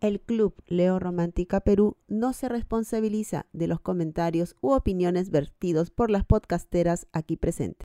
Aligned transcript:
El 0.00 0.20
Club 0.20 0.54
Leo 0.68 1.00
Romántica 1.00 1.58
Perú 1.58 1.96
no 2.06 2.32
se 2.32 2.48
responsabiliza 2.48 3.46
de 3.52 3.66
los 3.66 3.80
comentarios 3.80 4.54
u 4.60 4.70
opiniones 4.70 5.30
vertidos 5.30 5.90
por 5.90 6.08
las 6.08 6.24
podcasteras 6.24 7.08
aquí 7.12 7.36
presentes. 7.36 7.84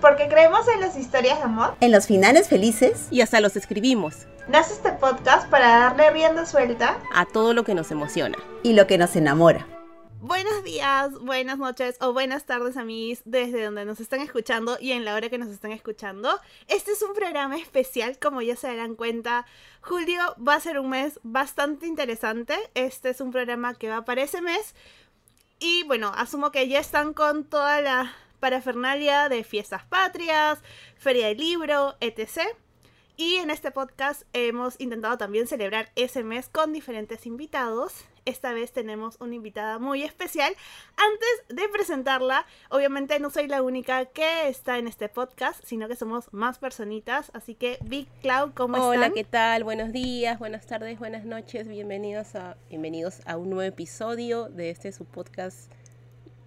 Porque 0.00 0.28
creemos 0.28 0.68
en 0.72 0.80
las 0.80 0.96
historias 0.96 1.38
de 1.38 1.44
amor. 1.44 1.74
En 1.80 1.90
los 1.90 2.06
finales 2.06 2.46
felices. 2.46 3.08
Y 3.10 3.20
hasta 3.20 3.40
los 3.40 3.56
escribimos. 3.56 4.28
Nace 4.48 4.74
este 4.74 4.92
podcast 4.92 5.50
para 5.50 5.68
darle 5.68 6.10
rienda 6.12 6.46
suelta 6.46 6.98
a 7.12 7.26
todo 7.26 7.54
lo 7.54 7.64
que 7.64 7.74
nos 7.74 7.90
emociona. 7.90 8.38
Y 8.62 8.74
lo 8.74 8.86
que 8.86 8.98
nos 8.98 9.16
enamora. 9.16 9.66
Buenos 10.26 10.64
días, 10.64 11.12
buenas 11.20 11.58
noches 11.58 11.98
o 12.00 12.14
buenas 12.14 12.46
tardes 12.46 12.78
a 12.78 12.84
mis 12.84 13.20
desde 13.26 13.62
donde 13.62 13.84
nos 13.84 14.00
están 14.00 14.20
escuchando 14.20 14.78
y 14.80 14.92
en 14.92 15.04
la 15.04 15.14
hora 15.14 15.28
que 15.28 15.36
nos 15.36 15.50
están 15.50 15.70
escuchando. 15.70 16.40
Este 16.66 16.92
es 16.92 17.02
un 17.02 17.12
programa 17.12 17.58
especial, 17.58 18.18
como 18.18 18.40
ya 18.40 18.56
se 18.56 18.68
darán 18.68 18.94
cuenta. 18.94 19.44
Julio 19.82 20.34
va 20.36 20.54
a 20.54 20.60
ser 20.60 20.78
un 20.78 20.88
mes 20.88 21.20
bastante 21.24 21.86
interesante. 21.86 22.54
Este 22.72 23.10
es 23.10 23.20
un 23.20 23.32
programa 23.32 23.74
que 23.74 23.90
va 23.90 24.06
para 24.06 24.22
ese 24.22 24.40
mes. 24.40 24.74
Y 25.60 25.82
bueno, 25.84 26.10
asumo 26.16 26.52
que 26.52 26.68
ya 26.68 26.78
están 26.78 27.12
con 27.12 27.44
toda 27.44 27.82
la 27.82 28.10
parafernalia 28.40 29.28
de 29.28 29.44
fiestas 29.44 29.84
patrias, 29.84 30.58
feria 30.96 31.26
del 31.26 31.36
libro, 31.36 31.96
etc. 32.00 32.48
Y 33.18 33.34
en 33.34 33.50
este 33.50 33.72
podcast 33.72 34.22
hemos 34.32 34.80
intentado 34.80 35.18
también 35.18 35.46
celebrar 35.46 35.92
ese 35.96 36.24
mes 36.24 36.48
con 36.48 36.72
diferentes 36.72 37.26
invitados 37.26 38.06
esta 38.24 38.52
vez 38.52 38.72
tenemos 38.72 39.16
una 39.20 39.34
invitada 39.34 39.78
muy 39.78 40.02
especial. 40.02 40.54
Antes 40.96 41.56
de 41.56 41.68
presentarla, 41.68 42.46
obviamente 42.70 43.18
no 43.20 43.30
soy 43.30 43.48
la 43.48 43.62
única 43.62 44.06
que 44.06 44.48
está 44.48 44.78
en 44.78 44.88
este 44.88 45.08
podcast, 45.08 45.62
sino 45.64 45.88
que 45.88 45.96
somos 45.96 46.32
más 46.32 46.58
personitas. 46.58 47.30
Así 47.34 47.54
que, 47.54 47.78
Big 47.82 48.08
Cloud, 48.22 48.52
¿cómo 48.54 48.76
estás? 48.76 48.88
Hola, 48.88 49.10
¿qué 49.10 49.24
tal? 49.24 49.64
Buenos 49.64 49.92
días, 49.92 50.38
buenas 50.38 50.66
tardes, 50.66 50.98
buenas 50.98 51.24
noches. 51.24 51.68
Bienvenidos 51.68 52.34
a, 52.34 52.56
bienvenidos 52.68 53.20
a 53.26 53.36
un 53.36 53.50
nuevo 53.50 53.62
episodio 53.62 54.48
de 54.48 54.70
este 54.70 54.92
su 54.92 55.04
podcast 55.04 55.70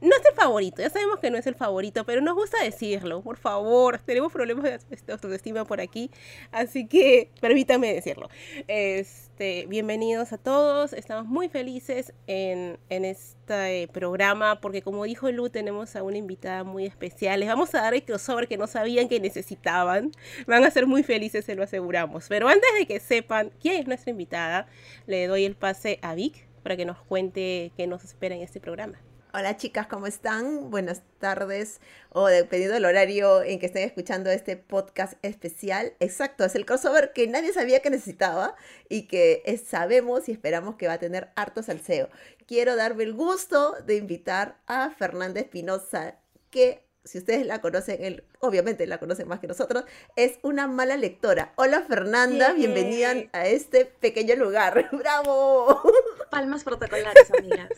no 0.02 0.16
es 0.16 0.26
el 0.30 0.36
favorito, 0.36 0.82
ya 0.82 0.90
sabemos 0.90 1.20
que 1.20 1.32
no 1.32 1.38
es 1.38 1.48
el 1.48 1.56
favorito, 1.56 2.06
pero 2.06 2.22
nos 2.22 2.36
gusta 2.36 2.64
decirlo, 2.64 3.22
por 3.22 3.38
favor, 3.38 4.00
tenemos 4.06 4.32
problemas 4.32 4.64
de 4.64 5.14
autoestima 5.14 5.66
por 5.66 5.82
aquí, 5.82 6.12
así 6.52 6.88
que 6.88 7.32
permítame 7.42 7.94
decirlo. 7.94 8.30
Este, 8.68 9.66
bienvenidos 9.68 10.34
a 10.34 10.38
todos, 10.38 10.94
estamos 10.94 11.26
muy 11.26 11.50
felices 11.50 12.14
en, 12.28 12.78
este 12.90 13.88
programa 13.94 14.60
porque 14.60 14.82
como 14.82 15.06
dijo 15.06 15.32
Lu, 15.32 15.50
tenemos 15.50 15.96
a 15.96 16.04
una 16.04 16.18
invitada 16.18 16.64
muy 16.64 16.86
especial, 16.86 17.40
les 17.40 17.50
vamos 17.50 17.74
a 17.74 17.82
dar 17.82 17.94
el 17.94 18.04
crossover 18.04 18.48
que 18.48 18.58
no 18.58 18.68
sabían 18.68 19.08
que 19.08 19.20
necesitaban, 19.20 20.12
van 20.46 20.64
a 20.64 20.72
ser 20.72 20.86
muy 20.86 21.04
felices, 21.04 21.46
se 21.46 21.56
lo 21.56 21.64
aseguramos. 21.64 22.26
Pero 22.28 22.50
antes 22.50 22.70
de 22.78 22.86
que 22.86 23.00
sepan 23.00 23.52
quién 23.60 23.82
es 23.82 23.88
nuestra 23.88 24.12
invitada, 24.12 24.68
le 25.08 25.28
doy 25.28 25.46
el 25.46 25.56
pase 25.56 25.98
a 26.02 26.14
Vic 26.14 26.48
para 26.62 26.76
que 26.76 26.86
nos 26.86 26.98
cuente 27.00 27.72
qué 27.78 27.88
nos 27.88 28.04
espera 28.04 28.36
en 28.36 28.42
este 28.42 28.60
programa. 28.60 29.00
Hola 29.40 29.56
chicas, 29.56 29.86
¿cómo 29.86 30.08
están? 30.08 30.72
Buenas 30.72 31.04
tardes 31.20 31.80
o 32.10 32.26
dependiendo 32.26 32.74
del 32.74 32.86
horario 32.86 33.44
en 33.44 33.60
que 33.60 33.68
estén 33.68 33.84
escuchando 33.84 34.32
este 34.32 34.58
podcast 34.58 35.14
especial. 35.22 35.94
Exacto, 36.00 36.44
es 36.44 36.56
el 36.56 36.66
crossover 36.66 37.14
que 37.14 37.28
nadie 37.28 37.54
sabía 37.54 37.84
que 37.84 37.92
necesitaba 37.92 38.56
y 38.90 39.04
que 39.04 39.44
sabemos 39.64 40.28
y 40.28 40.32
esperamos 40.32 40.74
que 40.74 40.88
va 40.88 40.94
a 40.94 40.98
tener 40.98 41.30
harto 41.36 41.62
salseo. 41.62 42.10
Quiero 42.48 42.76
darme 42.76 43.04
el 43.04 43.14
gusto 43.14 43.76
de 43.86 43.98
invitar 43.98 44.58
a 44.66 44.90
Fernanda 44.90 45.40
Espinosa, 45.40 46.16
que 46.50 46.84
si 47.04 47.20
ustedes 47.20 47.46
la 47.46 47.62
conocen, 47.62 48.24
obviamente 48.40 48.88
la 48.88 48.98
conocen 48.98 49.28
más 49.28 49.40
que 49.40 49.46
nosotros, 49.46 49.84
es 50.16 50.40
una 50.42 50.66
mala 50.66 50.98
lectora. 50.98 51.54
Hola 51.58 51.84
Fernanda, 51.84 52.54
bienvenida 52.54 53.14
a 53.34 53.46
este 53.46 53.86
pequeño 53.86 54.36
lugar. 54.36 54.90
¡Bravo! 54.94 55.84
Palmas 56.32 56.64
protocolares, 56.64 57.32
amigas. 57.38 57.70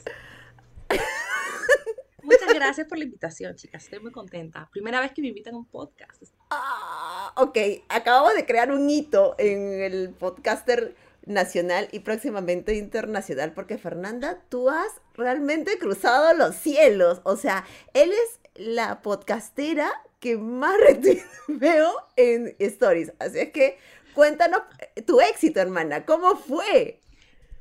Muchas 2.29 2.53
gracias 2.53 2.88
por 2.88 3.00
la 3.00 3.06
invitación, 3.06 3.56
chicas. 3.56 3.84
Estoy 3.85 4.00
muy 4.00 4.12
contenta. 4.12 4.69
Primera 4.72 5.01
vez 5.01 5.13
que 5.13 5.22
me 5.22 5.29
invitan 5.29 5.56
a 5.56 5.57
un 5.57 5.66
podcast. 5.66 6.22
Ah, 6.51 7.34
ok, 7.35 7.57
acabamos 7.90 8.35
de 8.35 8.45
crear 8.45 8.72
un 8.72 8.88
hito 8.88 9.34
en 9.40 9.81
el 9.81 10.12
podcaster 10.12 10.95
nacional 11.25 11.89
y 11.91 12.01
próximamente 12.01 12.75
internacional, 12.75 13.53
porque 13.53 13.79
Fernanda, 13.79 14.44
tú 14.50 14.69
has 14.69 15.01
realmente 15.16 15.79
cruzado 15.79 16.35
los 16.35 16.56
cielos. 16.56 17.22
O 17.23 17.35
sea, 17.35 17.66
él 17.95 18.12
es 18.12 18.39
la 18.53 19.01
podcastera 19.01 19.89
que 20.19 20.38
más 20.38 20.78
veo 21.47 21.91
en 22.16 22.56
stories. 22.59 23.12
Así 23.18 23.39
es 23.39 23.51
que 23.51 23.79
cuéntanos 24.13 24.62
tu 25.07 25.19
éxito, 25.19 25.59
hermana. 25.59 26.06
¿Cómo 26.06 26.35
fue? 26.35 27.01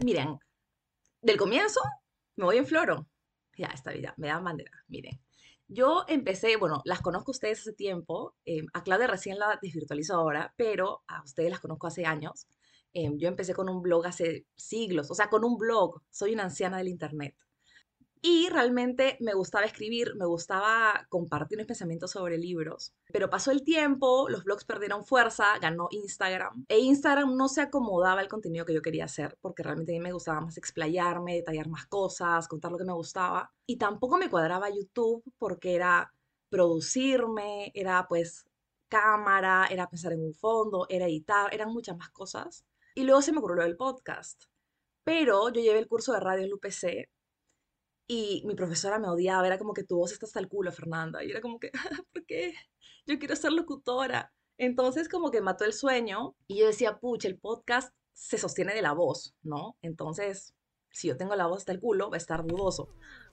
Miren, 0.00 0.38
del 1.22 1.38
comienzo 1.38 1.80
me 2.36 2.44
voy 2.44 2.58
en 2.58 2.66
floro 2.66 3.06
ya, 3.58 3.66
esta 3.66 3.92
vida, 3.92 4.14
me 4.16 4.28
da 4.28 4.38
bandera. 4.41 4.70
Miren, 4.88 5.20
yo 5.66 6.04
empecé, 6.08 6.56
bueno, 6.56 6.80
las 6.84 7.02
conozco 7.02 7.32
a 7.32 7.36
ustedes 7.36 7.60
hace 7.60 7.72
tiempo, 7.74 8.34
eh, 8.46 8.62
a 8.72 8.82
Claudia 8.82 9.06
recién 9.06 9.38
la 9.38 9.58
desvirtualizo 9.60 10.14
ahora, 10.14 10.54
pero 10.56 11.02
a 11.08 11.22
ustedes 11.22 11.50
las 11.50 11.60
conozco 11.60 11.86
hace 11.88 12.06
años. 12.06 12.46
Em, 12.94 13.19
yo 13.19 13.28
empecé 13.28 13.52
con 13.54 13.69
un 13.69 13.82
blog 13.82 14.06
hace 14.06 14.46
siglos, 14.56 15.10
o 15.10 15.14
sea, 15.14 15.28
con 15.28 15.44
un 15.44 15.58
blog, 15.58 16.00
soy 16.10 16.32
una 16.32 16.44
anciana 16.44 16.78
del 16.78 16.88
Internet. 16.88 17.36
Y 18.20 18.48
realmente 18.48 19.16
me 19.20 19.34
gustaba 19.34 19.64
escribir, 19.64 20.14
me 20.16 20.26
gustaba 20.26 21.06
compartir 21.08 21.58
mis 21.58 21.66
pensamientos 21.66 22.10
sobre 22.10 22.38
libros. 22.38 22.92
Pero 23.12 23.30
pasó 23.30 23.50
el 23.50 23.62
tiempo, 23.62 24.28
los 24.28 24.44
blogs 24.44 24.64
perdieron 24.64 25.04
fuerza, 25.04 25.58
ganó 25.60 25.88
Instagram. 25.90 26.64
E 26.68 26.78
Instagram 26.78 27.36
no 27.36 27.48
se 27.48 27.62
acomodaba 27.62 28.20
al 28.20 28.28
contenido 28.28 28.64
que 28.64 28.74
yo 28.74 28.82
quería 28.82 29.04
hacer, 29.04 29.36
porque 29.40 29.62
realmente 29.62 29.92
a 29.92 29.98
mí 29.98 30.00
me 30.00 30.12
gustaba 30.12 30.40
más 30.40 30.56
explayarme, 30.58 31.34
detallar 31.34 31.68
más 31.68 31.86
cosas, 31.86 32.48
contar 32.48 32.72
lo 32.72 32.78
que 32.78 32.84
me 32.84 32.92
gustaba. 32.92 33.52
Y 33.66 33.76
tampoco 33.76 34.18
me 34.18 34.30
cuadraba 34.30 34.70
YouTube 34.70 35.22
porque 35.38 35.74
era 35.74 36.12
producirme, 36.48 37.70
era 37.74 38.06
pues 38.08 38.46
cámara, 38.88 39.66
era 39.70 39.88
pensar 39.88 40.12
en 40.12 40.22
un 40.22 40.34
fondo, 40.34 40.86
era 40.88 41.06
editar, 41.06 41.52
eran 41.54 41.72
muchas 41.72 41.96
más 41.96 42.10
cosas. 42.10 42.64
Y 42.94 43.04
luego 43.04 43.22
se 43.22 43.32
me 43.32 43.38
ocurrió 43.38 43.64
el 43.64 43.76
podcast. 43.76 44.44
Pero 45.04 45.48
yo 45.50 45.60
llevé 45.60 45.78
el 45.78 45.88
curso 45.88 46.12
de 46.12 46.20
radio 46.20 46.44
en 46.44 46.50
y 48.10 48.42
mi 48.46 48.54
profesora 48.54 48.98
me 48.98 49.08
odiaba, 49.08 49.46
era 49.46 49.58
como 49.58 49.74
que 49.74 49.84
tu 49.84 49.98
voz 49.98 50.12
está 50.12 50.24
hasta 50.24 50.41
el 50.41 50.48
culo, 50.48 50.72
Fernanda. 50.72 51.22
Y 51.22 51.30
era 51.30 51.42
como 51.42 51.60
que, 51.60 51.70
¿por 52.12 52.24
qué? 52.24 52.54
Yo 53.06 53.19
quiero 53.19 53.36
ser 53.36 53.52
locutora. 53.52 54.32
Entonces 54.56 55.08
como 55.08 55.30
que 55.30 55.42
mató 55.42 55.64
el 55.64 55.74
sueño 55.74 56.34
y 56.48 56.58
yo 56.58 56.66
decía, 56.66 56.98
pucha, 56.98 57.28
el 57.28 57.38
podcast 57.38 57.94
se 58.14 58.38
sostiene 58.38 58.74
de 58.74 58.82
la 58.82 58.92
voz, 58.92 59.36
¿no? 59.42 59.76
Entonces, 59.82 60.54
si 60.91 61.06
yo 61.08 61.16
tengo 61.16 61.36
la 61.36 61.46
voz 61.46 61.58
hasta 61.58 61.72
el 61.72 61.80
culo, 61.80 62.10
va 62.10 62.16
a 62.16 62.19
estar 62.19 62.44
dudoso. 62.44 62.88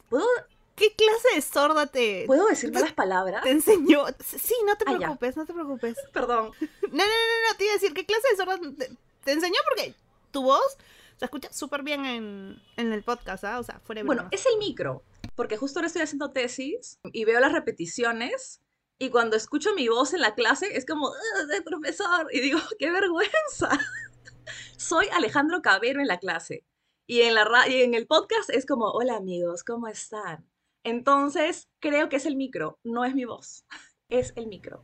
¿Puedo 0.10 0.28
¿Qué 0.76 0.94
clase 0.94 1.36
de 1.36 1.42
sorda 1.42 1.88
te... 1.88 2.26
¿Puedo 2.28 2.48
decir 2.48 2.70
las 2.74 2.92
palabras? 2.92 3.44
Te 3.44 3.52
enseñó. 3.52 4.06
Sí, 4.20 4.56
no 4.66 4.76
te 4.76 4.84
ah, 4.88 4.98
preocupes, 4.98 5.38
no 5.38 5.46
te 5.46 5.54
preocupes. 5.54 5.98
Perdón. 6.14 6.52
No, 6.60 6.68
no, 6.90 6.98
no, 6.98 7.50
no, 7.50 7.58
te 7.58 7.64
iba 7.64 7.72
a 7.72 7.76
decir, 7.76 7.94
¿qué 7.94 8.06
clase 8.06 8.28
de 8.30 8.36
sorda 8.36 8.60
te, 8.60 8.98
te 9.24 9.32
enseñó? 9.32 9.56
Porque 9.70 9.96
tu 10.32 10.44
voz 10.44 10.78
se 11.18 11.26
escucha 11.26 11.52
súper 11.52 11.84
bien 11.84 12.06
en, 12.06 12.62
el 12.78 13.04
podcast, 13.04 13.44
¿ah? 13.44 13.60
O 13.60 13.64
sea, 13.64 13.80
fuera 13.80 14.02
de 14.02 14.06
Bueno, 14.06 14.28
es 14.32 14.46
el 14.46 14.58
micro, 14.58 15.04
porque 15.36 15.58
justo 15.58 15.80
ahora 15.80 15.88
estoy 15.88 16.02
haciendo 16.02 16.32
tesis 16.32 17.00
y 17.12 17.26
veo 17.26 17.40
las 17.40 17.54
repeticiones 17.54 18.62
y 18.98 19.10
cuando 19.10 19.36
escucho 19.36 19.74
mi 19.76 19.88
voz 19.88 20.14
en 20.14 20.22
la 20.22 20.36
clase 20.36 20.78
es 20.78 20.86
como, 20.86 21.12
de 21.50 21.62
profesor! 21.62 22.28
Y 22.32 22.40
digo, 22.40 22.60
¡qué 22.80 22.92
vergüenza! 22.92 23.70
Soy 24.78 25.08
Alejandro 25.12 25.62
Cabero 25.62 26.02
en 26.02 26.08
la 26.08 26.20
clase. 26.20 26.66
Y 27.08 27.22
en, 27.22 27.36
la 27.36 27.46
y 27.68 27.84
en 27.84 27.94
el 27.94 28.08
podcast 28.08 28.50
es 28.50 28.66
como, 28.66 28.90
hola 28.92 29.16
amigos, 29.16 29.64
¿cómo 29.64 29.88
están? 29.88 30.50
Entonces, 30.84 31.70
creo 31.80 32.10
que 32.10 32.16
es 32.16 32.26
el 32.26 32.36
micro, 32.36 32.80
no 32.84 33.06
es 33.06 33.14
mi 33.14 33.26
voz, 33.26 33.66
es 34.10 34.34
el 34.36 34.48
micro. 34.48 34.84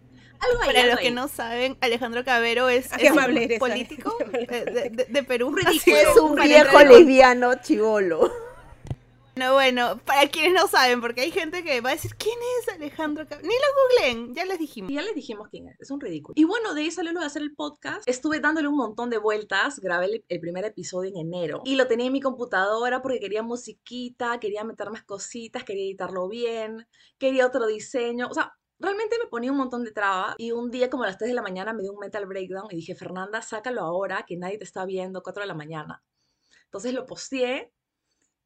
Para 0.65 0.85
los 0.87 0.99
que 0.99 1.11
no 1.11 1.27
saben, 1.27 1.77
Alejandro 1.81 2.23
Cabero 2.23 2.69
es, 2.69 2.89
un 2.91 3.59
político 3.59 4.15
de, 4.19 5.23
Perú. 5.23 5.55
Es 5.67 6.17
un 6.17 6.35
viejo 6.35 6.79
lesbiano 6.79 7.55
chivolo. 7.61 8.31
No, 9.35 9.53
bueno, 9.53 9.97
para 10.05 10.27
quienes 10.27 10.53
no 10.53 10.67
saben, 10.67 10.99
porque 10.99 11.21
hay 11.21 11.31
gente 11.31 11.63
que 11.63 11.79
va 11.79 11.91
a 11.91 11.93
decir, 11.93 12.11
¿quién 12.15 12.37
es 12.59 12.73
Alejandro 12.73 13.25
Cabero? 13.25 13.47
Ni 13.47 13.53
lo 13.53 14.09
googleen, 14.11 14.35
ya 14.35 14.43
les 14.45 14.59
dijimos. 14.59 14.91
Ya 14.91 15.01
les 15.01 15.15
dijimos 15.15 15.47
quién 15.49 15.69
es, 15.69 15.79
es 15.79 15.89
un 15.89 16.01
ridículo. 16.01 16.33
Y 16.35 16.43
bueno, 16.43 16.73
de 16.73 16.81
ahí 16.81 16.91
salió 16.91 17.13
lo 17.13 17.21
de 17.21 17.27
hacer 17.27 17.41
el 17.41 17.55
podcast. 17.55 18.07
Estuve 18.07 18.41
dándole 18.41 18.67
un 18.67 18.75
montón 18.75 19.09
de 19.09 19.17
vueltas, 19.17 19.79
grabé 19.79 20.23
el, 20.27 20.39
primer 20.41 20.65
episodio 20.65 21.11
en 21.11 21.17
enero. 21.17 21.61
Y 21.63 21.75
lo 21.75 21.87
tenía 21.87 22.07
en 22.07 22.13
mi 22.13 22.19
computadora 22.19 23.01
porque 23.01 23.21
quería 23.21 23.41
musiquita, 23.41 24.39
quería 24.39 24.65
meter 24.65 24.91
más 24.91 25.03
cositas, 25.03 25.63
quería 25.63 25.85
editarlo 25.85 26.27
bien, 26.27 26.85
quería 27.17 27.47
otro 27.47 27.67
diseño. 27.67 28.27
O 28.29 28.33
sea, 28.33 28.53
realmente 28.81 29.17
me 29.21 29.29
ponía 29.29 29.51
un 29.51 29.57
montón 29.57 29.83
de 29.83 29.91
trabas 29.91 30.35
y 30.37 30.51
un 30.51 30.71
día 30.71 30.89
como 30.89 31.03
a 31.03 31.07
las 31.07 31.17
3 31.17 31.29
de 31.29 31.35
la 31.35 31.41
mañana 31.41 31.73
me 31.73 31.83
dio 31.83 31.93
un 31.93 31.99
mental 31.99 32.25
breakdown 32.25 32.67
y 32.71 32.77
dije, 32.77 32.95
Fernanda, 32.95 33.41
sácalo 33.41 33.81
ahora 33.81 34.25
que 34.27 34.37
nadie 34.37 34.57
te 34.57 34.63
está 34.63 34.85
viendo, 34.85 35.21
4 35.23 35.41
de 35.41 35.47
la 35.47 35.53
mañana. 35.53 36.03
Entonces 36.65 36.93
lo 36.93 37.05
posteé 37.05 37.71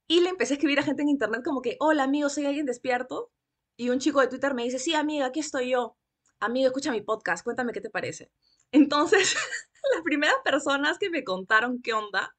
y 0.07 0.21
le 0.21 0.29
empecé 0.29 0.53
a 0.53 0.57
escribir 0.57 0.79
a 0.79 0.83
gente 0.83 1.01
en 1.03 1.09
internet 1.09 1.41
como 1.43 1.61
que, 1.61 1.77
hola 1.79 2.03
amigo, 2.03 2.29
soy 2.29 2.45
alguien 2.45 2.65
despierto. 2.65 3.31
Y 3.77 3.89
un 3.89 3.99
chico 3.99 4.21
de 4.21 4.27
Twitter 4.27 4.53
me 4.53 4.63
dice, 4.63 4.79
sí 4.79 4.93
amiga, 4.93 5.25
aquí 5.27 5.39
estoy 5.39 5.71
yo. 5.71 5.97
amigo, 6.39 6.67
escucha 6.67 6.91
mi 6.91 7.01
podcast, 7.01 7.43
cuéntame 7.43 7.73
qué 7.73 7.81
te 7.81 7.89
parece. 7.89 8.31
Entonces, 8.71 9.35
las 9.93 10.03
primeras 10.03 10.37
personas 10.43 10.97
que 10.97 11.09
me 11.09 11.23
contaron 11.23 11.81
qué 11.81 11.93
onda 11.93 12.35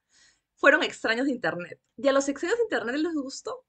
fueron 0.55 0.83
extraños 0.83 1.25
de 1.25 1.31
internet. 1.31 1.79
Y 1.97 2.07
a 2.07 2.13
los 2.13 2.29
extraños 2.29 2.57
de 2.57 2.63
internet 2.63 2.95
les 2.97 3.13
gustó. 3.13 3.65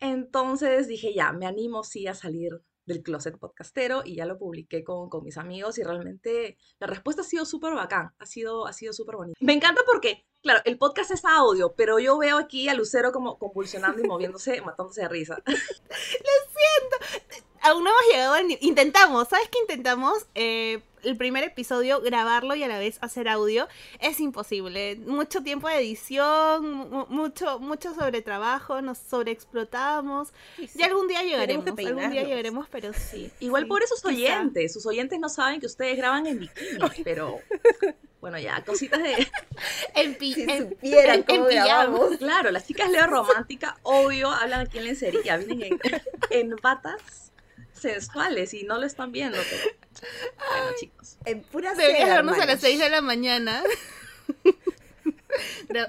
Entonces 0.00 0.88
dije, 0.88 1.14
ya, 1.14 1.32
me 1.32 1.46
animo 1.46 1.84
sí 1.84 2.06
a 2.06 2.14
salir 2.14 2.62
del 2.86 3.02
closet 3.02 3.38
podcastero 3.38 4.02
y 4.04 4.16
ya 4.16 4.26
lo 4.26 4.38
publiqué 4.38 4.84
con, 4.84 5.08
con 5.08 5.24
mis 5.24 5.38
amigos 5.38 5.78
y 5.78 5.82
realmente 5.82 6.56
la 6.78 6.86
respuesta 6.86 7.22
ha 7.22 7.24
sido 7.24 7.44
súper 7.44 7.74
bacán, 7.74 8.10
ha 8.18 8.26
sido, 8.26 8.66
ha 8.66 8.72
sido 8.72 8.92
súper 8.92 9.16
bonita. 9.16 9.38
Me 9.40 9.52
encanta 9.52 9.82
porque, 9.86 10.26
claro, 10.42 10.60
el 10.64 10.78
podcast 10.78 11.10
es 11.10 11.24
audio, 11.24 11.74
pero 11.76 11.98
yo 11.98 12.18
veo 12.18 12.38
aquí 12.38 12.68
a 12.68 12.74
Lucero 12.74 13.12
como 13.12 13.38
convulsionando 13.38 14.02
y 14.02 14.06
moviéndose, 14.06 14.60
matándose 14.60 15.02
de 15.02 15.08
risa. 15.08 15.42
Lo 15.46 15.54
siento. 15.54 17.44
Aún 17.64 17.82
no 17.82 17.90
hemos 17.90 18.02
llegado 18.12 18.34
al... 18.34 18.58
Intentamos, 18.60 19.26
¿sabes 19.28 19.48
qué 19.48 19.58
intentamos? 19.58 20.26
Eh, 20.34 20.82
el 21.02 21.16
primer 21.16 21.44
episodio 21.44 22.02
grabarlo 22.02 22.54
y 22.54 22.62
a 22.62 22.68
la 22.68 22.78
vez 22.78 22.98
hacer 23.00 23.26
audio 23.26 23.68
es 24.00 24.20
imposible. 24.20 24.96
Mucho 25.06 25.42
tiempo 25.42 25.68
de 25.68 25.78
edición, 25.78 26.90
mucho, 27.08 27.58
mucho 27.60 27.94
sobre 27.94 28.20
trabajo, 28.20 28.82
nos 28.82 28.98
sobreexplotamos. 28.98 30.28
Sí, 30.56 30.68
sí. 30.68 30.78
Y 30.78 30.82
algún 30.82 31.08
día 31.08 31.22
llegaremos, 31.22 31.66
algún 31.66 32.10
día 32.10 32.22
llegaremos, 32.24 32.68
pero 32.70 32.92
sí. 32.92 33.30
Igual 33.40 33.62
sí, 33.62 33.68
por 33.70 33.82
esos 33.82 34.04
oyentes, 34.04 34.74
sus 34.74 34.84
oyentes 34.84 35.18
no 35.18 35.30
saben 35.30 35.58
que 35.58 35.66
ustedes 35.66 35.96
graban 35.96 36.26
en 36.26 36.40
bikini, 36.40 37.02
pero 37.02 37.40
bueno, 38.20 38.38
ya, 38.38 38.62
cositas 38.62 39.02
de... 39.02 39.26
en, 39.94 40.14
pi 40.16 40.34
si 40.34 40.42
en, 40.42 40.68
supieran 40.68 41.16
en, 41.16 41.22
cómo 41.22 41.48
en 41.48 41.56
grabamos. 41.56 42.18
Claro, 42.18 42.50
las 42.50 42.66
chicas 42.66 42.90
Leo 42.90 43.06
Romántica, 43.06 43.78
obvio, 43.84 44.28
hablan 44.28 44.60
aquí 44.60 44.76
en 44.76 44.84
lencería, 44.84 45.38
vienen 45.38 45.78
en, 45.82 46.02
en 46.50 46.56
batas 46.56 47.24
sensuales 47.84 48.54
y 48.54 48.64
no 48.64 48.78
lo 48.78 48.86
están 48.86 49.12
viendo, 49.12 49.38
pero 49.38 49.74
bueno, 50.50 50.76
chicos. 50.78 51.16
En 51.24 51.42
pura 51.42 51.74
Deberías 51.74 52.08
vernos 52.08 52.38
a 52.38 52.46
las 52.46 52.60
6 52.60 52.78
de 52.78 52.88
la 52.88 53.00
mañana. 53.00 53.62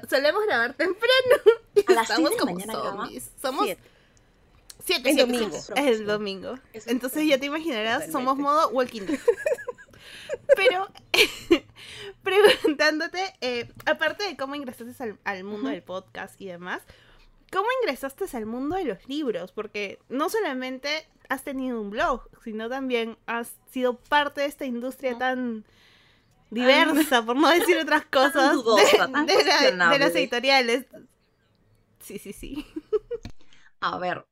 Solemos 0.10 0.46
grabar 0.46 0.74
temprano. 0.74 1.36
A 1.88 1.94
las 1.94 2.04
Estamos 2.04 2.08
6 2.08 2.30
de 2.30 2.36
la 2.36 2.40
como 2.40 2.54
mañana 2.54 2.74
zombies. 2.74 3.32
Somos 3.42 3.66
Siete. 3.66 3.82
siete, 4.84 5.10
El 5.10 5.16
siete, 5.16 5.32
domingo. 5.32 5.58
Es 5.58 5.70
el 6.00 6.06
domingo. 6.06 6.60
Es 6.74 6.88
Entonces 6.88 7.18
domingo. 7.18 7.36
ya 7.36 7.40
te 7.40 7.46
imaginarás, 7.48 8.12
somos 8.12 8.38
modo 8.38 8.70
Walking 8.70 9.02
Dead. 9.02 9.20
Pero 10.56 10.88
preguntándote, 12.24 13.34
eh, 13.42 13.70
aparte 13.86 14.24
de 14.26 14.38
cómo 14.38 14.56
ingresaste 14.56 15.04
al, 15.04 15.20
al 15.24 15.44
mundo 15.44 15.70
del 15.70 15.84
podcast 15.84 16.40
y 16.40 16.48
demás, 16.48 16.82
¿cómo 17.52 17.68
ingresaste 17.82 18.26
al 18.34 18.46
mundo 18.46 18.76
de 18.76 18.86
los 18.86 19.08
libros? 19.08 19.52
Porque 19.52 20.00
no 20.10 20.30
solamente 20.30 21.08
has 21.30 21.44
tenido 21.44 21.82
un 21.82 21.90
blog, 21.90 22.30
sino 22.44 22.70
también 22.70 23.18
has 23.26 23.56
sido 23.72 23.98
parte 23.98 24.42
de 24.42 24.48
esta 24.48 24.66
industria 24.66 25.18
tan 25.18 25.66
diversa, 26.52 27.26
por 27.26 27.36
no 27.36 27.50
decir 27.50 27.78
otras 27.78 28.06
cosas, 28.12 28.54
dudosa, 28.54 29.08
de, 29.08 29.14
tan 29.14 29.26
de 29.26 29.44
la- 29.46 29.90
de 29.90 30.00
las 30.00 30.16
editoriales. 30.16 30.86
Sí, 32.00 32.20
sí, 32.20 32.34
sí. 32.34 32.66
A 33.82 33.98
ver, 34.00 34.26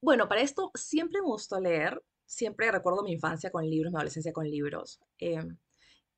bueno, 0.00 0.28
para 0.28 0.40
esto 0.42 0.70
siempre 0.74 1.20
me 1.20 1.26
gustó 1.26 1.58
leer, 1.60 2.00
siempre 2.26 2.70
recuerdo 2.70 3.02
mi 3.02 3.12
infancia 3.12 3.50
con 3.50 3.68
libros, 3.68 3.92
mi 3.92 3.96
adolescencia 3.98 4.32
con 4.32 4.48
libros. 4.50 5.00
eh, 5.18 5.42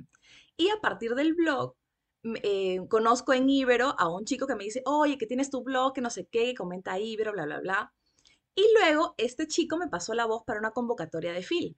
y 0.57 0.69
a 0.71 0.81
partir 0.81 1.15
del 1.15 1.35
blog, 1.35 1.75
eh, 2.23 2.81
conozco 2.89 3.33
en 3.33 3.49
Ibero 3.49 3.95
a 3.99 4.09
un 4.09 4.25
chico 4.25 4.47
que 4.47 4.55
me 4.55 4.65
dice, 4.65 4.83
oye, 4.85 5.19
que 5.19 5.27
tienes 5.27 5.51
tu 5.51 5.63
blog, 5.63 5.95
que 5.95 6.01
no 6.01 6.11
sé 6.11 6.27
qué, 6.31 6.47
que 6.47 6.55
comenta 6.55 6.99
Ibero, 6.99 7.33
bla, 7.33 7.45
bla, 7.45 7.61
bla. 7.61 7.95
Y 8.55 8.65
luego 8.79 9.15
este 9.17 9.47
chico 9.47 9.77
me 9.79 9.89
pasó 9.89 10.15
la 10.15 10.27
voz 10.27 10.43
para 10.45 10.59
una 10.59 10.73
convocatoria 10.73 11.33
de 11.33 11.43
FIL. 11.43 11.77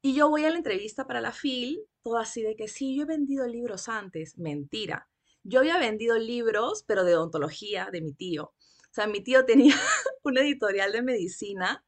Y 0.00 0.14
yo 0.14 0.28
voy 0.28 0.44
a 0.44 0.50
la 0.50 0.56
entrevista 0.56 1.06
para 1.06 1.20
la 1.20 1.32
FIL, 1.32 1.82
todo 2.02 2.18
así 2.18 2.42
de 2.42 2.56
que 2.56 2.68
sí, 2.68 2.96
yo 2.96 3.02
he 3.02 3.06
vendido 3.06 3.46
libros 3.46 3.88
antes. 3.88 4.38
Mentira. 4.38 5.08
Yo 5.42 5.60
había 5.60 5.78
vendido 5.78 6.16
libros, 6.16 6.84
pero 6.86 7.04
de 7.04 7.16
odontología, 7.16 7.88
de 7.92 8.00
mi 8.00 8.12
tío. 8.12 8.44
O 8.44 8.92
sea, 8.92 9.06
mi 9.06 9.20
tío 9.20 9.44
tenía 9.44 9.74
una 10.22 10.40
editorial 10.40 10.92
de 10.92 11.02
medicina 11.02 11.84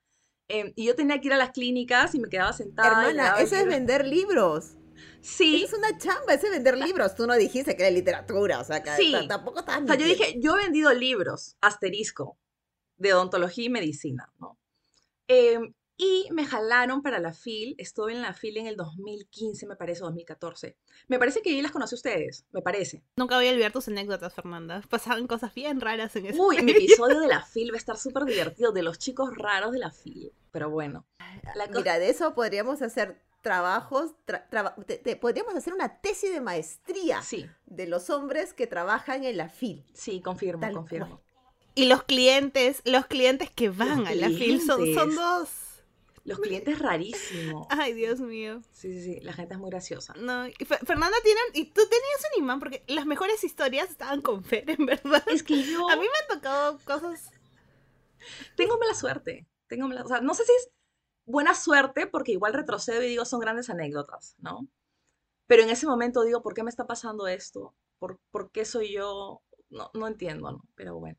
em, 0.49 0.73
y 0.77 0.87
yo 0.87 0.95
tenía 0.95 1.21
que 1.21 1.29
ir 1.29 1.35
a 1.35 1.39
las 1.39 1.53
clínicas 1.53 2.15
y 2.15 2.21
me 2.21 2.29
quedaba 2.29 2.53
sentada. 2.53 3.09
Hermana, 3.09 3.41
eso 3.41 3.57
es 3.57 3.67
vender 3.67 4.07
libros. 4.07 4.77
Sí, 5.21 5.65
Eso 5.65 5.77
es 5.77 5.79
una 5.79 5.99
chamba, 5.99 6.33
ese 6.35 6.47
es 6.47 6.53
vender 6.53 6.79
libros. 6.79 7.15
Tú 7.15 7.27
no 7.27 7.35
dijiste 7.35 7.77
que 7.77 7.83
era 7.83 7.91
literatura, 7.91 8.59
o 8.61 8.65
sea, 8.65 8.83
que 8.83 8.91
Sí. 8.97 9.15
tampoco 9.29 9.61
estás 9.61 9.83
O 9.83 9.87
sea, 9.87 9.95
yo 9.97 10.07
dije, 10.07 10.37
yo 10.41 10.57
he 10.59 10.63
vendido 10.63 10.93
libros, 10.95 11.57
asterisco, 11.61 12.39
de 12.97 13.13
odontología 13.15 13.65
y 13.67 13.71
medicina, 13.71 14.33
¿no? 14.39 14.59
Em, 15.29 15.75
y 15.97 16.29
me 16.33 16.47
jalaron 16.47 17.03
para 17.03 17.19
la 17.19 17.35
FIL, 17.35 17.75
estuve 17.77 18.13
en 18.13 18.23
la 18.23 18.33
FIL 18.33 18.57
en 18.57 18.67
el 18.67 18.77
2015, 18.77 19.67
me 19.67 19.77
parece, 19.77 20.03
o 20.03 20.07
2014. 20.07 20.79
Me 21.09 21.19
parece 21.19 21.43
que 21.43 21.51
ahí 21.51 21.61
las 21.61 21.73
conocí 21.73 21.95
a 21.95 21.97
ustedes, 21.97 22.47
me 22.53 22.63
parece. 22.63 23.05
Nunca 23.17 23.37
voy 23.37 23.49
a 23.49 23.51
olvidar 23.53 23.71
tus 23.73 23.89
anécdotas, 23.89 24.33
Fernanda. 24.33 24.83
Pasaban 24.89 25.27
cosas 25.27 25.53
bien 25.55 25.79
raras 25.81 26.17
en 26.17 26.27
ese 26.27 26.41
Uy, 26.41 26.63
mi 26.63 26.73
episodio 26.73 27.21
de 27.21 27.29
la 27.29 27.45
FIL 27.45 27.71
va 27.73 27.75
a 27.75 27.79
estar 27.79 27.99
súper 27.99 28.25
divertido, 28.25 28.73
de 28.73 28.83
los 28.83 28.99
chicos 28.99 29.37
raros 29.37 29.73
de 29.73 29.79
la 29.81 29.91
FIL. 29.91 30.33
Pero 30.51 30.71
bueno, 30.71 31.07
la 31.55 31.67
cosa- 31.69 31.79
Mira, 31.81 31.99
de 31.99 32.09
eso 32.09 32.35
podríamos 32.35 32.81
hacer 32.81 33.21
trabajos, 33.41 34.13
tra- 34.27 34.47
traba- 34.51 34.75
te- 34.87 34.99
te- 34.99 35.17
podríamos 35.17 35.55
hacer 35.55 35.73
una 35.75 36.01
tesis 36.01 36.33
de 36.33 36.41
maestría 36.41 37.23
sí, 37.23 37.47
de 37.67 37.87
los 37.87 38.11
hombres 38.11 38.53
que 38.53 38.67
trabajan 38.67 39.25
en 39.25 39.37
la 39.37 39.49
FIL. 39.49 39.85
sí, 39.95 40.21
confirmo, 40.21 40.61
Tal 40.61 40.75
confirmo. 40.75 41.21
Y 41.75 41.87
los 41.87 42.03
clientes, 42.03 42.83
los 42.85 43.07
clientes 43.07 43.49
que 43.51 43.71
van 43.71 44.07
a 44.07 44.15
la 44.15 44.29
FIL 44.29 44.61
son, 44.61 44.85
dos. 45.15 45.49
Los 46.25 46.39
clientes 46.39 46.79
rarísimos. 46.79 47.67
Ay, 47.71 47.95
Dios 47.95 48.21
mío. 48.21 48.61
Sí, 48.73 48.93
sí, 48.93 49.03
sí, 49.03 49.21
la 49.21 49.33
gente 49.33 49.55
es 49.55 49.61
muy 49.61 49.71
graciosa. 49.71 50.13
No, 50.19 50.47
y 50.47 50.53
Fe- 50.53 50.79
Fernanda 50.85 51.17
tiene, 51.25 51.41
y 51.55 51.65
tú 51.67 51.81
tenías 51.89 52.27
un 52.37 52.43
imán 52.43 52.59
porque 52.61 52.85
las 52.89 53.07
mejores 53.07 53.43
historias 53.43 53.89
estaban 53.91 54.21
con 54.21 54.45
Fer, 54.45 54.69
en 54.69 54.85
verdad. 54.85 55.23
Es 55.29 55.43
que 55.43 55.63
yo... 55.63 55.89
A 55.89 55.97
mí 55.97 56.03
me 56.03 56.09
han 56.35 56.39
tocado 56.41 56.79
cosas. 56.85 57.31
tengo 58.57 58.79
mala 58.79 58.95
suerte. 58.95 59.47
Tengo 59.67 59.89
mala, 59.89 60.05
o 60.05 60.09
sea, 60.09 60.21
no 60.21 60.35
sé 60.35 60.45
si 60.45 60.53
es 60.53 60.71
buena 61.31 61.55
suerte, 61.55 62.07
porque 62.07 62.33
igual 62.33 62.53
retrocedo 62.53 63.03
y 63.03 63.09
digo, 63.09 63.25
son 63.25 63.41
grandes 63.41 63.71
anécdotas, 63.71 64.37
¿no? 64.39 64.67
Pero 65.47 65.63
en 65.63 65.71
ese 65.71 65.87
momento 65.87 66.23
digo, 66.23 66.43
¿por 66.43 66.55
qué 66.55 66.63
me 66.63 66.71
está 66.71 66.87
pasando 66.87 67.27
esto? 67.27 67.75
¿Por, 67.99 68.51
qué 68.53 68.65
soy 68.65 68.93
yo? 68.93 69.43
No, 69.69 70.07
entiendo, 70.07 70.53
¿no? 70.53 70.63
Pero 70.75 70.99
bueno. 70.99 71.19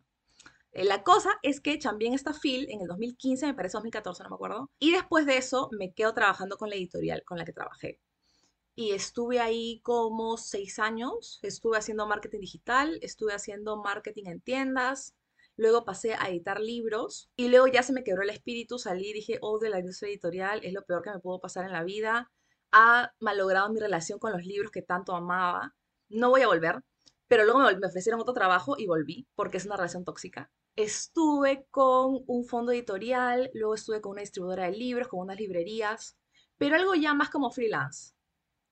Eh, 0.71 0.85
La 0.85 1.03
cosa 1.03 1.31
es 1.43 1.59
que 1.59 1.77
también 1.77 2.13
esta 2.13 2.33
FIL 2.33 2.69
en 2.69 2.81
el 2.81 2.87
2015, 2.87 3.45
me 3.47 3.53
parece 3.53 3.73
2014, 3.73 4.23
no 4.23 4.29
me 4.29 4.35
acuerdo. 4.35 4.69
Y 4.79 4.91
después 4.91 5.25
de 5.25 5.37
eso 5.37 5.69
me 5.77 5.93
quedo 5.93 6.13
trabajando 6.13 6.57
con 6.57 6.69
la 6.69 6.75
editorial 6.75 7.23
con 7.25 7.37
la 7.37 7.45
que 7.45 7.53
trabajé. 7.53 7.99
Y 8.73 8.91
estuve 8.91 9.39
ahí 9.39 9.81
como 9.83 10.37
seis 10.37 10.79
años. 10.79 11.39
Estuve 11.43 11.77
haciendo 11.77 12.07
marketing 12.07 12.39
digital, 12.39 12.99
estuve 13.01 13.33
haciendo 13.33 13.77
marketing 13.77 14.27
en 14.27 14.41
tiendas, 14.41 15.13
Luego 15.57 15.85
pasé 15.85 16.13
a 16.13 16.29
editar 16.29 16.59
libros 16.59 17.29
y 17.35 17.49
luego 17.49 17.67
ya 17.67 17.83
se 17.83 17.93
me 17.93 18.03
quebró 18.03 18.23
el 18.23 18.29
espíritu, 18.29 18.79
salí 18.79 19.09
y 19.09 19.13
dije, 19.13 19.37
odio 19.41 19.69
la 19.69 19.79
industria 19.79 20.09
editorial, 20.09 20.61
es 20.63 20.73
lo 20.73 20.83
peor 20.85 21.01
que 21.01 21.11
me 21.11 21.19
pudo 21.19 21.39
pasar 21.39 21.65
en 21.65 21.73
la 21.73 21.83
vida. 21.83 22.31
Ha 22.71 23.13
malogrado 23.19 23.71
mi 23.71 23.79
relación 23.79 24.17
con 24.17 24.31
los 24.31 24.45
libros 24.45 24.71
que 24.71 24.81
tanto 24.81 25.15
amaba. 25.15 25.75
No 26.09 26.29
voy 26.29 26.41
a 26.41 26.47
volver, 26.47 26.81
pero 27.27 27.43
luego 27.43 27.59
me, 27.59 27.87
ofrecieron 27.87 28.21
otro 28.21 28.33
trabajo 28.33 28.75
y 28.77 28.87
volví 28.87 29.27
porque 29.35 29.57
es 29.57 29.65
una 29.65 29.75
relación 29.75 30.03
tóxica. 30.03 30.51
Estuve 30.75 31.65
con 31.69 32.23
un 32.27 32.45
fondo 32.45 32.71
editorial, 32.71 33.51
luego 33.53 33.75
estuve 33.75 34.01
con 34.01 34.13
una 34.13 34.21
distribuidora 34.21 34.65
de 34.65 34.77
libros, 34.77 35.09
con 35.09 35.19
unas 35.19 35.37
librerías, 35.37 36.17
pero 36.57 36.75
algo 36.75 36.95
ya 36.95 37.13
más 37.13 37.29
como 37.29 37.51
freelance. 37.51 38.13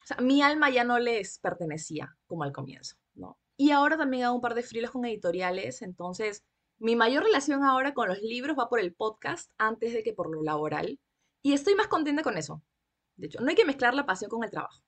O 0.03 0.05
sea, 0.05 0.17
mi 0.17 0.41
alma 0.41 0.69
ya 0.69 0.83
no 0.83 0.97
les 0.97 1.39
pertenecía 1.39 2.17
como 2.25 2.43
al 2.43 2.51
comienzo, 2.51 2.95
¿no? 3.13 3.37
Y 3.57 3.71
ahora 3.71 3.97
también 3.97 4.23
hago 4.23 4.35
un 4.35 4.41
par 4.41 4.55
de 4.55 4.63
freelas 4.63 4.91
con 4.91 5.05
editoriales, 5.05 5.81
entonces 5.81 6.43
mi 6.79 6.95
mayor 6.95 7.23
relación 7.23 7.63
ahora 7.63 7.93
con 7.93 8.07
los 8.07 8.21
libros 8.21 8.57
va 8.57 8.69
por 8.69 8.79
el 8.79 8.93
podcast 8.93 9.51
antes 9.57 9.93
de 9.93 10.03
que 10.03 10.13
por 10.13 10.33
lo 10.33 10.41
laboral. 10.43 10.99
Y 11.41 11.53
estoy 11.53 11.75
más 11.75 11.87
contenta 11.87 12.23
con 12.23 12.37
eso. 12.37 12.63
De 13.15 13.27
hecho, 13.27 13.41
no 13.41 13.49
hay 13.49 13.55
que 13.55 13.65
mezclar 13.65 13.93
la 13.93 14.05
pasión 14.05 14.29
con 14.29 14.43
el 14.43 14.49
trabajo. 14.49 14.81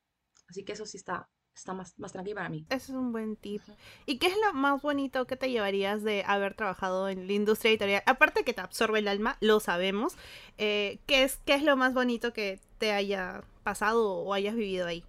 Así 0.47 0.63
que 0.63 0.71
eso 0.73 0.85
sí 0.85 0.97
está, 0.97 1.29
está 1.53 1.73
más, 1.73 1.97
más 1.99 2.13
tranquilo 2.13 2.35
para 2.35 2.49
mí. 2.49 2.65
Eso 2.69 2.93
es 2.93 2.97
un 2.97 3.11
buen 3.11 3.35
tip. 3.35 3.61
¿Y 4.05 4.17
qué 4.19 4.27
es 4.27 4.35
lo 4.45 4.53
más 4.53 4.81
bonito 4.81 5.25
que 5.27 5.35
te 5.35 5.49
llevarías 5.49 6.03
de 6.03 6.23
haber 6.25 6.55
trabajado 6.55 7.09
en 7.09 7.27
la 7.27 7.33
industria 7.33 7.71
editorial? 7.71 8.03
Aparte 8.05 8.43
que 8.43 8.53
te 8.53 8.61
absorbe 8.61 8.99
el 8.99 9.07
alma, 9.07 9.37
lo 9.41 9.59
sabemos. 9.59 10.15
eh, 10.57 10.99
¿qué, 11.07 11.23
es, 11.23 11.39
¿Qué 11.45 11.53
es 11.55 11.63
lo 11.63 11.75
más 11.77 11.93
bonito 11.93 12.33
que 12.33 12.59
te 12.77 12.91
haya 12.91 13.43
pasado 13.63 14.13
o 14.13 14.33
hayas 14.33 14.55
vivido 14.55 14.87
ahí? 14.87 15.03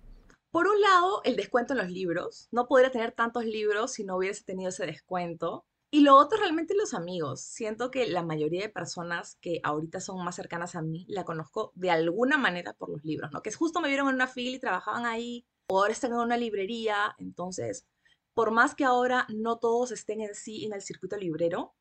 Por 0.50 0.66
un 0.66 0.80
lado, 0.80 1.22
el 1.24 1.36
descuento 1.36 1.72
en 1.72 1.78
los 1.78 1.90
libros. 1.90 2.48
No 2.50 2.66
podría 2.66 2.90
tener 2.90 3.12
tantos 3.12 3.44
libros 3.44 3.92
si 3.92 4.04
no 4.04 4.16
hubiese 4.16 4.44
tenido 4.44 4.68
ese 4.68 4.84
descuento. 4.84 5.64
Y 5.94 6.00
lo 6.00 6.16
otro 6.16 6.38
realmente 6.38 6.74
los 6.74 6.94
amigos. 6.94 7.42
Siento 7.42 7.90
que 7.90 8.06
la 8.06 8.22
mayoría 8.22 8.62
de 8.62 8.70
personas 8.70 9.36
que 9.42 9.60
ahorita 9.62 10.00
son 10.00 10.24
más 10.24 10.34
cercanas 10.34 10.74
a 10.74 10.80
mí 10.80 11.04
la 11.06 11.24
conozco 11.24 11.70
de 11.74 11.90
alguna 11.90 12.38
manera 12.38 12.72
por 12.72 12.88
los 12.88 13.04
libros, 13.04 13.30
¿no? 13.30 13.42
Que 13.42 13.52
justo 13.52 13.78
me 13.82 13.88
vieron 13.88 14.08
en 14.08 14.14
una 14.14 14.26
fila 14.26 14.56
y 14.56 14.58
trabajaban 14.58 15.04
ahí, 15.04 15.46
o 15.66 15.78
ahora 15.78 15.92
están 15.92 16.12
en 16.12 16.20
una 16.20 16.38
librería. 16.38 17.14
Entonces, 17.18 17.86
por 18.32 18.52
más 18.52 18.74
que 18.74 18.86
ahora 18.86 19.26
no 19.28 19.58
todos 19.58 19.92
estén 19.92 20.22
en 20.22 20.34
sí 20.34 20.64
en 20.64 20.72
el 20.72 20.80
circuito 20.80 21.18
librero, 21.18 21.74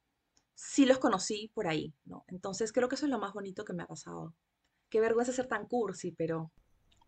sí 0.55 0.85
los 0.85 0.99
conocí 0.99 1.49
por 1.53 1.69
ahí, 1.69 1.95
¿no? 2.03 2.25
Entonces 2.27 2.73
creo 2.73 2.89
que 2.89 2.95
eso 2.95 3.05
es 3.05 3.11
lo 3.11 3.17
más 3.17 3.31
bonito 3.31 3.63
que 3.63 3.71
me 3.71 3.83
ha 3.83 3.87
pasado. 3.87 4.35
Qué 4.89 4.99
vergüenza 4.99 5.31
ser 5.31 5.47
tan 5.47 5.67
cursi, 5.67 6.11
pero, 6.11 6.51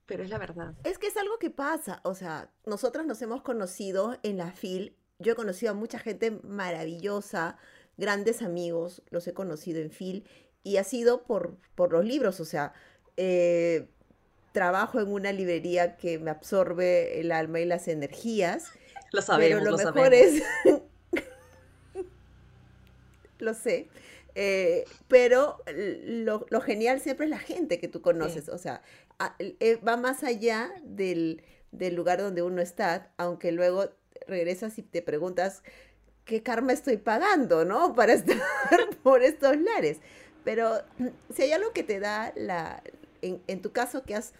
pero 0.05 0.24
es 0.24 0.29
la 0.29 0.38
verdad. 0.38 0.74
Es 0.86 1.00
que 1.00 1.07
es 1.07 1.17
algo 1.17 1.38
que 1.38 1.50
pasa, 1.50 2.00
o 2.05 2.15
sea, 2.15 2.55
nosotras 2.65 3.05
nos 3.05 3.22
hemos 3.22 3.41
conocido 3.41 4.17
en 4.24 4.38
la 4.38 4.53
FIL, 4.53 4.98
yo 5.20 5.34
he 5.34 5.36
conocido 5.36 5.72
a 5.72 5.75
mucha 5.75 6.00
gente 6.00 6.32
maravillosa, 6.32 7.58
grandes 7.98 8.41
amigos, 8.41 9.01
los 9.10 9.27
he 9.27 9.34
conocido 9.34 9.79
en 9.82 9.91
FIL, 9.91 10.25
y 10.63 10.77
ha 10.77 10.84
sido 10.84 11.24
por, 11.24 11.58
por 11.75 11.91
los 11.91 12.05
libros, 12.05 12.39
o 12.39 12.46
sea, 12.46 12.74
eh, 13.17 13.88
trabajo 14.53 15.00
en 15.00 15.12
una 15.12 15.32
librería 15.32 15.98
que 15.98 16.20
me 16.20 16.32
absorbe 16.32 17.20
el 17.20 17.32
alma 17.32 17.60
y 17.60 17.65
las 17.65 17.88
energías. 17.88 18.72
Lo 19.12 19.22
sabemos, 19.22 19.60
pero 19.62 19.72
lo, 19.72 19.72
lo 19.72 19.77
mejor 19.77 19.93
sabemos. 20.13 20.43
es... 20.65 22.03
lo 23.39 23.53
sé. 23.53 23.89
eh, 24.36 24.86
pero 25.08 25.58
lo, 25.67 26.46
lo 26.50 26.62
genial 26.62 27.00
siempre 27.00 27.25
es 27.25 27.29
la 27.29 27.39
gente 27.39 27.79
que 27.79 27.88
tú 27.88 28.01
conoces. 28.01 28.50
O 28.50 28.58
sea, 28.58 28.82
a- 29.20 29.36
eh, 29.39 29.75
va 29.88 29.98
más 29.98 30.24
allá 30.24 30.72
del, 30.84 31.43
del 31.72 31.96
lugar 31.96 32.20
donde 32.20 32.41
uno 32.41 32.62
está, 32.62 33.12
aunque 33.17 33.51
luego 33.51 33.89
regresas 34.27 34.77
y 34.77 34.84
te 34.84 35.01
preguntas 35.01 35.63
qué 36.25 36.42
karma 36.44 36.74
estoy 36.74 36.98
pagando, 36.98 37.65
¿no? 37.65 37.94
Para 37.96 38.13
estar 38.13 38.39
por 39.03 39.24
estos 39.24 39.58
lares. 39.58 40.00
Pero 40.44 40.82
si 41.34 41.44
hay 41.44 41.51
algo 41.53 41.72
que 41.74 41.84
te 41.84 42.00
da 42.00 42.34
la, 42.36 42.84
en, 43.22 43.42
en 43.48 43.62
tu 43.62 43.72
caso 43.72 44.03
que 44.03 44.15
has 44.15 44.34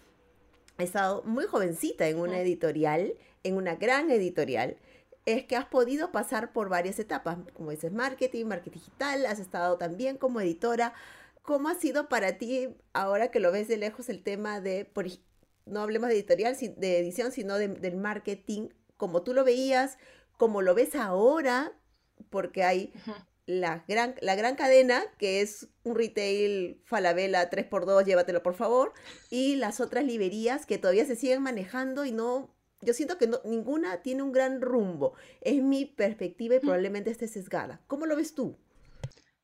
estado 0.78 1.22
muy 1.24 1.44
jovencita 1.46 2.08
en 2.08 2.18
una 2.18 2.40
editorial, 2.40 3.14
en 3.42 3.56
una 3.56 3.76
gran 3.76 4.10
editorial, 4.10 4.76
es 5.26 5.44
que 5.44 5.56
has 5.56 5.64
podido 5.66 6.12
pasar 6.12 6.52
por 6.52 6.68
varias 6.68 6.98
etapas, 6.98 7.38
como 7.54 7.70
dices, 7.70 7.92
marketing, 7.92 8.44
marketing 8.46 8.78
digital, 8.78 9.24
has 9.26 9.38
estado 9.38 9.78
también 9.78 10.18
como 10.18 10.40
editora. 10.40 10.92
¿Cómo 11.42 11.68
ha 11.68 11.74
sido 11.74 12.08
para 12.08 12.36
ti, 12.38 12.74
ahora 12.92 13.30
que 13.30 13.40
lo 13.40 13.52
ves 13.52 13.68
de 13.68 13.76
lejos, 13.76 14.08
el 14.08 14.22
tema 14.22 14.60
de, 14.60 14.84
por 14.84 15.06
no 15.66 15.80
hablemos 15.80 16.08
de 16.08 16.14
editorial, 16.16 16.56
de 16.58 16.98
edición, 16.98 17.32
sino 17.32 17.56
de- 17.56 17.68
del 17.68 17.96
marketing, 17.96 18.68
como 18.96 19.22
tú 19.22 19.34
lo 19.34 19.44
veías, 19.44 19.98
como 20.36 20.62
lo 20.62 20.74
ves 20.74 20.94
ahora, 20.94 21.72
porque 22.30 22.64
hay 22.64 22.92
la 23.46 23.84
gran, 23.88 24.14
la 24.20 24.34
gran 24.36 24.56
cadena, 24.56 25.04
que 25.18 25.40
es 25.40 25.68
un 25.82 25.94
retail 25.96 26.80
Falabella 26.84 27.50
3x2, 27.50 28.04
llévatelo 28.04 28.42
por 28.42 28.54
favor, 28.54 28.92
y 29.30 29.56
las 29.56 29.80
otras 29.80 30.04
librerías 30.04 30.66
que 30.66 30.78
todavía 30.78 31.04
se 31.06 31.16
siguen 31.16 31.42
manejando 31.42 32.04
y 32.04 32.12
no, 32.12 32.54
yo 32.80 32.94
siento 32.94 33.18
que 33.18 33.26
no- 33.26 33.40
ninguna 33.44 34.02
tiene 34.02 34.22
un 34.22 34.32
gran 34.32 34.60
rumbo. 34.60 35.14
Es 35.40 35.62
mi 35.62 35.84
perspectiva 35.84 36.54
y 36.56 36.60
probablemente 36.60 37.10
esté 37.10 37.28
sesgada. 37.28 37.82
¿Cómo 37.86 38.06
lo 38.06 38.16
ves 38.16 38.34
tú? 38.34 38.56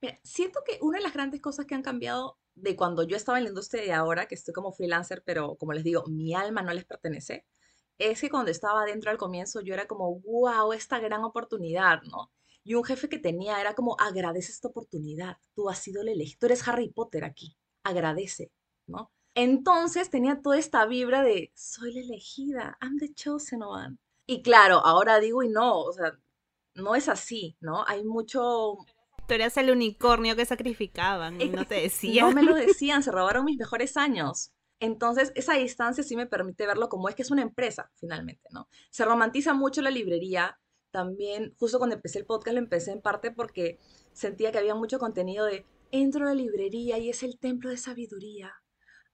Mira, 0.00 0.18
siento 0.22 0.60
que 0.66 0.78
una 0.82 0.98
de 0.98 1.04
las 1.04 1.12
grandes 1.12 1.40
cosas 1.40 1.66
que 1.66 1.74
han 1.74 1.82
cambiado 1.82 2.38
de 2.54 2.76
cuando 2.76 3.02
yo 3.04 3.16
estaba 3.16 3.38
en 3.38 3.44
la 3.44 3.50
industria 3.50 3.84
y 3.84 3.90
ahora 3.90 4.26
que 4.26 4.34
estoy 4.34 4.54
como 4.54 4.72
freelancer, 4.72 5.22
pero 5.24 5.56
como 5.56 5.72
les 5.72 5.84
digo, 5.84 6.04
mi 6.06 6.34
alma 6.34 6.62
no 6.62 6.72
les 6.72 6.84
pertenece, 6.84 7.46
es 8.00 8.20
que 8.20 8.30
cuando 8.30 8.50
estaba 8.50 8.84
dentro 8.84 9.10
al 9.10 9.18
comienzo 9.18 9.60
yo 9.60 9.74
era 9.74 9.86
como, 9.86 10.20
wow, 10.20 10.72
esta 10.72 10.98
gran 10.98 11.22
oportunidad, 11.22 12.02
¿no? 12.02 12.32
Y 12.64 12.74
un 12.74 12.84
jefe 12.84 13.08
que 13.08 13.18
tenía 13.18 13.60
era 13.60 13.74
como, 13.74 13.96
agradece 13.98 14.52
esta 14.52 14.68
oportunidad, 14.68 15.38
tú 15.54 15.68
has 15.68 15.78
sido 15.78 16.02
el 16.02 16.08
elegido, 16.08 16.38
tú 16.40 16.46
eres 16.46 16.66
Harry 16.66 16.90
Potter 16.90 17.24
aquí, 17.24 17.56
agradece, 17.84 18.50
¿no? 18.86 19.10
Entonces 19.34 20.10
tenía 20.10 20.40
toda 20.42 20.58
esta 20.58 20.84
vibra 20.86 21.22
de, 21.22 21.52
soy 21.54 21.92
la 21.92 22.00
elegida, 22.00 22.78
I'm 22.80 22.98
the 22.98 23.12
chosen 23.14 23.62
one. 23.62 23.98
Y 24.26 24.42
claro, 24.42 24.84
ahora 24.84 25.20
digo, 25.20 25.42
y 25.42 25.48
no, 25.48 25.80
o 25.80 25.92
sea, 25.92 26.18
no 26.74 26.94
es 26.94 27.08
así, 27.08 27.56
¿no? 27.60 27.84
Hay 27.86 28.04
mucho, 28.04 28.76
Tú 29.26 29.34
eras 29.34 29.56
el 29.58 29.70
unicornio 29.70 30.34
que 30.34 30.44
sacrificaban 30.44 31.40
y 31.40 31.50
no 31.50 31.64
te 31.64 31.74
decían. 31.82 32.26
no 32.26 32.34
me 32.34 32.42
lo 32.42 32.54
decían, 32.54 33.02
se 33.02 33.12
robaron 33.12 33.44
mis 33.44 33.58
mejores 33.58 33.96
años. 33.96 34.52
Entonces, 34.80 35.32
esa 35.34 35.54
distancia 35.54 36.02
sí 36.04 36.16
me 36.16 36.26
permite 36.26 36.66
verlo 36.66 36.88
como 36.88 37.08
es 37.08 37.14
que 37.14 37.22
es 37.22 37.30
una 37.30 37.42
empresa, 37.42 37.90
finalmente, 37.96 38.48
¿no? 38.52 38.68
Se 38.90 39.04
romantiza 39.04 39.54
mucho 39.54 39.82
la 39.82 39.90
librería. 39.90 40.58
También, 40.90 41.54
justo 41.58 41.78
cuando 41.78 41.96
empecé 41.96 42.18
el 42.18 42.26
podcast, 42.26 42.54
lo 42.54 42.60
empecé 42.60 42.92
en 42.92 43.02
parte 43.02 43.30
porque 43.30 43.78
sentía 44.12 44.50
que 44.52 44.58
había 44.58 44.74
mucho 44.74 44.98
contenido 44.98 45.44
de 45.46 45.66
entro 45.92 46.24
a 46.24 46.30
la 46.30 46.34
librería 46.34 46.98
y 46.98 47.10
es 47.10 47.22
el 47.22 47.38
templo 47.38 47.70
de 47.70 47.76
sabiduría. 47.76 48.52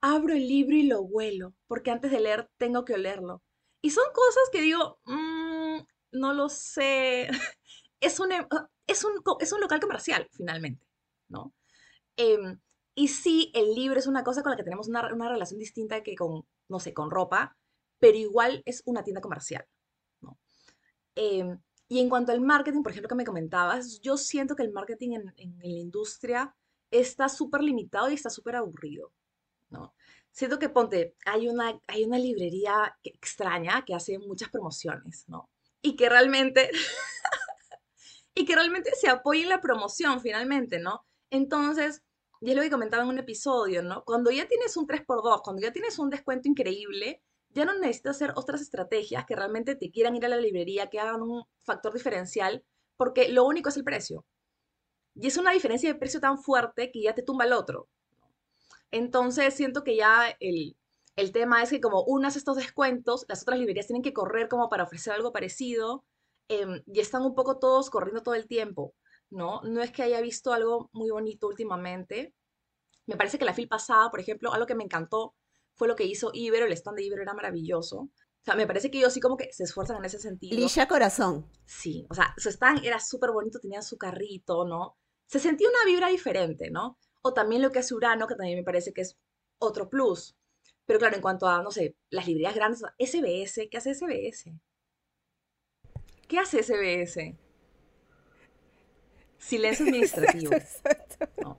Abro 0.00 0.34
el 0.34 0.46
libro 0.48 0.76
y 0.76 0.84
lo 0.84 1.00
huelo, 1.02 1.54
porque 1.66 1.90
antes 1.90 2.10
de 2.12 2.20
leer 2.20 2.48
tengo 2.58 2.84
que 2.84 2.94
olerlo. 2.94 3.42
Y 3.82 3.90
son 3.90 4.04
cosas 4.14 4.44
que 4.52 4.60
digo, 4.62 5.00
"Mm, 5.04 5.80
no 6.12 6.32
lo 6.34 6.48
sé. 6.48 7.28
Es 8.00 8.20
un, 8.20 8.30
em- 8.32 8.46
es 8.86 9.04
un, 9.04 9.12
es 9.40 9.52
un 9.52 9.60
local 9.60 9.80
comercial, 9.80 10.28
finalmente, 10.32 10.86
¿no? 11.28 11.54
Em, 12.16 12.60
y 12.98 13.08
sí, 13.08 13.52
el 13.54 13.74
libro 13.74 13.98
es 13.98 14.06
una 14.06 14.24
cosa 14.24 14.42
con 14.42 14.50
la 14.50 14.56
que 14.56 14.64
tenemos 14.64 14.88
una, 14.88 15.12
una 15.12 15.28
relación 15.28 15.60
distinta 15.60 16.02
que 16.02 16.14
con, 16.14 16.46
no 16.68 16.80
sé, 16.80 16.94
con 16.94 17.10
ropa, 17.10 17.54
pero 17.98 18.16
igual 18.16 18.62
es 18.64 18.82
una 18.86 19.04
tienda 19.04 19.20
comercial, 19.20 19.66
¿no? 20.22 20.38
Em, 21.14 21.60
y 21.88 22.00
en 22.00 22.08
cuanto 22.08 22.32
al 22.32 22.40
marketing, 22.40 22.82
por 22.82 22.92
ejemplo, 22.92 23.10
que 23.10 23.14
me 23.14 23.26
comentabas, 23.26 24.00
yo 24.00 24.16
siento 24.16 24.56
que 24.56 24.62
el 24.62 24.72
marketing 24.72 25.12
en, 25.12 25.34
en 25.36 25.58
la 25.58 25.66
industria 25.66 26.56
está 26.90 27.28
súper 27.28 27.62
limitado 27.62 28.10
y 28.10 28.14
está 28.14 28.30
súper 28.30 28.56
aburrido, 28.56 29.12
¿no? 29.68 29.94
Siento 30.32 30.58
que, 30.58 30.70
ponte, 30.70 31.14
hay 31.26 31.48
una, 31.48 31.78
hay 31.88 32.04
una 32.04 32.18
librería 32.18 32.96
extraña 33.02 33.84
que 33.84 33.94
hace 33.94 34.18
muchas 34.18 34.48
promociones, 34.48 35.24
¿no? 35.28 35.50
Y 35.82 35.96
que 35.96 36.08
realmente, 36.08 36.70
y 38.34 38.46
que 38.46 38.54
realmente 38.54 38.90
se 38.98 39.10
apoya 39.10 39.42
en 39.42 39.50
la 39.50 39.60
promoción, 39.60 40.22
finalmente, 40.22 40.78
¿no? 40.78 41.04
Entonces, 41.30 42.02
y 42.40 42.50
es 42.50 42.56
lo 42.56 42.62
que 42.62 42.70
comentaba 42.70 43.02
en 43.02 43.08
un 43.08 43.18
episodio, 43.18 43.82
¿no? 43.82 44.04
Cuando 44.04 44.30
ya 44.30 44.46
tienes 44.46 44.76
un 44.76 44.86
3x2, 44.86 45.42
cuando 45.42 45.62
ya 45.62 45.72
tienes 45.72 45.98
un 45.98 46.10
descuento 46.10 46.48
increíble, 46.48 47.22
ya 47.50 47.64
no 47.64 47.74
necesitas 47.78 48.16
hacer 48.16 48.32
otras 48.36 48.60
estrategias 48.60 49.24
que 49.24 49.36
realmente 49.36 49.76
te 49.76 49.90
quieran 49.90 50.16
ir 50.16 50.26
a 50.26 50.28
la 50.28 50.36
librería, 50.36 50.88
que 50.88 51.00
hagan 51.00 51.22
un 51.22 51.44
factor 51.62 51.92
diferencial, 51.94 52.64
porque 52.96 53.28
lo 53.28 53.44
único 53.44 53.70
es 53.70 53.76
el 53.76 53.84
precio. 53.84 54.24
Y 55.14 55.26
es 55.26 55.38
una 55.38 55.52
diferencia 55.52 55.90
de 55.90 55.98
precio 55.98 56.20
tan 56.20 56.38
fuerte 56.38 56.90
que 56.92 57.02
ya 57.02 57.14
te 57.14 57.22
tumba 57.22 57.46
el 57.46 57.54
otro. 57.54 57.88
Entonces, 58.90 59.54
siento 59.54 59.82
que 59.84 59.96
ya 59.96 60.36
el, 60.40 60.76
el 61.16 61.32
tema 61.32 61.62
es 61.62 61.70
que 61.70 61.80
como 61.80 62.04
hace 62.24 62.38
estos 62.38 62.56
descuentos, 62.56 63.24
las 63.28 63.42
otras 63.42 63.58
librerías 63.58 63.86
tienen 63.86 64.02
que 64.02 64.12
correr 64.12 64.48
como 64.48 64.68
para 64.68 64.84
ofrecer 64.84 65.14
algo 65.14 65.32
parecido, 65.32 66.04
em, 66.48 66.82
y 66.86 67.00
están 67.00 67.22
un 67.22 67.34
poco 67.34 67.58
todos 67.58 67.90
corriendo 67.90 68.22
todo 68.22 68.34
el 68.34 68.46
tiempo. 68.46 68.94
¿No? 69.30 69.60
No 69.62 69.82
es 69.82 69.90
que 69.90 70.02
haya 70.02 70.20
visto 70.20 70.52
algo 70.52 70.90
muy 70.92 71.10
bonito 71.10 71.46
últimamente. 71.46 72.34
Me 73.06 73.16
parece 73.16 73.38
que 73.38 73.44
la 73.44 73.54
fil 73.54 73.68
pasada, 73.68 74.10
por 74.10 74.20
ejemplo, 74.20 74.52
algo 74.52 74.66
que 74.66 74.74
me 74.74 74.84
encantó 74.84 75.34
fue 75.74 75.88
lo 75.88 75.96
que 75.96 76.04
hizo 76.04 76.30
Ibero, 76.32 76.66
el 76.66 76.72
stand 76.72 76.96
de 76.96 77.04
Ibero 77.04 77.22
era 77.22 77.34
maravilloso. 77.34 77.98
O 77.98 78.44
sea, 78.44 78.54
me 78.54 78.66
parece 78.66 78.90
que 78.90 78.98
ellos 78.98 79.12
sí 79.12 79.20
como 79.20 79.36
que 79.36 79.52
se 79.52 79.64
esfuerzan 79.64 79.98
en 79.98 80.04
ese 80.04 80.18
sentido. 80.18 80.56
Lisha 80.56 80.86
Corazón. 80.88 81.50
Sí, 81.64 82.06
o 82.08 82.14
sea, 82.14 82.34
su 82.36 82.48
stand 82.48 82.84
era 82.84 83.00
súper 83.00 83.30
bonito, 83.32 83.58
tenían 83.58 83.82
su 83.82 83.98
carrito, 83.98 84.64
¿no? 84.64 84.96
Se 85.26 85.40
sentía 85.40 85.68
una 85.68 85.84
vibra 85.84 86.08
diferente, 86.08 86.70
¿no? 86.70 86.98
O 87.22 87.34
también 87.34 87.60
lo 87.60 87.72
que 87.72 87.80
hace 87.80 87.94
Urano, 87.94 88.26
que 88.26 88.36
también 88.36 88.58
me 88.58 88.64
parece 88.64 88.92
que 88.92 89.00
es 89.02 89.18
otro 89.58 89.90
plus. 89.90 90.36
Pero 90.86 91.00
claro, 91.00 91.16
en 91.16 91.22
cuanto 91.22 91.48
a, 91.48 91.62
no 91.62 91.72
sé, 91.72 91.96
las 92.10 92.26
librerías 92.26 92.54
grandes, 92.54 92.82
SBS, 92.98 93.68
¿qué 93.68 93.76
hace 93.76 93.94
SBS? 93.94 94.52
¿Qué 96.28 96.38
hace 96.38 96.62
SBS? 96.62 97.36
Silencio 99.38 99.84
administrativo. 99.86 100.52
No. 101.42 101.58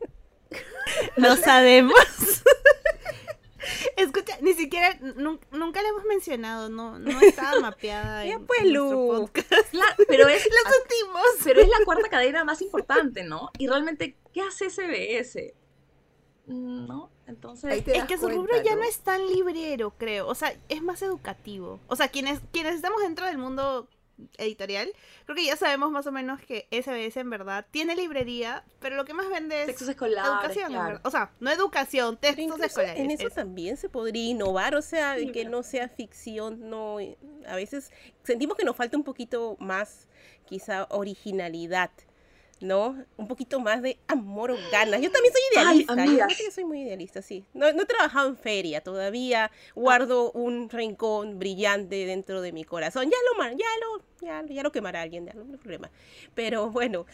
No 1.18 1.36
sabemos. 1.36 1.94
Escucha, 3.98 4.38
ni 4.42 4.54
siquiera, 4.54 4.98
nun- 5.00 5.40
nunca 5.52 5.82
la 5.82 5.90
hemos 5.90 6.06
mencionado, 6.06 6.70
no, 6.70 7.00
no 7.00 7.20
estaba 7.20 7.60
mapeada 7.60 8.24
Ya 8.26 8.34
en, 8.36 8.46
pues, 8.46 8.62
en 8.62 8.74
podcast. 8.76 9.52
Pero 10.08 10.28
es, 10.28 10.46
Lo 10.66 10.72
sentimos. 10.72 11.24
pero 11.44 11.62
es 11.62 11.68
la 11.68 11.84
cuarta 11.84 12.08
cadena 12.10 12.44
más 12.46 12.62
importante, 12.62 13.24
¿no? 13.24 13.50
Y 13.58 13.68
realmente, 13.68 14.16
¿qué 14.34 14.42
hace 14.42 14.70
SBS? 14.70 15.54
Mm, 16.46 16.88
¿No? 16.88 17.10
Entonces, 17.28 17.84
Es 17.88 18.06
que 18.06 18.18
su 18.18 18.30
rubro 18.30 18.62
ya 18.64 18.76
no 18.78 18.84
es 18.84 19.00
tan 19.00 19.28
librero, 19.28 19.94
creo. 19.98 20.28
O 20.28 20.36
sea, 20.36 20.56
es 20.70 20.82
más 20.82 21.02
educativo. 21.02 21.82
O 21.88 21.96
sea, 21.98 22.08
quienes, 22.08 22.40
quienes 22.54 22.76
estamos 22.76 23.02
dentro 23.02 23.26
del 23.26 23.38
mundo 23.38 23.90
editorial, 24.38 24.92
creo 25.26 25.36
que 25.36 25.46
ya 25.46 25.56
sabemos 25.56 25.92
más 25.92 26.08
o 26.08 26.12
menos 26.12 26.42
que 26.42 26.68
SBS 26.72 27.18
en 27.20 27.30
verdad 27.30 27.66
tiene 27.72 27.96
librería, 27.96 28.64
pero 28.80 28.96
lo 28.96 29.06
que 29.06 29.14
más 29.14 29.30
vende 29.30 29.60
es 29.62 29.68
textos 29.68 29.90
escolares, 29.90 30.30
educación, 30.32 30.72
claro. 30.72 31.00
O 31.04 31.12
sea, 31.12 31.32
no 31.40 31.52
educación, 31.52 32.18
textos 32.18 32.60
escolares. 32.62 33.00
en 33.00 33.12
eso 33.12 33.28
es- 33.28 33.34
también 33.36 33.78
se 33.78 33.90
podría 33.90 34.26
innovar, 34.30 34.76
o 34.76 34.82
sea, 34.82 35.16
Sí, 35.18 35.32
que 35.32 35.46
no 35.46 35.62
sea 35.64 35.88
ficción, 35.90 36.70
no, 36.70 36.98
a 37.48 37.56
veces 37.56 37.92
sentimos 38.24 38.58
que 38.58 38.66
nos 38.66 38.76
falta 38.76 38.98
un 38.98 39.04
poquito 39.04 39.56
más, 39.60 40.08
quizá, 40.46 40.88
originalidad. 40.90 41.92
¿No? 42.60 43.04
Un 43.18 43.28
poquito 43.28 43.60
más 43.60 43.82
de 43.82 44.00
amor 44.08 44.52
o 44.52 44.58
ganas. 44.72 45.02
Yo 45.02 45.12
también 45.12 45.34
soy 45.34 45.42
idealista. 45.64 45.96
yo 45.96 46.02
amigas. 46.02 46.38
que 46.38 46.52
soy 46.52 46.66
muy 46.66 46.82
idealista, 46.82 47.22
sí. 47.22 47.46
No, 47.54 47.72
no 47.74 47.84
he 47.84 47.86
trabajado 47.86 48.30
en 48.30 48.38
feria 48.38 48.82
todavía. 48.82 49.52
Guardo 49.76 50.32
un 50.32 50.70
rincón 50.70 51.40
brillante 51.40 52.06
dentro 52.06 52.42
de 52.42 52.52
mi 52.52 52.64
corazón. 52.64 53.06
Ya 53.10 53.18
lo, 53.36 53.44
ya 53.52 53.66
lo, 53.82 54.04
ya, 54.22 54.44
ya 54.54 54.64
lo 54.64 54.72
quemará 54.72 55.02
alguien, 55.02 55.26
ya 55.26 55.34
no 55.34 55.44
hay 55.52 55.58
problema. 55.58 55.92
Pero 56.34 56.70
bueno, 56.72 57.06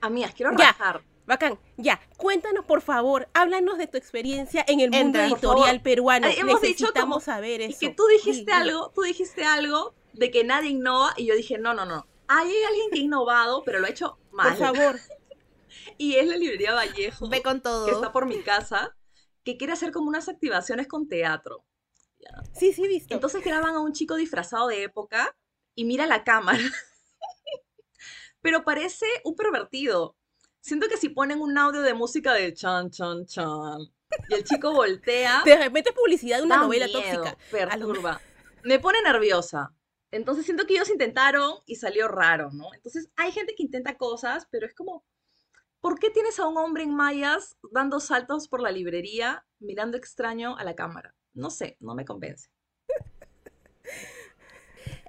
Amigas, 0.00 0.32
quiero 0.34 0.52
Ya. 0.56 0.66
rajar. 0.72 1.02
bacán. 1.26 1.58
Ya, 1.76 2.00
cuéntanos 2.16 2.64
por 2.64 2.80
favor, 2.80 3.28
háblanos 3.34 3.76
de 3.76 3.86
tu 3.86 3.98
experiencia 3.98 4.64
en 4.66 4.80
el 4.80 4.90
mundo 4.90 5.18
Entra, 5.18 5.26
editorial 5.26 5.82
peruano. 5.82 6.26
Ay, 6.26 6.36
hemos 6.38 6.60
dicho 6.62 6.84
Necesitamos 6.86 7.16
como- 7.16 7.20
saber 7.20 7.60
Y 7.60 7.64
eso. 7.64 7.78
que 7.80 7.90
tú 7.90 8.06
dijiste 8.06 8.50
Sí, 8.50 8.58
algo, 8.58 8.90
tú 8.94 9.02
dijiste 9.02 9.44
algo 9.44 9.92
de 10.14 10.30
que 10.30 10.42
nadie 10.44 10.70
innova 10.70 11.12
y 11.18 11.26
yo 11.26 11.34
dije, 11.34 11.58
no, 11.58 11.74
no, 11.74 11.84
no. 11.84 12.06
Hay 12.28 12.50
alguien 12.66 12.90
que 12.90 12.98
ha 12.98 13.02
innovado, 13.02 13.62
pero 13.64 13.78
lo 13.78 13.86
ha 13.86 13.90
hecho 13.90 14.16
mal. 14.38 14.56
Por 14.56 14.58
favor. 14.58 15.00
Y 15.98 16.14
es 16.14 16.28
la 16.28 16.36
librería 16.36 16.74
Vallejo, 16.74 17.28
Ve 17.28 17.42
con 17.42 17.60
todo. 17.60 17.84
que 17.86 17.92
está 17.92 18.12
por 18.12 18.26
mi 18.26 18.40
casa, 18.42 18.96
que 19.44 19.56
quiere 19.56 19.72
hacer 19.72 19.90
como 19.90 20.08
unas 20.08 20.28
activaciones 20.28 20.86
con 20.86 21.08
teatro. 21.08 21.64
Sí, 22.54 22.72
sí, 22.72 22.86
visto. 22.86 23.14
Entonces 23.14 23.42
graban 23.44 23.74
a 23.74 23.80
un 23.80 23.92
chico 23.92 24.14
disfrazado 24.14 24.68
de 24.68 24.84
época 24.84 25.36
y 25.74 25.84
mira 25.84 26.06
la 26.06 26.24
cámara. 26.24 26.58
Pero 28.40 28.64
parece 28.64 29.06
un 29.24 29.34
pervertido. 29.34 30.16
Siento 30.60 30.88
que 30.88 30.96
si 30.96 31.08
ponen 31.08 31.40
un 31.40 31.58
audio 31.58 31.82
de 31.82 31.94
música 31.94 32.32
de 32.32 32.54
chan, 32.54 32.90
chan, 32.90 33.26
chan, 33.26 33.78
y 34.28 34.34
el 34.34 34.44
chico 34.44 34.72
voltea, 34.72 35.42
de 35.44 35.56
repente 35.56 35.92
publicidad 35.92 36.38
de 36.38 36.44
una 36.44 36.58
novela 36.58 36.86
miedo, 36.86 37.00
tóxica. 37.00 37.36
Perturba. 37.50 38.20
Me 38.64 38.78
pone 38.78 39.00
nerviosa. 39.02 39.74
Entonces 40.10 40.44
siento 40.44 40.66
que 40.66 40.74
ellos 40.74 40.90
intentaron 40.90 41.58
y 41.66 41.76
salió 41.76 42.08
raro, 42.08 42.50
¿no? 42.52 42.72
Entonces 42.74 43.10
hay 43.16 43.32
gente 43.32 43.54
que 43.54 43.62
intenta 43.62 43.96
cosas, 43.96 44.46
pero 44.50 44.66
es 44.66 44.74
como, 44.74 45.04
¿por 45.80 45.98
qué 45.98 46.10
tienes 46.10 46.38
a 46.38 46.46
un 46.46 46.56
hombre 46.56 46.82
en 46.82 46.94
mallas 46.94 47.56
dando 47.72 48.00
saltos 48.00 48.48
por 48.48 48.60
la 48.60 48.70
librería 48.70 49.46
mirando 49.58 49.96
extraño 49.96 50.56
a 50.56 50.64
la 50.64 50.74
cámara? 50.74 51.14
No 51.34 51.50
sé, 51.50 51.76
no 51.80 51.94
me 51.94 52.04
convence. 52.04 52.50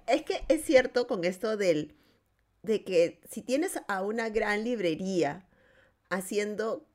Es 0.08 0.24
que 0.24 0.44
es 0.48 0.66
cierto 0.66 1.06
con 1.06 1.24
esto 1.24 1.56
del 1.56 1.96
de 2.64 2.84
que 2.84 3.22
si 3.30 3.42
tienes 3.42 3.80
a 3.88 4.02
una 4.02 4.30
gran 4.30 4.64
librería 4.64 5.48
haciendo 6.10 6.88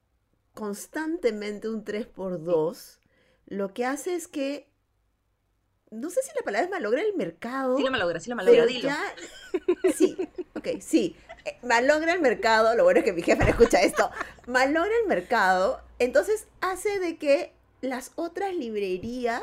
constantemente 0.53 1.69
un 1.69 1.85
3x2, 1.85 2.99
lo 3.47 3.73
que 3.73 3.85
hace 3.85 4.15
es 4.15 4.29
que 4.29 4.74
no 5.95 6.11
sé 6.11 6.23
si 6.23 6.31
la 6.37 6.43
palabra 6.45 6.65
es 6.65 6.71
malogra 6.71 7.01
el 7.03 7.15
mercado. 7.15 7.77
Sí 7.77 7.83
lo 7.85 7.91
malogra, 7.91 8.21
sí 8.21 8.31
lo 8.31 8.37
malogra, 8.37 8.63
pero 8.63 8.67
dilo. 8.73 8.89
ya 8.89 9.15
sí, 9.97 10.17
ok, 10.55 10.69
sí. 10.81 11.17
Eh, 11.45 11.59
Malogra 11.63 12.15
el 12.15 12.21
mercado, 12.21 12.75
lo 12.75 12.85
bueno 12.85 13.01
es 13.01 13.05
que 13.05 13.13
mi 13.13 13.21
jefe 13.23 13.45
no 13.45 13.51
escucha 13.51 13.81
esto. 13.83 14.11
Malogra 14.47 14.91
el 15.03 15.09
mercado, 15.09 15.81
entonces 15.99 16.47
hace 16.61 16.99
de 16.99 17.17
que 17.19 17.53
las 17.83 18.13
otras 18.17 18.55
librerías 18.55 19.43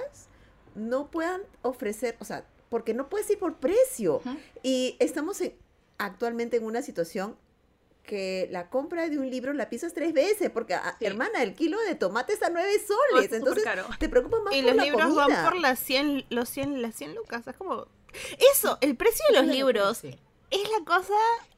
no 0.74 1.12
puedan 1.12 1.41
ofrecer, 1.62 2.15
o 2.20 2.25
sea, 2.25 2.43
porque 2.70 2.93
no 2.93 3.08
puedes 3.10 3.29
ir 3.29 3.38
por 3.38 3.55
precio. 3.58 4.22
Y 4.63 4.96
estamos 5.00 5.41
en- 5.41 5.53
actualmente 6.00 6.58
en 6.58 6.63
una 6.65 6.81
situación 6.81 7.36
que 8.12 8.50
la 8.51 8.70
compra 8.70 9.08
de 9.08 9.18
un 9.18 9.30
libro 9.30 9.53
la 9.53 9.70
piensas 9.70 9.94
tres 9.94 10.12
veces, 10.12 10.50
porque, 10.50 10.74
ah, 10.74 10.98
Sí. 11.00 11.06
hermana, 11.06 11.41
el 11.44 11.56
kilo 11.56 11.80
de 11.80 11.96
tomate 11.96 12.34
está 12.34 12.48
a 12.48 12.50
nueve 12.50 12.74
No, 12.77 12.86
soles, 12.96 13.24
está 13.24 13.38
entonces 13.38 13.63
caro. 13.63 13.86
te 14.00 14.10
preocupa 14.10 14.41
más 14.41 14.53
Y 14.53 14.58
por 14.58 14.65
los 14.68 14.75
la 14.75 14.84
libros 14.84 15.01
comida. 15.15 15.27
van 15.27 15.46
por 15.46 15.58
las 15.62 15.80
100, 15.80 16.25
los 16.30 16.50
100, 16.50 16.82
las 16.82 16.94
100 16.96 17.15
lucas. 17.15 17.48
Es 17.48 17.56
como. 17.56 17.88
Eso, 18.53 18.77
el 18.82 18.98
precio 18.98 19.24
de 19.30 19.38
los 19.38 19.48
libros 19.48 20.00
Sí. 20.00 20.20
es 20.50 20.70
la 20.77 20.84
cosa 20.86 21.13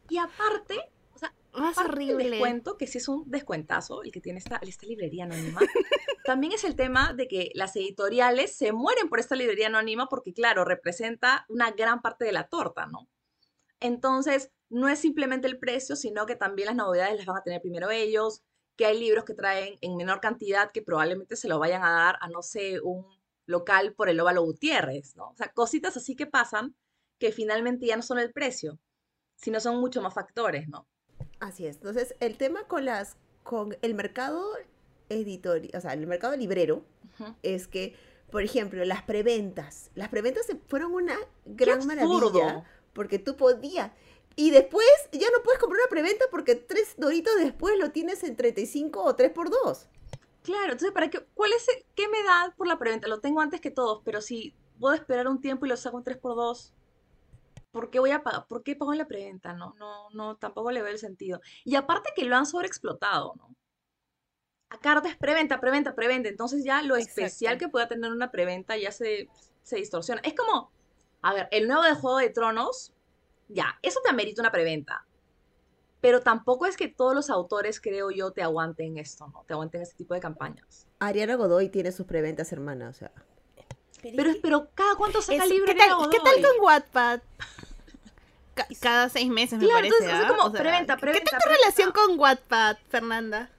Y 0.09 0.19
aparte, 0.19 0.79
o 1.15 1.17
sea, 1.17 1.33
más 1.53 1.75
horrible. 1.79 2.29
descuento, 2.29 2.77
que 2.77 2.85
sí 2.85 2.99
es 2.99 3.07
un 3.07 3.23
descuentazo, 3.31 4.03
el 4.03 4.11
que 4.11 4.21
tiene 4.21 4.37
esta, 4.37 4.57
esta 4.61 4.85
librería 4.85 5.23
anónima, 5.23 5.59
también 6.25 6.53
es 6.53 6.63
el 6.65 6.75
tema 6.75 7.13
de 7.13 7.27
que 7.27 7.49
las 7.55 7.75
editoriales 7.75 8.55
se 8.55 8.71
mueren 8.73 9.09
por 9.09 9.19
esta 9.19 9.35
librería 9.35 9.67
anónima 9.67 10.07
porque, 10.07 10.33
claro, 10.33 10.65
representa 10.65 11.45
una 11.49 11.71
gran 11.71 12.01
parte 12.03 12.25
de 12.25 12.31
la 12.33 12.47
torta, 12.47 12.85
¿no? 12.85 13.09
Entonces, 13.79 14.51
no 14.73 14.87
es 14.89 14.99
simplemente 14.99 15.47
el 15.47 15.59
precio, 15.59 15.95
sino 15.95 16.25
que 16.25 16.35
también 16.35 16.67
las 16.67 16.75
novedades 16.75 17.17
las 17.17 17.25
van 17.25 17.37
a 17.37 17.43
tener 17.43 17.61
primero 17.61 17.89
ellos, 17.91 18.41
que 18.75 18.85
hay 18.85 18.99
libros 18.99 19.23
que 19.23 19.33
traen 19.35 19.77
en 19.81 19.95
menor 19.95 20.19
cantidad 20.19 20.71
que 20.71 20.81
probablemente 20.81 21.35
se 21.35 21.47
lo 21.47 21.59
vayan 21.59 21.83
a 21.83 21.91
dar 21.91 22.17
a, 22.21 22.27
no 22.29 22.41
sé, 22.41 22.81
un 22.81 23.05
local 23.45 23.93
por 23.93 24.09
el 24.09 24.19
Óvalo 24.19 24.41
Gutiérrez, 24.43 25.15
¿no? 25.15 25.29
O 25.29 25.35
sea, 25.35 25.49
cositas 25.53 25.95
así 25.97 26.15
que 26.15 26.25
pasan 26.25 26.75
que 27.19 27.31
finalmente 27.31 27.85
ya 27.85 27.95
no 27.95 28.01
son 28.01 28.17
el 28.19 28.31
precio, 28.33 28.79
sino 29.35 29.59
son 29.59 29.77
mucho 29.79 30.01
más 30.01 30.13
factores, 30.13 30.67
¿no? 30.69 30.87
Así 31.39 31.67
es. 31.67 31.75
Entonces, 31.77 32.15
el 32.19 32.37
tema 32.37 32.63
con 32.67 32.85
las 32.85 33.17
con 33.43 33.77
el 33.81 33.93
mercado 33.93 34.43
editorial, 35.09 35.71
o 35.77 35.81
sea, 35.81 35.93
el 35.93 36.07
mercado 36.07 36.35
librero 36.35 36.85
es 37.43 37.67
que, 37.67 37.95
por 38.31 38.41
ejemplo, 38.41 38.83
las 38.85 39.03
preventas, 39.03 39.91
las 39.95 40.09
preventas 40.09 40.45
se- 40.45 40.55
fueron 40.67 40.93
una 40.93 41.15
gran 41.45 41.79
maravilla 41.85 42.63
porque 42.93 43.19
tú 43.19 43.35
podías 43.35 43.91
y 44.35 44.51
después 44.51 44.85
ya 45.11 45.27
no 45.31 45.43
puedes 45.43 45.59
comprar 45.59 45.81
una 45.81 45.89
preventa 45.89 46.25
porque 46.31 46.55
tres 46.55 46.95
doritos 46.97 47.33
después 47.37 47.77
lo 47.77 47.91
tienes 47.91 48.23
en 48.23 48.35
35 48.35 49.03
o 49.03 49.15
3 49.15 49.31
por 49.31 49.49
2. 49.49 49.87
Claro, 50.41 50.73
entonces, 50.73 50.91
¿para 50.91 51.09
qué? 51.09 51.25
¿Cuál 51.33 51.53
es 51.53 51.67
el- 51.69 51.85
qué 51.95 52.07
me 52.09 52.21
da 52.23 52.53
por 52.57 52.67
la 52.67 52.77
preventa? 52.77 53.07
Lo 53.07 53.19
tengo 53.21 53.41
antes 53.41 53.61
que 53.61 53.71
todos, 53.71 54.01
pero 54.03 54.21
si 54.21 54.53
puedo 54.79 54.93
esperar 54.95 55.27
un 55.27 55.39
tiempo 55.39 55.65
y 55.65 55.69
lo 55.69 55.77
saco 55.77 55.97
en 55.99 56.03
3x2, 56.03 56.73
¿por 57.71 57.89
qué 57.89 57.99
voy 57.99 58.11
a 58.11 58.23
pagar? 58.23 58.45
¿Por 58.47 58.63
qué 58.63 58.75
pago 58.75 58.91
en 58.91 58.97
la 58.99 59.07
preventa? 59.07 59.53
No, 59.53 59.73
no, 59.77 60.09
no, 60.11 60.35
tampoco 60.37 60.71
le 60.71 60.81
veo 60.81 60.91
el 60.91 60.99
sentido. 60.99 61.39
Y 61.63 61.75
aparte 61.75 62.09
que 62.15 62.25
lo 62.25 62.35
han 62.35 62.45
sobreexplotado, 62.45 63.33
¿no? 63.37 63.55
A 64.69 64.79
carta 64.79 65.07
es 65.07 65.15
preventa, 65.15 65.59
preventa, 65.59 65.93
preventa. 65.95 66.29
Entonces 66.29 66.63
ya 66.63 66.81
lo 66.81 66.95
especial 66.95 67.57
que 67.57 67.69
pueda 67.69 67.87
tener 67.87 68.11
una 68.11 68.31
preventa 68.31 68.75
ya 68.75 68.91
se, 68.91 69.29
se 69.61 69.75
distorsiona. 69.77 70.19
Es 70.23 70.33
como, 70.33 70.71
a 71.21 71.33
ver, 71.33 71.47
el 71.51 71.67
nuevo 71.67 71.83
de 71.83 71.93
Juego 71.93 72.17
de 72.17 72.29
Tronos, 72.29 72.91
ya, 73.47 73.77
eso 73.81 73.99
te 74.03 74.09
amerita 74.09 74.41
una 74.41 74.51
preventa. 74.51 75.05
Pero 76.01 76.19
tampoco 76.21 76.65
es 76.65 76.75
que 76.75 76.89
todos 76.89 77.15
los 77.15 77.29
autores, 77.29 77.79
creo 77.79 78.11
yo, 78.11 78.31
te 78.31 78.41
aguanten 78.43 78.97
esto, 78.97 79.27
¿no? 79.27 79.43
Te 79.47 79.53
aguanten 79.53 79.81
este 79.81 79.95
tipo 79.95 80.13
de 80.13 80.19
campañas. 80.19 80.85
Ariana 80.99 81.35
Godoy 81.35 81.69
tiene 81.69 81.91
sus 81.93 82.05
preventas, 82.05 82.51
hermana, 82.51 82.89
o 82.89 82.93
sea. 82.93 83.11
Pero, 84.01 84.31
pero 84.41 84.67
cada 84.75 84.95
cuánto 84.95 85.21
saca 85.21 85.45
Es- 85.45 85.49
libro 85.49 85.65
¿qué, 85.67 85.75
tal, 85.75 86.09
¿Qué 86.09 86.17
tal 86.19 86.41
con 86.41 86.65
Wattpad? 86.65 87.21
Ca- 88.53 88.67
cada 88.81 89.09
seis 89.09 89.29
meses 89.29 89.57
me 89.59 89.65
Claro, 89.65 89.77
parece. 89.79 89.95
entonces, 90.03 90.19
es 90.19 90.25
¿ah? 90.25 90.27
como 90.35 90.43
O 90.43 90.51
sea, 90.51 90.59
preventa, 90.61 90.95
¿Qué 90.95 91.01
preventa, 91.01 91.31
tal 91.31 91.39
tu 91.39 91.43
preventa. 91.43 91.65
relación 91.65 91.91
con 91.93 92.19
Wattpad, 92.19 92.77
Fernanda? 92.89 93.49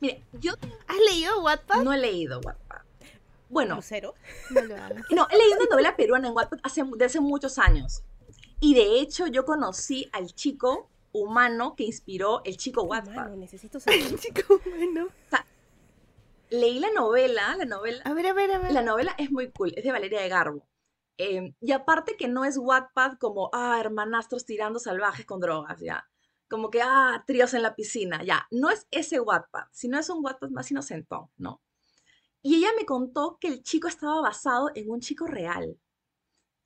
Mire, 0.00 0.24
yo 0.32 0.54
¿Has 0.88 0.98
leído 1.10 1.42
Wattpad? 1.42 1.82
no 1.82 1.92
he 1.92 1.98
leído 1.98 2.40
Wattpad. 2.40 2.78
Bueno, 3.50 3.76
Lucero. 3.76 4.14
No 4.50 4.60
lo 4.62 4.76
no, 5.10 5.28
he 5.30 5.36
leído 5.36 5.56
una 5.58 5.66
novela 5.70 5.96
peruana 5.96 6.28
en 6.28 6.34
Wattpad 6.34 6.58
hace, 6.62 6.82
de 6.96 7.04
hace 7.04 7.20
muchos 7.20 7.58
años. 7.58 8.02
Y 8.60 8.74
de 8.74 9.00
hecho, 9.00 9.26
yo 9.26 9.44
conocí 9.44 10.08
al 10.12 10.34
chico 10.34 10.90
humano 11.12 11.74
que 11.74 11.84
inspiró 11.84 12.42
el 12.44 12.56
chico 12.56 12.82
Wattpad. 12.82 13.30
Necesito 13.36 13.80
saber. 13.80 14.00
Chico, 14.20 14.60
bueno. 14.64 15.08
Leí 16.50 16.78
la 16.78 16.90
novela, 16.90 17.56
la 17.56 17.64
novela, 17.64 18.02
A 18.04 18.12
ver, 18.12 18.26
a 18.26 18.32
ver, 18.32 18.50
a 18.52 18.58
ver. 18.58 18.72
La 18.72 18.82
novela 18.82 19.14
es 19.18 19.30
muy 19.30 19.50
cool, 19.52 19.72
es 19.76 19.84
de 19.84 19.92
Valeria 19.92 20.20
de 20.20 20.28
Garbo. 20.28 20.66
Eh, 21.16 21.54
y 21.60 21.72
aparte 21.72 22.16
que 22.16 22.28
no 22.28 22.44
es 22.44 22.58
Wattpad 22.58 23.18
como, 23.18 23.50
ah, 23.52 23.78
hermanastros 23.78 24.46
tirando 24.46 24.78
salvajes 24.78 25.26
con 25.26 25.40
drogas, 25.40 25.80
ya. 25.80 26.08
Como 26.48 26.70
que, 26.70 26.82
ah, 26.82 27.22
tríos 27.26 27.54
en 27.54 27.62
la 27.62 27.76
piscina, 27.76 28.24
ya. 28.24 28.46
No 28.50 28.70
es 28.70 28.86
ese 28.90 29.20
Wattpad, 29.20 29.66
sino 29.70 29.98
es 29.98 30.10
un 30.10 30.24
Wattpad 30.24 30.50
más 30.50 30.70
inocentón, 30.70 31.30
¿no? 31.36 31.60
Y 32.42 32.56
ella 32.56 32.70
me 32.76 32.86
contó 32.86 33.38
que 33.40 33.48
el 33.48 33.62
chico 33.62 33.86
estaba 33.86 34.20
basado 34.20 34.70
en 34.74 34.90
un 34.90 35.00
chico 35.00 35.26
real. 35.26 35.78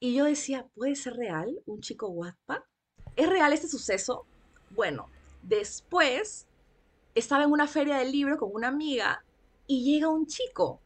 Y 0.01 0.15
yo 0.15 0.25
decía, 0.25 0.67
¿puede 0.75 0.97
ser 0.97 1.15
real 1.15 1.59
un 1.67 1.81
chico 1.81 2.09
Wattpad? 2.09 2.63
¿Es 3.17 3.29
real 3.29 3.53
este 3.53 3.69
suceso? 3.69 4.27
Bueno, 4.71 5.09
después 5.43 6.47
estaba 7.15 7.45
en 7.45 7.53
una 7.53 7.67
feria 7.67 7.97
del 7.97 8.13
libro 8.13 8.37
con 8.37 8.51
una 8.53 8.69
amiga 8.69 9.25
y 9.67 9.85
llega 9.85 10.09
un 10.09 10.27
chico 10.27 10.81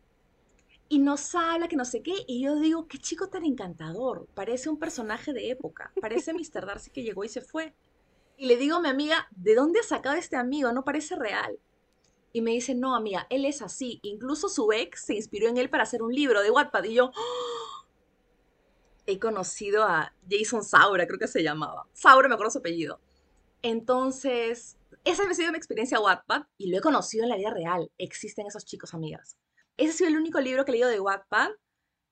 y 0.88 0.98
nos 0.98 1.34
habla 1.34 1.68
que 1.68 1.76
no 1.76 1.84
sé 1.84 2.02
qué, 2.02 2.14
y 2.26 2.42
yo 2.44 2.56
digo, 2.56 2.88
qué 2.88 2.98
chico 2.98 3.28
tan 3.28 3.44
encantador, 3.44 4.26
parece 4.34 4.70
un 4.70 4.78
personaje 4.78 5.32
de 5.32 5.50
época, 5.50 5.92
parece 6.00 6.32
Mr. 6.32 6.64
Darcy 6.64 6.90
que 6.90 7.02
llegó 7.02 7.24
y 7.24 7.28
se 7.28 7.42
fue. 7.42 7.74
Y 8.38 8.46
le 8.46 8.56
digo 8.56 8.76
a 8.76 8.80
mi 8.80 8.88
amiga, 8.88 9.28
¿de 9.32 9.54
dónde 9.54 9.80
has 9.80 9.86
sacado 9.86 10.16
este 10.16 10.36
amigo? 10.36 10.72
No 10.72 10.84
parece 10.84 11.16
real. 11.16 11.58
Y 12.32 12.40
me 12.40 12.52
dice, 12.52 12.74
no, 12.74 12.94
amiga, 12.94 13.26
él 13.30 13.44
es 13.44 13.62
así. 13.62 13.98
Incluso 14.02 14.48
su 14.48 14.72
ex 14.72 15.04
se 15.04 15.14
inspiró 15.14 15.48
en 15.48 15.56
él 15.56 15.68
para 15.70 15.82
hacer 15.82 16.02
un 16.02 16.14
libro 16.14 16.42
de 16.42 16.50
Wattpad. 16.50 16.84
Y 16.84 16.94
yo. 16.94 17.10
He 19.08 19.18
conocido 19.18 19.84
a 19.84 20.12
Jason 20.30 20.62
Saura, 20.62 21.06
creo 21.06 21.18
que 21.18 21.28
se 21.28 21.42
llamaba. 21.42 21.88
Saura, 21.94 22.28
me 22.28 22.34
acuerdo 22.34 22.50
su 22.50 22.58
apellido. 22.58 23.00
Entonces, 23.62 24.76
esa 25.04 25.22
ha 25.22 25.34
sido 25.34 25.50
mi 25.50 25.56
experiencia 25.56 25.98
Wattpad 25.98 26.42
y 26.58 26.70
lo 26.70 26.76
he 26.76 26.82
conocido 26.82 27.24
en 27.24 27.30
la 27.30 27.36
vida 27.36 27.50
real. 27.50 27.90
Existen 27.96 28.46
esos 28.46 28.66
chicos, 28.66 28.92
amigas. 28.92 29.38
Ese 29.78 29.90
ha 29.90 29.94
sido 29.94 30.10
el 30.10 30.18
único 30.18 30.40
libro 30.40 30.64
que 30.64 30.72
he 30.72 30.74
leído 30.74 30.90
de 30.90 31.00
Wattpad. 31.00 31.52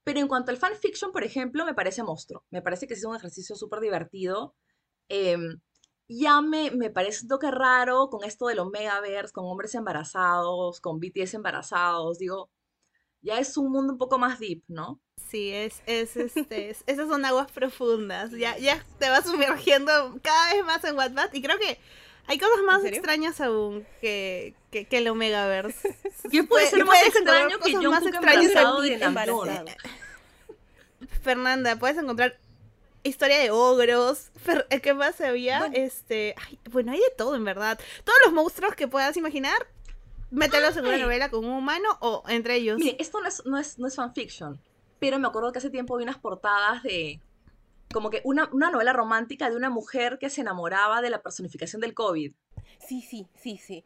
Pero 0.04 0.20
en 0.20 0.28
cuanto 0.28 0.52
al 0.52 0.56
fanfiction, 0.56 1.12
por 1.12 1.22
ejemplo, 1.22 1.66
me 1.66 1.74
parece 1.74 2.02
monstruo. 2.02 2.44
Me 2.50 2.62
parece 2.62 2.87
que 2.87 2.94
es 2.94 3.04
un 3.04 3.14
ejercicio 3.14 3.56
súper 3.56 3.80
divertido. 3.80 4.54
Em, 5.11 5.61
ya 6.09 6.40
me, 6.40 6.70
me 6.70 6.90
parece 6.90 7.24
un 7.24 7.28
toque 7.28 7.50
raro 7.50 8.09
con 8.09 8.24
esto 8.24 8.46
de 8.46 8.54
los 8.54 8.70
megaverse, 8.70 9.35
con 9.35 9.44
hombres 9.44 9.74
embarazados, 9.74 10.80
con 10.80 10.98
BTS 10.98 11.35
embarazados. 11.35 12.18
Digo, 12.18 12.50
ya 13.26 13.38
es 13.38 13.56
un 13.56 13.70
mundo 13.70 13.92
un 13.92 13.98
poco 13.98 14.18
más 14.18 14.38
deep, 14.38 14.62
¿no? 14.68 15.00
Sí, 15.30 15.50
es, 15.52 15.82
es, 15.86 16.16
este, 16.16 16.70
es- 16.70 16.82
esas 16.86 17.08
son 17.08 17.24
aguas 17.24 17.50
profundas. 17.50 18.30
Ya, 18.30 18.56
ya 18.58 18.84
te 18.98 19.08
vas 19.10 19.24
sumergiendo 19.26 20.18
cada 20.22 20.54
vez 20.54 20.64
más 20.64 20.84
en 20.84 20.96
Wattpad 20.96 21.32
y 21.34 21.42
creo 21.42 21.58
que 21.58 21.78
hay 22.28 22.38
cosas 22.38 22.58
más 22.66 22.84
extrañas 22.84 23.40
aún 23.40 23.86
que, 24.00 24.54
que, 24.70 24.84
que 24.86 24.98
el 24.98 25.08
Omegaverse. 25.08 25.96
¿Qué 26.30 26.44
puede 26.44 26.66
ser 26.70 26.84
más 26.84 27.02
extraño 27.04 27.58
que 27.58 27.72
Jungkook 27.72 27.90
más 27.92 28.06
en 28.06 28.12
de. 28.12 29.76
Fernanda, 31.22 31.76
puedes 31.76 31.96
encontrar 31.98 32.38
historia 33.02 33.38
de 33.38 33.50
ogros. 33.50 34.30
¿Qué 34.82 34.94
más 34.94 35.20
había? 35.20 35.60
Bueno. 35.60 35.74
Este, 35.76 36.34
ay, 36.46 36.58
bueno, 36.70 36.92
hay 36.92 36.98
de 36.98 37.10
todo 37.16 37.34
en 37.36 37.44
verdad. 37.44 37.78
Todos 38.04 38.18
los 38.24 38.32
monstruos 38.34 38.74
que 38.74 38.88
puedas 38.88 39.16
imaginar, 39.16 39.66
mételos 40.30 40.76
en 40.76 40.86
una 40.86 40.98
novela 40.98 41.30
con 41.30 41.44
un 41.44 41.52
humano 41.52 41.88
o 42.00 42.22
entre 42.28 42.56
ellos. 42.56 42.78
Miren, 42.78 42.96
esto 42.98 43.20
no 43.20 43.28
es, 43.28 43.42
no, 43.46 43.58
es, 43.58 43.78
no 43.78 43.86
es 43.86 43.94
fanfiction, 43.96 44.60
pero 44.98 45.18
me 45.18 45.28
acuerdo 45.28 45.52
que 45.52 45.58
hace 45.58 45.70
tiempo 45.70 45.96
vi 45.96 46.02
unas 46.04 46.18
portadas 46.18 46.82
de 46.82 47.20
como 47.92 48.10
que 48.10 48.20
una, 48.24 48.48
una 48.52 48.70
novela 48.70 48.92
romántica 48.92 49.48
de 49.48 49.56
una 49.56 49.70
mujer 49.70 50.18
que 50.18 50.28
se 50.30 50.40
enamoraba 50.40 51.00
de 51.02 51.10
la 51.10 51.22
personificación 51.22 51.80
del 51.80 51.94
COVID, 51.94 52.32
Sí, 52.86 53.00
sí, 53.02 53.26
sí, 53.40 53.58
sí. 53.58 53.84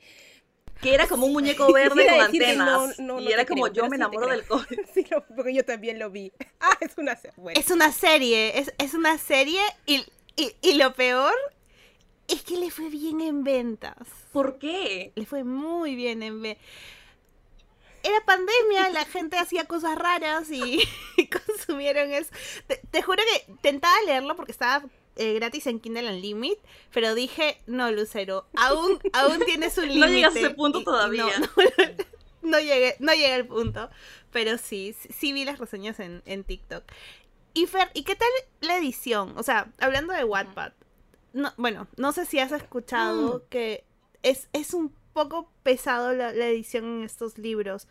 que 0.81 0.95
era 0.95 1.07
como 1.07 1.27
un 1.27 1.33
muñeco 1.33 1.73
verde 1.73 2.07
con 2.09 2.19
no, 2.19 2.25
antenas. 2.25 2.99
no, 2.99 3.05
no 3.17 3.21
y 3.21 3.29
era 3.33 3.43
te 3.45 3.49
como 3.49 3.65
creo, 3.65 3.75
yo 3.75 3.89
me 3.89 3.97
enamoro 3.97 4.27
del 4.29 4.45
COVID. 4.47 4.81
Sí, 4.95 5.07
porque 5.37 5.55
yo 5.55 5.65
también 5.65 5.99
lo 5.99 6.11
vi. 6.11 6.33
Ah, 6.61 6.77
es 6.81 6.97
una 6.99 7.19
bueno. 7.37 7.59
Es 7.61 7.71
una 7.71 7.93
serie, 7.93 8.59
es, 8.59 8.73
es 8.79 8.95
una 8.95 9.17
serie 9.19 9.61
y, 9.87 10.05
y, 10.37 10.55
y 10.63 10.75
lo 10.75 10.93
peor 10.95 11.33
es 12.31 12.43
que 12.43 12.57
le 12.57 12.71
fue 12.71 12.89
bien 12.89 13.21
en 13.21 13.45
ventas. 13.45 13.97
¿Por 14.33 14.59
qué? 14.59 15.13
Le 15.15 15.27
fue 15.27 15.45
muy 15.45 15.95
bien 15.97 16.23
en 16.23 16.41
ventas. 16.43 16.65
Era 18.03 18.25
pandemia, 18.25 18.89
la 18.91 19.05
gente 19.05 19.37
hacía 19.37 19.65
cosas 19.67 19.97
raras 19.99 20.51
y, 20.51 20.81
y 21.19 21.27
consumieron 21.47 22.11
eso. 22.13 22.31
Te, 22.67 22.81
te 22.91 23.03
juro 23.03 23.23
que 23.31 23.53
tentaba 23.61 23.95
leerlo 24.07 24.37
porque 24.37 24.53
estaba 24.53 24.87
eh, 25.17 25.35
gratis 25.35 25.67
en 25.67 25.81
Kindle 25.81 26.09
Unlimited, 26.11 26.59
pero 26.95 27.15
dije, 27.15 27.61
no, 27.67 27.91
Lucero, 27.93 28.47
aún, 28.57 28.99
aún 29.13 29.41
tienes 29.45 29.77
un 29.77 29.89
límite. 29.89 30.01
No 30.07 30.13
llegas 30.15 30.37
a 30.37 30.39
ese 30.39 30.51
punto 30.51 30.79
y- 30.79 30.83
y 30.83 30.85
todavía. 30.87 31.25
No, 31.25 31.47
no, 31.47 31.95
no 32.53 32.59
llegué, 32.59 32.97
no 33.01 33.13
llegué 33.13 33.35
al 33.35 33.47
punto, 33.47 33.91
pero 34.33 34.57
sí, 34.57 34.95
sí, 34.99 35.09
sí 35.13 35.33
vi 35.35 35.45
las 35.45 35.59
reseñas 35.59 36.01
en, 36.01 36.23
en 36.25 36.43
TikTok. 36.45 36.85
Y 37.53 37.67
Fer, 37.67 37.91
¿y 37.93 38.05
qué 38.05 38.15
tal 38.15 38.29
la 38.61 38.79
edición? 38.79 39.35
O 39.37 39.43
sea, 39.43 39.69
hablando 39.79 40.15
de 40.15 40.25
Wattpad, 40.25 40.73
no, 41.33 41.53
bueno, 41.57 41.87
no 41.97 42.13
sé 42.13 42.27
si 42.27 42.39
has 42.39 42.53
escuchado 42.53 43.47
que 43.49 43.85
es, 44.23 44.49
es 44.53 44.75
un 44.75 44.93
poco 45.13 45.51
pesado 45.63 46.13
la, 46.13 46.33
la 46.33 46.47
edición 46.47 46.85
en 46.85 47.03
estos 47.05 47.39
libros. 47.39 47.89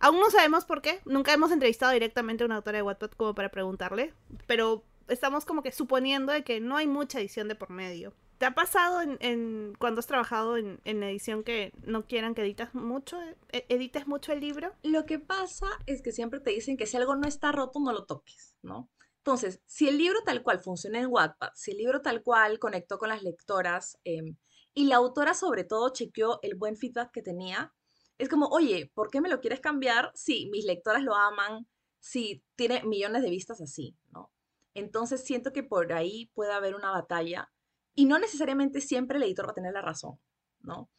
Aún 0.00 0.18
no 0.20 0.30
sabemos 0.30 0.64
por 0.64 0.82
qué. 0.82 1.00
Nunca 1.04 1.32
hemos 1.32 1.50
entrevistado 1.52 1.92
directamente 1.92 2.42
a 2.44 2.46
una 2.46 2.56
autora 2.56 2.78
de 2.78 2.82
Wattpad 2.82 3.10
como 3.12 3.34
para 3.34 3.50
preguntarle. 3.50 4.12
Pero 4.46 4.82
estamos 5.08 5.44
como 5.44 5.62
que 5.62 5.72
suponiendo 5.72 6.32
de 6.32 6.44
que 6.44 6.60
no 6.60 6.76
hay 6.76 6.86
mucha 6.86 7.20
edición 7.20 7.48
de 7.48 7.54
por 7.54 7.70
medio. 7.70 8.12
¿Te 8.38 8.46
ha 8.46 8.54
pasado 8.54 9.00
en, 9.00 9.16
en- 9.20 9.74
cuando 9.78 10.00
has 10.00 10.06
trabajado 10.06 10.56
en, 10.56 10.80
en 10.84 11.02
edición 11.04 11.44
que 11.44 11.72
no 11.84 12.04
quieran 12.06 12.34
que 12.34 12.42
editas 12.42 12.74
mucho, 12.74 13.18
e- 13.52 13.64
edites 13.68 14.06
mucho 14.08 14.32
el 14.32 14.40
libro? 14.40 14.72
Lo 14.82 15.06
que 15.06 15.18
pasa 15.20 15.66
es 15.86 16.02
que 16.02 16.10
siempre 16.12 16.40
te 16.40 16.50
dicen 16.50 16.76
que 16.76 16.86
si 16.86 16.96
algo 16.96 17.14
no 17.14 17.28
está 17.28 17.52
roto, 17.52 17.78
no 17.78 17.92
lo 17.92 18.04
toques, 18.04 18.56
¿no? 18.62 18.88
Entonces, 19.24 19.62
si 19.64 19.88
el 19.88 19.96
libro 19.96 20.20
tal 20.22 20.42
cual 20.42 20.60
funciona 20.60 21.00
en 21.00 21.06
Wattpad, 21.06 21.48
si 21.54 21.70
el 21.70 21.78
libro 21.78 22.02
tal 22.02 22.22
cual 22.22 22.58
conectó 22.58 22.98
con 22.98 23.08
las 23.08 23.22
lectoras 23.22 23.98
em, 24.04 24.36
y 24.74 24.84
la 24.84 24.96
autora 24.96 25.32
sobre 25.32 25.64
todo 25.64 25.88
chequeó 25.94 26.40
el 26.42 26.56
buen 26.56 26.76
feedback 26.76 27.10
que 27.10 27.22
tenía, 27.22 27.72
es 28.18 28.28
como, 28.28 28.48
oye, 28.48 28.92
¿por 28.94 29.10
qué 29.10 29.22
me 29.22 29.30
lo 29.30 29.40
quieres 29.40 29.60
cambiar 29.60 30.12
si 30.14 30.50
mis 30.50 30.66
lectoras 30.66 31.02
lo 31.02 31.14
aman, 31.14 31.66
si 32.00 32.44
tiene 32.54 32.84
millones 32.84 33.22
de 33.22 33.30
vistas 33.30 33.62
así, 33.62 33.96
¿no? 34.12 34.30
Entonces 34.74 35.24
siento 35.24 35.54
que 35.54 35.62
por 35.62 35.94
ahí 35.94 36.30
puede 36.34 36.52
haber 36.52 36.74
una 36.74 36.90
batalla 36.90 37.50
y 37.94 38.04
no 38.04 38.18
necesariamente 38.18 38.82
siempre 38.82 39.16
el 39.16 39.22
editor 39.22 39.46
va 39.46 39.52
a 39.52 39.54
tener 39.54 39.72
la 39.72 39.80
razón, 39.80 40.20
¿no? 40.60 40.90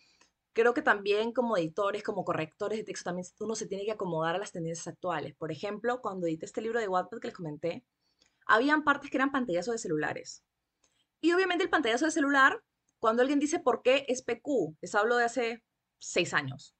creo 0.54 0.74
que 0.74 0.82
también 0.82 1.34
como 1.34 1.58
editores, 1.58 2.02
como 2.02 2.24
correctores 2.24 2.80
de 2.80 2.86
texto, 2.86 3.10
también 3.10 3.28
uno 3.42 3.56
se 3.56 3.68
tiene 3.68 3.84
que 3.86 3.92
acomodar 3.92 4.36
a 4.36 4.40
las 4.40 4.54
tendencias 4.54 4.88
actuales. 4.88 5.36
Por 5.36 5.52
ejemplo, 5.52 6.02
cuando 6.02 6.28
edité 6.28 6.46
este 6.46 6.62
libro 6.62 6.80
de 6.80 6.88
Wattpad 6.88 7.20
que 7.20 7.28
les 7.28 7.36
comenté, 7.36 7.84
habían 8.46 8.84
partes 8.84 9.10
que 9.10 9.18
eran 9.18 9.32
pantallazos 9.32 9.74
de 9.74 9.78
celulares. 9.80 10.44
Y 11.22 11.34
obviamente 11.34 11.64
el 11.64 11.70
pantallazo 11.70 12.06
de 12.06 12.12
celular, 12.12 12.62
cuando 13.00 13.22
alguien 13.22 13.40
dice 13.40 13.60
por 13.60 13.82
qué 13.82 14.06
es 14.08 14.24
PQ, 14.24 14.78
les 14.82 14.96
hablo 14.96 15.18
de 15.18 15.26
hace 15.26 15.64
seis 15.98 16.34
años, 16.34 16.76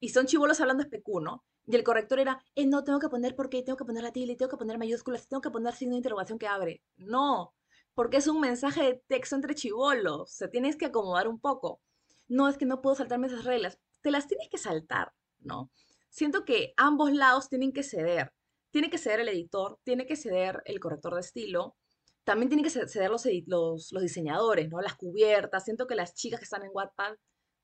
y 0.00 0.10
son 0.10 0.26
chivolos 0.26 0.60
hablando 0.60 0.82
es 0.82 0.88
PQ, 0.88 1.20
¿no? 1.20 1.44
Y 1.66 1.76
el 1.76 1.84
corrector 1.84 2.18
era, 2.18 2.42
eh, 2.54 2.66
no, 2.66 2.82
tengo 2.82 2.98
que 2.98 3.08
poner 3.08 3.36
por 3.36 3.48
qué, 3.48 3.62
tengo 3.62 3.76
que 3.76 3.84
poner 3.84 4.02
la 4.02 4.12
tilde, 4.12 4.36
tengo 4.36 4.50
que 4.50 4.56
poner 4.56 4.78
mayúsculas, 4.78 5.28
tengo 5.28 5.40
que 5.40 5.50
poner 5.50 5.74
signo 5.74 5.92
de 5.92 5.98
interrogación 5.98 6.38
que 6.38 6.48
abre. 6.48 6.82
No, 6.96 7.54
porque 7.94 8.16
es 8.16 8.26
un 8.26 8.40
mensaje 8.40 8.82
de 8.82 9.02
texto 9.06 9.36
entre 9.36 9.54
chivolos, 9.54 10.32
se 10.32 10.48
tienes 10.48 10.76
que 10.76 10.86
acomodar 10.86 11.28
un 11.28 11.38
poco 11.38 11.80
no 12.32 12.48
es 12.48 12.56
que 12.56 12.64
no 12.64 12.80
puedo 12.80 12.96
saltarme 12.96 13.26
esas 13.26 13.44
reglas, 13.44 13.78
te 14.00 14.10
las 14.10 14.26
tienes 14.26 14.48
que 14.48 14.58
saltar, 14.58 15.12
¿no? 15.38 15.70
Siento 16.08 16.44
que 16.44 16.72
ambos 16.76 17.12
lados 17.12 17.48
tienen 17.48 17.72
que 17.72 17.82
ceder. 17.82 18.32
Tiene 18.72 18.90
que 18.90 18.98
ceder 18.98 19.20
el 19.20 19.28
editor, 19.28 19.78
tiene 19.84 20.06
que 20.06 20.16
ceder 20.16 20.62
el 20.66 20.80
corrector 20.80 21.14
de 21.14 21.20
estilo, 21.20 21.76
también 22.24 22.48
tienen 22.50 22.64
que 22.64 22.70
ce- 22.70 22.88
ceder 22.88 23.10
los, 23.10 23.92
los 23.92 24.02
diseñadores, 24.02 24.68
¿no? 24.70 24.80
Las 24.82 24.96
cubiertas. 24.96 25.64
Siento 25.64 25.86
que 25.86 25.94
las 25.96 26.14
chicas 26.14 26.40
que 26.40 26.44
están 26.44 26.64
en 26.64 26.70
Wattpad 26.74 27.16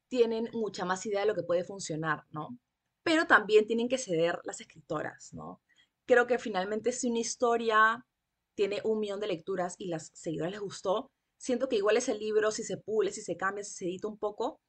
tienen 0.08 0.48
mucha 0.52 0.84
más 0.84 1.04
idea 1.06 1.20
de 1.20 1.26
lo 1.26 1.34
que 1.34 1.42
puede 1.42 1.64
funcionar, 1.64 2.24
¿no? 2.30 2.58
Pero 3.02 3.26
también 3.26 3.66
tienen 3.66 3.88
que 3.88 3.98
ceder 3.98 4.40
las 4.44 4.60
escritoras, 4.60 5.32
¿no? 5.34 5.62
Creo 6.06 6.26
que 6.26 6.38
finalmente 6.38 6.92
si 6.92 7.10
una 7.10 7.20
historia 7.20 8.06
tiene 8.54 8.80
un 8.84 8.98
millón 9.00 9.20
de 9.20 9.28
lecturas 9.28 9.76
y 9.78 9.88
las 9.88 10.10
seguidoras 10.14 10.52
les 10.52 10.60
gustó, 10.60 11.10
siento 11.38 11.68
que 11.68 11.76
igual 11.76 11.96
ese 11.96 12.14
libro, 12.16 12.50
si 12.52 12.64
se 12.64 12.78
pule, 12.78 13.12
si 13.12 13.22
se 13.22 13.36
cambia, 13.36 13.64
si 13.64 13.72
se 13.74 13.84
edita 13.86 14.08
un 14.08 14.18
poco, 14.18 14.60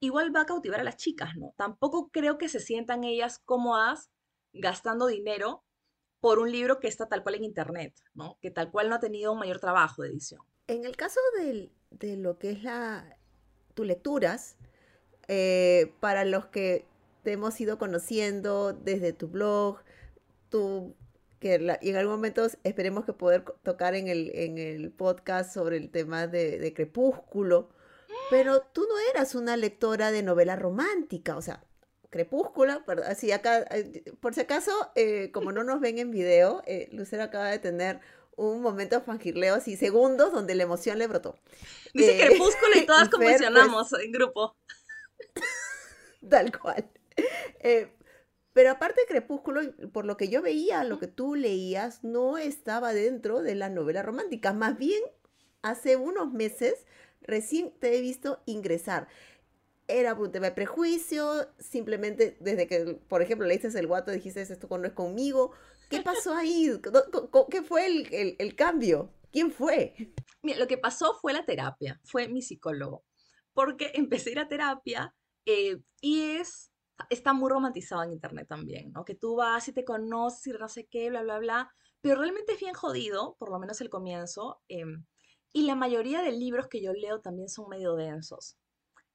igual 0.00 0.34
va 0.34 0.42
a 0.42 0.46
cautivar 0.46 0.80
a 0.80 0.84
las 0.84 0.96
chicas, 0.96 1.30
¿no? 1.36 1.54
Tampoco 1.56 2.10
creo 2.10 2.38
que 2.38 2.48
se 2.48 2.60
sientan 2.60 3.04
ellas 3.04 3.38
cómodas 3.44 4.10
gastando 4.52 5.06
dinero 5.06 5.64
por 6.26 6.40
un 6.40 6.50
libro 6.50 6.80
que 6.80 6.88
está 6.88 7.06
tal 7.06 7.22
cual 7.22 7.36
en 7.36 7.44
internet, 7.44 7.94
¿no? 8.14 8.36
Que 8.42 8.50
tal 8.50 8.72
cual 8.72 8.88
no 8.88 8.96
ha 8.96 8.98
tenido 8.98 9.32
un 9.32 9.38
mayor 9.38 9.60
trabajo 9.60 10.02
de 10.02 10.08
edición. 10.08 10.40
En 10.66 10.84
el 10.84 10.96
caso 10.96 11.20
del- 11.38 11.70
de 11.92 12.16
lo 12.16 12.36
que 12.36 12.50
es 12.50 12.64
la 12.64 13.16
tus 13.74 13.86
lecturas, 13.86 14.56
eh, 15.28 15.92
para 16.00 16.24
los 16.24 16.46
que 16.46 16.84
te 17.22 17.30
hemos 17.32 17.60
ido 17.60 17.78
conociendo 17.78 18.72
desde 18.72 19.12
tu 19.12 19.28
blog, 19.28 19.78
tu, 20.48 20.96
que 21.38 21.60
la- 21.60 21.78
y 21.80 21.90
en 21.90 21.96
algún 21.96 22.16
momento 22.16 22.44
esperemos 22.64 23.04
que 23.04 23.12
poder 23.12 23.44
tocar 23.62 23.94
en 23.94 24.08
el, 24.08 24.32
en 24.34 24.58
el 24.58 24.90
podcast 24.90 25.54
sobre 25.54 25.76
el 25.76 25.90
tema 25.90 26.26
de, 26.26 26.58
de 26.58 26.74
Crepúsculo, 26.74 27.68
pero 28.30 28.62
tú 28.72 28.80
no 28.88 28.94
eras 29.14 29.36
una 29.36 29.56
lectora 29.56 30.10
de 30.10 30.24
novela 30.24 30.56
romántica, 30.56 31.36
o 31.36 31.42
sea, 31.42 31.62
Crepúsculo, 32.10 32.84
perdón, 32.84 33.06
así 33.08 33.32
acá, 33.32 33.64
eh, 33.70 34.04
por 34.20 34.34
si 34.34 34.40
acaso, 34.40 34.72
eh, 34.94 35.30
como 35.32 35.52
no 35.52 35.64
nos 35.64 35.80
ven 35.80 35.98
en 35.98 36.10
video, 36.10 36.62
eh, 36.66 36.88
Lucero 36.92 37.24
acaba 37.24 37.50
de 37.50 37.58
tener 37.58 38.00
un 38.36 38.62
momento 38.62 39.00
fangirleo 39.00 39.54
así, 39.54 39.76
segundos, 39.76 40.32
donde 40.32 40.54
la 40.54 40.62
emoción 40.62 40.98
le 40.98 41.06
brotó. 41.06 41.36
Dice 41.94 42.16
Eh, 42.16 42.26
Crepúsculo 42.28 42.76
y 42.76 42.86
todas 42.86 43.02
Fer, 43.10 43.10
pues, 43.10 43.40
convulsionamos 43.40 43.92
en 43.94 44.12
grupo. 44.12 44.56
Tal 46.28 46.56
cual. 46.58 46.90
Pero 48.52 48.70
aparte 48.70 49.02
de 49.02 49.06
Crepúsculo, 49.06 49.60
por 49.92 50.06
lo 50.06 50.16
que 50.16 50.28
yo 50.28 50.40
veía, 50.40 50.82
lo 50.82 50.98
que 50.98 51.08
tú 51.08 51.34
leías, 51.34 52.02
no 52.02 52.38
estaba 52.38 52.94
dentro 52.94 53.42
de 53.42 53.54
la 53.54 53.68
novela 53.68 54.02
romántica. 54.02 54.54
Más 54.54 54.78
bien, 54.78 55.02
hace 55.60 55.96
unos 55.96 56.32
meses, 56.32 56.86
recién 57.20 57.70
te 57.78 57.96
he 57.96 58.00
visto 58.00 58.40
ingresar. 58.46 59.08
Era 59.88 60.16
por 60.16 60.26
un 60.26 60.32
tema 60.32 60.46
de 60.46 60.52
prejuicio, 60.52 61.46
simplemente 61.58 62.36
desde 62.40 62.66
que, 62.66 62.98
por 63.08 63.22
ejemplo, 63.22 63.46
leíste 63.46 63.68
el 63.78 63.86
guato, 63.86 64.10
dijiste 64.10 64.42
esto 64.42 64.78
no 64.78 64.86
es 64.86 64.92
conmigo. 64.92 65.52
¿Qué 65.88 66.02
pasó 66.02 66.34
ahí? 66.34 66.70
¿Qué- 66.82 66.90
¿Qué 67.50 67.62
fue 67.62 67.86
el, 67.86 68.12
el- 68.12 68.36
el 68.38 68.56
cambio? 68.56 69.10
¿Quién 69.30 69.52
fue? 69.52 69.94
Mira, 70.42 70.58
lo 70.58 70.66
que 70.66 70.78
pasó 70.78 71.14
fue 71.20 71.32
la 71.32 71.44
terapia, 71.44 72.00
fue 72.04 72.26
mi 72.28 72.42
psicólogo, 72.42 73.04
porque 73.52 73.92
empecé 73.94 74.30
a 74.30 74.32
ir 74.32 74.38
a 74.40 74.48
terapia 74.48 75.14
eh, 75.44 75.78
y 76.00 76.22
es, 76.36 76.72
está 77.10 77.32
muy 77.32 77.50
romantizado 77.50 78.02
en 78.02 78.12
internet 78.12 78.46
también, 78.48 78.90
¿no? 78.92 79.04
Que 79.04 79.14
tú 79.14 79.36
vas 79.36 79.68
y 79.68 79.72
te 79.72 79.84
conoces 79.84 80.46
y 80.48 80.50
no 80.58 80.68
sé 80.68 80.86
qué, 80.90 81.10
bla, 81.10 81.22
bla, 81.22 81.38
bla, 81.38 81.70
pero 82.00 82.16
realmente 82.20 82.54
es 82.54 82.60
bien 82.60 82.74
jodido, 82.74 83.36
por 83.38 83.50
lo 83.50 83.58
menos 83.60 83.80
el 83.80 83.90
comienzo, 83.90 84.60
em, 84.68 85.04
y 85.52 85.62
la 85.62 85.74
mayoría 85.76 86.22
de 86.22 86.32
libros 86.32 86.66
que 86.68 86.82
yo 86.82 86.92
leo 86.92 87.20
también 87.20 87.48
son 87.48 87.68
medio 87.68 87.94
densos. 87.94 88.56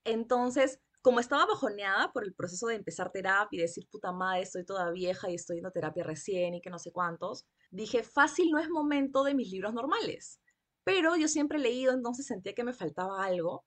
Entonces, 0.04 0.80
como 1.02 1.20
estaba 1.20 1.46
bajoneada 1.46 2.12
por 2.12 2.24
el 2.24 2.34
proceso 2.34 2.68
de 2.68 2.76
empezar 2.76 3.12
terapia 3.12 3.58
y 3.58 3.62
decir, 3.62 3.88
puta 3.90 4.12
madre, 4.12 4.44
estoy 4.44 4.66
toda 4.66 4.92
vieja 4.92 5.30
y 5.30 5.36
estoy 5.36 5.58
yendo 5.58 5.72
terapia 5.72 6.04
recién 6.04 6.54
y 6.54 6.62
que 6.62 6.70
no 6.70 6.80
sé 6.80 6.92
cuántos, 6.92 7.46
dije, 7.72 8.04
fácil 8.04 8.52
no 8.52 8.60
es 8.60 8.70
momento 8.70 9.24
de 9.24 9.34
mis 9.34 9.52
libros 9.52 9.74
normales. 9.74 10.40
Pero 10.84 11.16
yo 11.16 11.28
siempre 11.28 11.58
he 11.58 11.62
leído, 11.62 11.94
entonces 11.94 12.26
sentía 12.26 12.54
que 12.54 12.64
me 12.64 12.74
faltaba 12.74 13.24
algo 13.24 13.66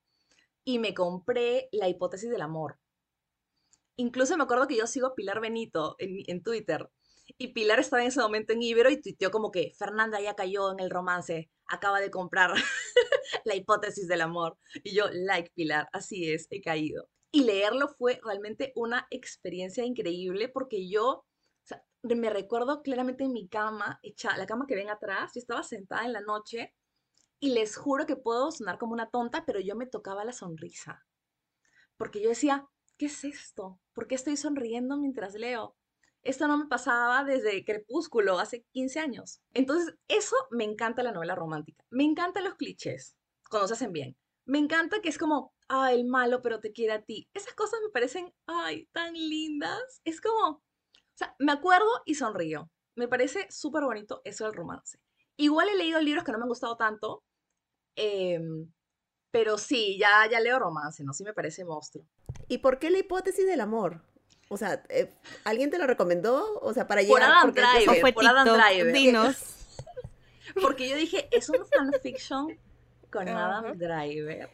y 0.65 0.79
me 0.79 0.95
compré 0.95 1.69
La 1.73 1.89
hipótesis 1.89 2.31
del 2.31 2.43
amor. 2.43 2.79
Incluso 3.97 4.37
me 4.37 4.45
acuerdo 4.45 4.67
que 4.67 4.77
yo 4.77 4.87
sigo 4.87 5.09
a 5.09 5.15
Pilar 5.15 5.41
Benito 5.41 5.95
en, 5.99 6.23
en 6.27 6.43
Twitter 6.43 6.91
y 7.39 7.49
Pilar 7.49 7.81
estaba 7.81 8.03
en 8.03 8.09
ese 8.09 8.21
momento 8.21 8.53
en 8.53 8.63
Ibero 8.63 8.91
y 8.91 9.01
tuiteó 9.01 9.31
como 9.31 9.51
que 9.51 9.73
Fernanda 9.77 10.21
ya 10.21 10.35
cayó 10.35 10.73
en 10.73 10.81
el 10.81 10.91
romance, 10.91 11.51
acaba 11.67 12.01
de 12.01 12.11
comprar 12.11 12.53
la 13.45 13.55
hipótesis 13.55 14.09
del 14.09 14.21
amor. 14.21 14.59
Y 14.83 14.95
yo, 14.95 15.07
like 15.13 15.53
Pilar, 15.55 15.89
así 15.93 16.33
es, 16.33 16.47
he 16.51 16.61
caído. 16.61 17.09
Y 17.31 17.45
leerlo 17.45 17.89
fue 17.89 18.21
realmente 18.25 18.73
una 18.77 19.07
experiencia 19.11 19.85
increíble 19.85 20.49
porque 20.49 20.89
yo 20.89 21.25
me 22.03 22.31
recuerdo 22.31 22.83
claramente 22.83 23.25
en 23.25 23.33
mi 23.33 23.49
cama, 23.49 23.99
hecha, 24.03 24.37
la 24.37 24.47
cama 24.47 24.67
que 24.67 24.75
ven 24.75 24.91
atrás, 24.91 25.33
yo 25.35 25.39
estaba 25.39 25.63
sentada 25.63 26.05
en 26.05 26.13
la 26.13 26.21
noche 26.21 26.75
y 27.41 27.51
les 27.51 27.77
juro 27.77 28.07
que 28.07 28.17
puedo 28.17 28.51
sonar 28.53 28.79
como 28.79 28.93
una 28.93 29.09
tonta, 29.09 29.45
pero 29.47 29.59
yo 29.61 29.75
me 29.75 29.87
tocaba 29.87 30.25
la 30.25 30.33
sonrisa. 30.33 31.05
Porque 31.97 32.21
yo 32.21 32.29
decía, 32.29 32.67
¿qué 32.99 33.07
es 33.07 33.25
esto? 33.25 33.81
¿Por 33.95 34.07
qué 34.07 34.15
estoy 34.17 34.37
sonriendo 34.37 34.99
mientras 34.99 35.35
leo? 35.35 35.77
Esto 36.25 36.49
no 36.49 36.57
me 36.57 36.67
pasaba 36.67 37.23
desde 37.23 37.65
Crepúsculo, 37.65 38.39
hace 38.39 38.65
15 38.73 38.99
años. 38.99 39.43
Entonces, 39.53 39.95
eso 40.09 40.35
me 40.51 40.65
encanta 40.65 41.03
la 41.03 41.13
novela 41.13 41.35
romántica. 41.35 41.85
Me 41.91 42.05
encantan 42.05 42.45
los 42.45 42.55
clichés, 42.55 43.15
cuando 43.51 43.69
se 43.69 43.75
hacen 43.75 43.93
bien. 43.93 44.17
Me 44.47 44.59
encanta 44.59 45.01
que 45.03 45.11
es 45.11 45.19
como, 45.19 45.55
ay, 45.69 46.01
el 46.01 46.07
malo, 46.07 46.41
pero 46.41 46.61
te 46.61 46.73
quiere 46.73 46.95
a 46.95 47.03
ti. 47.03 47.29
Esas 47.35 47.55
cosas 47.55 47.81
me 47.83 47.91
parecen, 47.91 48.33
ay, 48.47 48.89
tan 48.93 49.13
lindas. 49.13 50.01
Es 50.05 50.23
como, 50.23 50.49
o 50.49 50.63
sea, 51.15 51.37
me 51.39 51.53
acuerdo 51.53 51.89
y 52.07 52.15
sonrío. 52.15 52.71
Me 52.97 53.07
parece 53.07 53.47
súper 53.51 53.85
bonito 53.85 54.23
eso 54.25 54.45
del 54.45 54.55
romance. 54.55 54.99
Igual 55.37 55.69
he 55.69 55.77
leído 55.77 56.01
libros 56.01 56.25
que 56.25 56.33
no 56.33 56.39
me 56.39 56.45
han 56.45 56.49
gustado 56.49 56.77
tanto, 56.77 57.23
em, 57.97 58.73
pero 59.31 59.59
sí, 59.59 59.99
ya, 59.99 60.29
ya 60.31 60.41
leo 60.41 60.59
romance, 60.59 61.05
¿no? 61.05 61.13
Sí 61.13 61.25
me 61.25 61.35
parece 61.35 61.65
monstruo. 61.65 62.07
¿Y 62.49 62.59
por 62.59 62.79
qué 62.79 62.91
la 62.91 62.99
hipótesis 62.99 63.47
del 63.47 63.61
amor? 63.61 64.03
O 64.49 64.57
sea, 64.57 64.83
eh, 64.89 65.13
¿alguien 65.45 65.71
te 65.71 65.79
lo 65.79 65.87
recomendó? 65.87 66.59
O 66.61 66.73
sea, 66.75 66.87
para 66.87 67.01
Por 67.03 67.19
llegar... 67.19 67.23
Adam 67.31 67.43
porque- 67.47 67.61
Driver, 67.63 68.01
fue 68.01 68.13
por 68.13 68.27
Adam 68.27 68.45
TikTok, 68.45 68.65
Driver. 68.67 68.93
dinos. 68.93 69.37
Porque 70.61 70.89
yo 70.89 70.97
dije, 70.97 71.27
es 71.33 71.49
un 71.49 71.67
fanfiction 71.67 72.57
con. 73.11 73.29
Adam 73.29 73.77
Driver. 73.77 74.49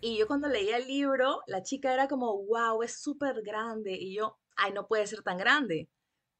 Y 0.00 0.18
yo 0.18 0.26
cuando 0.26 0.48
leía 0.48 0.76
el 0.76 0.86
libro, 0.86 1.40
la 1.46 1.62
chica 1.62 1.94
era 1.94 2.08
como, 2.08 2.44
wow, 2.44 2.82
es 2.82 3.00
súper 3.00 3.40
grande. 3.42 3.92
Y 3.92 4.14
yo, 4.14 4.38
ay, 4.56 4.72
no 4.72 4.86
puede 4.86 5.06
ser 5.06 5.22
tan 5.22 5.38
grande. 5.38 5.88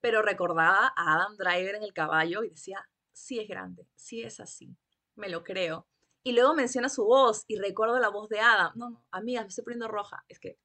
Pero 0.00 0.22
recordaba 0.22 0.92
a 0.94 1.14
Adam 1.14 1.36
Driver 1.36 1.76
en 1.76 1.82
el 1.84 1.94
caballo 1.94 2.42
y 2.44 2.50
decía, 2.50 2.86
sí 3.12 3.40
es 3.40 3.48
grande, 3.48 3.88
sí 3.94 4.22
es 4.22 4.40
así, 4.40 4.76
me 5.14 5.28
lo 5.30 5.42
creo. 5.42 5.86
Y 6.22 6.32
luego 6.32 6.54
menciona 6.54 6.88
su 6.88 7.04
voz 7.04 7.44
y 7.46 7.56
recuerdo 7.56 7.98
la 7.98 8.08
voz 8.08 8.28
de 8.28 8.40
Adam. 8.40 8.72
No, 8.74 8.90
no, 8.90 9.04
amigas, 9.12 9.44
me 9.44 9.48
estoy 9.48 9.64
poniendo 9.64 9.88
roja. 9.88 10.24
Es 10.28 10.38
que 10.38 10.58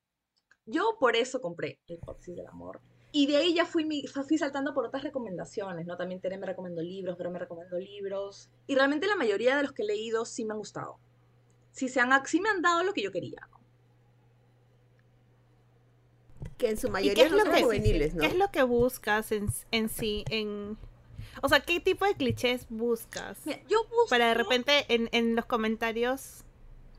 yo 0.66 0.98
por 1.00 1.16
eso 1.16 1.42
compré 1.42 1.80
la 1.88 1.96
hipótesis 1.96 2.36
del 2.36 2.48
amor. 2.48 2.82
Y 3.14 3.28
de 3.28 3.36
ahí 3.38 3.54
ya 3.54 3.66
fui, 3.66 3.84
mi- 3.84 4.08
fui 4.08 4.38
saltando 4.38 4.74
por 4.74 4.86
otras 4.86 5.04
recomendaciones, 5.04 5.86
¿no? 5.86 5.98
También 5.98 6.22
Tere 6.22 6.38
me 6.38 6.46
recomendó 6.48 6.82
libros, 6.82 7.16
pero 7.18 7.30
me 7.30 7.40
recomendó 7.40 7.78
libros. 7.78 8.50
Y 8.68 8.76
realmente 8.76 9.06
la 9.08 9.18
mayoría 9.18 9.58
de 9.58 9.64
los 9.64 9.74
que 9.74 9.84
he 9.84 9.86
leído 9.86 10.24
sí 10.24 10.46
me 10.46 10.54
han 10.54 10.60
gustado. 10.60 10.98
Sí, 11.72 11.90
se 11.90 12.00
han, 12.00 12.26
sí 12.26 12.40
me 12.40 12.50
han 12.50 12.62
dado 12.62 12.84
lo 12.84 12.94
que 12.94 13.02
yo 13.02 13.12
quería. 13.12 13.48
¿no? 13.52 13.60
Que 16.58 16.70
en 16.70 16.78
su 16.78 16.88
¿Y 16.88 16.90
qué 16.90 16.94
mayoría 16.94 17.30
no 17.30 17.40
son 17.40 17.62
juveniles, 17.64 18.14
¿no? 18.14 18.22
qué 18.22 18.28
es 18.28 18.36
lo 18.38 18.50
que 18.52 18.64
buscas 18.64 19.32
en, 19.32 19.48
en 19.72 19.90
sí? 19.90 20.24
En, 20.30 20.78
o 21.42 21.50
sea, 21.50 21.60
¿qué 21.60 21.80
tipo 21.80 22.06
de 22.06 22.16
clichés 22.16 22.68
buscas? 22.70 23.40
Mira, 23.46 23.60
yo 23.68 23.84
busco... 23.86 24.10
Para 24.10 24.28
de 24.30 24.36
repente 24.36 24.86
en, 24.88 25.10
en 25.12 25.36
los 25.36 25.46
comentarios... 25.46 26.46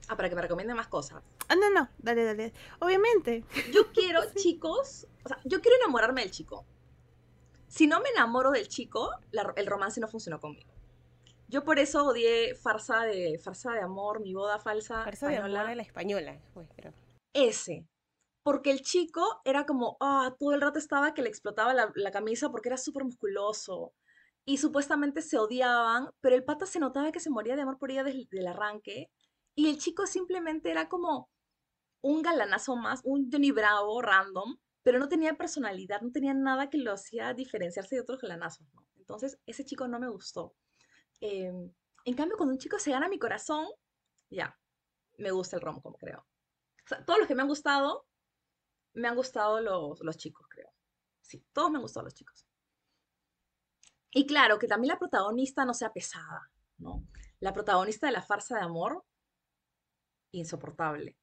Ah, 0.09 0.17
para 0.17 0.29
que 0.29 0.35
me 0.35 0.43
recomienden 0.43 0.77
más 0.77 0.89
cosas. 0.89 1.23
Ah, 1.49 1.55
no, 1.57 1.71
no, 1.71 1.89
dale, 1.99 2.25
dale. 2.25 2.53
Obviamente. 2.81 3.45
Yo 3.73 3.83
quiero 3.93 4.21
chicos, 4.35 5.07
o 5.25 5.29
sea, 5.29 5.39
yo 5.45 5.61
quiero 5.61 5.77
enamorarme 5.79 6.23
del 6.23 6.31
chico. 6.31 6.67
Si 7.69 7.87
no 7.87 8.01
me 8.01 8.09
enamoro 8.11 8.51
del 8.51 8.69
chico, 8.69 9.11
la- 9.31 9.53
el 9.57 9.67
romance 9.67 10.01
no 10.01 10.09
funcionó 10.09 10.41
conmigo. 10.41 10.71
Yo 11.49 11.65
por 11.65 11.79
eso 11.79 12.05
odié 12.07 12.55
farsa 12.55 13.03
de, 13.05 13.39
farsa 13.43 13.73
de 13.73 13.81
amor, 13.81 14.21
mi 14.21 14.35
boda 14.35 14.59
falsa. 14.59 15.05
Farsa 15.05 15.29
de 15.29 15.35
española. 15.35 15.61
amor 15.61 15.73
a 15.73 15.75
la 15.77 15.83
española. 15.83 16.41
pues, 16.55 16.69
creo. 16.77 16.93
ese. 17.35 17.87
Porque 18.45 18.73
el 18.73 18.83
chico 18.83 19.41
era 19.45 19.65
como, 19.67 19.97
ah, 20.01 20.35
todo 20.39 20.53
el 20.53 20.61
rato 20.61 20.79
estaba 20.79 21.15
que 21.15 21.23
le 21.23 21.29
explotaba 21.29 21.73
la, 21.75 21.93
la 21.95 22.11
camisa 22.11 22.51
porque 22.51 22.69
era 22.71 22.77
súper 22.77 23.05
musculoso. 23.05 23.93
Y 24.45 24.57
supuestamente 24.59 25.23
se 25.23 25.39
odiaban, 25.39 26.11
pero 26.21 26.35
el 26.35 26.43
pata 26.43 26.67
se 26.67 26.81
notaba 26.81 27.13
que 27.13 27.21
se 27.21 27.31
moría 27.31 27.55
de 27.55 27.63
amor 27.63 27.79
por 27.79 27.93
ella 27.93 28.03
desde 28.03 28.27
el 28.33 28.47
arranque. 28.49 29.09
Y 29.55 29.69
el 29.69 29.79
chico 29.79 30.07
simplemente 30.07 30.71
era 30.71 30.89
como 30.89 31.31
un 32.01 32.23
galanazo 32.23 32.77
más, 32.77 33.01
un 33.05 33.31
Johnny 33.31 33.53
Bravo 33.53 34.01
random, 34.03 34.59
pero 34.83 34.99
no 34.99 35.09
tenía 35.09 35.35
personalidad, 35.35 36.01
no 36.01 36.11
tenía 36.11 36.35
nada 36.35 36.69
que 36.69 36.79
lo 36.79 36.93
hacía 36.93 37.35
diferenciarse 37.35 37.95
de 37.95 38.01
otros 38.01 38.21
galanazos. 38.21 38.67
Entonces, 38.97 39.39
ese 39.47 39.65
chico 39.65 39.87
no 39.87 40.01
me 40.01 40.09
gustó. 40.09 40.55
Em, 41.21 41.73
en 42.05 42.15
cambio, 42.15 42.37
cuando 42.37 42.55
un 42.55 42.59
chico 42.59 42.79
se 42.79 42.91
gana 42.91 43.09
mi 43.09 43.19
corazón, 43.19 43.67
ya, 44.31 44.59
me 45.19 45.31
gusta 45.31 45.57
el 45.57 45.63
rom-com, 45.63 45.95
creo. 45.95 46.27
Todos 47.07 47.21
los 47.21 47.29
que 47.29 47.35
me 47.35 47.43
han 47.43 47.49
gustado, 47.49 48.07
me 48.95 49.09
han 49.09 49.15
gustado 49.15 49.61
los, 49.61 50.01
los 50.01 50.17
chicos, 50.17 50.47
creo. 50.49 50.73
Sí, 51.21 51.47
todos 51.53 51.71
me 51.71 51.79
han 51.79 51.83
gustado 51.83 52.05
los 52.05 52.15
chicos. 52.15 52.47
Y 54.11 54.27
claro, 54.27 54.59
que 54.59 54.67
también 54.67 54.93
la 54.93 54.99
protagonista 54.99 55.65
no 55.65 55.75
sea 55.75 55.93
pesada, 55.93 56.51
¿no? 56.79 57.07
La 57.41 57.53
protagonista 57.53 58.07
de 58.07 58.13
la 58.13 58.23
farsa 58.23 58.57
de 58.57 58.63
amor, 58.63 59.05
insoportable. 60.33 61.17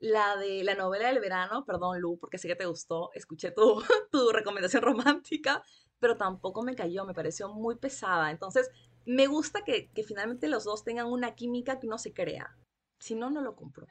La 0.00 0.36
de 0.36 0.62
la 0.62 0.74
novela 0.74 1.08
del 1.08 1.18
verano, 1.20 1.64
perdón 1.64 2.00
Lu, 2.00 2.18
porque 2.20 2.38
sé 2.38 2.46
que 2.46 2.54
te 2.54 2.66
gustó, 2.66 3.10
escuché 3.14 3.50
tu, 3.50 3.82
tu 4.12 4.30
recomendación 4.30 4.82
romántica, 4.82 5.62
pero 5.98 6.16
tampoco 6.16 6.62
me 6.62 6.76
cayó, 6.76 7.04
me 7.04 7.14
pareció 7.14 7.48
muy 7.48 7.76
pesada. 7.76 8.30
Entonces, 8.30 8.70
me 9.06 9.26
gusta 9.26 9.64
que, 9.64 9.90
que 9.92 10.04
finalmente 10.04 10.46
los 10.48 10.64
dos 10.64 10.84
tengan 10.84 11.06
una 11.06 11.34
química 11.34 11.80
que 11.80 11.86
uno 11.88 11.98
se 11.98 12.12
crea. 12.12 12.56
Si 13.00 13.14
no, 13.16 13.30
no 13.30 13.40
lo 13.40 13.56
compro. 13.56 13.86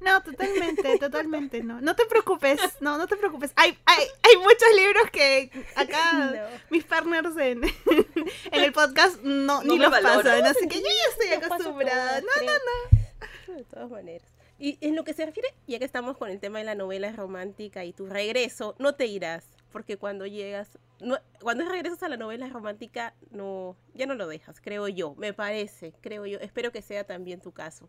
No, 0.00 0.20
totalmente, 0.20 0.98
totalmente, 0.98 1.62
no. 1.62 1.80
No 1.80 1.94
te 1.94 2.06
preocupes, 2.06 2.60
no, 2.80 2.98
no 2.98 3.06
te 3.06 3.16
preocupes. 3.16 3.52
Hay, 3.54 3.78
hay, 3.86 4.04
hay 4.24 4.36
muchos 4.38 4.68
libros 4.76 5.10
que 5.12 5.50
acá 5.76 6.32
No. 6.34 6.48
mis 6.70 6.82
partners 6.84 7.36
en, 7.36 7.62
en 8.50 8.64
el 8.64 8.72
podcast 8.72 9.20
no, 9.22 9.62
No 9.62 9.74
ni 9.74 9.78
los 9.78 9.90
valoran. 9.92 10.24
pasan, 10.24 10.46
así 10.46 10.66
que 10.66 10.80
yo 10.80 10.86
ya 10.86 11.10
estoy 11.12 11.44
acostumbrada. 11.46 12.20
todas, 12.20 12.22
No, 12.24 12.30
creo. 12.40 13.01
De 13.46 13.64
todas 13.64 13.90
maneras. 13.90 14.28
Y 14.58 14.78
en 14.80 14.94
lo 14.96 15.02
que 15.04 15.12
se 15.14 15.26
refiere, 15.26 15.48
ya 15.66 15.78
que 15.78 15.84
estamos 15.84 16.16
con 16.16 16.30
el 16.30 16.38
tema 16.38 16.58
de 16.58 16.64
la 16.64 16.74
novela 16.74 17.10
romántica 17.12 17.84
y 17.84 17.92
tu 17.92 18.06
regreso, 18.06 18.74
no 18.78 18.94
te 18.94 19.06
irás, 19.06 19.44
porque 19.72 19.96
cuando 19.96 20.26
llegas, 20.26 20.78
no- 21.00 21.18
cuando 21.40 21.64
regresas 21.68 22.02
a 22.04 22.08
la 22.08 22.16
novela 22.16 22.48
romántica, 22.48 23.14
no, 23.30 23.76
ya 23.94 24.06
no 24.06 24.14
lo 24.14 24.28
dejas, 24.28 24.60
creo 24.60 24.86
yo, 24.88 25.14
me 25.16 25.32
parece, 25.32 25.92
creo 26.00 26.26
yo, 26.26 26.38
espero 26.40 26.70
que 26.70 26.82
sea 26.82 27.04
también 27.04 27.40
tu 27.40 27.50
caso. 27.52 27.88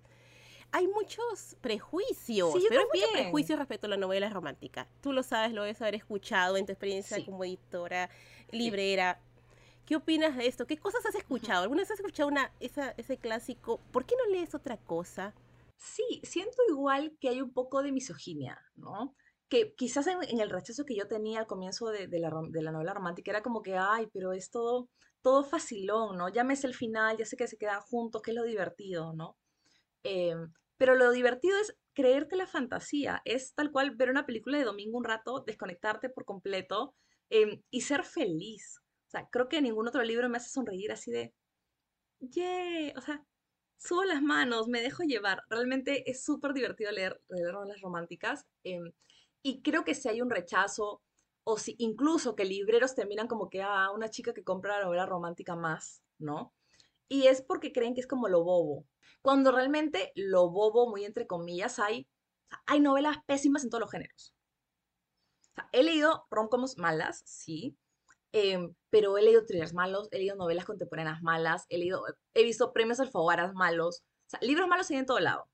Hay 0.71 0.87
muchos 0.87 1.55
prejuicios, 1.61 2.51
Sí, 2.53 2.65
pero 2.67 2.81
hay 2.91 3.01
prejuicios 3.13 3.59
respecto 3.59 3.85
a 3.85 3.89
la 3.91 3.97
novela 3.97 4.27
romántica. 4.29 4.87
Tú 5.01 5.11
lo 5.13 5.21
sabes, 5.21 5.53
lo 5.53 5.61
debes 5.61 5.79
haber 5.83 5.93
escuchado 5.93 6.57
en 6.57 6.65
tu 6.65 6.71
experiencia 6.71 7.17
Sí. 7.17 7.25
como 7.25 7.43
editora, 7.43 8.09
librera. 8.49 9.19
¿Qué 9.85 9.95
opinas 9.95 10.35
de 10.37 10.47
esto? 10.47 10.65
¿Qué 10.67 10.77
cosas 10.77 11.05
has 11.05 11.15
escuchado? 11.15 11.63
¿Alguna 11.63 11.81
vez 11.81 11.91
has 11.91 11.99
escuchado 11.99 12.29
una, 12.29 12.51
esa, 12.59 12.91
ese 12.97 13.17
clásico? 13.17 13.79
¿Por 13.91 14.05
qué 14.05 14.15
no 14.17 14.31
lees 14.31 14.55
otra 14.55 14.77
cosa? 14.77 15.33
Sí, 15.77 16.21
siento 16.23 16.57
igual 16.69 17.17
que 17.19 17.29
hay 17.29 17.41
un 17.41 17.53
poco 17.53 17.83
de 17.83 17.91
misoginia, 17.91 18.59
¿no? 18.75 19.15
Que 19.49 19.75
quizás 19.75 20.07
en, 20.07 20.17
en 20.23 20.39
el 20.39 20.49
rechazo 20.49 20.85
que 20.85 20.95
yo 20.95 21.07
tenía 21.07 21.39
al 21.39 21.47
comienzo 21.47 21.89
de, 21.89 22.07
de 22.07 22.19
la, 22.19 22.29
rom- 22.29 22.51
de 22.51 22.61
la 22.61 22.71
novela 22.71 22.93
romántica 22.93 23.31
era 23.31 23.43
como 23.43 23.61
que, 23.61 23.75
ay, 23.77 24.07
pero 24.13 24.31
es 24.33 24.49
todo, 24.49 24.89
todo 25.21 25.43
facilón, 25.43 26.17
¿no? 26.17 26.29
Ya 26.29 26.43
me 26.43 26.55
sé 26.55 26.67
el 26.67 26.73
final, 26.75 27.17
ya 27.17 27.25
sé 27.25 27.35
que 27.37 27.47
se 27.47 27.57
quedan 27.57 27.81
juntos, 27.81 28.21
que 28.21 28.31
es 28.31 28.35
lo 28.37 28.43
divertido, 28.43 29.13
¿no? 29.13 29.37
Em, 30.03 30.53
pero 30.77 30.95
lo 30.95 31.11
divertido 31.11 31.57
es 31.59 31.75
creerte 31.93 32.35
la 32.37 32.47
fantasía, 32.47 33.21
es 33.25 33.53
tal 33.55 33.71
cual 33.71 33.91
ver 33.95 34.09
una 34.11 34.25
película 34.27 34.57
de 34.59 34.65
domingo 34.65 34.97
un 34.99 35.05
rato, 35.05 35.43
desconectarte 35.45 36.09
por 36.09 36.25
completo 36.25 36.95
em, 37.29 37.63
y 37.71 37.81
ser 37.81 38.03
feliz. 38.05 38.82
Creo 39.31 39.49
que 39.49 39.61
ningún 39.61 39.87
otro 39.87 40.03
libro 40.03 40.29
me 40.29 40.37
hace 40.37 40.49
sonreír 40.49 40.91
así 40.91 41.11
de, 41.11 41.33
¡yay! 42.19 42.93
O 42.97 43.01
sea, 43.01 43.25
subo 43.77 44.03
las 44.05 44.21
manos, 44.21 44.67
me 44.67 44.81
dejo 44.81 45.03
llevar. 45.03 45.43
Realmente 45.49 46.09
es 46.09 46.23
súper 46.23 46.53
divertido 46.53 46.91
leer, 46.91 47.21
novelas 47.29 47.81
románticas. 47.81 48.47
em, 48.63 48.91
y 49.43 49.61
creo 49.61 49.83
que 49.83 49.95
si 49.95 50.09
hay 50.09 50.21
un 50.21 50.29
rechazo, 50.29 51.01
o 51.43 51.57
si 51.57 51.75
incluso 51.79 52.35
que 52.35 52.45
libreros 52.45 52.95
terminan 52.95 53.27
como 53.27 53.49
que, 53.49 53.61
ah, 53.61 53.91
una 53.93 54.09
chica 54.09 54.33
que 54.33 54.43
compra 54.43 54.79
la 54.79 54.85
novela 54.85 55.05
romántica 55.05 55.55
más, 55.55 56.01
¿no? 56.17 56.53
Y 57.09 57.27
es 57.27 57.41
porque 57.41 57.73
creen 57.73 57.93
que 57.95 58.01
es 58.01 58.07
como 58.07 58.29
lo 58.29 58.43
bobo. 58.43 58.85
Cuando 59.21 59.51
realmente 59.51 60.11
lo 60.15 60.49
bobo, 60.49 60.89
muy 60.89 61.05
entre 61.05 61.27
comillas, 61.27 61.79
hay, 61.79 62.07
o 62.51 62.55
hay 62.67 62.79
novelas 62.81 63.17
pésimas 63.25 63.63
en 63.63 63.69
todos 63.69 63.81
los 63.81 63.91
géneros. 63.91 64.33
He 65.71 65.83
leído 65.83 66.25
romcoms 66.31 66.77
malas, 66.77 67.21
sí, 67.25 67.77
em, 68.33 68.73
pero 68.89 69.17
he 69.17 69.21
leído 69.21 69.45
thrillers 69.45 69.73
malos, 69.73 70.09
he 70.11 70.17
leído 70.17 70.35
novelas 70.35 70.65
contemporáneas 70.65 71.21
malas, 71.21 71.65
he 71.69 71.77
leído, 71.77 72.03
he 72.33 72.43
visto 72.43 72.73
premios 72.73 72.99
alfaguaras 72.99 73.53
malos, 73.53 74.03
o 74.27 74.29
sea, 74.29 74.39
libros 74.41 74.67
malos 74.67 74.89
hay 74.91 74.97
en 74.97 75.05
todo 75.05 75.19
lado, 75.19 75.47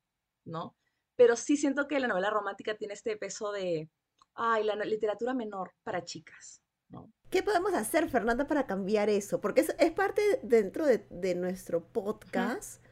¿no? 0.46 0.76
Pero 1.16 1.36
sí 1.36 1.58
siento 1.58 1.88
que 1.88 2.00
la 2.00 2.08
novela 2.08 2.30
romántica 2.30 2.76
tiene 2.76 2.94
este 2.96 3.16
peso 3.18 3.52
de, 3.52 3.90
ay, 4.34 4.64
la 4.64 4.76
literatura 4.76 5.34
menor 5.34 5.74
para 5.84 6.04
chicas, 6.04 6.62
¿no? 6.90 7.12
¿Qué 7.30 7.44
podemos 7.44 7.74
hacer, 7.74 8.10
Fernanda, 8.10 8.48
para 8.48 8.66
cambiar 8.66 9.10
eso? 9.10 9.40
Porque 9.40 9.62
es, 9.62 9.76
es 9.78 9.92
parte 9.92 10.40
dentro 10.42 10.86
de, 10.88 11.06
de 11.12 11.36
nuestro 11.36 11.84
podcast 11.84 12.84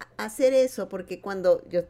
a- 0.00 0.24
hacer 0.24 0.52
eso, 0.54 0.88
porque 0.88 1.20
cuando 1.20 1.62
yo 1.68 1.82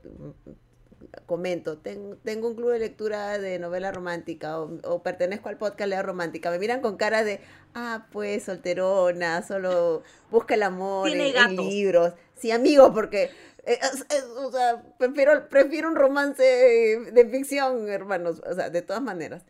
comento, 1.26 1.78
ten- 1.78 2.18
tengo 2.24 2.48
un 2.48 2.54
club 2.56 2.70
de 2.72 2.78
lectura 2.80 3.38
de 3.38 3.58
novela 3.58 3.92
romántica 3.92 4.61
o, 4.61 4.78
o 4.84 5.02
pertenezco 5.02 5.48
al 5.48 5.56
podcast 5.58 5.88
Lea 5.88 6.02
Romántica, 6.02 6.50
me 6.50 6.58
miran 6.58 6.80
con 6.80 6.96
cara 6.96 7.24
de, 7.24 7.40
ah, 7.74 8.06
pues 8.12 8.44
solterona, 8.44 9.42
solo 9.42 10.02
busca 10.30 10.54
el 10.54 10.62
amor 10.62 11.08
Tiene 11.08 11.30
en, 11.30 11.37
en 11.37 11.56
libros. 11.56 12.14
Sí, 12.37 12.50
amigo, 12.50 12.92
porque... 12.92 13.30
eh, 13.64 13.78
es- 14.11 14.24
o 14.37 14.50
sea, 14.50 14.82
prefiero, 14.98 15.48
prefiero 15.48 15.88
un 15.88 15.96
romance 15.96 16.42
de 16.42 17.28
ficción, 17.30 17.88
hermanos, 17.88 18.42
o 18.48 18.54
sea, 18.54 18.70
de 18.70 18.82
todas 18.82 19.02
maneras. 19.02 19.42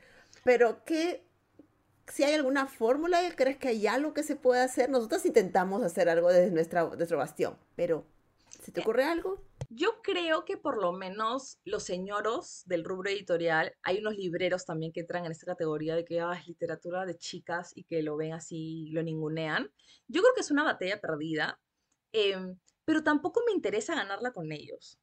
Pero, 0.45 0.83
¿qué, 0.85 1.23
si 2.13 2.25
hay 2.25 2.35
alguna 2.35 2.67
fórmula, 2.67 3.21
¿crees 3.37 3.59
que 3.59 3.69
hay 3.69 3.87
algo 3.87 4.15
que 4.15 4.23
se 4.23 4.37
puede 4.37 4.63
hacer? 4.63 4.89
Nosotros 4.91 5.25
intentamos 5.27 5.83
hacer 5.83 6.09
algo 6.09 6.31
desde 6.33 6.51
nuestra, 6.51 6.85
nuestro 6.85 7.19
bastión, 7.19 7.57
pero 7.77 8.05
¿se 8.63 8.73
te 8.73 8.81
ocurre 8.81 9.05
algo? 9.05 9.43
Yo 9.71 10.01
creo 10.03 10.45
que 10.47 10.57
por 10.57 10.81
lo 10.81 10.93
menos 10.93 11.59
los 11.65 11.83
señoros 11.85 12.63
del 12.67 12.85
rubro 12.85 13.11
editorial, 13.11 13.75
hay 13.83 13.99
unos 13.99 14.17
libreros 14.17 14.65
también 14.65 14.93
que 14.93 15.01
entran 15.01 15.27
en 15.27 15.33
esta 15.33 15.45
categoría 15.47 15.95
de 15.95 16.05
que 16.07 16.21
ah, 16.21 16.33
es 16.33 16.47
literatura 16.49 17.05
de 17.05 17.19
chicas 17.19 17.73
y 17.75 17.85
que 17.85 18.03
lo 18.03 18.17
ven 18.17 18.33
así, 18.33 18.89
lo 18.93 19.03
ningunean. 19.03 19.71
Yo 20.07 20.23
creo 20.23 20.33
que 20.35 20.41
es 20.41 20.51
una 20.51 20.65
batalla 20.65 21.01
perdida, 21.01 21.61
em, 22.13 22.59
pero 22.87 23.03
tampoco 23.05 23.43
me 23.47 23.53
interesa 23.53 23.95
ganarla 23.95 24.33
con 24.33 24.53
ellos. 24.53 24.99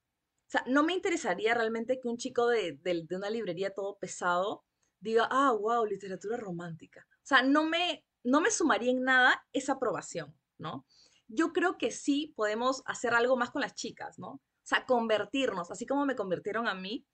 O 0.47 0.49
sea, 0.51 0.63
no 0.67 0.83
me 0.83 0.93
interesaría 0.93 1.53
realmente 1.53 1.99
que 1.99 2.07
un 2.07 2.17
chico 2.17 2.47
de, 2.47 2.73
de- 2.81 3.03
de 3.07 3.15
una 3.15 3.29
librería 3.29 3.71
todo 3.73 3.97
pesado 3.99 4.63
diga, 4.99 5.27
ah, 5.31 5.51
wow, 5.53 5.85
literatura 5.85 6.37
romántica. 6.37 7.07
O 7.17 7.25
sea, 7.27 7.43
no 7.43 7.65
me, 7.65 8.03
no 8.23 8.41
me 8.41 8.49
sumaría 8.51 8.89
en 8.91 9.03
nada 9.03 9.45
esa 9.53 9.73
aprobación, 9.73 10.35
¿no? 10.57 10.85
Yo 11.27 11.53
creo 11.53 11.77
que 11.77 11.91
sí 11.91 12.33
podemos 12.35 12.81
hacer 12.87 13.13
algo 13.13 13.37
más 13.37 13.51
con 13.51 13.61
las 13.61 13.75
chicas, 13.75 14.17
¿no? 14.19 14.41
O 14.65 14.67
sea, 14.67 14.85
convertirnos, 14.87 15.69
así 15.69 15.85
como 15.85 16.05
me 16.07 16.15
convirtieron 16.15 16.67
a 16.67 16.73
mí. 16.73 17.05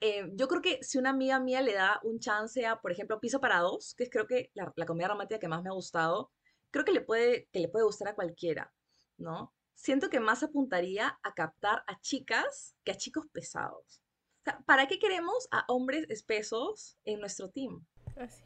eh, 0.00 0.30
yo 0.34 0.48
creo 0.48 0.62
que 0.62 0.82
si 0.82 0.98
una 0.98 1.10
amiga 1.10 1.40
mía 1.40 1.60
le 1.62 1.74
da 1.74 2.00
un 2.04 2.18
chance 2.20 2.64
a, 2.66 2.80
por 2.80 2.92
ejemplo, 2.92 3.20
Piso 3.20 3.40
para 3.40 3.60
dos, 3.60 3.94
que 3.96 4.04
es 4.04 4.10
creo 4.10 4.26
que 4.26 4.50
la, 4.54 4.72
la 4.76 4.86
comedia 4.86 5.08
romántica 5.08 5.40
que 5.40 5.48
más 5.48 5.62
me 5.62 5.70
ha 5.70 5.72
gustado, 5.74 6.30
creo 6.70 6.84
que 6.84 6.92
le 6.92 7.00
puede, 7.00 7.48
que 7.52 7.60
le 7.60 7.68
puede 7.68 7.84
gustar 7.84 8.08
a 8.08 8.14
cualquiera, 8.14 8.72
¿no? 9.18 9.52
Siento 9.74 10.10
que 10.10 10.20
más 10.20 10.42
apuntaría 10.42 11.18
a 11.22 11.34
captar 11.34 11.82
a 11.86 11.98
chicas 12.00 12.76
que 12.84 12.92
a 12.92 12.96
chicos 12.96 13.26
pesados. 13.32 14.02
O 14.40 14.44
sea, 14.44 14.60
¿para 14.66 14.86
qué 14.86 14.98
queremos 14.98 15.48
a 15.50 15.64
hombres 15.68 16.06
espesos 16.10 16.98
en 17.04 17.20
nuestro 17.20 17.50
team? 17.50 17.86
Así. 18.16 18.42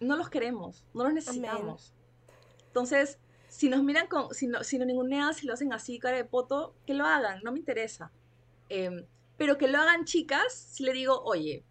No 0.00 0.16
los 0.16 0.30
queremos, 0.30 0.84
no 0.94 1.04
los 1.04 1.12
necesitamos. 1.14 1.94
Entonces, 2.68 3.18
si 3.56 3.70
nos 3.70 3.82
miran 3.82 4.06
con, 4.06 4.34
si 4.34 4.48
no, 4.48 4.62
si 4.62 4.78
no 4.78 4.84
ningunean, 4.84 5.32
si 5.32 5.46
lo 5.46 5.54
hacen 5.54 5.72
así, 5.72 5.98
cara 5.98 6.18
de 6.18 6.26
poto, 6.26 6.74
que 6.84 6.92
lo 6.92 7.06
hagan, 7.06 7.40
no 7.42 7.52
me 7.52 7.58
interesa. 7.58 8.12
Em, 8.68 9.06
pero 9.38 9.56
que 9.56 9.66
lo 9.66 9.78
hagan 9.78 10.04
chicas, 10.04 10.52
si 10.52 10.84
le 10.84 10.92
digo, 10.92 11.22
oye, 11.22 11.64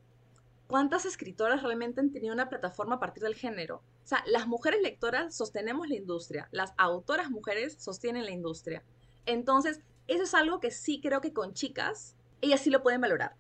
¿cuántas 0.66 1.06
escritoras 1.06 1.62
realmente 1.62 2.02
han 2.02 2.12
tenido 2.12 2.34
una 2.34 2.50
plataforma 2.50 2.96
a 2.96 3.00
partir 3.00 3.22
del 3.22 3.36
género? 3.36 3.84
O 4.04 4.08
sea, 4.08 4.24
las 4.26 4.48
mujeres 4.48 4.82
lectoras 4.82 5.36
sostenemos 5.36 5.88
la 5.88 5.96
industria, 5.96 6.50
las 6.52 6.74
autoras 6.78 7.30
mujeres 7.30 7.76
sostienen 7.78 8.26
la 8.26 8.32
industria. 8.32 8.84
Entonces, 9.28 9.82
eso 10.08 10.24
es 10.24 10.34
algo 10.34 10.60
que 10.60 10.72
sí 10.72 11.00
creo 11.00 11.22
que 11.22 11.34
con 11.34 11.54
chicas, 11.54 12.16
ellas 12.42 12.62
sí 12.62 12.72
lo 12.72 12.82
pueden 12.82 13.02
valorar. 13.02 13.36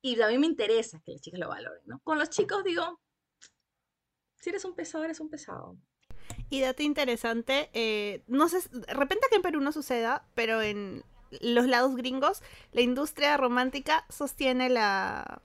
Y 0.00 0.18
a 0.22 0.28
mí 0.28 0.38
me 0.38 0.46
interesa 0.46 1.02
que 1.04 1.12
las 1.12 1.20
chicas 1.20 1.38
lo 1.38 1.50
valoren, 1.50 1.82
¿no? 1.84 2.00
Con 2.02 2.18
los 2.18 2.30
chicos 2.30 2.64
digo, 2.64 2.98
si 4.38 4.48
eres 4.48 4.64
un 4.64 4.74
pesado, 4.74 5.04
eres 5.04 5.20
un 5.20 5.28
pesado. 5.28 5.76
Y 6.52 6.60
dato 6.60 6.82
interesante, 6.82 7.70
eh, 7.72 8.22
no 8.26 8.46
sé, 8.48 8.58
de 8.70 8.92
repente 8.92 9.26
que 9.30 9.36
en 9.36 9.42
Perú 9.42 9.60
no 9.60 9.72
suceda, 9.72 10.26
pero 10.34 10.60
en 10.60 11.02
los 11.40 11.66
lados 11.66 11.96
gringos, 11.96 12.42
la 12.72 12.82
industria 12.82 13.38
romántica 13.38 14.04
sostiene 14.10 14.68
la... 14.68 15.40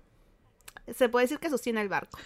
Se 0.93 1.07
puede 1.07 1.23
decir 1.23 1.39
que 1.39 1.49
sostiene 1.49 1.79
el 1.81 1.87
barco. 1.87 2.19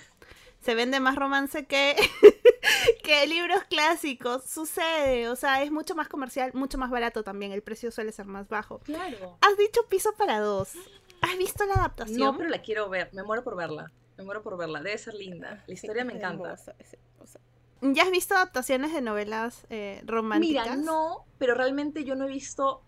Se 0.61 0.73
vende 0.73 0.99
más 0.99 1.15
romance 1.15 1.65
que, 1.67 1.95
que 3.03 3.27
libros 3.27 3.63
clásicos. 3.65 4.43
Sucede, 4.45 5.29
o 5.29 5.35
sea, 5.35 5.61
es 5.61 5.71
mucho 5.71 5.93
más 5.93 6.07
comercial, 6.07 6.51
mucho 6.55 6.79
más 6.79 6.89
barato 6.89 7.23
también. 7.23 7.51
El 7.51 7.61
precio 7.61 7.91
suele 7.91 8.11
ser 8.11 8.25
más 8.25 8.47
bajo. 8.49 8.79
Claro. 8.79 9.37
Has 9.41 9.57
dicho 9.57 9.81
piso 9.89 10.11
para 10.17 10.39
dos. 10.39 10.73
¿Has 11.21 11.37
visto 11.37 11.65
la 11.65 11.75
adaptación? 11.75 12.17
No, 12.19 12.35
pero 12.35 12.49
la 12.49 12.63
quiero 12.63 12.89
ver. 12.89 13.09
Me 13.13 13.21
muero 13.21 13.43
por 13.43 13.55
verla. 13.55 13.91
Me 14.17 14.23
muero 14.23 14.41
por 14.41 14.57
verla. 14.57 14.81
Debe 14.81 14.97
ser 14.97 15.13
linda. 15.13 15.51
La 15.55 15.65
Sí, 15.67 15.73
historia 15.73 16.03
me 16.03 16.13
encanta. 16.13 16.45
hermosa, 16.51 16.75
es 16.79 16.93
hermosa. 16.93 17.39
¿Ya 17.81 18.03
has 18.03 18.11
visto 18.11 18.35
adaptaciones 18.35 18.93
de 18.93 19.01
novelas 19.01 19.65
eh, 19.69 20.01
románticas? 20.05 20.69
Mira, 20.69 20.75
no, 20.75 21.25
pero 21.39 21.55
realmente 21.55 22.03
yo 22.03 22.15
no 22.15 22.25
he 22.25 22.27
visto. 22.27 22.83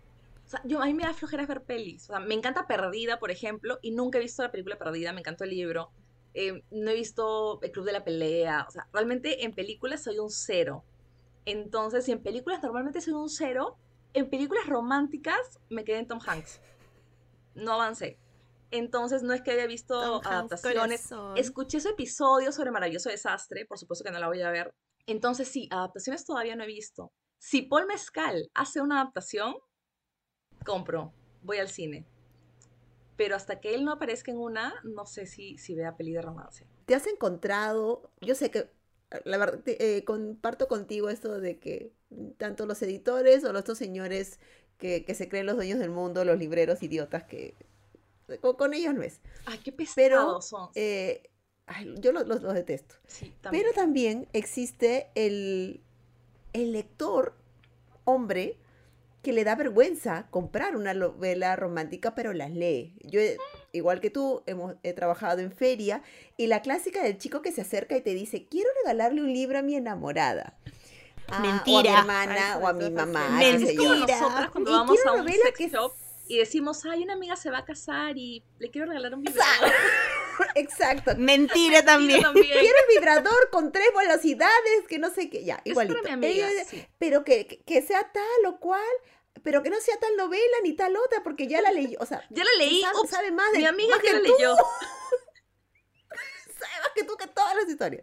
O 0.46 0.48
sea, 0.48 0.60
yo, 0.64 0.80
a 0.80 0.86
mí 0.86 0.94
me 0.94 1.02
da 1.02 1.12
flojera 1.14 1.46
ver 1.46 1.62
pelis. 1.62 2.04
O 2.04 2.06
sea, 2.12 2.20
me 2.20 2.34
encanta 2.34 2.66
Perdida, 2.66 3.18
por 3.18 3.30
ejemplo, 3.30 3.78
y 3.82 3.90
nunca 3.90 4.18
he 4.18 4.20
visto 4.20 4.42
la 4.42 4.52
película 4.52 4.78
Perdida. 4.78 5.12
Me 5.12 5.20
encantó 5.20 5.44
el 5.44 5.50
libro. 5.50 5.90
Eh, 6.34 6.62
no 6.70 6.90
he 6.90 6.94
visto 6.94 7.60
El 7.62 7.72
Club 7.72 7.86
de 7.86 7.92
la 7.92 8.04
Pelea. 8.04 8.66
O 8.68 8.70
sea, 8.70 8.86
realmente 8.92 9.44
en 9.44 9.52
películas 9.52 10.02
soy 10.04 10.18
un 10.18 10.30
cero. 10.30 10.84
Entonces, 11.44 12.04
si 12.04 12.12
en 12.12 12.22
películas 12.22 12.62
normalmente 12.62 13.00
soy 13.00 13.14
un 13.14 13.28
cero, 13.28 13.76
en 14.12 14.30
películas 14.30 14.66
románticas 14.66 15.60
me 15.70 15.84
quedé 15.84 15.98
en 15.98 16.06
Tom 16.06 16.20
Hanks. 16.24 16.60
No 17.54 17.72
avancé. 17.72 18.18
Entonces, 18.74 19.22
no 19.22 19.32
es 19.32 19.40
que 19.40 19.52
haya 19.52 19.66
visto 19.66 20.00
Tom 20.00 20.20
adaptaciones. 20.24 21.08
corazón. 21.08 21.38
Escuché 21.38 21.78
su 21.78 21.88
episodio 21.90 22.50
sobre 22.50 22.72
Maravilloso 22.72 23.08
Desastre, 23.08 23.66
por 23.66 23.78
supuesto 23.78 24.04
que 24.04 24.10
no 24.10 24.18
la 24.18 24.26
voy 24.26 24.42
a 24.42 24.50
ver. 24.50 24.74
Entonces, 25.06 25.46
sí, 25.46 25.68
adaptaciones 25.70 26.24
todavía 26.24 26.56
no 26.56 26.64
he 26.64 26.66
visto. 26.66 27.12
Si 27.38 27.62
Paul 27.62 27.86
Mezcal 27.86 28.50
hace 28.52 28.80
una 28.80 29.00
adaptación, 29.00 29.54
compro, 30.66 31.12
voy 31.42 31.58
al 31.58 31.68
cine. 31.68 32.04
Pero 33.16 33.36
hasta 33.36 33.60
que 33.60 33.76
él 33.76 33.84
no 33.84 33.92
aparezca 33.92 34.32
en 34.32 34.38
una, 34.38 34.74
no 34.82 35.06
sé 35.06 35.26
si, 35.26 35.56
si 35.56 35.76
vea 35.76 35.96
peli 35.96 36.12
de 36.12 36.22
romance. 36.22 36.66
¿Te 36.86 36.96
has 36.96 37.06
encontrado? 37.06 38.10
Yo 38.20 38.34
sé 38.34 38.50
que, 38.50 38.72
la 39.24 39.38
verdad, 39.38 39.62
eh, 39.66 40.02
comparto 40.04 40.66
contigo 40.66 41.10
esto 41.10 41.38
de 41.38 41.60
que 41.60 41.92
tanto 42.38 42.66
los 42.66 42.82
editores 42.82 43.44
o 43.44 43.52
los 43.52 43.60
estos 43.60 43.78
señores 43.78 44.40
que, 44.78 45.04
que 45.04 45.14
se 45.14 45.28
creen 45.28 45.46
los 45.46 45.54
dueños 45.54 45.78
del 45.78 45.90
mundo, 45.90 46.24
los 46.24 46.38
libreros 46.38 46.82
idiotas, 46.82 47.22
que 47.22 47.54
con, 48.40 48.56
con 48.56 48.74
ellos 48.74 48.94
no 48.94 49.02
es. 49.02 49.20
Ay, 49.46 49.58
qué 49.58 49.72
pesados 49.72 49.94
Pero 49.96 50.42
son. 50.42 50.70
eh, 50.74 51.30
ay, 51.66 51.94
yo 51.98 52.12
los, 52.12 52.26
los- 52.26 52.42
los 52.42 52.54
detesto. 52.54 52.94
sí, 53.06 53.32
también. 53.40 53.64
Pero 53.64 53.74
también 53.74 54.28
existe 54.32 55.08
el, 55.14 55.82
el 56.52 56.72
lector 56.72 57.34
hombre 58.04 58.58
que 59.22 59.32
le 59.32 59.44
da 59.44 59.54
vergüenza 59.54 60.26
comprar 60.30 60.76
una 60.76 60.92
novela 60.92 61.56
romántica, 61.56 62.14
pero 62.14 62.34
las 62.34 62.50
lee. 62.50 62.94
Yo, 63.02 63.20
he- 63.20 63.38
igual 63.72 64.00
que 64.00 64.10
tú, 64.10 64.42
hemos, 64.46 64.74
he 64.82 64.92
trabajado 64.92 65.40
en 65.40 65.50
feria 65.50 66.02
y 66.36 66.46
la 66.46 66.60
clásica 66.60 67.02
del 67.02 67.16
chico 67.16 67.40
que 67.40 67.50
se 67.50 67.62
acerca 67.62 67.96
y 67.96 68.02
te 68.02 68.12
dice, 68.14 68.46
quiero 68.46 68.68
regalarle 68.82 69.22
un 69.22 69.32
libro 69.32 69.58
a 69.58 69.62
mi 69.62 69.76
enamorada. 69.76 70.58
Ah, 71.28 71.30
O 71.30 71.34
a 71.36 71.40
mi 71.40 71.48
Mentira. 71.48 72.00
hermana 72.00 72.54
Ay, 72.56 72.62
o 72.62 72.66
a 72.68 72.72
mi 72.74 72.90
mamá. 72.90 73.38
Mentira. 73.38 73.94
nosotras 74.00 74.50
cuando 74.50 74.70
Y 74.70 74.74
vamos 74.74 74.94
quiero 74.94 75.10
a 75.10 75.12
un 75.14 75.18
novela 75.20 75.44
sex 75.46 75.56
que 75.56 75.68
shop 75.70 75.94
y 76.26 76.38
decimos, 76.38 76.84
ay, 76.86 77.02
una 77.02 77.14
amiga 77.14 77.36
se 77.36 77.50
va 77.50 77.58
a 77.58 77.64
casar 77.64 78.16
y 78.16 78.42
le 78.58 78.70
quiero 78.70 78.86
regalar 78.88 79.14
un 79.14 79.24
libro. 79.24 79.42
Exacto. 80.54 81.12
Mentira 81.16 81.84
también. 81.84 82.22
también. 82.22 82.46
Quiero 82.46 82.76
el 82.88 82.96
vibrador 82.96 83.50
con 83.50 83.72
tres 83.72 83.88
velocidades, 83.96 84.86
que 84.88 84.98
no 84.98 85.10
sé 85.10 85.28
qué. 85.30 85.44
Ya, 85.44 85.56
Es 85.64 85.72
igualito. 85.72 86.00
para 86.02 86.16
mi 86.16 86.26
amiga, 86.26 86.50
Ella- 86.50 86.64
sí. 86.64 86.86
pero 86.98 87.24
que, 87.24 87.46
que- 87.46 87.62
que 87.62 87.82
sea 87.82 88.10
tal 88.12 88.46
o 88.46 88.58
cual, 88.58 88.80
pero 89.42 89.62
que 89.62 89.70
no 89.70 89.80
sea 89.80 89.98
tal 90.00 90.16
novela 90.16 90.56
ni 90.62 90.72
tal 90.74 90.96
otra, 90.96 91.22
porque 91.22 91.46
ya 91.46 91.60
la 91.60 91.70
leí, 91.72 91.96
o 92.00 92.06
sea, 92.06 92.24
Ya 92.30 92.44
la 92.44 92.50
leí, 92.58 92.80
sabe, 92.80 92.98
ups, 93.00 93.10
sabe 93.10 93.30
más 93.30 93.52
de 93.52 93.58
mi 93.58 93.66
amiga 93.66 93.96
más 93.96 94.04
ya 94.04 94.10
que 94.10 94.16
la 94.16 94.22
tú, 94.26 94.34
leyó. 94.38 94.56
sabe 96.58 96.80
más 96.80 96.90
que 96.94 97.04
tú 97.04 97.16
que 97.16 97.26
todas 97.26 97.54
las 97.54 97.68
historias. 97.68 98.02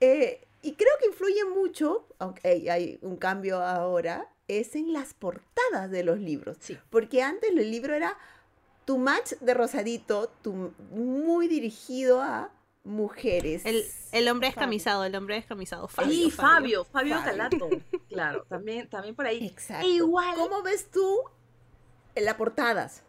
Eh, 0.00 0.46
y 0.62 0.74
creo 0.74 0.92
que 0.98 1.06
influye 1.06 1.44
mucho, 1.44 2.08
aunque 2.18 2.70
hay 2.70 2.98
un 3.02 3.16
cambio 3.16 3.62
ahora, 3.62 4.28
es 4.48 4.74
en 4.76 4.92
las 4.92 5.14
portadas 5.14 5.90
de 5.90 6.02
los 6.04 6.18
libros. 6.18 6.56
Sí. 6.60 6.78
Porque 6.90 7.22
antes 7.22 7.50
el 7.50 7.70
libro 7.70 7.94
era 7.94 8.16
tu 8.84 8.98
match 8.98 9.32
de 9.40 9.54
rosadito, 9.54 10.28
tu, 10.42 10.72
muy 10.92 11.48
dirigido 11.48 12.20
a 12.22 12.50
mujeres. 12.84 13.64
El, 13.66 13.84
el 14.12 14.28
hombre 14.28 14.48
descamisado, 14.48 15.04
el 15.04 15.14
hombre 15.16 15.34
descamisado. 15.34 15.88
Fabio, 15.88 16.12
Sí, 16.12 16.30
Fabio, 16.30 16.84
Fabio, 16.84 17.16
Fabio. 17.16 17.24
Calato. 17.24 17.68
Claro, 18.08 18.44
también, 18.48 18.88
también 18.88 19.14
por 19.14 19.26
ahí. 19.26 19.44
Exacto. 19.46 19.84
E 19.86 19.90
igual- 19.90 20.36
¿Cómo 20.36 20.62
ves 20.62 20.90
tú 20.90 21.20
en 22.14 22.24
las 22.24 22.36
portadas? 22.36 23.02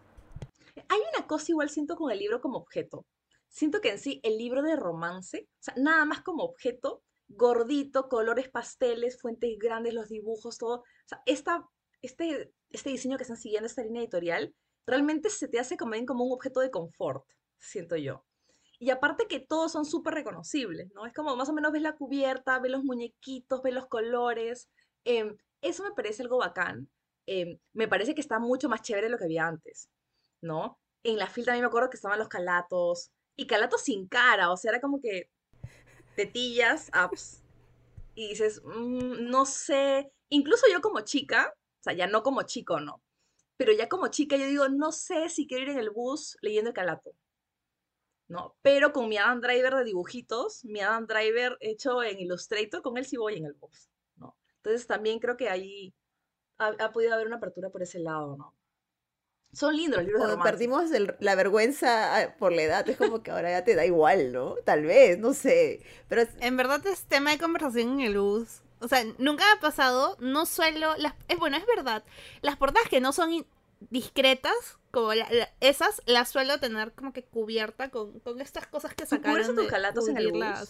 Hay 0.89 0.99
una 1.15 1.27
cosa 1.27 1.45
igual 1.51 1.69
siento 1.69 1.95
con 1.95 2.11
el 2.11 2.19
libro 2.19 2.41
como 2.41 2.57
objeto. 2.57 3.05
Siento 3.47 3.79
que 3.79 3.91
en 3.91 3.99
sí 3.99 4.19
el 4.23 4.37
libro 4.37 4.61
de 4.63 4.75
romance, 4.75 5.47
o 5.47 5.63
sea, 5.63 5.75
nada 5.77 6.03
más 6.05 6.21
como 6.23 6.43
objeto, 6.43 7.03
gordito, 7.27 8.07
colores 8.09 8.49
pasteles, 8.49 9.19
fuentes 9.19 9.57
grandes, 9.57 9.93
los 9.93 10.09
dibujos, 10.09 10.57
todo. 10.57 10.79
O 10.79 10.83
sea, 11.05 11.21
esta, 11.25 11.67
este, 12.01 12.53
este 12.69 12.89
diseño 12.89 13.17
que 13.17 13.23
están 13.23 13.37
siguiendo, 13.37 13.67
esta 13.67 13.83
línea 13.83 14.01
editorial, 14.01 14.55
realmente 14.85 15.29
se 15.29 15.47
te 15.47 15.59
hace 15.59 15.77
como, 15.77 15.95
un 15.95 16.31
objeto 16.33 16.59
de 16.59 16.71
confort, 16.71 17.25
siento 17.57 17.95
yo. 17.97 18.23
Y 18.79 18.91
aparte 18.91 19.27
que 19.27 19.39
todos 19.39 19.71
son 19.71 19.85
súper 19.85 20.13
reconocibles, 20.13 20.91
¿no? 20.93 21.05
Es 21.05 21.13
como 21.13 21.35
más 21.35 21.49
o 21.49 21.53
menos 21.53 21.71
ves 21.71 21.81
la 21.81 21.95
cubierta, 21.95 22.59
ves 22.59 22.71
los 22.71 22.83
muñequitos, 22.83 23.61
ves 23.63 23.73
los 23.73 23.87
colores. 23.87 24.69
Em, 25.03 25.35
eso 25.61 25.83
me 25.83 25.91
parece 25.91 26.21
algo 26.21 26.37
bacán. 26.37 26.89
Em, 27.25 27.57
me 27.73 27.87
parece 27.87 28.13
que 28.13 28.21
está 28.21 28.39
mucho 28.39 28.69
más 28.69 28.81
chévere 28.83 29.07
de 29.07 29.11
lo 29.11 29.17
que 29.17 29.25
había 29.25 29.47
antes, 29.47 29.89
¿no? 30.41 30.79
En 31.03 31.17
la 31.17 31.27
fila 31.27 31.47
también 31.47 31.63
me 31.63 31.67
acuerdo 31.67 31.89
que 31.89 31.97
estaban 31.97 32.19
los 32.19 32.29
calatos, 32.29 33.11
y 33.37 33.47
calatos 33.47 33.83
sin 33.83 34.07
cara, 34.07 34.51
o 34.51 34.57
sea, 34.57 34.71
era 34.71 34.81
como 34.81 34.99
que 34.99 35.29
tetillas, 36.17 36.89
apps, 36.91 37.43
y 38.15 38.29
dices, 38.29 38.61
mm, 38.65 39.29
no 39.29 39.45
sé, 39.45 40.11
incluso 40.29 40.65
yo 40.71 40.81
como 40.81 41.01
chica, 41.01 41.53
o 41.55 41.83
sea, 41.83 41.93
ya 41.93 42.07
no 42.07 42.23
como 42.23 42.41
chico, 42.41 42.79
no, 42.79 43.03
pero 43.55 43.71
ya 43.71 43.87
como 43.87 44.07
chica 44.07 44.35
yo 44.35 44.47
digo, 44.47 44.67
no 44.67 44.91
sé 44.91 45.29
si 45.29 45.47
quiero 45.47 45.63
ir 45.63 45.69
en 45.69 45.77
el 45.77 45.91
bus 45.91 46.35
leyendo 46.41 46.71
el 46.71 46.73
calato, 46.73 47.11
¿no? 48.27 48.57
Pero 48.63 48.91
con 48.91 49.07
mi 49.07 49.17
Adam 49.17 49.39
Driver 49.39 49.75
de 49.75 49.83
dibujitos, 49.85 50.65
mi 50.65 50.81
Adam 50.81 51.05
Driver 51.05 51.57
hecho 51.61 52.01
en 52.01 52.19
Illustrator, 52.19 52.81
con 52.81 52.97
él 52.97 53.05
sí 53.05 53.17
voy 53.17 53.35
en 53.35 53.45
el 53.45 53.53
bus, 53.53 53.89
¿no? 54.15 54.35
Entonces 54.57 54.87
también 54.87 55.19
creo 55.19 55.37
que 55.37 55.49
ahí 55.49 55.93
ha, 56.57 56.91
podido 56.91 57.13
haber 57.13 57.27
una 57.27 57.37
apertura 57.37 57.69
por 57.69 57.83
ese 57.83 57.99
lado, 57.99 58.35
¿no? 58.35 58.55
Son 59.57 59.75
lindos 59.75 59.97
los 59.97 60.05
libros 60.05 60.21
de 60.21 60.29
romance. 60.33 60.51
Perdimos 60.51 60.83
la 61.19 61.33
vergüenza 61.33 62.15
ah, 62.15 62.35
por 62.37 62.51
la 62.51 62.61
edad, 62.61 62.87
es 62.87 62.95
como 62.95 63.23
que 63.23 63.31
ahora 63.31 63.49
ya 63.49 63.63
te 63.63 63.73
da 63.73 63.87
igual, 63.87 64.31
¿no? 64.31 64.53
Tal 64.63 64.83
vez, 64.83 65.17
no 65.17 65.33
sé. 65.33 65.81
Pero 66.07 66.29
En 66.41 66.57
verdad 66.57 66.85
es 66.85 67.05
tema 67.05 67.31
de 67.31 67.39
conversación 67.39 67.93
en 67.93 68.01
el 68.01 68.19
bus. 68.19 68.61
O 68.81 68.87
sea, 68.87 69.03
nunca 69.17 69.51
ha 69.51 69.59
pasado, 69.59 70.15
no 70.19 70.45
suelo... 70.45 70.95
Las, 70.97 71.15
es 71.27 71.39
bueno, 71.39 71.57
es 71.57 71.65
verdad. 71.65 72.03
Las 72.41 72.55
portadas 72.57 72.87
que 72.87 73.01
no 73.01 73.13
son 73.13 73.47
discretas, 73.89 74.53
como 74.91 75.13
esas, 75.59 76.03
las 76.05 76.29
suelo 76.29 76.59
tener 76.59 76.91
como 76.91 77.11
que 77.11 77.23
cubierta 77.23 77.89
con, 77.89 78.19
con 78.19 78.39
estas 78.41 78.67
cosas 78.67 78.93
que 78.93 79.07
sacaron. 79.07 79.43
¿Por 79.43 79.55
tus 79.55 79.67
calatos 79.71 80.07
en 80.07 80.17
el 80.17 80.33
bus? 80.33 80.69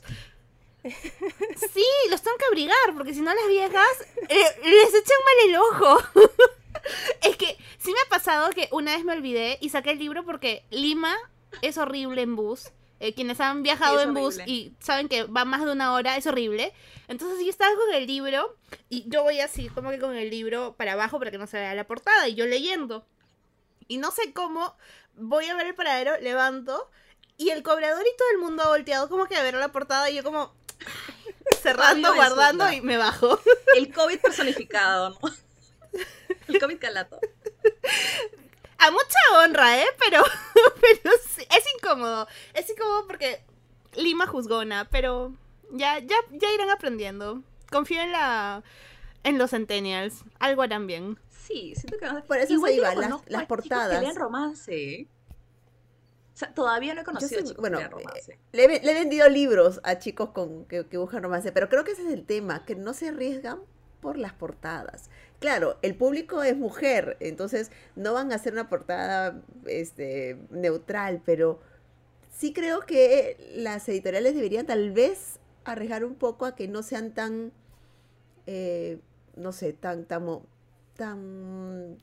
Sí, 1.74 1.84
los 2.10 2.22
tengo 2.22 2.38
que 2.38 2.46
abrigar, 2.46 2.94
porque 2.96 3.14
si 3.14 3.20
no 3.20 3.34
las 3.34 3.48
viejas 3.50 4.06
eh, 4.30 4.46
les 4.64 4.94
echan 4.94 5.18
mal 5.26 5.50
el 5.50 5.56
ojo. 5.58 6.02
es 7.24 7.36
que 7.36 7.58
sí 7.88 7.94
me 7.94 8.02
ha 8.02 8.10
pasado 8.10 8.50
que 8.50 8.68
una 8.74 8.94
vez 8.96 9.06
me 9.06 9.14
olvidé 9.14 9.58
y 9.62 9.70
saqué 9.70 9.92
el 9.92 10.00
libro 10.00 10.26
porque 10.26 10.66
Lima 10.72 11.16
es 11.62 11.78
horrible 11.78 12.22
en 12.22 12.36
bus. 12.36 12.72
Eh, 13.00 13.14
quienes 13.14 13.40
han 13.40 13.64
viajado 13.64 14.02
en 14.02 14.14
bus 14.14 14.40
y 14.46 14.74
saben 14.80 15.08
que 15.08 15.24
va 15.24 15.46
más 15.46 15.64
de 15.64 15.72
una 15.72 15.94
hora, 15.94 16.18
es 16.18 16.28
horrible. 16.28 16.74
Entonces 17.08 17.46
yo 17.46 17.50
estaba 17.50 17.74
con 17.76 17.94
el 17.94 18.06
libro 18.06 18.58
y 18.90 19.08
yo 19.08 19.24
voy 19.24 19.40
así, 19.40 19.70
como 19.70 19.92
que 19.92 20.00
con 20.00 20.18
el 20.18 20.30
libro 20.30 20.76
para 20.76 20.94
abajo 20.94 21.18
para 21.18 21.32
que 21.32 21.38
no 21.38 21.48
se 21.48 21.58
vea 21.58 21.76
la 21.76 21.88
portada 21.88 22.28
y 22.28 22.36
yo 22.36 22.46
leyendo. 22.46 23.06
Y 23.88 23.98
no 23.98 24.12
sé 24.12 24.34
cómo, 24.34 24.76
voy 25.16 25.46
a 25.46 25.56
ver 25.56 25.68
el 25.68 25.76
paradero, 25.76 26.18
levanto 26.20 26.90
y 27.38 27.52
el 27.52 27.64
cobrador 27.64 28.02
y 28.02 28.18
todo 28.18 28.32
el 28.34 28.40
mundo 28.40 28.64
ha 28.64 28.68
volteado 28.68 29.08
como 29.08 29.28
que 29.28 29.38
a 29.38 29.44
ver 29.44 29.54
la 29.54 29.72
portada 29.72 30.10
y 30.10 30.16
yo 30.16 30.24
como 30.24 30.54
cerrando, 31.62 32.14
guardando 32.16 32.70
y 32.74 32.82
me 32.82 32.98
bajo. 32.98 33.40
El 33.78 33.94
COVID 33.94 34.20
personificado, 34.20 35.12
¿no? 35.12 35.20
El 36.50 36.60
COVID 36.60 36.80
calato. 36.80 37.20
A 38.80 38.92
mucha 38.92 39.20
honra, 39.40 39.82
¿eh? 39.82 39.88
Pero, 40.00 40.24
pero 40.82 41.16
es 41.16 41.64
incómodo. 41.78 42.28
Es 42.54 42.70
incómodo 42.70 43.08
porque 43.08 43.44
Lima 43.96 44.28
juzgona, 44.28 44.88
pero 44.92 45.34
ya, 45.72 46.00
ya, 46.00 46.16
ya 46.32 46.54
irán 46.54 46.70
aprendiendo. 46.70 47.42
Confío 47.72 48.02
en 48.02 48.12
la 48.12 48.64
en 49.24 49.38
los 49.38 49.50
centennials. 49.52 50.24
Algo 50.40 50.62
harán 50.62 50.88
bien. 50.88 51.18
Sí, 51.30 51.74
siento 51.76 51.98
que 51.98 52.08
Por 52.28 52.38
eso 52.38 52.60
se 52.60 52.74
iba, 52.74 52.94
las, 52.94 53.22
las 53.28 53.46
portadas. 53.46 54.04
Que 54.04 54.14
romance. 54.14 55.08
O 56.34 56.38
sea, 56.38 56.54
todavía 56.54 56.94
no 56.94 57.02
he 57.02 57.04
conocido 57.04 57.42
chicos 57.42 57.58
bueno, 57.58 57.80
que 57.80 57.88
romance. 57.88 58.34
Eh, 58.34 58.80
le, 58.84 58.92
he 58.92 58.94
vendido 58.94 59.28
libros 59.28 59.82
a 59.84 59.98
chicos 59.98 60.30
con, 60.30 60.66
que, 60.66 60.86
que 60.86 60.98
buscan 60.98 61.24
romance, 61.24 61.52
pero 61.52 61.68
creo 61.68 61.84
que 61.84 61.94
ese 61.94 62.04
es 62.04 62.14
el 62.14 62.26
tema, 62.26 62.64
que 62.64 62.76
no 62.76 62.94
se 62.94 63.10
arriesgan 63.10 63.60
por 64.02 64.18
las 64.18 64.34
portadas. 64.34 65.10
Claro, 65.40 65.78
el 65.84 65.96
público 65.96 66.42
es 66.42 66.58
mujer, 66.58 67.16
entonces 67.20 67.72
no 67.96 68.14
van 68.14 68.32
a 68.32 68.36
hacer 68.36 68.54
una 68.54 68.70
portada 68.70 69.40
este, 69.68 70.38
neutral, 70.50 71.22
pero 71.24 71.60
sí 72.32 72.54
creo 72.54 72.82
que 72.82 73.38
las 73.56 73.88
editoriales 73.88 74.34
deberían 74.34 74.66
tal 74.66 74.92
vez 74.92 75.40
arriesgar 75.64 76.06
un 76.06 76.16
poco 76.16 76.46
a 76.46 76.56
que 76.56 76.68
no 76.68 76.82
sean 76.82 77.14
tan, 77.14 77.52
eh, 78.48 79.00
no 79.36 79.52
sé, 79.52 79.74
tan, 79.74 80.06
tan, 80.06 80.26
tan, 80.96 81.98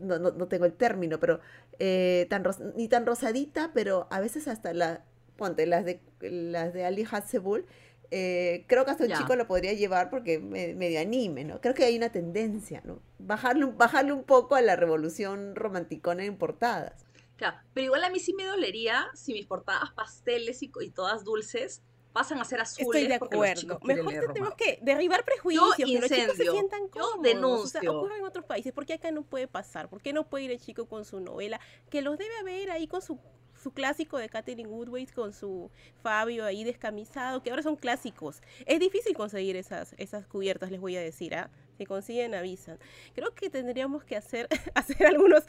no, 0.00 0.18
no, 0.18 0.48
tengo 0.48 0.64
el 0.64 0.72
término, 0.72 1.20
pero 1.20 1.38
eh, 1.78 2.26
tan 2.28 2.44
ni 2.74 2.88
tan 2.88 3.06
rosadita, 3.06 3.70
pero 3.72 4.08
a 4.10 4.20
veces 4.20 4.48
hasta 4.48 4.72
la, 4.72 5.04
ponte, 5.36 5.66
las 5.66 5.84
de, 5.84 6.00
las 6.20 6.72
de 6.72 6.84
Ali 6.84 7.06
Hatzebul, 7.08 7.66
eh, 8.14 8.66
creo 8.68 8.84
que 8.84 8.90
hasta 8.90 9.04
un 9.04 9.12
chico 9.12 9.36
lo 9.36 9.46
podría 9.46 9.72
llevar 9.72 10.10
porque 10.10 10.38
me, 10.38 10.74
medio 10.74 11.00
anime, 11.00 11.44
¿no? 11.44 11.62
Creo 11.62 11.72
que 11.72 11.84
hay 11.84 11.96
una 11.96 12.12
tendencia, 12.12 12.82
¿no? 12.84 13.00
Bajarle, 13.18 13.64
bajarle 13.64 14.12
un 14.12 14.24
poco 14.24 14.54
a 14.54 14.60
la 14.60 14.76
revolución 14.76 15.56
romanticona 15.56 16.22
en 16.26 16.36
portadas. 16.36 17.06
Claro, 17.36 17.56
pero 17.72 17.86
igual 17.86 18.04
a 18.04 18.10
mí 18.10 18.20
sí 18.20 18.34
me 18.34 18.44
dolería 18.44 19.06
si 19.14 19.32
mis 19.32 19.46
portadas 19.46 19.92
pasteles 19.92 20.62
y, 20.62 20.68
todas 20.90 21.24
dulces 21.24 21.80
pasan 22.12 22.38
a 22.38 22.44
ser 22.44 22.60
azules. 22.60 22.86
Estoy 22.86 23.06
de 23.06 23.14
acuerdo. 23.14 23.80
Mejor 23.82 24.12
tenemos 24.34 24.54
que 24.56 24.78
derribar 24.82 25.24
prejuicios, 25.24 25.74
que 25.74 25.86
los 25.86 26.10
chicos 26.10 26.36
se 26.36 26.50
sientan 26.50 26.88
cómodos. 26.88 27.16
Yo 27.16 27.22
denuncio. 27.22 27.80
O 27.80 27.82
sea, 27.82 27.90
ocurre 27.90 28.18
en 28.18 28.24
otros 28.26 28.44
países. 28.44 28.74
¿Por 28.74 28.84
qué 28.84 28.92
acá 28.92 29.10
no 29.10 29.22
puede 29.22 29.48
pasar? 29.48 29.88
¿Por 29.88 30.02
qué 30.02 30.12
no 30.12 30.28
puede 30.28 30.44
ir 30.44 30.50
el 30.50 30.60
chico 30.60 30.84
con 30.84 31.06
su 31.06 31.18
novela? 31.20 31.58
Que 31.88 32.02
los 32.02 32.18
debe 32.18 32.36
haber 32.36 32.70
ahí 32.70 32.86
con 32.86 33.00
su 33.00 33.18
su 33.62 33.70
clásico 33.70 34.18
de 34.18 34.28
Katherine 34.28 34.68
Woodways 34.68 35.12
con 35.12 35.32
su 35.32 35.70
Fabio 36.02 36.44
ahí 36.44 36.64
descamisado, 36.64 37.42
que 37.42 37.50
ahora 37.50 37.62
son 37.62 37.76
clásicos. 37.76 38.42
Es 38.66 38.80
difícil 38.80 39.14
conseguir 39.14 39.56
esas, 39.56 39.94
esas 39.98 40.26
cubiertas, 40.26 40.70
les 40.70 40.80
voy 40.80 40.96
a 40.96 41.00
decir, 41.00 41.34
¿ah? 41.34 41.50
Si 41.78 41.86
consiguen, 41.86 42.34
avisan. 42.34 42.78
Creo 43.14 43.34
que 43.34 43.50
tendríamos 43.50 44.04
que 44.04 44.16
hacer, 44.16 44.48
hacer 44.74 45.06
algunos 45.06 45.44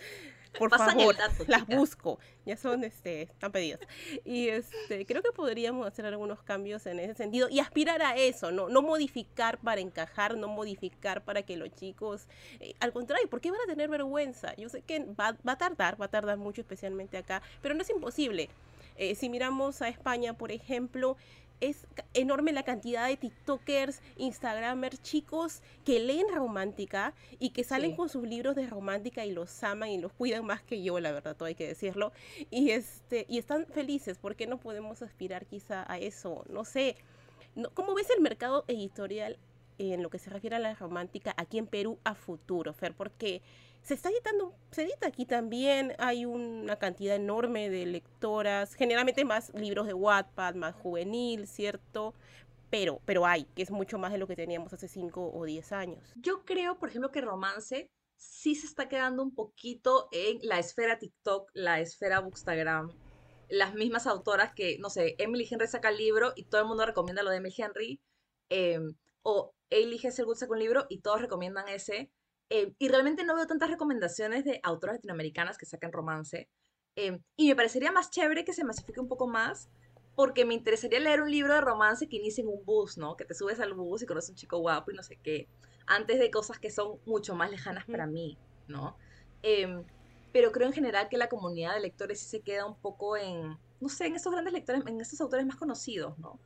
por 0.58 0.70
favor, 0.70 1.16
las 1.48 1.66
busco. 1.68 2.20
Ya 2.46 2.58
son, 2.58 2.84
este, 2.84 3.24
están 3.24 3.52
pedidas. 3.52 3.80
Y 4.26 4.50
este, 4.50 5.06
creo 5.06 5.22
que 5.22 5.32
podríamos 5.32 5.88
hacer 5.88 6.06
algunos 6.06 6.44
cambios 6.44 6.86
en 6.86 7.00
ese 7.00 7.16
sentido 7.16 7.50
y 7.50 7.60
aspirar 7.60 8.02
a 8.02 8.16
eso, 8.16 8.52
no, 8.52 8.70
no 8.70 8.82
modificar 8.82 9.60
para 9.60 9.82
encajar, 9.82 10.38
no 10.38 10.48
modificar 10.48 11.24
para 11.24 11.44
que 11.44 11.58
los 11.58 11.74
chicos, 11.74 12.28
eh, 12.60 12.74
al 12.80 12.92
contrario, 12.94 13.30
¿por 13.30 13.42
qué 13.42 13.52
van 13.52 13.62
a 13.62 13.66
tener 13.66 13.90
vergüenza? 13.90 14.56
Yo 14.56 14.70
sé 14.70 14.82
que 14.82 15.00
va, 15.00 15.36
va 15.48 15.54
a 15.54 15.58
tardar, 15.58 16.00
va 16.00 16.06
a 16.06 16.10
tardar 16.10 16.38
mucho, 16.38 16.62
especialmente 16.62 17.18
acá, 17.18 17.42
pero 17.62 17.74
no 17.76 17.82
es 17.82 17.90
imposible. 17.90 18.50
Eh, 18.96 19.16
si 19.16 19.30
miramos 19.30 19.82
a 19.82 19.88
España, 19.88 20.38
por 20.38 20.52
ejemplo, 20.52 21.18
es 21.60 21.88
enorme 22.14 22.52
la 22.52 22.64
cantidad 22.64 23.08
de 23.08 23.18
TikTokers, 23.18 24.02
Instagramers, 24.18 25.02
chicos 25.02 25.62
que 25.86 26.00
leen 26.00 26.28
romántica 26.34 27.14
y 27.40 27.52
que 27.52 27.64
salen 27.64 27.96
con 27.96 28.10
sus 28.10 28.28
libros 28.28 28.56
de 28.56 28.68
romántica 28.68 29.26
y 29.26 29.32
los 29.32 29.64
aman 29.64 29.90
y 29.90 29.98
los 29.98 30.12
cuidan 30.14 30.46
más 30.46 30.62
que 30.62 30.84
yo, 30.84 31.00
la 31.00 31.12
verdad, 31.12 31.36
todo 31.36 31.48
hay 31.48 31.56
que 31.56 31.68
decirlo. 31.68 32.12
Y 32.50 32.72
este 32.72 33.26
y 33.30 33.38
están 33.38 33.66
felices, 33.68 34.18
¿por 34.18 34.36
qué 34.36 34.48
no 34.48 34.60
podemos 34.60 35.02
aspirar 35.02 35.46
quizá 35.46 35.90
a 35.92 35.98
eso? 35.98 36.44
No 36.50 36.66
sé. 36.66 36.98
¿Cómo 37.76 37.94
ves 37.94 38.10
el 38.10 38.22
mercado 38.22 38.66
editorial 38.68 39.38
en 39.78 40.02
lo 40.02 40.10
que 40.10 40.20
se 40.20 40.30
refiere 40.30 40.56
a 40.56 40.60
la 40.60 40.74
romántica 40.74 41.34
aquí 41.38 41.60
en 41.60 41.68
Perú 41.68 42.00
a 42.04 42.16
futuro, 42.16 42.74
Fer? 42.74 42.94
Porque 42.96 43.42
se 43.84 43.94
está 43.94 44.10
editando, 44.10 44.56
se 44.72 44.84
edita 44.84 45.08
aquí 45.08 45.26
también, 45.26 45.94
hay 46.00 46.26
una 46.26 46.78
cantidad 46.78 47.16
enorme 47.16 47.70
de 47.70 47.86
lectoras, 47.86 48.76
generalmente 48.76 49.26
más 49.26 49.54
libros 49.54 49.88
de 49.88 49.94
Wattpad, 49.94 50.56
más 50.56 50.74
juvenil, 50.76 51.48
¿cierto? 51.48 52.14
Pero, 52.70 53.02
pero 53.06 53.26
hay, 53.26 53.44
que 53.56 53.62
es 53.62 53.72
mucho 53.72 54.00
más 54.00 54.14
de 54.14 54.18
lo 54.18 54.26
que 54.26 54.36
teníamos 54.36 54.74
hace 54.74 54.88
5 54.88 55.32
o 55.34 55.46
10 55.46 55.72
años. 55.74 56.14
Yo 56.16 56.44
creo, 56.46 56.80
por 56.80 56.90
ejemplo, 56.90 57.12
que 57.12 57.22
romance 57.22 57.92
sí 58.16 58.56
se 58.56 58.68
está 58.68 58.88
quedando 58.88 59.22
un 59.22 59.36
poquito 59.36 60.08
en 60.12 60.40
la 60.44 60.60
esfera 60.60 60.98
TikTok, 60.98 61.52
la 61.54 61.82
esfera 61.82 62.22
Bookstagram, 62.22 62.90
las 63.50 63.76
mismas 63.76 64.08
autoras 64.08 64.54
que, 64.56 64.78
no 64.80 64.90
sé, 64.90 65.16
Emily 65.20 65.48
Henry 65.50 65.68
saca 65.68 65.90
el 65.90 65.98
libro 65.98 66.32
y 66.36 66.46
todo 66.46 66.62
el 66.62 66.68
mundo 66.68 66.86
recomienda 66.86 67.22
lo 67.22 67.30
de 67.32 67.38
Emily 67.38 67.54
Henry, 67.58 68.02
em, 68.50 68.96
o 69.24 69.54
Ailey 69.70 70.00
Hesselwood 70.02 70.38
saca 70.38 70.54
un 70.54 70.60
libro 70.60 70.86
y 70.90 71.02
todos 71.02 71.22
recomiendan 71.22 71.68
ese, 71.68 72.12
eh, 72.56 72.72
y 72.78 72.88
realmente 72.88 73.24
no 73.24 73.34
veo 73.34 73.48
tantas 73.48 73.72
recomendaciones 73.72 74.46
de 74.46 74.60
autoras 74.62 74.98
latinoamericanas 74.98 75.58
que 75.58 75.66
saquen 75.66 75.92
romance. 75.92 76.52
Eh, 76.96 77.20
y 77.36 77.48
me 77.48 77.56
parecería 77.56 77.92
más 77.92 78.12
chévere 78.12 78.46
que 78.46 78.54
se 78.54 78.64
masifique 78.64 79.00
un 79.00 79.08
poco 79.08 79.28
más, 79.28 79.72
porque 80.16 80.46
me 80.46 80.54
interesaría 80.54 81.00
leer 81.00 81.24
un 81.24 81.32
libro 81.32 81.56
de 81.56 81.62
romance 81.62 82.08
que 82.08 82.18
inicie 82.18 82.44
en 82.44 82.50
un 82.50 82.64
bus, 82.64 82.96
¿no? 83.00 83.18
Que 83.18 83.26
te 83.26 83.34
subes 83.34 83.60
al 83.60 83.74
bus 83.74 84.04
y 84.04 84.06
conoces 84.06 84.30
a 84.30 84.34
un 84.34 84.36
chico 84.36 84.60
guapo 84.60 84.92
y 84.92 84.94
no 84.94 85.02
sé 85.02 85.18
qué, 85.24 85.48
antes 85.88 86.20
de 86.20 86.30
cosas 86.30 86.60
que 86.60 86.70
son 86.70 87.00
mucho 87.08 87.34
más 87.34 87.50
lejanas 87.50 87.86
para 87.86 88.06
mí, 88.06 88.38
¿no? 88.68 88.98
Em, 89.42 89.84
pero 90.32 90.52
creo 90.52 90.68
en 90.68 90.74
general 90.74 91.10
que 91.10 91.18
la 91.18 91.30
comunidad 91.30 91.74
de 91.74 91.80
lectores 91.80 92.20
sí 92.20 92.28
se 92.28 92.42
queda 92.42 92.68
un 92.68 92.76
poco 92.80 93.18
en, 93.18 93.58
no 93.82 93.90
sé, 93.90 94.06
en 94.06 94.16
estos 94.16 94.32
grandes 94.32 94.54
lectores, 94.54 94.84
en 94.86 95.02
estos 95.02 95.20
autores 95.22 95.48
más 95.48 95.56
conocidos, 95.56 96.20
¿no? 96.20 96.40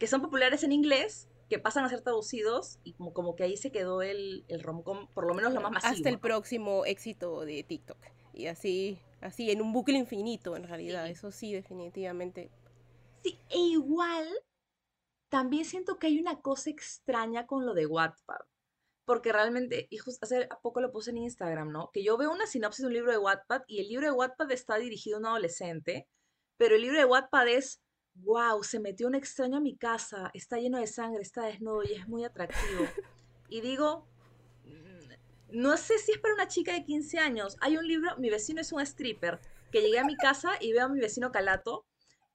que 0.00 0.06
son 0.06 0.22
populares 0.22 0.64
en 0.64 0.72
inglés, 0.72 1.28
que 1.50 1.58
pasan 1.58 1.84
a 1.84 1.88
ser 1.88 2.00
traducidos 2.00 2.78
y 2.84 2.94
como, 2.94 3.12
como 3.12 3.36
que 3.36 3.42
ahí 3.42 3.56
se 3.56 3.72
quedó 3.72 4.00
el, 4.00 4.44
el 4.48 4.62
romcom, 4.62 5.08
por 5.08 5.26
lo 5.26 5.34
menos 5.34 5.52
lo 5.52 5.60
más 5.60 5.72
masivo. 5.72 5.92
Hasta 5.92 6.08
el 6.08 6.14
¿no? 6.14 6.20
próximo 6.20 6.86
éxito 6.86 7.44
de 7.44 7.64
TikTok. 7.64 7.98
Y 8.32 8.46
así, 8.46 8.98
así 9.20 9.50
en 9.50 9.60
un 9.60 9.72
bucle 9.72 9.98
infinito, 9.98 10.56
en 10.56 10.62
realidad. 10.62 11.06
Sí. 11.06 11.12
Eso 11.12 11.32
sí, 11.32 11.52
definitivamente. 11.52 12.50
Sí, 13.22 13.36
e 13.50 13.58
igual 13.58 14.26
también 15.28 15.64
siento 15.64 15.98
que 15.98 16.06
hay 16.06 16.20
una 16.20 16.40
cosa 16.40 16.70
extraña 16.70 17.46
con 17.46 17.66
lo 17.66 17.74
de 17.74 17.86
Wattpad. 17.86 18.40
Porque 19.04 19.32
realmente, 19.32 19.88
y 19.90 19.98
justo 19.98 20.24
hace 20.24 20.48
poco 20.62 20.80
lo 20.80 20.92
puse 20.92 21.10
en 21.10 21.18
Instagram, 21.18 21.72
¿no? 21.72 21.90
Que 21.92 22.04
yo 22.04 22.16
veo 22.16 22.30
una 22.30 22.46
sinopsis 22.46 22.82
de 22.82 22.86
un 22.86 22.94
libro 22.94 23.10
de 23.10 23.18
Wattpad 23.18 23.62
y 23.66 23.80
el 23.80 23.88
libro 23.88 24.06
de 24.06 24.12
Wattpad 24.12 24.52
está 24.52 24.78
dirigido 24.78 25.16
a 25.16 25.20
un 25.20 25.26
adolescente, 25.26 26.06
pero 26.56 26.76
el 26.76 26.82
libro 26.82 26.98
de 26.98 27.06
Wattpad 27.06 27.48
es, 27.48 27.82
wow, 28.22 28.62
se 28.62 28.80
metió 28.80 29.06
un 29.06 29.14
extraño 29.14 29.58
a 29.58 29.60
mi 29.60 29.76
casa, 29.76 30.30
está 30.34 30.58
lleno 30.58 30.78
de 30.78 30.86
sangre, 30.86 31.22
está 31.22 31.44
desnudo 31.44 31.82
y 31.84 31.94
es 31.94 32.08
muy 32.08 32.24
atractivo. 32.24 32.86
Y 33.48 33.60
digo, 33.60 34.06
mm, 34.64 35.58
no 35.60 35.76
sé 35.76 35.98
si 35.98 36.12
es 36.12 36.18
para 36.18 36.34
una 36.34 36.48
chica 36.48 36.72
de 36.72 36.84
15 36.84 37.18
años. 37.18 37.56
Hay 37.60 37.76
un 37.76 37.86
libro, 37.86 38.16
mi 38.18 38.30
vecino 38.30 38.60
es 38.60 38.72
un 38.72 38.80
stripper, 38.80 39.40
que 39.72 39.80
llegué 39.80 39.98
a 39.98 40.04
mi 40.04 40.16
casa 40.16 40.52
y 40.60 40.72
veo 40.72 40.84
a 40.84 40.88
mi 40.88 41.00
vecino 41.00 41.32
Calato. 41.32 41.86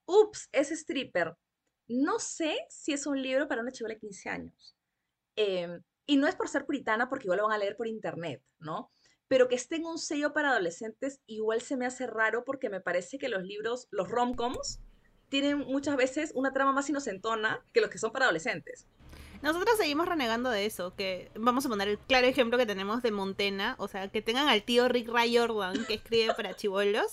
Ups, 0.04 0.48
es 0.52 0.70
stripper. 0.70 1.36
No 1.88 2.18
sé 2.18 2.66
si 2.68 2.92
es 2.92 3.06
un 3.06 3.22
libro 3.22 3.48
para 3.48 3.62
una 3.62 3.72
chica 3.72 3.88
de 3.88 3.98
15 3.98 4.28
años. 4.28 4.76
Em, 5.36 5.82
y 6.06 6.16
no 6.16 6.26
es 6.28 6.34
por 6.34 6.48
ser 6.48 6.66
puritana, 6.66 7.08
porque 7.08 7.24
igual 7.24 7.38
lo 7.38 7.44
van 7.46 7.54
a 7.54 7.58
leer 7.58 7.76
por 7.76 7.86
internet, 7.86 8.42
¿no? 8.58 8.90
Pero 9.28 9.48
que 9.48 9.56
esté 9.56 9.76
en 9.76 9.86
un 9.86 9.98
sello 9.98 10.32
para 10.32 10.50
adolescentes, 10.50 11.20
igual 11.26 11.60
se 11.60 11.76
me 11.76 11.86
hace 11.86 12.06
raro 12.06 12.44
porque 12.44 12.70
me 12.70 12.80
parece 12.80 13.18
que 13.18 13.28
los 13.28 13.42
libros, 13.42 13.88
los 13.90 14.08
romcoms, 14.08 14.80
tienen 15.28 15.58
muchas 15.58 15.96
veces 15.96 16.32
una 16.34 16.52
trama 16.52 16.72
más 16.72 16.88
inocentona 16.88 17.60
que 17.72 17.80
los 17.80 17.90
que 17.90 17.98
son 17.98 18.12
para 18.12 18.26
adolescentes. 18.26 18.86
Nosotros 19.42 19.76
seguimos 19.76 20.08
renegando 20.08 20.48
de 20.48 20.64
eso, 20.64 20.94
que 20.96 21.30
vamos 21.34 21.66
a 21.66 21.68
poner 21.68 21.88
el 21.88 21.98
claro 21.98 22.26
ejemplo 22.26 22.56
que 22.56 22.64
tenemos 22.64 23.02
de 23.02 23.10
Montena, 23.10 23.76
o 23.78 23.86
sea, 23.86 24.08
que 24.08 24.22
tengan 24.22 24.48
al 24.48 24.62
tío 24.62 24.88
Rick 24.88 25.08
Ray 25.10 25.36
Jordan 25.36 25.84
que 25.84 25.94
escribe 25.94 26.32
para 26.34 26.56
chivolos, 26.56 27.12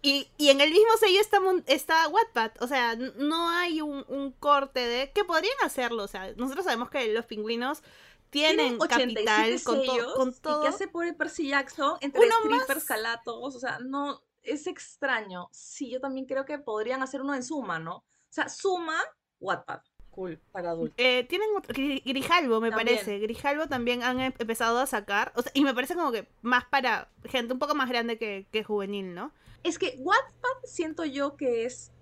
y, 0.00 0.28
y 0.38 0.48
en 0.48 0.62
el 0.62 0.70
mismo 0.70 0.96
sello 0.98 1.20
está, 1.20 1.38
está 1.66 2.08
Wattpad, 2.08 2.52
o 2.60 2.66
sea, 2.66 2.96
no 2.96 3.50
hay 3.50 3.82
un, 3.82 4.04
un 4.08 4.32
corte 4.32 4.80
de 4.80 5.12
que 5.12 5.24
podrían 5.24 5.54
hacerlo, 5.62 6.04
o 6.04 6.08
sea, 6.08 6.32
nosotros 6.36 6.64
sabemos 6.64 6.88
que 6.88 7.12
los 7.12 7.26
pingüinos 7.26 7.82
tienen 8.30 8.78
capital 8.78 9.62
con, 9.62 9.84
to- 9.84 10.14
con 10.16 10.28
¿Y 10.30 10.32
todo. 10.40 10.62
qué 10.62 10.68
hace 10.68 10.88
por 10.88 11.14
Percy 11.16 11.48
Jackson 11.48 11.98
entre 12.00 12.22
Uno 12.22 12.34
strippers, 12.40 12.76
más. 12.76 12.84
calatos? 12.84 13.54
O 13.54 13.60
sea, 13.60 13.78
no, 13.78 14.22
es 14.46 14.66
extraño. 14.66 15.48
Sí, 15.52 15.90
yo 15.90 16.00
también 16.00 16.26
creo 16.26 16.44
que 16.44 16.58
podrían 16.58 17.02
hacer 17.02 17.20
uno 17.22 17.34
en 17.34 17.42
Suma, 17.42 17.78
¿no? 17.78 17.96
O 17.98 18.04
sea, 18.30 18.48
Suma, 18.48 18.98
Wattpad. 19.40 19.80
Cool, 20.10 20.40
para 20.50 20.70
adultos. 20.70 20.94
Eh, 20.98 21.24
tienen 21.28 21.48
otro- 21.56 21.74
Gri- 21.74 22.02
Grijalbo, 22.04 22.58
me 22.60 22.70
También. 22.70 22.96
parece. 22.96 23.18
Grijalbo 23.18 23.66
también 23.66 24.02
han 24.02 24.18
em- 24.20 24.32
empezado 24.38 24.78
a 24.78 24.86
sacar. 24.86 25.30
O 25.36 25.42
sea, 25.42 25.52
y 25.54 25.62
me 25.62 25.74
parece 25.74 25.94
como 25.94 26.10
que 26.10 26.26
más 26.40 26.64
para 26.64 27.10
gente 27.24 27.52
un 27.52 27.58
poco 27.58 27.74
más 27.74 27.88
grande 27.90 28.16
que, 28.18 28.46
que 28.50 28.64
juvenil, 28.64 29.14
¿no? 29.14 29.32
Es 29.62 29.78
que 29.78 29.94
Wattpad 29.98 30.64
siento 30.64 31.04
yo 31.04 31.36
que 31.36 31.66
es, 31.66 31.92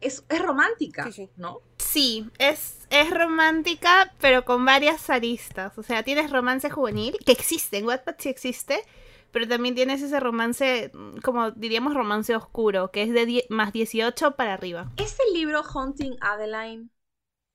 es, 0.00 0.24
es 0.30 0.40
romántica, 0.42 1.04
Sí, 1.04 1.12
sí. 1.12 1.30
¿no? 1.36 1.60
Sí, 1.76 2.30
es, 2.38 2.86
es 2.88 3.10
romántica, 3.10 4.14
pero 4.20 4.44
con 4.46 4.64
varias 4.64 5.10
aristas. 5.10 5.76
O 5.76 5.82
sea, 5.82 6.02
tienes 6.02 6.30
romance 6.30 6.70
juvenil, 6.70 7.18
que 7.26 7.32
existe, 7.32 7.76
en 7.78 7.86
Wattpad 7.86 8.14
sí 8.18 8.28
existe, 8.30 8.82
pero 9.32 9.46
también 9.48 9.74
tienes 9.74 10.02
ese 10.02 10.20
romance, 10.20 10.90
mm, 10.94 11.18
como 11.18 11.50
diríamos, 11.52 11.94
romance 11.94 12.34
oscuro, 12.34 12.90
que 12.90 13.02
es 13.02 13.12
de 13.12 13.44
más 13.50 13.72
18 13.72 14.32
para 14.36 14.54
arriba. 14.54 14.90
Ese 14.96 15.22
libro, 15.32 15.62
Haunting 15.62 16.16
Adeline, 16.20 16.90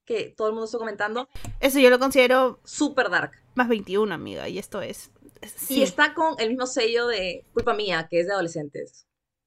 que 0.05 0.34
todo 0.36 0.47
el 0.47 0.53
mundo 0.53 0.65
está 0.65 0.78
comentando, 0.78 1.28
Eso 1.59 1.80
yo 1.80 1.89
lo 1.89 1.99
considero 1.99 2.59
super 2.63 3.09
dark. 3.09 3.32
más 3.55 3.67
21, 3.69 4.13
amiga, 4.13 4.47
y 4.49 4.59
esto 4.59 4.82
es... 4.82 5.11
es- 5.41 5.71
Y 5.71 5.76
sí. 5.76 5.84
está 5.84 6.13
con 6.13 6.36
el 6.39 6.49
mismo 6.49 6.65
sello 6.67 7.07
de 7.07 7.45
Culpa 7.53 7.74
Mía, 7.74 8.07
que 8.09 8.19
es 8.19 8.28
de 8.28 8.34
adolescentes. 8.34 9.05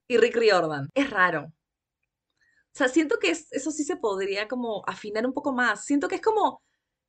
Y 0.09 0.17
Rick 0.19 0.37
Riordan. 0.37 0.89
Es 0.95 1.11
raro. 1.11 1.47
O 1.47 2.79
sea, 2.79 2.89
siento 2.89 3.19
que 3.19 3.31
es- 3.31 3.51
eso 3.53 3.71
sí 3.71 3.85
se 3.85 3.97
podría 3.97 4.49
como 4.49 4.83
afinar 4.87 5.27
un 5.27 5.33
poco 5.33 5.53
más. 5.53 5.85
Siento 5.85 6.09
que 6.09 6.17
es 6.17 6.21
como, 6.21 6.63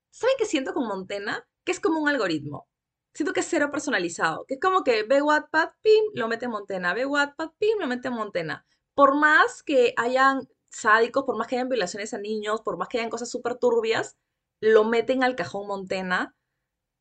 ¿saben 0.09 0.36
qué 0.39 0.45
siento 0.45 0.74
con 0.74 0.88
Montena? 0.88 1.45
Que 1.63 1.72
es 1.74 1.80
como 1.80 1.99
un 1.99 2.07
algoritmo. 2.09 2.68
Siento 3.14 3.34
que 3.34 3.39
es 3.41 3.47
cero 3.49 3.70
personalizado. 3.72 4.45
Que 4.47 4.55
es 4.55 4.60
como 4.60 4.84
que 4.84 5.03
ve 5.03 5.22
Wattpad, 5.22 5.70
pim, 5.82 6.03
lo 6.14 6.28
mete 6.28 6.45
en 6.45 6.51
Montena. 6.51 6.93
Ve 6.93 7.05
Wattpad, 7.05 7.51
pim, 7.58 7.80
lo 7.80 7.88
mete 7.88 8.08
en 8.10 8.14
Montena. 8.16 8.66
Por 8.95 9.16
más 9.16 9.64
que 9.64 9.93
hayan 9.97 10.47
sádicos, 10.70 11.24
por 11.24 11.38
más 11.38 11.47
que 11.47 11.55
hayan 11.55 11.70
violaciones 11.70 12.14
a 12.14 12.20
niños, 12.20 12.62
por 12.62 12.78
más 12.78 12.88
que 12.88 12.99
hayan 12.99 13.10
cosas 13.10 13.30
súper 13.30 13.55
turbias, 13.55 14.18
lo 14.62 14.84
meten 14.84 15.24
al 15.24 15.36
cajón 15.36 15.68
Montena. 15.68 16.36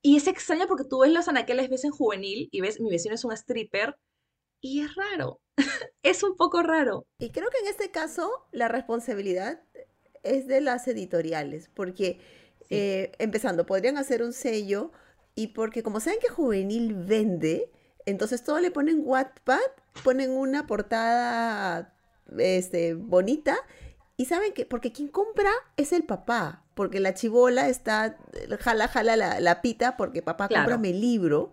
Y 0.03 0.17
es 0.17 0.27
extraño 0.27 0.67
porque 0.67 0.85
tú 0.85 1.01
ves 1.01 1.13
los 1.13 1.29
anaqueles, 1.29 1.69
ves 1.69 1.85
en 1.85 1.91
juvenil 1.91 2.49
y 2.53 2.61
ves 2.61 2.81
mi 2.81 2.91
vecino 2.91 3.15
es 3.15 3.25
un 3.25 3.33
stripper 3.33 3.97
y 4.61 4.83
es 4.83 4.95
raro. 4.95 5.41
es 6.03 6.23
un 6.23 6.37
poco 6.37 6.63
raro. 6.63 7.07
Y 7.19 7.31
creo 7.31 7.51
que 7.51 7.59
en 7.59 7.69
este 7.69 7.91
caso 7.91 8.31
la 8.53 8.69
responsabilidad 8.69 9.63
es 10.23 10.47
de 10.47 10.61
las 10.61 10.87
editoriales, 10.89 11.71
porque 11.75 12.21
eh, 12.71 13.13
empezando, 13.19 13.67
podrían 13.67 13.97
hacer 13.97 14.23
un 14.23 14.33
sello 14.33 14.93
y 15.37 15.49
porque 15.49 15.85
como 15.85 16.01
saben 16.01 16.19
que 16.21 16.29
juvenil 16.29 16.95
vende, 16.95 17.71
entonces 18.07 18.43
todo 18.43 18.59
le 18.59 18.73
ponen 18.73 19.03
Wattpad, 19.05 19.61
ponen 20.03 20.31
una 20.33 20.67
portada 20.67 21.93
este, 22.39 22.95
bonita 22.95 23.57
y 24.17 24.25
saben 24.25 24.53
que, 24.53 24.67
porque 24.67 24.93
quien 24.93 25.09
compra 25.09 25.51
es 25.77 25.93
el 25.93 26.03
papá, 26.05 26.65
porque 26.75 27.01
la 27.01 27.15
chivola 27.15 27.69
está, 27.69 28.17
jala, 28.61 28.89
jala 28.89 29.17
la, 29.17 29.41
la 29.41 29.63
pita 29.63 29.97
porque 29.97 30.23
papá, 30.23 30.49
Claro. 30.49 30.65
cómprame 30.65 30.91
el 30.91 31.01
libro. 31.01 31.53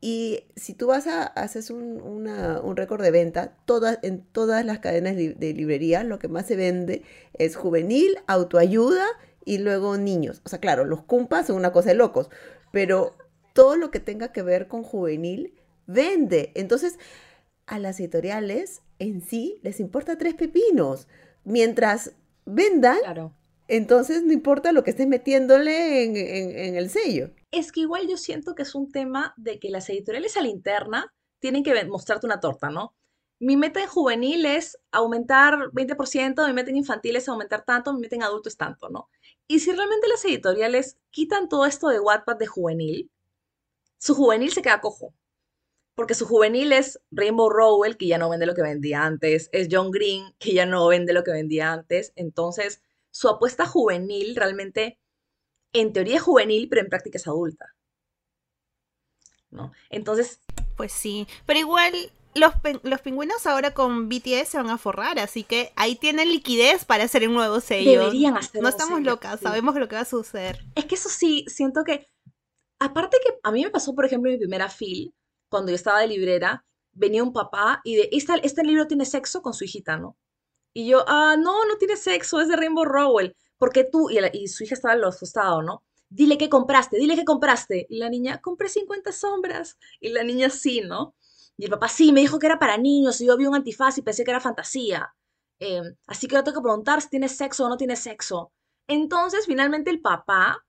Y 0.00 0.44
si 0.54 0.74
tú 0.74 0.88
vas 0.88 1.06
a 1.06 1.22
haces 1.24 1.70
un, 1.70 2.02
una- 2.02 2.60
un 2.60 2.76
récord 2.76 3.00
de 3.02 3.10
venta, 3.10 3.56
todas, 3.64 4.00
en 4.02 4.20
todas 4.22 4.62
las 4.66 4.80
cadenas 4.80 5.16
li- 5.16 5.32
de 5.32 5.54
librería 5.54 6.04
lo 6.04 6.18
que 6.18 6.28
más 6.28 6.44
se 6.46 6.56
vende 6.56 7.02
es 7.32 7.56
juvenil, 7.56 8.18
autoayuda 8.26 9.06
y 9.46 9.58
luego 9.58 9.96
niños. 9.96 10.42
O 10.44 10.50
sea, 10.50 10.58
claro, 10.58 10.84
los 10.84 11.02
cumpas 11.04 11.46
son 11.46 11.56
una 11.56 11.72
cosa 11.72 11.88
de 11.90 11.94
locos, 11.94 12.28
pero 12.74 13.16
todo 13.54 13.76
lo 13.76 13.90
que 13.90 14.00
tenga 14.00 14.32
que 14.32 14.42
ver 14.42 14.68
con 14.68 14.82
juvenil 14.82 15.54
vende. 15.86 16.50
Entonces, 16.54 16.98
a 17.66 17.78
las 17.78 17.98
editoriales 18.00 18.82
en 18.98 19.22
sí 19.22 19.58
les 19.62 19.80
importa 19.80 20.18
tres 20.18 20.34
pepinos. 20.34 21.06
Mientras 21.44 22.12
vendan, 22.44 22.98
Claro. 23.00 23.32
entonces 23.68 24.22
no 24.24 24.32
importa 24.32 24.72
lo 24.72 24.82
que 24.84 24.90
estés 24.90 25.06
metiéndole 25.06 26.04
en, 26.04 26.16
en- 26.16 26.58
en 26.58 26.76
el 26.76 26.90
sello. 26.90 27.30
Es 27.52 27.70
que 27.72 27.80
igual 27.80 28.08
yo 28.08 28.16
siento 28.16 28.54
que 28.54 28.62
es 28.62 28.74
un 28.74 28.90
tema 28.90 29.32
de 29.36 29.58
que 29.60 29.70
las 29.70 29.88
editoriales 29.88 30.36
a 30.36 30.42
la 30.42 30.48
interna 30.48 31.14
tienen 31.38 31.62
que 31.62 31.84
mostrarte 31.84 32.26
una 32.26 32.40
torta, 32.40 32.70
¿no? 32.70 32.94
Mi 33.40 33.56
meta 33.56 33.80
en 33.82 33.88
juvenil 33.88 34.46
es 34.46 34.78
aumentar 34.90 35.70
20%, 35.72 36.46
mi 36.46 36.52
meta 36.52 36.70
en 36.70 36.76
infantil 36.76 37.16
es 37.16 37.28
aumentar 37.28 37.64
tanto, 37.64 37.92
mi 37.92 38.00
meta 38.00 38.16
en 38.16 38.22
adulto 38.22 38.48
es 38.48 38.56
tanto, 38.56 38.88
¿no? 38.88 39.08
Y 39.46 39.60
si 39.60 39.72
realmente 39.72 40.08
las 40.08 40.24
editoriales 40.24 40.98
quitan 41.10 41.48
todo 41.48 41.66
esto 41.66 41.88
de 41.88 42.00
Wattpad 42.00 42.36
de 42.36 42.46
juvenil, 42.46 43.10
su 43.98 44.14
juvenil 44.14 44.52
se 44.52 44.62
queda 44.62 44.80
cojo. 44.80 45.14
Porque 45.94 46.14
su 46.14 46.26
juvenil 46.26 46.72
es 46.72 47.00
Rainbow 47.10 47.50
Rowell, 47.50 47.96
que 47.96 48.08
ya 48.08 48.18
no 48.18 48.28
vende 48.28 48.46
lo 48.46 48.54
que 48.54 48.62
vendía 48.62 49.04
antes, 49.04 49.48
es 49.52 49.68
John 49.70 49.90
Green, 49.92 50.34
que 50.38 50.52
ya 50.52 50.66
no 50.66 50.86
vende 50.88 51.12
lo 51.12 51.22
que 51.22 51.30
vendía 51.30 51.72
antes. 51.72 52.12
Entonces, 52.16 52.82
su 53.10 53.28
apuesta 53.28 53.64
juvenil 53.64 54.34
realmente, 54.34 54.98
en 55.72 55.92
teoría 55.92 56.16
es 56.16 56.22
juvenil, 56.22 56.68
pero 56.68 56.80
en 56.80 56.88
práctica 56.88 57.18
es 57.18 57.28
adulta. 57.28 57.76
¿No? 59.50 59.72
Entonces, 59.88 60.40
Pues 60.76 60.92
sí, 60.92 61.28
pero 61.46 61.60
igual 61.60 61.92
los, 62.34 62.52
los 62.82 63.00
pingüinos 63.00 63.46
ahora 63.46 63.74
con 63.74 64.08
BTS 64.08 64.48
se 64.48 64.56
van 64.58 64.70
a 64.70 64.78
forrar, 64.78 65.18
así 65.18 65.44
que 65.44 65.72
ahí 65.76 65.96
tienen 65.96 66.28
liquidez 66.30 66.84
para 66.84 67.04
hacer 67.04 67.26
un 67.28 67.34
nuevo 67.34 67.60
sello. 67.60 67.90
deberían 68.00 68.36
hacer 68.36 68.62
No 68.62 68.68
estamos 68.68 68.98
sello, 68.98 69.10
locas, 69.12 69.38
sí. 69.40 69.44
sabemos 69.44 69.74
lo 69.76 69.88
que 69.88 69.96
va 69.96 70.02
a 70.02 70.04
suceder. 70.04 70.64
Es 70.74 70.84
que 70.86 70.94
eso 70.96 71.08
sí, 71.08 71.44
siento 71.48 71.84
que, 71.84 72.08
aparte 72.78 73.18
que 73.24 73.34
a 73.42 73.50
mí 73.52 73.62
me 73.64 73.70
pasó, 73.70 73.94
por 73.94 74.04
ejemplo, 74.04 74.30
en 74.30 74.36
mi 74.36 74.38
primera 74.40 74.68
fil, 74.68 75.14
cuando 75.48 75.70
yo 75.70 75.76
estaba 75.76 76.00
de 76.00 76.08
librera, 76.08 76.64
venía 76.92 77.22
un 77.22 77.32
papá 77.32 77.80
y 77.84 77.96
de, 77.96 78.08
"Esta- 78.12 78.36
este 78.36 78.62
libro 78.64 78.86
tiene 78.86 79.04
sexo 79.04 79.42
con 79.42 79.54
su 79.54 79.64
hijita, 79.64 79.96
¿no? 79.96 80.16
Y 80.72 80.86
yo, 80.88 81.04
ah, 81.06 81.36
no, 81.38 81.64
no 81.66 81.76
tiene 81.78 81.96
sexo, 81.96 82.40
es 82.40 82.48
de 82.48 82.56
Rainbow 82.56 82.84
Rowell. 82.84 83.36
Porque 83.58 83.84
tú, 83.84 84.10
y, 84.10 84.20
la- 84.20 84.30
y 84.32 84.48
su 84.48 84.64
hija 84.64 84.74
estaba 84.74 84.94
al 84.94 85.02
costado, 85.02 85.62
¿no? 85.62 85.84
Dile 86.08 86.36
que 86.38 86.48
compraste, 86.48 86.96
dile 86.98 87.14
que 87.16 87.24
compraste. 87.24 87.86
Y 87.88 87.98
la 87.98 88.08
niña, 88.10 88.40
compré 88.40 88.68
50 88.68 89.12
sombras. 89.12 89.78
Y 90.00 90.08
la 90.10 90.24
niña 90.24 90.50
sí, 90.50 90.80
¿no? 90.80 91.14
Y 91.56 91.64
el 91.64 91.70
papá, 91.70 91.88
sí, 91.88 92.12
me 92.12 92.20
dijo 92.20 92.38
que 92.38 92.46
era 92.46 92.58
para 92.58 92.76
niños 92.78 93.20
y 93.20 93.26
yo 93.26 93.36
vi 93.36 93.46
un 93.46 93.54
antifaz 93.54 93.98
y 93.98 94.02
pensé 94.02 94.24
que 94.24 94.30
era 94.30 94.40
fantasía. 94.40 95.14
Eh, 95.60 95.82
así 96.06 96.26
que 96.26 96.36
ahora 96.36 96.44
tengo 96.44 96.60
que 96.60 96.64
preguntar 96.64 97.00
si 97.00 97.08
tiene 97.10 97.28
sexo 97.28 97.66
o 97.66 97.68
no 97.68 97.76
tiene 97.76 97.96
sexo. 97.96 98.52
Entonces, 98.88 99.46
finalmente 99.46 99.90
el 99.90 100.00
papá, 100.00 100.64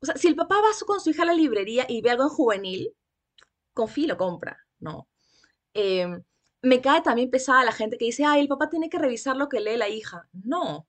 o 0.00 0.06
sea, 0.06 0.16
si 0.16 0.28
el 0.28 0.36
papá 0.36 0.56
va 0.56 0.68
con 0.86 1.00
su 1.00 1.10
hija 1.10 1.22
a 1.22 1.26
la 1.26 1.34
librería 1.34 1.86
y 1.88 2.02
ve 2.02 2.10
algo 2.10 2.24
en 2.24 2.28
juvenil, 2.30 2.94
confía 3.74 4.04
y 4.04 4.08
lo 4.08 4.16
compra, 4.18 4.58
¿no? 4.78 5.08
Eh, 5.74 6.06
me 6.62 6.80
cae 6.80 7.02
también 7.02 7.30
pesada 7.30 7.64
la 7.64 7.72
gente 7.72 7.98
que 7.98 8.06
dice, 8.06 8.24
ay, 8.24 8.40
el 8.42 8.48
papá 8.48 8.68
tiene 8.70 8.90
que 8.90 8.98
revisar 8.98 9.36
lo 9.36 9.48
que 9.48 9.60
lee 9.60 9.76
la 9.76 9.88
hija. 9.88 10.28
No. 10.32 10.86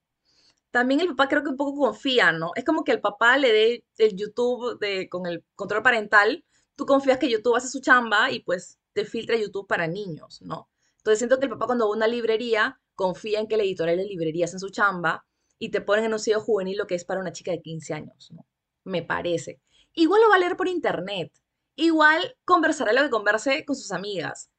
también 0.72 1.02
el 1.02 1.10
papá 1.10 1.28
creo 1.30 1.44
que 1.44 1.50
un 1.50 1.58
poco 1.58 1.80
confía, 1.80 2.32
¿no? 2.32 2.52
Es 2.56 2.66
como 2.66 2.84
que 2.84 2.92
el 2.92 3.02
papá 3.02 3.38
le 3.38 3.52
dé 3.52 3.86
el 3.98 4.16
YouTube 4.16 4.80
de, 4.80 5.10
con 5.10 5.26
el 5.28 5.44
control 5.56 5.84
parental, 5.84 6.46
tú 6.76 6.86
confías 6.86 7.18
que 7.20 7.30
YouTube 7.30 7.56
hace 7.56 7.70
su 7.70 7.82
chamba 7.82 8.32
y 8.32 8.42
pues 8.42 8.80
te 8.98 9.06
filtra 9.06 9.38
YouTube 9.38 9.68
para 9.68 9.86
niños, 9.86 10.42
¿no? 10.42 10.72
Entonces 10.98 11.20
siento 11.20 11.38
que 11.38 11.46
el 11.46 11.52
papá 11.52 11.68
cuando 11.68 11.86
va 11.86 11.94
a 11.94 11.98
una 11.98 12.08
librería 12.08 12.82
confía 12.96 13.40
en 13.40 13.48
que 13.48 13.54
el 13.54 13.62
editorial 13.62 13.98
de 13.98 14.06
librerías 14.06 14.54
en 14.54 14.60
su 14.60 14.72
chamba 14.72 15.24
y 15.60 15.70
te 15.70 15.82
ponen 15.82 16.06
en 16.06 16.14
un 16.14 16.20
sello 16.20 16.42
juvenil 16.42 16.80
lo 16.80 16.88
que 16.88 16.96
es 16.96 17.06
para 17.06 17.20
una 17.20 17.32
chica 17.32 17.52
de 17.52 17.62
15 17.62 17.94
años, 17.94 18.32
¿no? 18.32 18.44
Me 18.86 19.04
parece. 19.04 19.62
Igual 19.94 20.22
lo 20.22 20.30
va 20.30 20.36
a 20.38 20.40
leer 20.40 20.58
por 20.58 20.68
internet. 20.68 21.32
Igual 21.76 22.36
conversará 22.44 22.92
lo 22.92 23.04
que 23.04 23.12
converse 23.12 23.66
con 23.66 23.76
sus 23.76 23.92
amigas. 23.92 24.50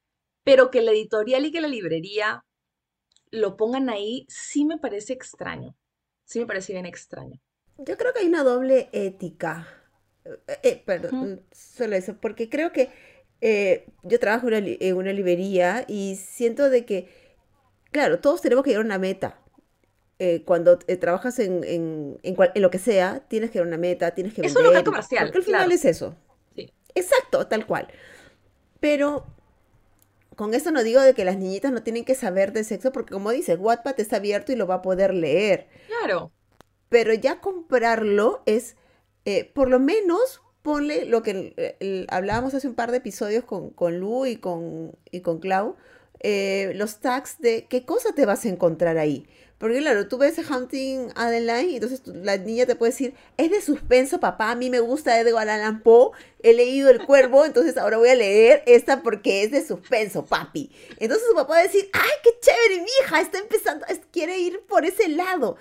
Pero 0.45 0.71
que 0.71 0.81
la 0.81 0.91
editorial 0.91 1.45
y 1.45 1.51
que 1.51 1.59
la 1.59 1.67
librería 1.67 2.45
lo 3.31 3.57
pongan 3.57 3.89
ahí 3.89 4.25
sí 4.29 4.63
me 4.63 4.77
parece 4.77 5.11
extraño. 5.11 5.75
Sí 6.23 6.39
me 6.39 6.45
parece 6.45 6.71
bien 6.71 6.85
extraño. 6.85 7.41
Yo 7.77 7.97
creo 7.97 8.13
que 8.13 8.21
hay 8.21 8.27
una 8.27 8.43
doble 8.43 8.89
ética. 8.93 9.67
Eh, 10.23 10.59
eh, 10.63 10.83
perdón, 10.85 11.45
solo 11.51 11.97
eso, 11.97 12.15
porque 12.21 12.49
creo 12.49 12.71
que 12.71 12.89
eh, 13.41 13.87
yo 14.03 14.19
trabajo 14.19 14.47
en 14.49 14.95
una, 14.95 15.13
librería 15.13 15.85
y 15.87 16.15
siento 16.15 16.69
de 16.69 16.85
que, 16.85 17.07
claro, 17.91 18.19
todos 18.19 18.41
tenemos 18.41 18.63
que 18.63 18.71
llegar 18.71 18.83
a 18.83 18.85
una 18.85 18.97
meta. 18.97 19.39
cuando 20.45 20.77
trabajas 20.77 21.39
en, 21.39 21.63
en, 21.63 22.19
en, 22.23 22.61
lo 22.61 22.69
que 22.69 22.79
sea, 22.79 23.21
tienes 23.27 23.51
que 23.51 23.59
ir 23.59 23.63
a 23.63 23.67
una 23.67 23.77
meta, 23.77 24.13
tienes 24.13 24.33
que 24.33 24.41
vender. 24.41 24.57
Es 24.57 24.57
un 24.57 24.73
local 24.73 24.83
comercial. 24.83 25.25
Porque 25.25 25.37
al 25.37 25.43
final 25.43 25.71
es 25.71 25.85
eso. 25.85 26.15
Sí. 26.55 26.73
Exacto, 26.93 27.47
tal 27.47 27.65
cual. 27.65 27.87
Pero 28.79 29.25
con 30.39 30.53
eso 30.53 30.71
no 30.71 30.83
digo 30.83 31.01
de 31.01 31.13
que 31.13 31.25
las 31.25 31.35
niñitas 31.35 31.69
no 31.73 31.83
tienen 31.83 32.05
que 32.05 32.15
saber 32.15 32.53
de 32.53 32.63
sexo, 32.63 32.93
porque 32.93 33.11
como 33.11 33.29
dice, 33.31 33.57
Wattpad 33.57 33.99
está 33.99 34.15
abierto 34.15 34.53
y 34.53 34.55
lo 34.55 34.67
va 34.67 34.75
a 34.75 34.81
poder 34.81 35.13
leer. 35.13 35.67
Claro. 35.87 36.31
Pero 36.87 37.13
ya 37.13 37.41
comprarlo 37.41 38.41
es, 38.45 38.77
eh, 39.25 39.51
por 39.53 39.69
lo 39.69 39.81
menos, 39.81 40.41
ponle 40.61 41.05
lo 41.05 41.23
que 41.23 42.05
hablábamos 42.09 42.53
hace 42.53 42.67
un 42.67 42.75
par 42.75 42.91
de 42.91 42.97
episodios 42.97 43.43
con, 43.43 43.69
con 43.69 43.99
Lu 43.99 44.25
y 44.25 44.37
con, 44.37 44.91
y 45.11 45.21
con 45.21 45.39
Clau, 45.39 45.75
eh, 46.21 46.73
los 46.75 46.99
tags 46.99 47.39
de 47.39 47.65
qué 47.69 47.85
cosa 47.85 48.13
te 48.13 48.25
vas 48.25 48.45
a 48.45 48.49
encontrar 48.49 48.97
ahí. 48.97 49.27
Porque 49.57 49.79
claro, 49.79 50.07
tú 50.07 50.17
ves 50.17 50.37
Hunting 50.37 51.09
Adeline 51.15 51.71
y 51.71 51.75
entonces 51.75 52.01
la 52.07 52.37
niña 52.37 52.65
te 52.65 52.75
puede 52.75 52.93
decir, 52.93 53.13
es 53.35 53.51
de 53.51 53.61
suspenso, 53.61 54.21
papá, 54.21 54.51
a 54.51 54.55
mí 54.55 54.69
me 54.69 54.79
gusta 54.79 55.19
Edgar 55.19 55.49
Allan 55.49 55.83
Poe, 55.83 56.11
he 56.41 56.53
leído 56.53 56.89
El 56.89 57.05
Cuervo, 57.05 57.43
entonces 57.43 57.77
ahora 57.77 57.97
voy 57.97 58.07
a 58.07 58.15
leer 58.15 58.63
esta 58.67 59.03
porque 59.03 59.43
es 59.43 59.51
de 59.51 59.65
suspenso, 59.65 60.25
papi. 60.25 60.71
Entonces 60.97 61.27
su 61.27 61.35
papá 61.35 61.55
va 61.55 61.59
a 61.59 61.63
decir, 61.63 61.89
ay, 61.91 62.09
qué 62.23 62.29
chévere, 62.39 62.81
mi 62.81 62.89
hija, 63.01 63.19
está 63.19 63.39
empezando, 63.39 63.85
quiere 64.11 64.39
ir 64.39 64.61
por 64.61 64.85
ese 64.85 65.09
lado. 65.09 65.57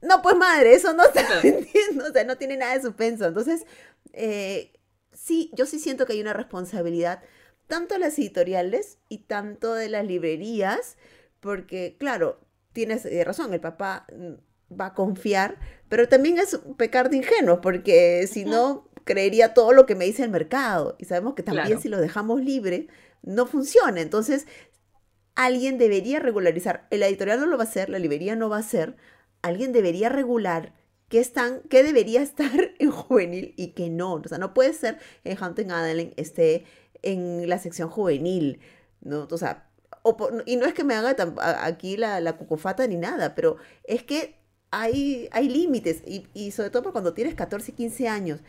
No, 0.00 0.22
pues 0.22 0.36
madre, 0.36 0.74
eso 0.74 0.92
no 0.92 1.04
está 1.04 1.26
entiendo, 1.42 2.04
o 2.08 2.12
sea, 2.12 2.22
no 2.22 2.36
tiene 2.36 2.56
nada 2.56 2.74
de 2.74 2.82
suspenso. 2.82 3.26
Entonces, 3.26 3.66
eh, 4.12 4.72
sí, 5.12 5.50
yo 5.54 5.66
sí 5.66 5.78
siento 5.78 6.06
que 6.06 6.14
hay 6.14 6.20
una 6.20 6.32
responsabilidad, 6.32 7.22
tanto 7.66 7.94
de 7.94 8.00
las 8.00 8.18
editoriales 8.18 8.98
y 9.08 9.18
tanto 9.18 9.74
de 9.74 9.88
las 9.88 10.06
librerías, 10.06 10.96
porque 11.40 11.96
claro, 11.98 12.40
tienes 12.72 13.04
eh, 13.04 13.24
razón, 13.24 13.52
el 13.54 13.60
papá 13.60 14.06
mm, 14.16 14.74
va 14.80 14.86
a 14.86 14.94
confiar, 14.94 15.58
pero 15.88 16.08
también 16.08 16.38
es 16.38 16.58
pecar 16.76 17.10
de 17.10 17.18
ingenuo, 17.18 17.60
porque 17.60 18.26
si 18.30 18.44
no, 18.44 18.88
creería 19.08 19.54
todo 19.54 19.72
lo 19.72 19.86
que 19.86 19.94
me 19.94 20.04
dice 20.04 20.22
el 20.22 20.30
mercado. 20.30 20.94
Y 20.98 21.06
sabemos 21.06 21.34
que 21.34 21.42
también 21.42 21.80
si 21.80 21.88
lo 21.88 21.98
dejamos 21.98 22.42
libre, 22.42 22.88
no 23.22 23.46
funciona. 23.46 24.02
Entonces, 24.02 24.46
alguien 25.34 25.78
debería 25.78 26.20
regularizar. 26.20 26.86
El 26.90 27.02
editorial 27.02 27.40
no 27.40 27.46
lo 27.46 27.56
va 27.56 27.64
a 27.64 27.66
hacer, 27.66 27.88
la 27.88 27.98
librería 27.98 28.36
no 28.36 28.50
va 28.50 28.56
a 28.56 28.60
hacer. 28.60 28.96
Alguien 29.40 29.72
debería 29.72 30.10
regular 30.10 30.74
qué, 31.08 31.20
están, 31.20 31.62
qué 31.68 31.82
debería 31.82 32.22
estar 32.22 32.72
en 32.78 32.90
juvenil 32.90 33.54
y 33.56 33.68
qué 33.68 33.90
no. 33.90 34.14
O 34.14 34.28
sea, 34.28 34.38
no 34.38 34.54
puede 34.54 34.72
ser 34.72 34.98
en 35.24 35.42
Hunting 35.42 35.70
Adeline 35.70 36.14
esté 36.16 36.64
en 37.02 37.48
la 37.48 37.58
sección 37.58 37.88
juvenil. 37.88 38.60
¿no? 39.00 39.28
O 39.30 39.38
sea, 39.38 39.68
y 40.46 40.56
no 40.56 40.66
es 40.66 40.74
que 40.74 40.84
me 40.84 40.94
haga 40.94 41.16
aquí 41.62 41.96
la, 41.96 42.20
la 42.20 42.36
cucufata 42.36 42.86
ni 42.86 42.96
nada, 42.96 43.34
pero 43.34 43.56
es 43.84 44.02
que 44.02 44.38
hay, 44.70 45.28
hay 45.32 45.48
límites, 45.48 46.02
y, 46.06 46.50
sobre 46.50 46.70
todo 46.70 46.92
cuando 46.92 47.14
tienes 47.14 47.34
14 47.34 47.72
y 47.72 47.74
15 47.74 48.08
años, 48.08 48.40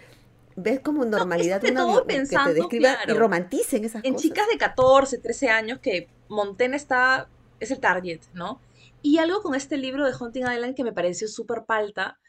ves 0.56 0.80
como 0.82 1.06
normalidad 1.06 1.64
una 1.64 2.04
que 2.06 2.26
te 2.26 2.54
describa 2.54 2.98
y 3.08 3.14
romanticen 3.14 3.86
esas 3.86 4.04
en 4.04 4.14
cosas. 4.14 4.26
En 4.26 4.30
chicas 4.30 4.48
de 4.52 4.58
14, 4.58 5.18
13 5.20 5.50
años 5.50 5.80
que 5.80 6.10
Montaigne 6.28 6.76
está, 6.76 7.30
es 7.60 7.72
el 7.72 7.80
target, 7.80 8.20
¿no? 8.34 8.60
Y 9.02 9.20
algo 9.20 9.42
con 9.42 9.56
este 9.56 9.78
libro 9.78 10.06
de 10.06 10.14
Hunting 10.14 10.44
Island 10.44 10.76
que 10.76 10.84
me 10.84 10.92
pareció 10.92 11.30
súper 11.30 11.64
palta, 11.66 12.20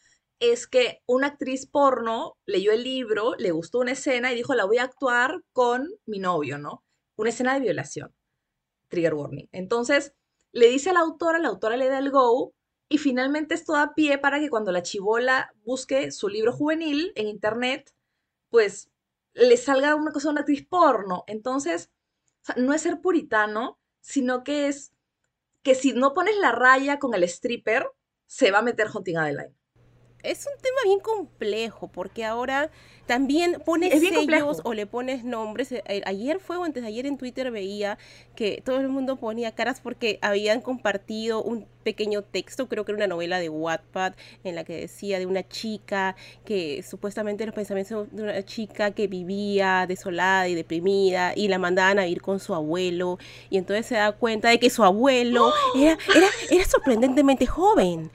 es 0.41 0.67
que 0.67 1.03
una 1.07 1.29
actriz 1.29 1.67
porno 1.67 2.37
leyó 2.47 2.73
el 2.73 2.83
libro, 2.83 3.35
le 3.39 3.53
gustó 3.53 3.79
una 3.79 3.93
escena 3.93 4.33
y 4.33 4.37
dijo, 4.37 4.55
la 4.55 4.65
voy 4.65 4.79
a 4.79 4.85
actuar 4.85 5.43
con 5.53 5.89
mi 6.07 6.19
novio, 6.19 6.59
¿no? 6.59 6.83
Una 7.17 7.31
escena 7.31 7.55
de 7.55 7.61
violación 7.61 8.15
trigger 8.91 9.15
warning. 9.15 9.49
Entonces, 9.53 10.15
le 10.53 10.69
dice 10.69 10.91
a 10.91 10.93
la 10.93 11.01
autora, 11.01 11.39
la 11.39 11.49
autora 11.49 11.77
le 11.77 11.89
da 11.89 11.99
el 11.99 12.11
go 12.11 12.53
y 12.89 12.99
finalmente 12.99 13.55
esto 13.55 13.73
da 13.73 13.95
pie 13.95 14.19
para 14.19 14.41
que 14.41 14.51
cuando 14.51 14.73
la 14.73 14.83
chivola 14.83 15.55
busque 15.65 16.11
su 16.11 16.29
libro 16.29 16.53
juvenil 16.53 17.13
en 17.15 17.29
internet, 17.29 17.95
pues 18.51 18.91
le 19.33 19.57
salga 19.57 19.95
una 19.95 20.11
cosa 20.11 20.29
de 20.29 20.33
una 20.33 20.41
actriz 20.41 20.67
porno. 20.67 21.25
Entonces, 21.29 21.91
no 22.57 22.75
es 22.75 22.83
ser 22.83 23.01
puritano, 23.01 23.79
sino 24.01 24.43
que 24.43 24.67
es 24.67 24.93
que 25.63 25.75
si 25.75 25.93
no 25.93 26.15
pones 26.15 26.37
la 26.39 26.53
raya 26.53 26.99
con 26.99 27.15
el 27.15 27.23
stripper, 27.25 27.89
se 28.27 28.51
va 28.51 28.59
a 28.59 28.63
meter 28.63 28.89
Hunting 28.93 29.19
Adeline 29.19 29.60
es 30.23 30.47
un 30.47 30.61
tema 30.63 30.79
bien 30.85 31.01
complejo 31.01 31.89
porque 31.89 32.25
ahora 32.25 32.71
también 33.07 33.61
pones 33.65 33.99
sellos 33.99 34.61
o 34.65 34.73
le 34.73 34.87
pones 34.87 35.25
nombres. 35.25 35.73
Eh, 35.73 35.83
eh, 35.87 36.03
ayer 36.07 36.39
fue 36.39 36.57
o 36.59 36.65
antes 36.65 36.83
de 36.83 36.89
ayer 36.89 37.07
en 37.07 37.19
Twitter 37.19 37.51
veía 37.51 37.99
que 38.37 38.63
todo 38.65 38.79
el 38.79 38.89
mundo 38.89 39.17
ponía 39.17 39.53
caras 39.53 39.81
porque 39.81 40.19
habían 40.23 40.61
compartido 40.61 41.43
un 41.43 41.67
pequeño 41.83 42.23
texto, 42.23 42.69
creo 42.69 42.85
que 42.85 42.93
era 42.93 42.99
una 42.99 43.07
novela 43.07 43.41
de 43.41 43.49
Wattpad, 43.49 44.13
en 44.45 44.55
la 44.55 44.65
que 44.65 44.77
decía 44.77 45.19
de 45.19 45.27
una 45.27 45.49
chica 45.49 46.15
que 46.45 46.85
supuestamente 46.89 47.45
los 47.47 47.55
pensamientos 47.55 48.09
de 48.13 48.23
una 48.23 48.45
chica 48.45 48.93
que 48.93 49.09
vivía 49.09 49.87
desolada 49.89 50.47
y 50.47 50.55
deprimida 50.55 51.33
y 51.35 51.49
la 51.49 51.59
mandaban 51.59 51.99
a 51.99 52.07
ir 52.07 52.23
con 52.23 52.39
su 52.39 52.55
abuelo. 52.55 53.19
Y 53.49 53.57
entonces 53.57 53.87
se 53.87 53.97
da 53.97 54.13
cuenta 54.13 54.51
de 54.51 54.61
que 54.61 54.71
su 54.71 54.85
abuelo 54.85 55.53
era, 55.75 55.99
era, 56.15 56.29
era 56.51 56.65
sorprendentemente 56.65 57.47
joven 57.47 58.11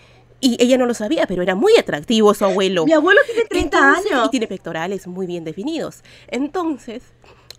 y 0.45 0.57
ella 0.59 0.77
no 0.77 0.85
lo 0.85 0.93
sabía, 0.93 1.25
pero 1.27 1.41
era 1.41 1.55
muy 1.55 1.75
atractivo 1.77 2.33
su 2.33 2.45
abuelo. 2.45 2.85
Mi 2.85 2.93
abuelo 2.93 3.21
tiene 3.25 3.45
30 3.45 3.93
años. 3.93 4.25
Y 4.27 4.29
tiene 4.29 4.47
pectorales 4.47 5.07
muy 5.07 5.25
bien 5.25 5.43
definidos. 5.43 6.03
Entonces, 6.27 7.03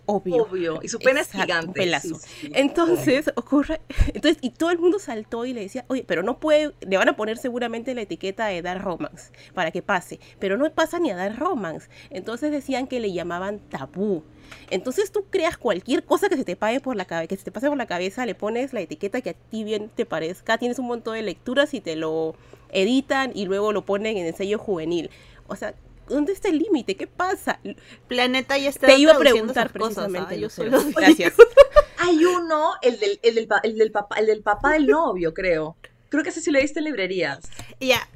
obvio. 0.07 0.43
Obvio. 0.43 0.79
Y 0.81 0.87
su 0.87 0.97
pena 0.97 1.21
es 1.21 1.31
gigante. 1.31 1.73
pelazo. 1.73 2.19
Entonces, 2.53 3.31
ocurre. 3.35 3.79
Entonces, 4.07 4.39
y 4.41 4.49
todo 4.49 4.71
el 4.71 4.79
mundo 4.79 4.97
saltó 4.97 5.45
y 5.45 5.53
le 5.53 5.61
decía, 5.61 5.85
oye, 5.87 6.03
pero 6.07 6.23
no 6.23 6.39
puede. 6.39 6.73
Le 6.81 6.97
van 6.97 7.09
a 7.09 7.15
poner 7.15 7.37
seguramente 7.37 7.93
la 7.93 8.01
etiqueta 8.01 8.47
de 8.47 8.61
dar 8.63 8.81
romance 8.81 9.31
para 9.53 9.71
que 9.71 9.83
pase. 9.83 10.19
Pero 10.39 10.57
no 10.57 10.67
pasa 10.73 10.97
ni 10.99 11.11
a 11.11 11.15
dar 11.15 11.37
romance. 11.37 11.89
Entonces 12.09 12.51
decían 12.51 12.87
que 12.87 12.99
le 12.99 13.13
llamaban 13.13 13.59
tabú. 13.59 14.23
Entonces 14.69 15.11
tú 15.11 15.25
creas 15.29 15.57
cualquier 15.57 16.03
cosa 16.03 16.29
que 16.29 16.37
se 16.37 16.45
te 16.45 16.55
pague 16.55 16.79
por 16.79 16.95
la 16.95 17.05
cabeza, 17.05 17.27
que 17.27 17.37
se 17.37 17.43
te 17.43 17.51
pase 17.51 17.67
por 17.67 17.77
la 17.77 17.85
cabeza, 17.85 18.25
le 18.25 18.33
pones 18.33 18.73
la 18.73 18.81
etiqueta 18.81 19.21
que 19.21 19.31
a 19.31 19.33
ti 19.33 19.63
bien 19.63 19.89
te 19.93 20.05
parezca, 20.05 20.57
tienes 20.57 20.79
un 20.79 20.87
montón 20.87 21.15
de 21.15 21.21
lecturas 21.21 21.73
y 21.73 21.81
te 21.81 21.97
lo 21.97 22.35
editan 22.71 23.31
y 23.33 23.45
luego 23.45 23.73
lo 23.73 23.85
ponen 23.85 24.17
en 24.17 24.25
el 24.25 24.35
sello 24.35 24.57
juvenil. 24.57 25.09
O 25.47 25.55
sea, 25.55 25.73
¿dónde 26.07 26.33
está 26.33 26.49
el 26.49 26.59
límite? 26.59 26.95
¿Qué 26.95 27.07
pasa? 27.07 27.59
Planeta 28.07 28.57
ya 28.57 28.69
está 28.69 28.87
Te 28.87 28.97
iba 28.97 29.13
a 29.13 29.19
preguntar 29.19 29.71
precisamente. 29.71 30.41
Cosas, 30.41 30.65
¿ah? 30.65 30.69
yo 30.69 30.91
Gracias. 30.95 31.33
Hay 31.97 32.25
uno, 32.25 32.73
el 32.81 32.99
del, 32.99 33.19
el, 33.23 33.35
del, 33.35 33.47
el, 33.63 33.77
del 33.77 33.91
papá, 33.91 34.17
el 34.17 34.27
del 34.27 34.41
papá 34.41 34.73
del 34.73 34.87
novio, 34.87 35.33
creo. 35.33 35.75
Creo 36.09 36.23
que 36.23 36.29
ese 36.29 36.41
sí 36.41 36.51
lo 36.51 36.59
viste 36.59 36.79
en 36.79 36.85
librerías. 36.85 37.39
Ya. 37.79 38.07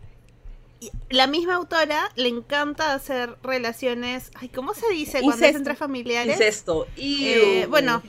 La 1.10 1.28
misma 1.28 1.56
autora 1.56 2.10
le 2.16 2.30
encanta 2.30 2.94
hacer 2.94 3.38
relaciones. 3.44 4.32
Ay, 4.36 4.50
¿cómo 4.50 4.74
se 4.74 4.90
dice 4.90 5.22
cuando 5.22 5.46
es 5.46 5.56
entre 5.56 5.76
familiares? 5.76 6.34
Incesto. 6.34 6.88
Eh, 6.98 7.68
bueno, 7.70 8.02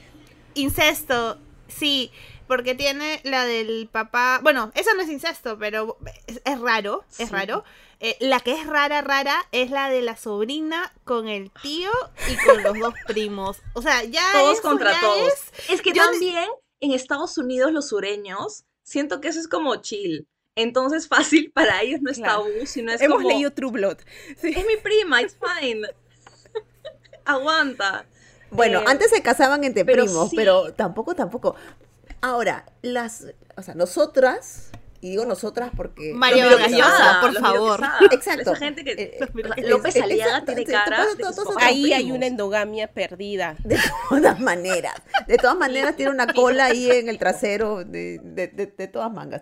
incesto, 0.55 1.37
sí 1.67 2.11
porque 2.47 2.75
tiene 2.75 3.19
la 3.23 3.45
del 3.45 3.89
papá, 3.91 4.39
bueno, 4.43 4.71
eso 4.75 4.91
no 4.95 5.01
es 5.01 5.09
incesto, 5.09 5.57
pero 5.57 5.97
es, 6.27 6.59
raro, 6.59 7.03
es 7.17 7.31
raro. 7.31 7.63
Eh, 8.05 8.17
la 8.19 8.41
que 8.41 8.51
es 8.51 8.67
rara, 8.67 9.01
rara, 9.01 9.47
es 9.53 9.71
la 9.71 9.89
de 9.89 10.01
la 10.01 10.17
sobrina 10.17 10.91
con 11.05 11.29
el 11.29 11.51
tío 11.61 11.89
y 12.29 12.35
con 12.45 12.61
los 12.61 12.77
dos 12.77 12.93
primos. 13.07 13.61
O 13.71 13.81
sea, 13.81 14.03
ya 14.03 14.29
todos 14.33 14.59
contra 14.59 14.99
todos. 14.99 15.31
Es, 15.69 15.81
que 15.81 15.93
también 15.93 16.49
en 16.81 16.91
Estados 16.91 17.37
Unidos 17.37 17.71
los 17.71 17.87
sureños, 17.87 18.65
siento 18.83 19.21
que 19.21 19.29
eso 19.29 19.39
es 19.39 19.47
como 19.47 19.77
chill. 19.77 20.27
Entonces 20.55 21.07
fácil 21.07 21.53
para 21.53 21.81
ellos 21.81 22.01
no 22.01 22.11
es 22.11 22.21
tabú, 22.21 22.49
sino 22.65 22.91
es 22.91 22.99
Hemos 22.99 23.23
leído 23.23 23.53
True 23.53 23.71
Blood. 23.71 23.99
Es 24.31 24.65
mi 24.67 24.75
prima, 24.83 25.21
it's 25.21 25.37
fine. 25.39 25.87
Aguanta. 27.23 28.05
Bueno, 28.51 28.81
eh, 28.81 28.85
antes 28.85 29.11
se 29.11 29.21
casaban 29.21 29.63
entre 29.63 29.85
primos, 29.85 30.31
pero 30.35 30.73
tampoco, 30.73 31.15
tampoco. 31.15 31.55
Ahora, 32.19 32.65
las, 32.81 33.27
o 33.55 33.63
sea, 33.63 33.75
nosotras 33.75 34.72
y 35.03 35.09
digo 35.09 35.25
nosotras 35.25 35.71
porque... 35.75 36.13
María 36.13 36.45
Vargas 36.45 36.71
Llosa, 36.71 37.17
por 37.21 37.33
favor. 37.39 37.81
Exacto. 38.11 38.51
Esa 38.53 38.55
gente 38.55 38.83
que... 38.85 38.91
Eh. 38.93 39.19
López 39.67 39.95
Es- 39.97 40.01
Aliaga 40.01 40.45
tiene 40.45 40.63
cara 40.63 41.05
Ahí 41.59 41.91
hay 41.91 42.11
una 42.13 42.25
endogamia 42.25 42.87
perdida. 42.87 43.57
De 43.63 43.77
todas 44.21 44.39
maneras, 44.39 44.93
de 45.27 45.37
todas 45.37 45.57
maneras 45.57 45.95
tiene 45.97 46.11
una 46.11 46.27
cola 46.33 46.65
ahí 46.65 46.89
en 46.89 47.09
el 47.09 47.17
trasero 47.17 47.83
de, 47.83 48.19
de, 48.23 48.47
de- 48.47 48.67
de 48.67 48.87
todas 48.87 49.11
mangas. 49.11 49.41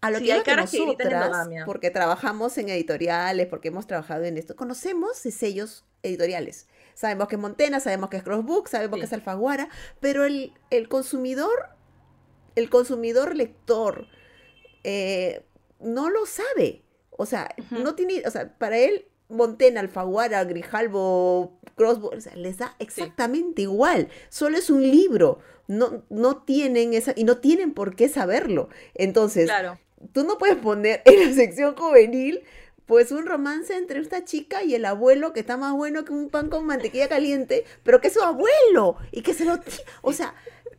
A 0.00 0.10
lo 0.10 0.18
Sí, 0.18 0.24
que 0.26 0.32
hay 0.32 0.40
caras 0.42 0.70
que 0.70 0.78
nosotras, 0.78 1.48
porque 1.66 1.90
trabajamos 1.90 2.56
en 2.58 2.68
editoriales, 2.70 3.46
porque 3.46 3.68
hemos 3.68 3.86
trabajado 3.86 4.24
en 4.24 4.36
esto, 4.38 4.56
conocemos 4.56 5.16
sellos 5.18 5.84
editoriales. 6.02 6.66
Sabemos 6.94 7.28
que 7.28 7.34
es 7.36 7.40
Montena, 7.40 7.80
sabemos 7.80 8.08
que 8.10 8.16
es 8.18 8.22
Crossbook, 8.22 8.68
sabemos 8.68 8.96
Sí. 8.96 9.00
que 9.00 9.06
es 9.06 9.12
Alfaguara, 9.12 9.68
pero 10.00 10.24
el, 10.24 10.52
el 10.70 10.88
consumidor, 10.88 11.70
el 12.54 12.68
consumidor 12.70 13.34
lector, 13.34 14.06
eh, 14.84 15.42
no 15.80 16.10
lo 16.10 16.24
sabe. 16.26 16.82
O 17.10 17.26
sea, 17.26 17.54
no 17.70 17.94
tiene, 17.94 18.22
o 18.26 18.30
sea, 18.30 18.56
para 18.58 18.78
él, 18.78 19.06
Montena, 19.28 19.80
Alfaguara, 19.80 20.44
Grijalbo, 20.44 21.58
Crossbook, 21.76 22.14
o 22.14 22.20
sea, 22.20 22.34
les 22.36 22.58
da 22.58 22.74
exactamente 22.78 23.62
igual. 23.62 24.08
Solo 24.28 24.58
es 24.58 24.70
un 24.70 24.82
libro. 24.82 25.38
No, 25.66 26.02
no 26.10 26.42
tienen 26.42 26.92
esa, 26.92 27.12
y 27.16 27.24
no 27.24 27.38
tienen 27.38 27.72
por 27.72 27.96
qué 27.96 28.08
saberlo. 28.08 28.68
Entonces, 28.94 29.46
Claro. 29.46 29.78
tú 30.12 30.24
no 30.24 30.36
puedes 30.38 30.56
poner 30.56 31.02
en 31.06 31.26
la 31.28 31.34
sección 31.34 31.74
juvenil 31.76 32.42
pues 32.86 33.12
un 33.12 33.24
romance 33.24 33.74
entre 33.74 33.98
esta 34.00 34.26
chica 34.26 34.62
y 34.62 34.74
el 34.74 34.84
abuelo 34.84 35.32
que 35.32 35.40
está 35.40 35.56
más 35.56 35.72
bueno 35.72 36.04
que 36.04 36.12
un 36.12 36.28
pan 36.28 36.50
con 36.50 36.66
mantequilla 36.66 37.08
caliente, 37.08 37.64
pero 37.82 37.98
que 38.02 38.08
es 38.08 38.12
su 38.14 38.20
abuelo 38.22 38.96
y 39.10 39.22
que 39.22 39.32
se 39.32 39.46
lo... 39.46 39.58
O 40.02 40.12
sea, 40.12 40.34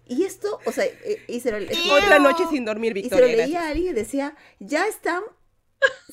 y 0.08 0.24
esto, 0.24 0.60
o 0.66 0.72
sea, 0.72 0.86
y 1.28 1.40
se 1.40 1.52
lo, 1.52 1.58
Otra 1.96 2.20
noche 2.20 2.44
sin 2.50 2.66
dormir, 2.66 2.96
y 2.98 3.04
se 3.04 3.10
lo 3.10 3.16
Victoria. 3.26 3.46
leía 3.46 3.64
a 3.64 3.70
alguien 3.70 3.90
y 3.90 3.94
decía, 3.94 4.36
ya 4.60 4.88
están, 4.88 5.24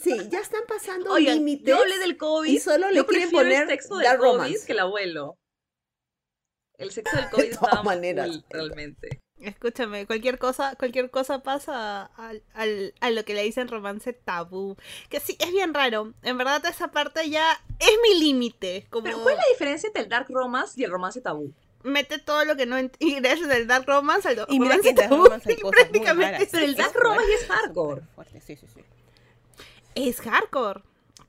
sí, 0.00 0.16
ya 0.30 0.40
están 0.40 0.62
pasando 0.68 1.18
límites. 1.18 1.66
yo 1.66 1.76
hablé 1.80 1.98
del 1.98 2.16
COVID. 2.16 2.50
y 2.50 2.58
solo 2.58 2.90
le 2.90 2.96
yo 2.96 3.06
quieren 3.06 3.30
poner 3.30 3.62
el 3.62 3.68
sexo 3.68 3.96
del 3.96 4.08
COVID 4.16 4.20
Romance. 4.20 4.66
que 4.66 4.72
el 4.72 4.78
abuelo. 4.80 5.36
El 6.78 6.90
sexo 6.90 7.16
del 7.16 7.26
COVID 7.30 7.44
todas 7.54 7.62
estaba 7.64 7.82
maneras. 7.82 8.28
cool, 8.28 8.44
realmente. 8.50 9.20
Escúchame, 9.40 10.06
cualquier 10.06 10.38
cosa, 10.38 10.76
cualquier 10.78 11.10
cosa 11.10 11.42
pasa 11.42 12.04
al, 12.16 12.44
al- 12.54 12.94
a 13.00 13.10
lo 13.10 13.24
que 13.24 13.34
le 13.34 13.42
dicen 13.42 13.66
romance 13.66 14.12
tabú. 14.12 14.76
Que 15.08 15.18
sí, 15.18 15.36
es 15.40 15.50
bien 15.50 15.74
raro. 15.74 16.14
En 16.22 16.38
verdad, 16.38 16.64
esa 16.66 16.92
parte 16.92 17.28
ya 17.28 17.60
es 17.80 17.90
mi 18.08 18.20
límite. 18.20 18.86
Como 18.88 19.02
Pero 19.04 19.20
¿cuál 19.22 19.34
es 19.34 19.40
la 19.40 19.52
diferencia 19.52 19.88
entre 19.88 20.04
el 20.04 20.08
dark 20.08 20.28
romance 20.30 20.80
y 20.80 20.84
el 20.84 20.92
romance 20.92 21.20
tabú? 21.20 21.52
Mete 21.84 22.18
todo 22.18 22.44
lo 22.44 22.56
que 22.56 22.66
no 22.66 22.76
ingreses 22.98 23.48
del 23.54 23.66
dark 23.66 23.86
romance 23.86 24.28
al 24.28 24.46
Y 24.48 24.60
mira 24.60 24.78
que 24.78 24.92
Dark 24.94 25.10
Romance 25.10 25.56
prácticamente. 25.70 26.48
Pero 26.50 26.64
el 26.64 26.74
dark 26.76 26.94
romance 26.94 27.34
es 27.34 27.46
hardcore. 27.46 28.02
Fuerte, 28.14 28.40
sí, 28.40 28.56
sí, 28.56 28.66
sí. 28.72 28.80
es 29.94 30.20
hardcore. 30.20 30.82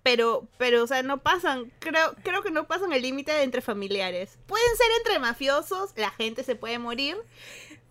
Pero, 0.03 0.47
pero, 0.57 0.83
o 0.83 0.87
sea, 0.87 1.01
no 1.01 1.23
pasan, 1.23 1.71
creo, 1.79 2.13
creo 2.23 2.41
que 2.43 2.51
no 2.51 2.67
pasan 2.67 2.91
el 2.91 3.01
límite 3.03 3.31
de 3.31 3.43
entre 3.43 3.61
familiares. 3.61 4.37
Pueden 4.47 4.75
ser 4.75 4.87
entre 4.97 5.17
mafiosos, 5.19 5.91
la 5.95 6.11
gente 6.11 6.43
se 6.43 6.55
puede 6.57 6.77
morir, 6.77 7.15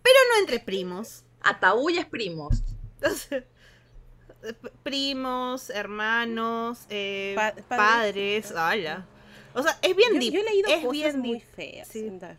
pero 0.03 0.17
no 0.35 0.41
entre 0.41 0.61
primos. 0.61 1.25
A 1.41 1.59
tabú 1.59 1.89
ya 1.89 2.03
es 2.03 2.07
primos. 2.07 2.63
Entonces, 3.01 3.45
primos, 4.83 5.71
hermanos, 5.71 6.81
eh, 6.91 7.33
Pa- 7.35 7.53
padres, 7.69 7.69
padres. 8.49 8.53
ala. 8.53 9.07
O 9.55 9.63
sea, 9.63 9.79
es 9.83 9.95
bien 9.97 10.15
Yo, 10.15 10.21
deep. 10.21 10.33
yo 10.35 10.41
he 10.41 10.45
leído 10.45 10.69
es 10.69 10.77
cosas 10.77 10.93
bien 10.93 11.19
muy 11.21 11.33
deep. 11.39 11.43
feas 11.55 11.89
Sí. 11.89 12.01
en 12.01 12.19
Dark. 12.19 12.39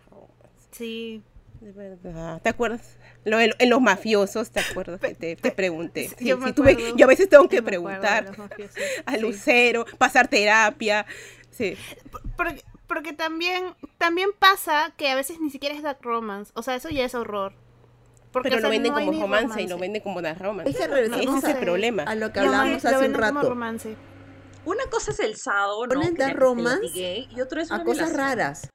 Sí. 0.74 1.22
De 1.62 1.72
verdad. 1.72 2.42
¿Te 2.42 2.50
acuerdas? 2.50 2.98
Lo, 3.24 3.40
en, 3.40 3.52
en 3.58 3.70
los 3.70 3.80
mafiosos, 3.80 4.52
¿te 4.52 4.60
acuerdas 4.60 5.00
que 5.00 5.14
te, 5.16 5.36
te 5.38 5.52
pregunté? 5.52 6.10
Sí, 6.10 6.16
Sí, 6.20 6.26
yo 6.26 6.38
me 6.38 6.48
sí, 6.48 6.54
tuve- 6.54 6.72
acuerdo. 6.74 6.98
yo 6.98 7.06
a 7.06 7.08
veces 7.08 7.30
tengo 7.30 7.48
que 7.48 7.64
preguntar 7.64 8.32
a 9.06 9.14
sí. 9.16 9.20
Lucero, 9.22 9.86
pasar 9.98 10.28
terapia. 10.28 11.06
Sí. 11.52 11.78
Porque, 12.36 12.62
porque 12.88 13.14
también, 13.14 13.64
también 13.98 14.32
pasa 14.38 14.94
que 14.98 15.10
a 15.10 15.16
veces 15.16 15.40
ni 15.40 15.50
siquiera 15.52 15.74
es 15.74 15.84
dark 15.84 16.00
romance. 16.02 16.52
O 16.56 16.64
sea, 16.64 16.76
eso 16.76 16.90
ya 16.90 17.06
es 17.06 17.16
horror. 17.16 17.54
Porque, 18.34 18.50
Pero 18.50 18.58
o 18.58 18.60
sea, 18.62 18.68
lo 18.68 18.72
venden 18.72 18.94
no 18.94 19.00
como 19.06 19.22
romance, 19.22 19.62
y 19.62 19.68
lo 19.68 19.78
venden 19.78 20.02
como 20.02 20.22
Dark 20.22 20.42
Romance. 20.42 20.72
Es 20.72 20.76
que 20.78 20.88
No, 20.88 20.96
regresamos 20.96 21.26
no 21.28 21.38
Ese 21.38 21.48
es 21.52 21.54
el 21.56 21.60
problema. 21.62 22.04
a 22.04 22.16
lo 22.16 22.34
que 22.34 22.42
lo 22.42 22.52
hace 22.52 22.88
un 22.98 23.14
como 23.14 23.18
rato. 23.20 23.50
romance. 23.50 23.96
Una 24.66 24.84
cosa 24.90 25.12
es 25.12 25.20
el 25.20 25.36
sado, 25.38 25.86
¿no? 25.86 25.94
Ponen 25.94 26.16
dark 26.16 26.36
romance 26.40 27.28
y 27.30 27.42
otro 27.42 27.62
es 27.62 27.70
A 27.72 27.76
una 27.76 27.84
cosas 27.86 28.10
violación. 28.10 28.18
raras. 28.40 28.70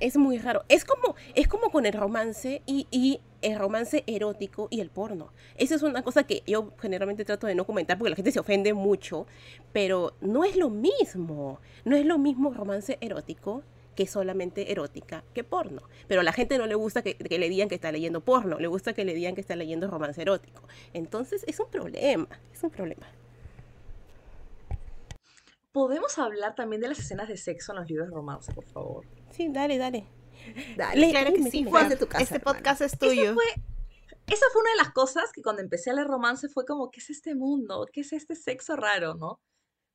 Es 0.00 0.16
muy 0.16 0.38
raro. 0.38 0.64
Es 0.68 0.84
como, 0.84 1.14
es 1.34 1.48
como 1.48 1.70
con 1.70 1.86
el 1.86 1.92
romance 1.92 2.62
y, 2.66 2.86
y 2.90 3.20
el 3.42 3.58
romance 3.58 4.02
erótico 4.06 4.68
y 4.70 4.80
el 4.80 4.90
porno. 4.90 5.32
Esa 5.56 5.76
es 5.76 5.82
una 5.82 6.02
cosa 6.02 6.24
que 6.24 6.42
yo 6.46 6.72
generalmente 6.80 7.24
trato 7.24 7.46
de 7.46 7.54
no 7.54 7.64
comentar 7.64 7.98
porque 7.98 8.10
la 8.10 8.16
gente 8.16 8.32
se 8.32 8.40
ofende 8.40 8.74
mucho, 8.74 9.26
pero 9.72 10.14
no 10.20 10.44
es 10.44 10.56
lo 10.56 10.70
mismo. 10.70 11.60
No 11.84 11.96
es 11.96 12.04
lo 12.04 12.18
mismo 12.18 12.52
romance 12.52 12.98
erótico 13.00 13.62
que 13.94 14.06
solamente 14.08 14.72
erótica 14.72 15.22
que 15.32 15.44
porno. 15.44 15.82
Pero 16.08 16.22
a 16.22 16.24
la 16.24 16.32
gente 16.32 16.58
no 16.58 16.66
le 16.66 16.74
gusta 16.74 17.02
que, 17.02 17.16
que 17.16 17.38
le 17.38 17.48
digan 17.48 17.68
que 17.68 17.76
está 17.76 17.92
leyendo 17.92 18.20
porno, 18.20 18.58
le 18.58 18.66
gusta 18.66 18.92
que 18.92 19.04
le 19.04 19.14
digan 19.14 19.34
que 19.34 19.40
está 19.40 19.54
leyendo 19.54 19.88
romance 19.88 20.20
erótico. 20.20 20.66
Entonces 20.92 21.44
es 21.46 21.60
un 21.60 21.70
problema, 21.70 22.28
es 22.52 22.62
un 22.62 22.70
problema. 22.70 23.06
¿Podemos 25.72 26.18
hablar 26.18 26.54
también 26.54 26.80
de 26.82 26.88
las 26.88 26.98
escenas 26.98 27.28
de 27.28 27.36
sexo 27.36 27.72
en 27.72 27.78
los 27.78 27.88
libros 27.88 28.08
de 28.08 28.14
romance, 28.14 28.52
por 28.52 28.64
favor? 28.64 29.04
Sí, 29.34 29.48
dale, 29.50 29.78
dale. 29.78 30.06
Dale. 30.76 31.00
Le- 31.00 31.10
Claro 31.10 31.32
que 31.32 31.42
sí. 31.50 31.64
Juan. 31.64 31.88
Desde 31.88 32.04
tu 32.04 32.08
casa, 32.08 32.22
este 32.22 32.36
hermana. 32.36 32.58
podcast 32.58 32.80
es 32.82 32.98
tuyo. 32.98 33.34
fue, 33.34 33.44
esa 34.26 34.46
fue 34.52 34.60
una 34.62 34.70
de 34.70 34.76
las 34.76 34.92
cosas 34.92 35.32
que 35.32 35.42
cuando 35.42 35.62
empecé 35.62 35.90
a 35.90 35.94
leer 35.94 36.06
romance 36.06 36.48
fue 36.48 36.64
como, 36.64 36.90
¿qué 36.90 37.00
es 37.00 37.10
este 37.10 37.34
mundo? 37.34 37.86
¿Qué 37.92 38.02
es 38.02 38.12
este 38.12 38.36
sexo 38.36 38.76
raro, 38.76 39.14
no? 39.14 39.40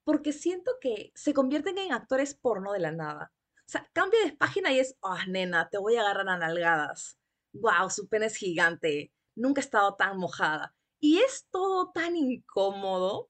Porque 0.03 0.33
siento 0.33 0.71
que 0.81 1.11
se 1.15 1.33
convierten 1.33 1.77
en 1.77 1.93
actores 1.93 2.33
porno 2.33 2.73
de 2.73 2.79
la 2.79 2.91
nada. 2.91 3.31
O 3.59 3.71
sea, 3.71 3.87
cambia 3.93 4.19
de 4.25 4.31
página 4.33 4.71
y 4.73 4.79
es, 4.79 4.95
ah, 5.03 5.25
nena, 5.27 5.69
te 5.69 5.77
voy 5.77 5.95
a 5.95 6.01
agarrar 6.01 6.27
a 6.29 6.37
nalgadas. 6.37 7.19
Wow, 7.53 7.89
su 7.91 8.07
pene 8.07 8.25
es 8.25 8.35
gigante. 8.35 9.11
Nunca 9.35 9.61
he 9.61 9.63
estado 9.63 9.95
tan 9.95 10.17
mojada. 10.17 10.73
Y 10.99 11.19
es 11.19 11.45
todo 11.51 11.91
tan 11.91 12.15
incómodo. 12.15 13.29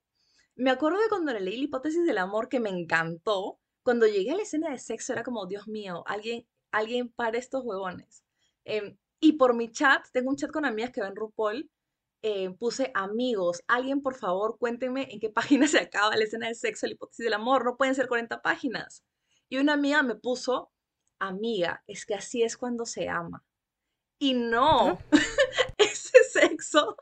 Me 0.56 0.72
acuerdo 0.72 1.00
de 1.00 1.10
cuando 1.10 1.34
leí 1.34 1.58
la 1.58 1.64
hipótesis 1.66 2.06
del 2.06 2.18
amor 2.18 2.48
que 2.50 2.60
me 2.60 2.70
encantó. 2.70 3.59
Cuando 3.90 4.06
llegué 4.06 4.34
a 4.34 4.36
la 4.36 4.44
escena 4.44 4.70
de 4.70 4.78
sexo 4.78 5.14
era 5.14 5.24
como, 5.24 5.48
Dios 5.48 5.68
mío, 5.68 6.04
alguien, 6.06 6.46
alguien 6.70 7.10
para 7.10 7.40
estos 7.40 7.66
huevones. 7.66 8.24
Em, 8.64 8.96
y 9.20 9.32
por 9.32 9.56
mi 9.56 9.72
chat, 9.72 10.06
tengo 10.12 10.30
un 10.30 10.36
chat 10.36 10.52
con 10.52 10.64
amigas 10.64 10.92
que 10.92 11.02
ven 11.02 11.16
RuPaul, 11.16 11.72
eh, 12.22 12.52
puse 12.52 12.92
amigos, 12.94 13.64
alguien 13.66 14.04
por 14.04 14.14
favor 14.14 14.60
cuéntenme 14.60 15.12
en 15.12 15.20
qué 15.20 15.32
página 15.32 15.68
se 15.68 15.80
acaba 15.80 16.16
la 16.16 16.24
escena 16.24 16.48
de 16.50 16.54
sexo, 16.54 16.86
la 16.86 16.94
hipótesis 16.94 17.24
del 17.24 17.34
amor, 17.34 17.66
no 17.66 17.78
pueden 17.78 17.96
ser 17.96 18.08
40 18.08 18.44
páginas. 18.44 19.04
Y 19.50 19.58
una 19.58 19.74
amiga 19.74 20.04
me 20.04 20.14
puso, 20.14 20.72
amiga, 21.18 21.84
es 21.88 22.06
que 22.06 22.14
así 22.14 22.44
es 22.44 22.58
cuando 22.58 22.86
se 22.86 23.10
ama. 23.10 23.44
Y 24.20 24.36
no, 24.36 25.00
ese 25.80 26.24
sexo 26.26 26.96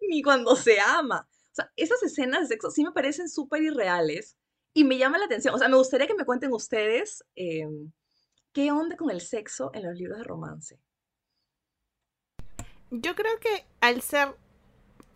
ni 0.00 0.22
cuando 0.22 0.56
se 0.56 0.80
ama. 0.80 1.28
O 1.28 1.54
sea, 1.54 1.70
esas 1.76 2.02
escenas 2.02 2.48
de 2.48 2.54
sexo 2.54 2.70
sí 2.70 2.82
me 2.82 2.92
parecen 2.92 3.28
súper 3.28 3.62
irreales 3.62 4.38
y 4.72 4.84
me 4.84 4.98
llama 4.98 5.18
la 5.18 5.26
atención. 5.26 5.54
O 5.54 5.58
sea, 5.58 5.68
me 5.68 5.76
gustaría 5.76 6.06
que 6.06 6.14
me 6.14 6.24
cuenten 6.24 6.52
ustedes 6.52 7.24
em, 7.34 7.92
qué 8.52 8.70
onda 8.72 8.96
con 8.96 9.10
el 9.10 9.20
sexo 9.20 9.70
en 9.74 9.84
los 9.84 9.96
libros 9.96 10.18
de 10.18 10.24
romance. 10.24 10.78
Yo 12.90 13.14
creo 13.14 13.38
que 13.38 13.64
al 13.80 14.02
ser 14.02 14.34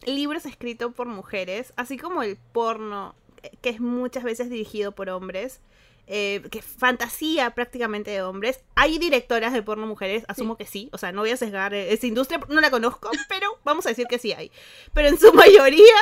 libros 0.06 0.46
escritos 0.46 0.94
por 0.94 1.06
mujeres, 1.06 1.72
así 1.76 1.98
como 1.98 2.22
el 2.22 2.36
porno, 2.36 3.14
eh, 3.42 3.50
que 3.60 3.70
es 3.70 3.80
muchas 3.80 4.22
veces 4.22 4.50
dirigido 4.50 4.92
por 4.92 5.08
hombres, 5.08 5.60
eh, 6.06 6.42
que 6.50 6.60
fantasía 6.62 7.50
prácticamente 7.54 8.10
de 8.10 8.22
hombres, 8.22 8.60
hay 8.74 8.98
directoras 8.98 9.52
de 9.52 9.62
porno 9.62 9.86
mujeres, 9.86 10.24
asumo 10.28 10.56
que 10.56 10.66
sí, 10.66 10.88
o 10.92 10.98
sea, 10.98 11.12
no 11.12 11.22
voy 11.22 11.30
a 11.30 11.36
sesgar 11.36 11.72
eh, 11.74 11.92
esa 11.92 12.06
industria, 12.06 12.40
no 12.48 12.60
la 12.60 12.70
conozco, 12.70 13.10
pero 13.28 13.58
vamos 13.64 13.86
a 13.86 13.90
decir 13.90 14.06
que 14.06 14.18
sí 14.18 14.32
hay. 14.32 14.50
Pero 14.92 15.08
en 15.08 15.18
su 15.18 15.32
mayoría 15.34 15.94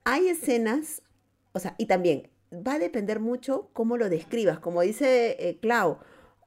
Hay 0.04 0.28
escenas, 0.28 1.02
o 1.52 1.58
sea, 1.58 1.74
y 1.78 1.86
también 1.86 2.31
va 2.52 2.74
a 2.74 2.78
depender 2.78 3.20
mucho 3.20 3.70
cómo 3.72 3.96
lo 3.96 4.08
describas. 4.08 4.58
Como 4.58 4.82
dice 4.82 5.36
eh, 5.38 5.58
Clau, 5.60 5.98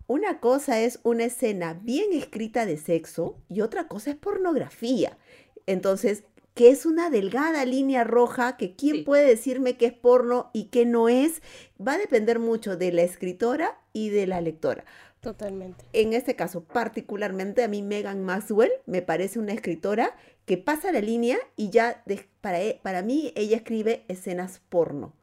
una 0.07 0.39
cosa 0.39 0.81
es 0.81 0.99
una 1.03 1.25
escena 1.25 1.73
bien 1.73 2.13
escrita 2.13 2.65
de 2.65 2.77
sexo 2.77 3.37
y 3.49 3.61
otra 3.61 3.87
cosa 3.87 4.11
es 4.11 4.15
pornografía. 4.15 5.17
Entonces, 5.65 6.23
que 6.53 6.69
es 6.69 6.85
una 6.85 7.09
delgada 7.09 7.65
línea 7.65 8.03
roja 8.03 8.55
que 8.55 8.75
quién 8.75 8.97
Sí. 8.97 9.01
puede 9.01 9.25
decirme 9.27 9.75
qué 9.77 9.87
es 9.87 9.93
porno 9.93 10.51
y 10.53 10.65
qué 10.65 10.85
no 10.85 11.09
es, 11.09 11.41
va 11.85 11.93
a 11.93 11.97
depender 11.97 12.39
mucho 12.39 12.77
de 12.77 12.91
la 12.91 13.01
escritora 13.01 13.77
y 13.91 14.09
de 14.09 14.27
la 14.27 14.39
lectora. 14.41 14.85
Totalmente. 15.21 15.83
En 15.91 16.13
este 16.13 16.35
caso, 16.35 16.63
particularmente 16.63 17.63
a 17.63 17.67
mí 17.67 17.81
Megan 17.81 18.23
Maxwell 18.23 18.71
me 18.85 19.01
parece 19.01 19.39
una 19.39 19.53
escritora 19.53 20.15
que 20.45 20.57
pasa 20.59 20.91
la 20.91 21.01
línea 21.01 21.39
y 21.57 21.71
ya 21.71 22.03
de- 22.05 22.25
para, 22.41 22.61
e- 22.61 22.79
para 22.83 23.01
mí 23.01 23.33
ella 23.35 23.57
escribe 23.57 24.05
escenas 24.07 24.61
porno. 24.69 25.13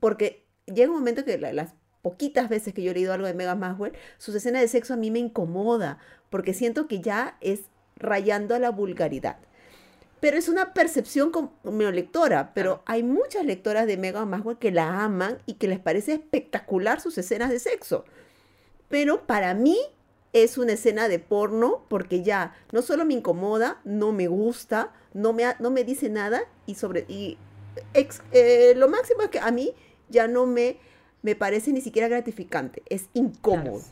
Porque 0.00 0.46
llega 0.66 0.90
un 0.90 0.98
momento 0.98 1.24
que 1.24 1.38
la- 1.38 1.52
las 1.52 1.74
poquitas 2.02 2.48
veces 2.48 2.74
que 2.74 2.82
yo 2.82 2.90
he 2.90 2.94
leído 2.94 3.12
algo 3.12 3.26
de 3.26 3.34
Megan 3.34 3.58
Maxwell, 3.58 3.94
sus 4.18 4.34
escenas 4.34 4.60
de 4.62 4.68
sexo 4.68 4.94
a 4.94 4.96
mí 4.96 5.10
me 5.10 5.18
incomoda, 5.18 5.98
porque 6.30 6.52
siento 6.54 6.86
que 6.86 7.00
ya 7.00 7.36
es 7.40 7.62
rayando 7.96 8.54
a 8.54 8.58
la 8.58 8.70
vulgaridad. 8.70 9.38
Pero 10.20 10.36
es 10.38 10.48
una 10.48 10.72
percepción 10.74 11.30
como 11.30 11.52
lectora, 11.64 12.52
pero 12.54 12.82
hay 12.86 13.02
muchas 13.02 13.44
lectoras 13.44 13.86
de 13.86 13.96
Megan 13.96 14.28
Maxwell 14.30 14.58
que 14.58 14.70
la 14.70 15.02
aman 15.04 15.38
y 15.46 15.54
que 15.54 15.68
les 15.68 15.78
parece 15.78 16.14
espectacular 16.14 17.00
sus 17.00 17.18
escenas 17.18 17.50
de 17.50 17.58
sexo. 17.58 18.04
Pero 18.88 19.26
para 19.26 19.54
mí 19.54 19.76
es 20.32 20.58
una 20.58 20.72
escena 20.72 21.08
de 21.08 21.18
porno 21.18 21.84
porque 21.88 22.22
ya 22.22 22.54
no 22.72 22.82
solo 22.82 23.04
me 23.04 23.14
incomoda, 23.14 23.80
no 23.84 24.12
me 24.12 24.26
gusta, 24.26 24.92
no 25.12 25.32
me, 25.32 25.44
no 25.58 25.70
me 25.70 25.84
dice 25.84 26.08
nada 26.08 26.42
y 26.66 26.74
sobre 26.74 27.04
y 27.08 27.38
ex- 27.94 28.22
eh, 28.32 28.74
lo 28.76 28.88
máximo 28.88 29.22
es 29.22 29.28
que 29.30 29.38
a 29.38 29.50
mí 29.50 29.72
ya 30.08 30.26
no 30.28 30.46
me, 30.46 30.76
me 31.22 31.34
parece 31.34 31.72
ni 31.72 31.80
siquiera 31.80 32.08
gratificante, 32.08 32.82
es 32.88 33.08
incómodo, 33.14 33.82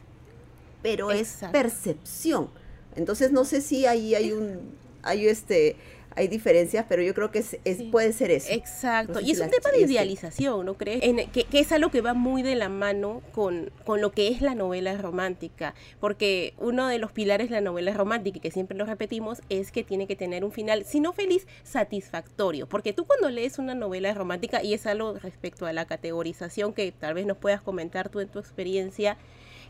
pero 0.83 1.11
es 1.11 1.21
Exacto. 1.33 1.53
percepción. 1.53 2.51
Entonces 2.95 3.33
no 3.33 3.45
sé 3.45 3.61
si 3.61 3.87
ahí 3.87 4.15
hay 4.15 4.33
un 4.33 4.77
hay 5.03 5.27
este 5.27 5.77
hay 6.17 6.29
diferencias, 6.29 6.87
pero 6.89 7.03
yo 7.03 7.15
creo 7.15 7.31
que 7.31 7.41
es, 7.41 7.57
es- 7.65 7.79
Sí. 7.79 7.89
puede 7.91 8.13
ser 8.13 8.31
eso. 8.31 8.53
Exacto, 8.53 9.15
No 9.15 9.19
sé 9.21 9.25
y 9.25 9.27
si 9.27 9.33
es 9.33 9.41
un 9.41 9.51
tema 9.51 9.71
de 9.71 9.81
este- 9.81 9.93
idealización, 9.93 10.67
¿no 10.67 10.75
crees? 10.75 11.03
En- 11.03 11.31
que, 11.31 11.45
que 11.45 11.59
es 11.61 11.73
algo 11.73 11.91
que 11.91 12.01
va 12.01 12.15
muy 12.15 12.43
de 12.43 12.55
la 12.55 12.69
mano 12.69 13.23
con, 13.33 13.71
con 13.85 14.01
lo 14.01 14.13
que 14.13 14.29
es 14.29 14.41
la 14.43 14.55
novela 14.55 14.97
romántica, 14.97 15.75
porque 16.01 16.55
uno 16.59 16.87
de 16.89 16.99
los 16.99 17.13
pilares 17.13 17.49
de 17.49 17.55
la 17.57 17.61
novela 17.61 17.93
romántica, 17.95 18.39
y 18.39 18.41
que 18.41 18.51
siempre 18.51 18.77
lo 18.77 18.85
repetimos, 18.85 19.41
es 19.49 19.73
que 19.73 19.85
tiene 19.85 20.07
que 20.07 20.17
tener 20.17 20.45
un 20.45 20.53
final, 20.53 20.85
si 20.85 21.01
no 21.01 21.13
feliz, 21.13 21.47
satisfactorio, 21.63 22.67
porque 22.69 22.93
tú 22.93 23.05
cuando 23.05 23.29
lees 23.31 23.59
una 23.59 23.75
novela 23.75 24.13
romántica, 24.15 24.63
y 24.63 24.75
es 24.75 24.87
algo 24.87 25.15
respecto 25.15 25.67
a 25.67 25.73
la 25.73 25.85
categorización 25.87 26.73
que 26.73 26.91
tal 26.93 27.15
vez 27.15 27.27
nos 27.27 27.37
puedas 27.37 27.61
comentar 27.63 28.09
tú 28.09 28.21
en 28.21 28.29
tu 28.29 28.39
experiencia, 28.39 29.17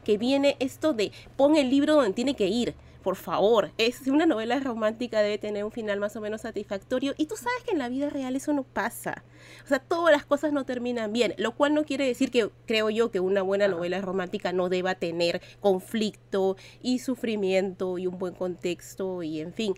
que 0.04 0.18
viene 0.18 0.56
esto 0.58 0.92
de 0.92 1.12
pon 1.36 1.56
el 1.56 1.70
libro 1.70 1.94
donde 1.94 2.12
tiene 2.12 2.34
que 2.34 2.48
ir. 2.48 2.74
Por 3.02 3.16
favor, 3.16 3.72
es 3.78 4.06
una 4.06 4.26
novela 4.26 4.60
romántica 4.60 5.22
debe 5.22 5.38
tener 5.38 5.64
un 5.64 5.72
final 5.72 5.98
más 5.98 6.14
o 6.14 6.20
menos 6.20 6.42
satisfactorio 6.42 7.14
y 7.16 7.26
tú 7.26 7.36
sabes 7.36 7.64
que 7.64 7.72
en 7.72 7.78
la 7.78 7.88
vida 7.88 8.10
real 8.10 8.36
eso 8.36 8.52
no 8.52 8.62
pasa. 8.62 9.24
O 9.64 9.68
sea, 9.68 9.80
todas 9.80 10.12
las 10.12 10.24
cosas 10.24 10.52
no 10.52 10.64
terminan 10.64 11.12
bien, 11.12 11.34
lo 11.36 11.52
cual 11.52 11.74
no 11.74 11.84
quiere 11.84 12.06
decir 12.06 12.30
que 12.30 12.50
creo 12.66 12.90
yo 12.90 13.10
que 13.10 13.18
una 13.18 13.42
buena 13.42 13.66
novela 13.66 14.00
romántica 14.00 14.52
no 14.52 14.68
deba 14.68 14.94
tener 14.94 15.42
conflicto 15.60 16.56
y 16.80 17.00
sufrimiento 17.00 17.98
y 17.98 18.06
un 18.06 18.18
buen 18.18 18.34
contexto 18.34 19.22
y 19.24 19.40
en 19.40 19.52
fin, 19.52 19.74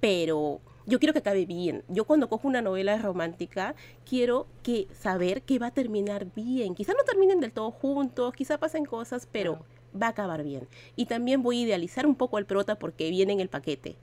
pero 0.00 0.60
yo 0.86 0.98
quiero 0.98 1.12
que 1.12 1.18
acabe 1.20 1.46
bien. 1.46 1.84
Yo 1.88 2.04
cuando 2.04 2.28
cojo 2.28 2.48
una 2.48 2.62
novela 2.62 2.96
romántica 2.98 3.74
quiero 4.08 4.46
que 4.62 4.88
saber 4.92 5.42
que 5.42 5.58
va 5.58 5.68
a 5.68 5.74
terminar 5.74 6.26
bien. 6.34 6.74
Quizá 6.74 6.94
no 6.94 7.04
terminen 7.04 7.40
del 7.40 7.52
todo 7.52 7.70
juntos, 7.70 8.34
quizá 8.34 8.58
pasen 8.58 8.84
cosas, 8.84 9.28
pero 9.30 9.64
va 10.00 10.08
a 10.08 10.10
acabar 10.10 10.42
bien. 10.44 10.68
Y 10.96 11.06
también 11.06 11.42
voy 11.42 11.60
a 11.60 11.62
idealizar 11.66 12.06
un 12.06 12.14
poco 12.14 12.36
al 12.36 12.46
prota 12.46 12.78
porque 12.78 13.10
viene 13.10 13.32
en 13.32 13.40
el 13.40 13.48
paquete. 13.48 13.96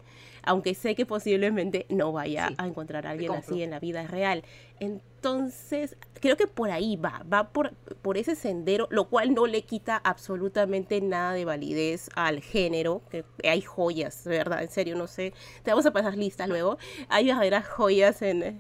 Aunque 0.45 0.75
sé 0.75 0.93
que 0.95 1.05
posiblemente 1.05 1.85
no 1.89 2.11
vaya 2.11 2.47
Sí, 2.49 2.55
a 2.57 2.67
encontrar 2.67 3.07
a 3.07 3.11
alguien 3.11 3.31
así 3.33 3.63
en 3.63 3.69
la 3.71 3.79
vida 3.79 4.05
real. 4.07 4.43
Entonces, 4.79 5.95
creo 6.19 6.35
que 6.35 6.47
por 6.47 6.69
ahí 6.69 6.97
va, 6.97 7.23
va 7.31 7.49
por, 7.53 7.73
por 8.01 8.17
ese 8.17 8.35
sendero, 8.35 8.87
lo 8.91 9.05
cual 9.05 9.33
no 9.33 9.47
le 9.47 9.61
quita 9.63 9.95
absolutamente 10.03 10.99
nada 10.99 11.31
de 11.33 11.45
validez 11.45 12.09
al 12.15 12.41
género, 12.41 13.01
que 13.09 13.23
hay 13.47 13.61
joyas, 13.61 14.25
de 14.25 14.37
verdad, 14.37 14.61
en 14.61 14.69
serio, 14.69 14.97
no 14.97 15.07
sé, 15.07 15.33
te 15.63 15.71
vamos 15.71 15.85
a 15.85 15.93
pasar 15.93 16.17
lista 16.17 16.45
luego, 16.47 16.77
hay 17.07 17.27
verdaderas 17.27 17.67
joyas 17.69 18.21
en, 18.21 18.59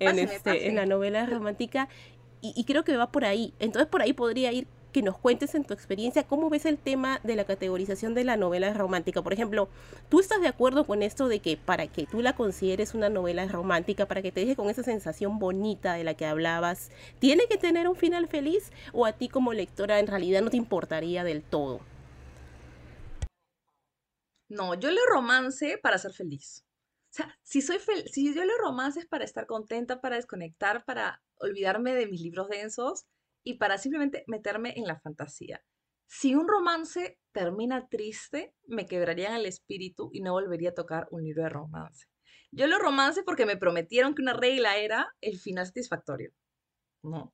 en, 0.00 0.18
este, 0.18 0.66
en 0.66 0.74
la 0.74 0.86
novela 0.86 1.26
romántica 1.26 1.88
y, 2.40 2.52
y 2.56 2.64
creo 2.64 2.82
que 2.84 2.96
va 2.96 3.12
por 3.12 3.24
ahí, 3.24 3.54
entonces 3.60 3.88
por 3.88 4.02
ahí 4.02 4.12
podría 4.12 4.52
ir 4.52 4.66
que 4.92 5.02
nos 5.02 5.18
cuentes 5.18 5.54
en 5.54 5.64
tu 5.64 5.74
experiencia 5.74 6.24
cómo 6.26 6.50
ves 6.50 6.66
el 6.66 6.78
tema 6.78 7.20
de 7.22 7.36
la 7.36 7.44
categorización 7.44 8.14
de 8.14 8.24
la 8.24 8.36
novela 8.36 8.72
romántica. 8.74 9.22
Por 9.22 9.32
ejemplo, 9.32 9.68
¿tú 10.08 10.20
estás 10.20 10.40
de 10.40 10.48
acuerdo 10.48 10.84
con 10.84 11.02
esto 11.02 11.28
de 11.28 11.40
que 11.40 11.56
para 11.56 11.86
que 11.86 12.06
tú 12.06 12.22
la 12.22 12.34
consideres 12.34 12.94
una 12.94 13.08
novela 13.08 13.46
romántica, 13.46 14.06
para 14.06 14.22
que 14.22 14.32
te 14.32 14.40
deje 14.40 14.56
con 14.56 14.70
esa 14.70 14.82
sensación 14.82 15.38
bonita 15.38 15.94
de 15.94 16.04
la 16.04 16.14
que 16.14 16.26
hablabas, 16.26 16.90
tiene 17.18 17.46
que 17.48 17.58
tener 17.58 17.88
un 17.88 17.96
final 17.96 18.28
feliz 18.28 18.72
o 18.92 19.06
a 19.06 19.12
ti 19.12 19.28
como 19.28 19.52
lectora 19.52 19.98
en 19.98 20.06
realidad 20.06 20.42
no 20.42 20.50
te 20.50 20.56
importaría 20.56 21.24
del 21.24 21.42
todo? 21.42 21.80
No, 24.48 24.74
yo 24.74 24.90
leo 24.90 25.04
romance 25.06 25.78
para 25.78 25.98
ser 25.98 26.12
feliz. 26.12 26.64
O 27.10 27.12
sea, 27.12 27.38
si 27.42 27.62
soy 27.62 27.78
fel- 27.78 28.06
si 28.08 28.34
yo 28.34 28.44
leo 28.44 28.58
romance 28.58 29.00
es 29.00 29.06
para 29.06 29.24
estar 29.24 29.46
contenta, 29.46 30.00
para 30.00 30.16
desconectar, 30.16 30.84
para 30.84 31.22
olvidarme 31.36 31.94
de 31.94 32.06
mis 32.06 32.20
libros 32.20 32.48
densos 32.48 33.06
y 33.44 33.54
para 33.54 33.78
simplemente 33.78 34.24
meterme 34.26 34.74
en 34.76 34.86
la 34.86 34.98
fantasía. 35.00 35.62
Si 36.06 36.34
un 36.34 36.48
romance 36.48 37.18
termina 37.32 37.88
triste, 37.88 38.54
me 38.66 38.86
quebraría 38.86 39.28
en 39.28 39.36
el 39.36 39.46
espíritu 39.46 40.10
y 40.12 40.22
no 40.22 40.32
volvería 40.32 40.70
a 40.70 40.74
tocar 40.74 41.06
un 41.10 41.22
libro 41.22 41.44
de 41.44 41.50
romance. 41.50 42.06
Yo 42.52 42.66
leo 42.66 42.78
romance 42.78 43.22
porque 43.22 43.46
me 43.46 43.56
prometieron 43.56 44.14
que 44.14 44.22
una 44.22 44.32
regla 44.32 44.76
era 44.76 45.14
el 45.20 45.38
final 45.38 45.66
satisfactorio. 45.66 46.32
No. 47.02 47.32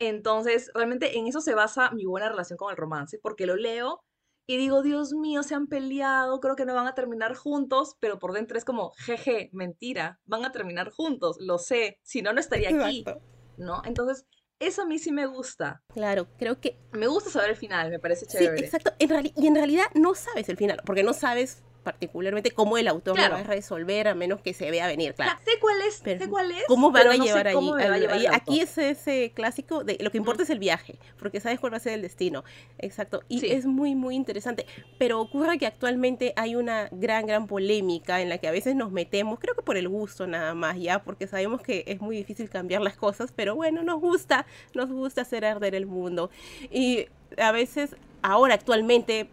Entonces, 0.00 0.70
realmente 0.74 1.16
en 1.16 1.28
eso 1.28 1.40
se 1.40 1.54
basa 1.54 1.90
mi 1.92 2.06
buena 2.06 2.28
relación 2.28 2.56
con 2.56 2.70
el 2.70 2.76
romance, 2.76 3.18
porque 3.22 3.46
lo 3.46 3.56
leo 3.56 4.02
y 4.50 4.56
digo, 4.56 4.82
Dios 4.82 5.12
mío, 5.12 5.42
se 5.42 5.54
han 5.54 5.66
peleado, 5.66 6.40
creo 6.40 6.56
que 6.56 6.64
no 6.64 6.74
van 6.74 6.86
a 6.86 6.94
terminar 6.94 7.34
juntos, 7.34 7.96
pero 8.00 8.18
por 8.18 8.32
dentro 8.32 8.56
es 8.56 8.64
como, 8.64 8.92
jeje, 8.96 9.50
mentira, 9.52 10.20
van 10.24 10.44
a 10.46 10.52
terminar 10.52 10.90
juntos, 10.90 11.36
lo 11.38 11.58
sé, 11.58 11.98
si 12.02 12.22
no, 12.22 12.32
no 12.32 12.40
estaría 12.40 12.70
aquí, 12.70 13.00
Exacto. 13.00 13.22
¿no? 13.58 13.82
Entonces, 13.84 14.26
eso 14.60 14.82
a 14.82 14.86
mí 14.86 14.98
sí 14.98 15.12
me 15.12 15.26
gusta. 15.26 15.82
Claro, 15.92 16.26
creo 16.38 16.60
que 16.60 16.78
Me 16.92 17.06
gusta 17.06 17.30
saber 17.30 17.50
el 17.50 17.56
final, 17.56 17.90
me 17.90 17.98
parece 17.98 18.26
Sí, 18.26 18.38
chévere. 18.38 18.64
exacto. 18.64 18.92
En 18.98 19.32
y 19.36 19.46
en 19.46 19.54
realidad 19.54 19.86
no 19.94 20.14
sabes 20.14 20.48
el 20.48 20.56
final, 20.56 20.80
porque 20.84 21.02
no 21.02 21.12
sabes 21.12 21.62
particularmente 21.92 22.50
cómo 22.50 22.76
el 22.76 22.86
autor 22.86 23.16
lo 23.16 23.22
Claro. 23.22 23.34
va 23.36 23.40
a 23.40 23.44
resolver 23.44 24.08
a 24.08 24.14
menos 24.14 24.40
que 24.42 24.52
se 24.52 24.70
vea 24.70 24.86
venir, 24.86 25.14
claro. 25.14 25.38
Sé 25.42 25.52
cuál 25.58 25.80
es, 25.80 26.00
Pero 26.04 26.22
sé 26.22 26.28
cuál 26.30 26.50
es, 26.50 26.64
¿Cómo 26.68 26.90
van 26.90 27.06
a 27.08 27.16
no 27.16 27.24
llevar 27.24 27.48
allí? 27.48 27.70
a 27.80 27.96
llevar 27.96 28.34
aquí 28.34 28.60
es 28.60 28.76
ese 28.76 29.32
clásico 29.34 29.84
de 29.84 29.96
lo 30.00 30.10
que 30.10 30.18
importa 30.18 30.42
es 30.42 30.50
el 30.50 30.58
viaje, 30.58 30.98
porque 31.18 31.40
sabes 31.40 31.58
cuál 31.60 31.72
va 31.72 31.78
a 31.78 31.80
ser 31.80 31.94
el 31.94 32.02
destino. 32.02 32.44
Exacto. 32.78 33.22
Y 33.28 33.40
Sí. 33.40 33.46
es 33.50 33.64
muy, 33.64 33.94
muy 33.94 34.16
interesante. 34.16 34.66
Pero 34.98 35.18
ocurre 35.18 35.56
que 35.58 35.66
actualmente 35.66 36.34
hay 36.36 36.56
una 36.56 36.88
gran, 36.92 37.26
gran 37.26 37.46
polémica 37.46 38.20
en 38.20 38.28
la 38.28 38.36
que 38.36 38.48
a 38.48 38.50
veces 38.52 38.76
nos 38.76 38.92
metemos, 38.92 39.38
creo 39.38 39.54
que 39.54 39.62
por 39.62 39.78
el 39.78 39.88
gusto 39.88 40.26
nada 40.26 40.54
más, 40.54 40.76
ya, 40.78 41.02
porque 41.04 41.26
sabemos 41.26 41.62
que 41.62 41.84
es 41.86 42.02
muy 42.02 42.16
difícil 42.18 42.50
cambiar 42.50 42.82
las 42.82 42.96
cosas, 42.98 43.32
pero 43.34 43.54
bueno, 43.56 43.82
nos 43.82 43.98
gusta, 43.98 44.44
nos 44.74 44.90
gusta 44.90 45.22
hacer 45.22 45.46
arder 45.46 45.74
el 45.74 45.86
mundo. 45.86 46.30
Y 46.70 47.06
a 47.38 47.50
veces 47.52 47.96
ahora 48.22 48.54
actualmente 48.54 49.30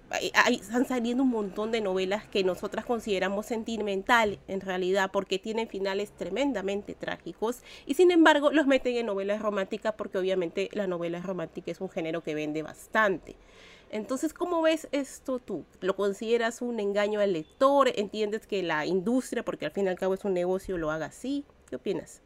están 0.50 0.86
saliendo 0.86 1.24
un 1.24 1.30
montón 1.30 1.72
de 1.72 1.82
novelas 1.82 2.28
que 2.28 2.44
nosotras 2.44 2.86
consideramos 2.86 3.46
sentimental 3.46 4.40
en 4.48 4.62
realidad 4.62 5.10
porque 5.12 5.40
tienen 5.40 5.68
finales 5.68 6.12
tremendamente 6.12 6.94
trágicos 6.94 7.62
y 7.86 7.96
sin 7.96 8.12
embargo 8.12 8.52
los 8.52 8.68
meten 8.68 8.98
en 8.98 9.08
novelas 9.08 9.42
románticas 9.42 9.94
porque 9.98 10.18
obviamente 10.18 10.70
la 10.74 10.88
novela 10.88 11.22
romántica 11.22 11.72
es 11.72 11.82
un 11.82 11.90
género 11.90 12.22
que 12.22 12.36
vende 12.36 12.64
bastante. 12.64 13.36
Entonces, 13.92 14.34
¿cómo 14.34 14.62
ves 14.62 14.88
esto 14.92 15.40
tú? 15.40 15.64
¿Lo 15.80 15.96
consideras 15.96 16.62
un 16.62 16.80
engaño 16.80 17.20
al 17.20 17.34
lector? 17.34 17.90
¿Entiendes 17.96 18.48
que 18.48 18.64
la 18.64 18.86
industria, 18.86 19.46
porque 19.46 19.66
al 19.66 19.72
fin 19.72 19.86
y 19.86 19.90
al 19.90 19.96
cabo 19.96 20.16
es 20.16 20.26
un 20.26 20.34
negocio, 20.34 20.78
lo 20.78 20.92
haga 20.92 21.06
así? 21.06 21.46
¿Qué 21.70 21.76
opinas? 21.76 22.22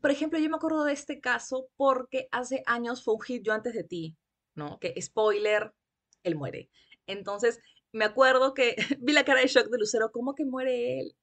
Por 0.00 0.10
ejemplo, 0.10 0.38
yo 0.38 0.48
me 0.48 0.56
acuerdo 0.56 0.84
de 0.84 0.92
este 0.92 1.20
caso 1.20 1.68
porque 1.76 2.28
hace 2.30 2.62
años 2.66 3.02
fue 3.02 3.14
un 3.14 3.20
hit 3.22 3.42
Yo 3.42 3.52
antes 3.52 3.74
de 3.74 3.84
ti, 3.84 4.16
¿no? 4.54 4.78
Que 4.78 4.94
spoiler, 5.00 5.72
él 6.22 6.36
muere. 6.36 6.70
Entonces, 7.06 7.60
me 7.92 8.04
acuerdo 8.04 8.54
que 8.54 8.76
vi 9.00 9.12
la 9.12 9.24
cara 9.24 9.40
de 9.40 9.48
shock 9.48 9.68
de 9.68 9.78
Lucero, 9.78 10.10
¿cómo 10.12 10.34
que 10.34 10.44
muere 10.44 11.00
él? 11.00 11.16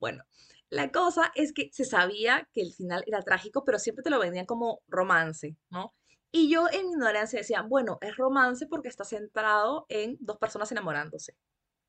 Bueno, 0.00 0.24
la 0.70 0.90
cosa 0.90 1.32
es 1.34 1.52
que 1.52 1.70
se 1.72 1.84
sabía 1.84 2.48
que 2.52 2.60
el 2.60 2.72
final 2.72 3.04
era 3.06 3.22
trágico, 3.22 3.64
pero 3.64 3.78
siempre 3.78 4.02
te 4.02 4.10
lo 4.10 4.18
vendían 4.18 4.46
como 4.46 4.80
romance, 4.88 5.56
¿no? 5.70 5.94
Y 6.32 6.50
yo 6.50 6.66
en 6.72 6.86
mi 6.86 6.92
ignorancia 6.94 7.38
decía, 7.38 7.62
bueno, 7.62 7.98
es 8.00 8.16
romance 8.16 8.66
porque 8.66 8.88
está 8.88 9.04
centrado 9.04 9.86
en 9.88 10.16
dos 10.18 10.36
personas 10.38 10.72
enamorándose, 10.72 11.36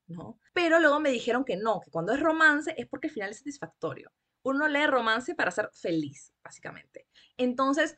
¿no? 0.05 0.39
Pero 0.53 0.79
luego 0.79 0.99
me 0.99 1.09
dijeron 1.09 1.43
que 1.43 1.57
no, 1.57 1.81
que 1.81 1.89
cuando 1.89 2.13
es 2.13 2.19
romance 2.19 2.75
es 2.77 2.85
porque 2.87 3.07
el 3.07 3.13
final 3.13 3.31
es 3.31 3.39
satisfactorio. 3.39 4.11
Uno 4.43 4.67
lee 4.67 4.85
romance 4.85 5.33
para 5.33 5.49
ser 5.49 5.71
feliz, 5.73 6.31
básicamente. 6.43 7.07
Entonces, 7.37 7.97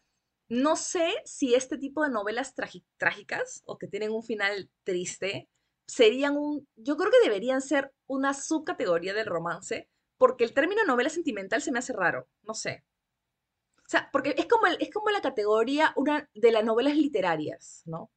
no 0.49 0.75
sé 0.75 1.13
si 1.25 1.55
este 1.55 1.77
tipo 1.77 2.03
de 2.03 2.09
novelas 2.09 2.53
trágicas 2.97 3.61
o 3.65 3.77
que 3.77 3.87
tienen 3.87 4.11
un 4.11 4.23
final 4.23 4.69
triste 4.83 5.49
serían 5.87 6.37
un, 6.37 6.67
yo 6.75 6.97
creo 6.97 7.11
que 7.11 7.27
deberían 7.27 7.61
ser 7.61 7.93
una 8.07 8.33
subcategoría 8.33 9.13
del 9.13 9.25
romance, 9.25 9.89
porque 10.17 10.43
el 10.43 10.53
término 10.53 10.83
novela 10.85 11.09
sentimental 11.09 11.61
se 11.61 11.71
me 11.71 11.79
hace 11.79 11.93
raro, 11.93 12.27
no 12.43 12.53
sé. 12.53 12.83
O 13.85 13.89
sea, 13.89 14.09
porque 14.11 14.35
es 14.37 14.47
como, 14.47 14.67
el- 14.67 14.77
es 14.81 14.89
como 14.91 15.09
la 15.09 15.21
categoría 15.21 15.93
una 15.95 16.29
de 16.33 16.51
las 16.51 16.63
novelas 16.63 16.95
literarias, 16.97 17.83
¿no? 17.85 18.01
O 18.03 18.11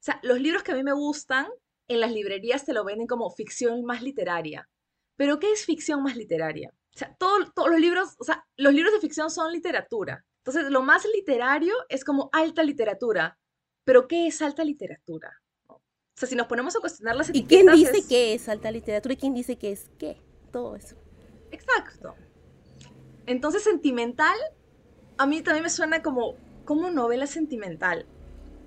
sea, 0.00 0.20
los 0.22 0.40
libros 0.40 0.62
que 0.62 0.72
a 0.72 0.74
mí 0.74 0.82
me 0.82 0.92
gustan, 0.92 1.46
en 1.88 2.00
las 2.00 2.12
librerías 2.12 2.64
te 2.64 2.72
lo 2.72 2.84
venden 2.84 3.06
como 3.06 3.30
ficción 3.30 3.84
más 3.84 4.02
literaria. 4.02 4.68
Pero 5.16 5.38
¿qué 5.38 5.52
es 5.52 5.64
ficción 5.64 6.02
más 6.02 6.16
literaria? 6.16 6.72
O 6.94 6.98
sea, 6.98 7.14
todo- 7.16 7.50
todos 7.54 7.70
los 7.70 7.80
libros, 7.80 8.16
o 8.18 8.24
sea, 8.24 8.46
los 8.56 8.74
libros 8.74 8.92
de 8.94 9.00
ficción 9.00 9.30
son 9.30 9.52
literatura. 9.52 10.24
Entonces, 10.46 10.70
lo 10.70 10.82
más 10.82 11.04
literario 11.12 11.74
es 11.88 12.04
como 12.04 12.30
alta 12.32 12.62
literatura. 12.62 13.36
Pero 13.84 14.06
¿qué 14.06 14.26
es 14.28 14.40
alta 14.42 14.62
literatura? 14.64 15.42
O 15.68 15.80
sea, 16.18 16.28
si 16.28 16.36
nos 16.36 16.46
ponemos 16.46 16.76
a 16.76 16.80
cuestionar 16.80 17.16
las 17.16 17.28
¿Y 17.30 17.44
quién 17.44 17.68
etiquetas 17.68 17.74
dice 17.76 17.98
es- 17.98 18.06
que 18.06 18.34
es 18.34 18.48
alta 18.48 18.70
literatura 18.70 19.12
y 19.14 19.16
quién 19.16 19.34
dice 19.34 19.56
que 19.58 19.72
es 19.72 19.90
qué? 19.98 20.22
Todo 20.52 20.76
eso. 20.76 20.96
Exacto. 21.50 22.14
Entonces, 23.26 23.62
sentimental, 23.64 24.36
a 25.18 25.26
mí 25.26 25.42
también 25.42 25.64
me 25.64 25.70
suena 25.70 26.02
como, 26.02 26.36
como 26.64 26.90
novela 26.90 27.26
sentimental. 27.26 28.06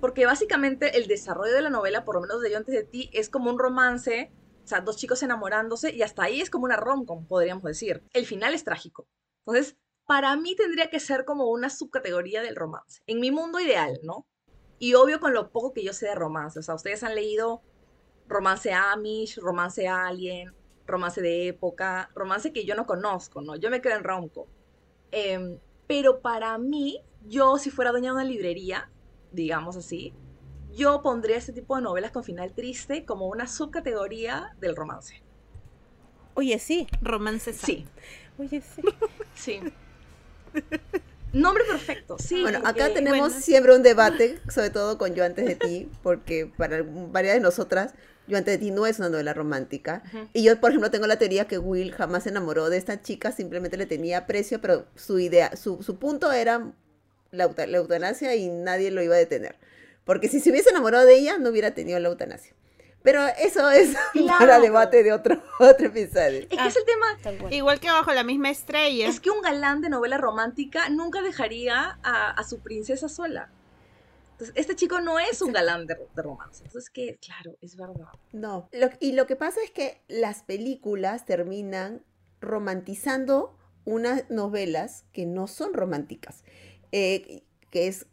Porque 0.00 0.26
básicamente 0.26 0.96
el 0.98 1.06
desarrollo 1.08 1.52
de 1.54 1.62
la 1.62 1.70
novela, 1.70 2.04
por 2.04 2.14
lo 2.14 2.20
menos 2.22 2.40
de 2.40 2.50
Yo 2.50 2.56
antes 2.58 2.74
de 2.74 2.84
ti, 2.84 3.10
es 3.12 3.28
como 3.30 3.50
un 3.50 3.58
romance, 3.58 4.32
o 4.64 4.66
sea, 4.66 4.80
dos 4.80 4.96
chicos 4.96 5.22
enamorándose, 5.22 5.94
y 5.94 6.02
hasta 6.02 6.22
ahí 6.24 6.40
es 6.40 6.50
como 6.50 6.64
una 6.64 6.76
rom-com, 6.76 7.26
podríamos 7.26 7.64
decir. 7.64 8.02
El 8.12 8.26
final 8.26 8.54
es 8.54 8.64
trágico. 8.64 9.06
Entonces, 9.46 9.76
para 10.10 10.34
mí 10.34 10.56
tendría 10.56 10.90
que 10.90 10.98
ser 10.98 11.24
como 11.24 11.44
una 11.44 11.70
subcategoría 11.70 12.42
del 12.42 12.56
romance. 12.56 13.00
En 13.06 13.20
mi 13.20 13.30
mundo 13.30 13.60
ideal, 13.60 14.00
¿no? 14.02 14.26
Y 14.80 14.94
obvio 14.94 15.20
con 15.20 15.32
lo 15.32 15.52
poco 15.52 15.72
que 15.72 15.84
yo 15.84 15.92
sé 15.92 16.06
de 16.06 16.16
romance. 16.16 16.58
O 16.58 16.62
sea, 16.64 16.74
ustedes 16.74 17.04
han 17.04 17.14
leído 17.14 17.62
romance 18.26 18.72
Amish, 18.72 19.38
romance 19.38 19.86
Alien, 19.86 20.52
romance 20.84 21.22
de 21.22 21.46
época, 21.46 22.10
romance 22.12 22.52
que 22.52 22.64
yo 22.64 22.74
no 22.74 22.86
conozco, 22.86 23.40
¿no? 23.40 23.54
Yo 23.54 23.70
me 23.70 23.80
quedo 23.80 23.94
en 23.94 24.02
romco. 24.02 24.48
Em, 25.12 25.60
pero 25.86 26.20
para 26.20 26.58
mí, 26.58 27.00
yo 27.28 27.56
si 27.58 27.70
fuera 27.70 27.92
dueña 27.92 28.10
de 28.10 28.16
una 28.16 28.24
librería, 28.24 28.90
digamos 29.30 29.76
así, 29.76 30.12
yo 30.72 31.02
pondría 31.02 31.36
este 31.36 31.52
tipo 31.52 31.76
de 31.76 31.82
novelas 31.82 32.10
con 32.10 32.24
final 32.24 32.52
triste 32.52 33.04
como 33.04 33.28
una 33.28 33.46
subcategoría 33.46 34.56
del 34.58 34.74
romance. 34.74 35.22
Oye, 36.34 36.58
sí. 36.58 36.88
Romance. 37.00 37.52
Sí, 37.52 37.86
Oye, 38.38 38.60
sí. 38.60 38.82
sí. 39.36 39.60
Nombre 41.32 41.64
perfecto, 41.64 42.16
sí. 42.18 42.42
Bueno, 42.42 42.60
acá 42.64 42.92
tenemos 42.92 43.28
bueno. 43.28 43.40
siempre 43.40 43.74
un 43.74 43.82
debate, 43.82 44.38
sobre 44.48 44.70
todo 44.70 44.98
con 44.98 45.14
Yo 45.14 45.24
antes 45.24 45.46
de 45.46 45.54
ti, 45.54 45.88
porque 46.02 46.50
para 46.56 46.82
varias 46.84 47.34
de 47.34 47.40
nosotras, 47.40 47.94
Yo 48.26 48.36
antes 48.36 48.58
de 48.58 48.58
ti 48.58 48.70
no 48.70 48.86
es 48.86 48.98
una 48.98 49.08
novela 49.08 49.32
romántica. 49.32 50.02
Y 50.32 50.42
yo, 50.42 50.60
por 50.60 50.70
ejemplo, 50.70 50.90
tengo 50.90 51.06
la 51.06 51.18
teoría 51.18 51.46
que 51.46 51.58
Will 51.58 51.92
jamás 51.92 52.24
se 52.24 52.30
enamoró 52.30 52.68
de 52.68 52.78
esta 52.78 53.00
chica, 53.02 53.32
simplemente 53.32 53.76
le 53.76 53.86
tenía 53.86 54.18
aprecio, 54.18 54.60
pero 54.60 54.86
su 54.96 55.18
idea, 55.18 55.56
su, 55.56 55.82
su 55.82 55.96
punto 55.96 56.30
era 56.32 56.72
la 57.32 57.44
eutanasia 57.44 58.34
y 58.34 58.48
nadie 58.48 58.90
lo 58.90 59.02
iba 59.02 59.14
a 59.14 59.18
detener. 59.18 59.56
Porque 60.04 60.28
si 60.28 60.40
se 60.40 60.50
hubiese 60.50 60.70
enamorado 60.70 61.06
de 61.06 61.14
ella, 61.14 61.38
no 61.38 61.50
hubiera 61.50 61.72
tenido 61.72 61.98
la 62.00 62.08
eutanasia. 62.08 62.54
Pero 63.02 63.26
eso 63.38 63.70
es 63.70 63.94
para 64.14 64.36
Claro. 64.46 64.60
debate 64.62 65.02
de 65.02 65.12
otro, 65.12 65.42
otro 65.58 65.86
episodio. 65.86 66.40
Es 66.40 66.46
que 66.48 66.56
Ah. 66.58 66.66
es 66.68 66.76
el 66.76 66.84
tema. 66.84 67.50
Igual 67.50 67.80
que 67.80 67.88
bajo 67.90 68.12
la 68.12 68.24
misma 68.24 68.50
estrella. 68.50 69.08
es 69.08 69.20
que 69.20 69.30
un 69.30 69.40
galán 69.40 69.80
de 69.80 69.88
novela 69.88 70.18
romántica 70.18 70.88
nunca 70.90 71.22
dejaría 71.22 71.98
a, 72.02 72.30
a 72.30 72.44
su 72.44 72.60
princesa 72.60 73.08
sola. 73.08 73.50
Entonces, 74.32 74.54
este 74.56 74.74
chico 74.74 75.00
no 75.00 75.18
es 75.18 75.42
un 75.42 75.52
galán 75.52 75.86
de, 75.86 75.96
de 76.14 76.22
romance. 76.22 76.64
Entonces, 76.64 76.88
que, 76.90 77.18
claro, 77.18 77.56
es 77.60 77.76
verdad. 77.76 78.08
No, 78.32 78.68
lo- 78.72 78.88
y 78.98 79.12
lo 79.12 79.26
que 79.26 79.36
pasa 79.36 79.60
es 79.62 79.70
que 79.70 80.00
las 80.08 80.42
películas 80.44 81.26
terminan 81.26 82.02
romantizando 82.40 83.56
unas 83.84 84.28
novelas 84.30 85.04
que 85.12 85.26
no 85.26 85.46
son 85.46 85.72
románticas, 85.74 86.42
eh, 86.92 87.42
que 87.70 87.86
es 87.86 88.06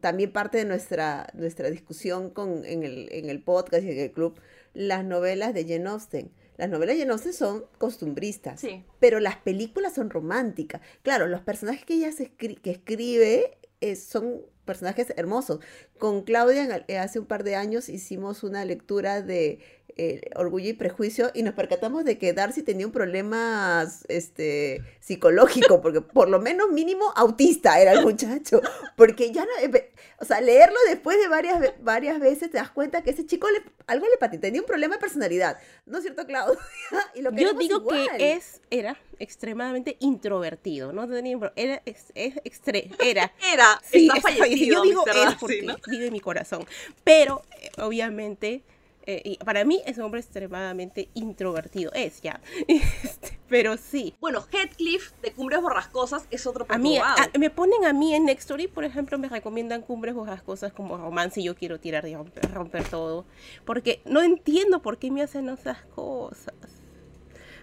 también 0.00 0.32
parte 0.32 0.58
de 0.58 0.64
nuestra, 0.64 1.28
nuestra 1.34 1.70
discusión 1.70 2.30
con, 2.30 2.64
en, 2.64 2.82
el, 2.82 3.08
en 3.12 3.30
el 3.30 3.42
podcast 3.42 3.84
y 3.84 3.90
en 3.90 3.98
el 3.98 4.12
club, 4.12 4.38
las 4.74 5.04
novelas 5.04 5.54
de 5.54 5.64
Jane 5.64 5.88
Austen. 5.88 6.30
Las 6.58 6.68
novelas 6.68 6.96
de 6.96 7.00
Jane 7.02 7.12
Austen 7.12 7.32
son 7.32 7.64
costumbristas, 7.78 8.60
Sí. 8.60 8.84
pero 9.00 9.20
las 9.20 9.36
películas 9.36 9.94
son 9.94 10.10
románticas. 10.10 10.80
Claro, 11.02 11.26
los 11.26 11.40
personajes 11.40 11.84
que 11.84 11.94
ella 11.94 12.12
se 12.12 12.30
escri- 12.30 12.60
que 12.60 12.70
escribe 12.70 13.58
eh, 13.80 13.96
son 13.96 14.42
personajes 14.64 15.12
hermosos. 15.16 15.58
Con 15.98 16.22
Claudia 16.22 16.84
eh, 16.86 16.98
hace 16.98 17.18
un 17.18 17.26
par 17.26 17.42
de 17.42 17.56
años 17.56 17.88
hicimos 17.88 18.44
una 18.44 18.64
lectura 18.64 19.20
de 19.22 19.58
eh, 19.96 20.20
Orgullo 20.36 20.68
y 20.68 20.72
Prejuicio 20.72 21.30
y 21.34 21.42
nos 21.42 21.54
percatamos 21.54 22.04
de 22.04 22.18
que 22.18 22.32
Darcy 22.32 22.62
tenía 22.62 22.86
un 22.86 22.92
problema 22.92 23.86
este, 24.08 24.82
psicológico, 25.00 25.80
porque 25.82 26.00
por 26.00 26.28
lo 26.28 26.40
menos 26.40 26.70
mínimo 26.70 27.12
autista 27.16 27.80
era 27.80 27.92
el 27.92 28.02
muchacho, 28.02 28.60
porque 28.96 29.30
ya 29.32 29.44
no, 29.44 29.50
eh, 29.76 29.92
o 30.18 30.24
sea, 30.24 30.40
leerlo 30.40 30.76
después 30.88 31.18
de 31.18 31.28
varias, 31.28 31.72
varias 31.80 32.20
veces 32.20 32.50
te 32.50 32.58
das 32.58 32.70
cuenta 32.70 33.02
que 33.02 33.10
ese 33.10 33.26
chico 33.26 33.48
le, 33.50 33.62
algo 33.86 34.06
le 34.06 34.18
pati- 34.18 34.40
tenía 34.40 34.60
un 34.60 34.66
problema 34.66 34.94
de 34.96 35.00
personalidad, 35.00 35.58
¿no 35.86 35.98
es 35.98 36.04
cierto, 36.04 36.26
Claudia? 36.26 36.58
Y 37.14 37.22
lo 37.22 37.30
Yo 37.32 37.52
digo 37.54 37.78
igual. 37.78 38.08
que 38.16 38.32
es, 38.32 38.60
era 38.70 38.96
extremadamente 39.18 39.96
introvertido, 40.00 40.92
no 40.92 41.08
tenía, 41.08 41.38
era, 41.56 41.82
es, 41.84 42.06
es 42.14 42.34
extre- 42.44 42.94
era. 43.04 43.32
Era, 43.52 43.80
Sí, 43.84 44.08
está 44.08 44.20
fallecido. 44.20 44.76
Yo 44.76 44.82
digo 44.82 45.04
Darcy, 45.04 45.36
porque 45.38 45.62
¿no? 45.62 45.76
vive 45.88 46.06
en 46.06 46.12
mi 46.12 46.20
corazón. 46.20 46.64
Pero, 47.04 47.42
eh, 47.60 47.70
obviamente, 47.82 48.62
eh, 49.06 49.22
y 49.24 49.36
para 49.38 49.64
mí 49.64 49.80
es 49.86 49.98
un 49.98 50.04
hombre 50.04 50.20
extremadamente 50.20 51.08
introvertido. 51.14 51.90
Es 51.94 52.20
ya. 52.22 52.40
Este, 52.68 53.38
pero 53.48 53.76
sí. 53.76 54.14
Bueno, 54.20 54.44
Heathcliff 54.50 55.12
de 55.20 55.32
Cumbres 55.32 55.60
Borrascosas 55.60 56.26
es 56.30 56.46
otro 56.46 56.64
A 56.68 56.78
mí, 56.78 56.98
a- 56.98 57.14
me 57.38 57.50
ponen 57.50 57.84
a 57.84 57.92
mí 57.92 58.14
en 58.14 58.24
Nextory, 58.24 58.66
por 58.66 58.84
ejemplo, 58.84 59.18
me 59.18 59.28
recomiendan 59.28 59.82
cumbres 59.82 60.14
cosas 60.44 60.72
como 60.72 60.96
romance 60.96 61.40
y 61.40 61.44
yo 61.44 61.54
quiero 61.54 61.78
tirar 61.78 62.06
y 62.06 62.14
romper, 62.14 62.50
romper 62.52 62.84
todo. 62.84 63.26
Porque 63.64 64.00
no 64.04 64.22
entiendo 64.22 64.80
por 64.80 64.98
qué 64.98 65.10
me 65.10 65.22
hacen 65.22 65.48
esas 65.48 65.78
cosas. 65.94 66.54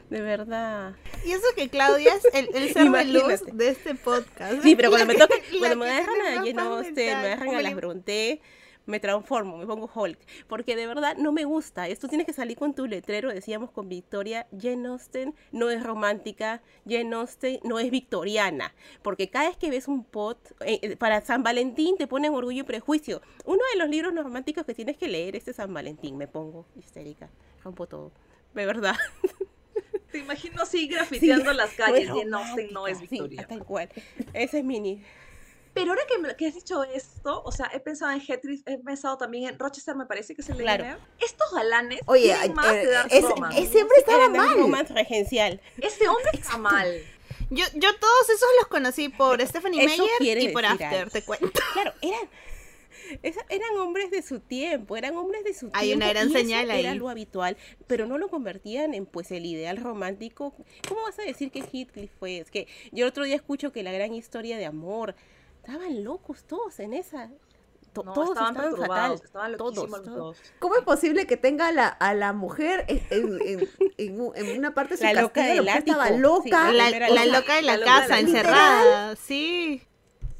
De 0.09 0.21
verdad. 0.21 0.95
Y 1.25 1.31
eso 1.31 1.43
que 1.55 1.69
Claudia 1.69 2.15
es 2.15 2.27
el, 2.33 2.49
el 2.55 2.73
ser 2.73 2.89
de 2.89 3.05
luz 3.05 3.43
de 3.53 3.69
este 3.69 3.93
podcast. 3.93 4.61
Sí, 4.63 4.75
pero 4.75 4.89
cuando 4.89 5.05
me 5.13 5.15
toca, 5.19 5.35
cuando 5.59 5.77
me 5.77 5.85
que 5.85 5.91
dejan 5.91 6.15
a 6.21 6.55
paz 6.55 6.65
Austen, 6.65 6.95
mental, 6.95 7.21
me 7.21 7.29
dejan 7.29 7.55
a 7.55 7.61
las 7.61 7.75
Bronte, 7.75 8.41
me 8.89 8.99
transformo, 8.99 9.57
me 9.57 9.65
pongo 9.65 9.89
Hulk. 9.93 10.19
Porque 10.47 10.75
de 10.75 10.87
verdad 10.87 11.15
no 11.17 11.31
me 11.31 11.45
gusta. 11.45 11.87
Esto 11.87 12.07
tienes 12.07 12.25
que 12.25 12.33
salir 12.33 12.57
con 12.57 12.73
tu 12.73 12.87
letrero, 12.87 13.33
decíamos 13.33 13.71
con 13.71 13.87
Victoria, 13.87 14.47
Jane 14.59 14.87
Austen 14.87 15.35
no 15.51 15.69
es 15.69 15.83
romántica, 15.83 16.61
Jane 16.87 17.15
Austen 17.15 17.59
no 17.63 17.79
es 17.79 17.91
victoriana. 17.91 18.73
Porque 19.01 19.29
cada 19.29 19.47
vez 19.47 19.57
que 19.57 19.69
ves 19.69 19.87
un 19.87 20.03
pot, 20.03 20.39
eh, 20.61 20.79
eh, 20.81 20.95
para 20.97 21.21
San 21.21 21.43
Valentín 21.43 21.97
te 21.97 22.07
ponen 22.07 22.33
Orgullo 22.33 22.61
y 22.61 22.63
Prejuicio. 22.63 23.21
Uno 23.45 23.61
de 23.73 23.79
los 23.79 23.89
libros 23.89 24.13
no 24.13 24.23
románticos 24.23 24.65
que 24.65 24.73
tienes 24.73 24.97
que 24.97 25.07
leer 25.07 25.35
es 25.35 25.45
de 25.45 25.53
San 25.53 25.73
Valentín. 25.73 26.17
Me 26.17 26.27
pongo 26.27 26.65
histérica, 26.75 27.29
rompo 27.63 27.87
todo. 27.87 28.11
De 28.53 28.65
verdad. 28.65 28.95
Te 30.11 30.17
imagino 30.17 30.63
así 30.63 30.87
grafiteando 30.87 31.53
las 31.53 31.71
calles. 31.73 32.07
Jane 32.07 32.35
Austen 32.35 32.73
no 32.73 32.87
es 32.87 32.97
romántica, 32.99 33.43
sí, 33.43 33.47
tal 33.47 33.63
cual. 33.63 33.89
Ese 34.33 34.59
es 34.59 34.65
mini. 34.65 35.03
Pero 35.73 35.91
ahora 35.91 36.01
que, 36.07 36.17
me- 36.17 36.35
que 36.35 36.47
has 36.47 36.55
dicho 36.55 36.83
esto, 36.83 37.41
o 37.43 37.51
sea, 37.51 37.69
he 37.73 37.79
pensado 37.79 38.11
en 38.11 38.19
Heathcliff, 38.21 38.61
he 38.67 38.77
pensado 38.79 39.17
también 39.17 39.47
en 39.49 39.59
Rochester, 39.59 39.95
me 39.95 40.05
parece 40.05 40.33
que 40.35 40.41
es 40.41 40.49
el 40.49 40.57
de 40.57 40.63
Claro. 40.63 40.97
Estos 41.19 41.51
galanes 41.53 41.99
Oye, 42.07 42.33
tienen 42.33 42.53
más 42.53 42.73
eh, 42.73 42.77
de 42.77 42.91
Dark 42.91 43.07
ese, 43.11 43.29
Romance. 43.29 43.61
ese 43.61 43.81
hombre 43.81 43.97
estaba 43.99 44.25
Era 44.25 44.29
mal. 44.29 44.57
romance 44.59 44.93
regencial. 44.93 45.61
Ese 45.79 46.07
hombre 46.07 46.31
está 46.33 46.57
mal. 46.57 47.01
Yo, 47.51 47.65
yo 47.75 47.95
todos 47.97 48.29
esos 48.29 48.47
los 48.59 48.67
conocí 48.67 49.09
por 49.09 49.41
Stephanie 49.45 49.85
Eso 49.85 50.03
Meyer 50.19 50.39
y 50.39 50.47
por 50.49 50.65
After, 50.65 50.87
algo. 50.87 51.11
te 51.11 51.23
cuento. 51.23 51.47
Claro, 51.73 51.93
eran, 52.01 52.29
esa- 53.23 53.45
eran 53.49 53.77
hombres 53.77 54.11
de 54.11 54.21
su 54.21 54.39
tiempo, 54.39 54.97
eran 54.97 55.15
hombres 55.15 55.43
de 55.43 55.53
su 55.53 55.69
Hay 55.73 55.87
tiempo. 55.87 56.03
una 56.05 56.13
gran 56.13 56.27
y 56.27 56.31
eso 56.31 56.39
señal 56.39 56.69
Era 56.71 56.91
ahí. 56.91 56.97
lo 56.97 57.09
habitual, 57.09 57.57
pero 57.87 58.05
no 58.05 58.17
lo 58.17 58.27
convertían 58.29 58.93
en 58.93 59.05
pues 59.05 59.31
el 59.31 59.45
ideal 59.45 59.77
romántico. 59.77 60.53
¿Cómo 60.87 61.01
vas 61.03 61.17
a 61.19 61.23
decir 61.23 61.51
que 61.51 61.59
Heathcliff 61.61 62.11
fue? 62.19 62.39
Es 62.39 62.51
que 62.51 62.67
yo 62.91 63.05
el 63.05 63.09
otro 63.09 63.23
día 63.23 63.35
escucho 63.35 63.71
que 63.71 63.83
la 63.83 63.91
gran 63.91 64.13
historia 64.13 64.57
de 64.57 64.65
amor, 64.65 65.15
estaban 65.71 66.03
locos 66.03 66.43
todos 66.43 66.79
en 66.79 66.93
esa. 66.93 67.29
To- 67.93 68.03
No, 68.03 68.13
todos 68.13 68.29
estaban 68.29 68.55
estaban 68.55 68.75
fatal. 68.77 69.13
estaban 69.23 69.57
todos, 69.57 69.73
todos. 69.73 70.05
dos. 70.05 70.37
¿Cómo 70.59 70.75
es 70.75 70.83
posible 70.83 71.25
que 71.25 71.37
tenga 71.37 71.69
a 71.69 71.71
la, 71.71 71.87
a 71.87 72.13
la 72.13 72.33
mujer 72.33 72.85
en, 72.87 73.01
en- 73.09 73.41
en- 73.41 73.69
en 73.97 74.21
un- 74.21 74.35
en 74.35 74.57
una 74.57 74.73
parte 74.75 74.93
de 74.93 74.97
su 74.97 75.03
La 75.03 75.21
loca 75.21 75.41
castillo? 75.41 75.63
La 75.63 75.73
estaba 75.75 76.09
loca. 76.11 76.43
sí, 76.69 76.75
La, 76.77 76.89
la 76.91 77.25
loca. 77.25 77.25
loca 77.39 77.55
de 77.55 77.61
la, 77.63 77.77
La 77.77 77.77
loca 77.77 77.93
de 77.93 78.01
casa, 78.01 78.07
la- 78.09 78.19
encerrada. 78.19 79.15
Sí. 79.15 79.81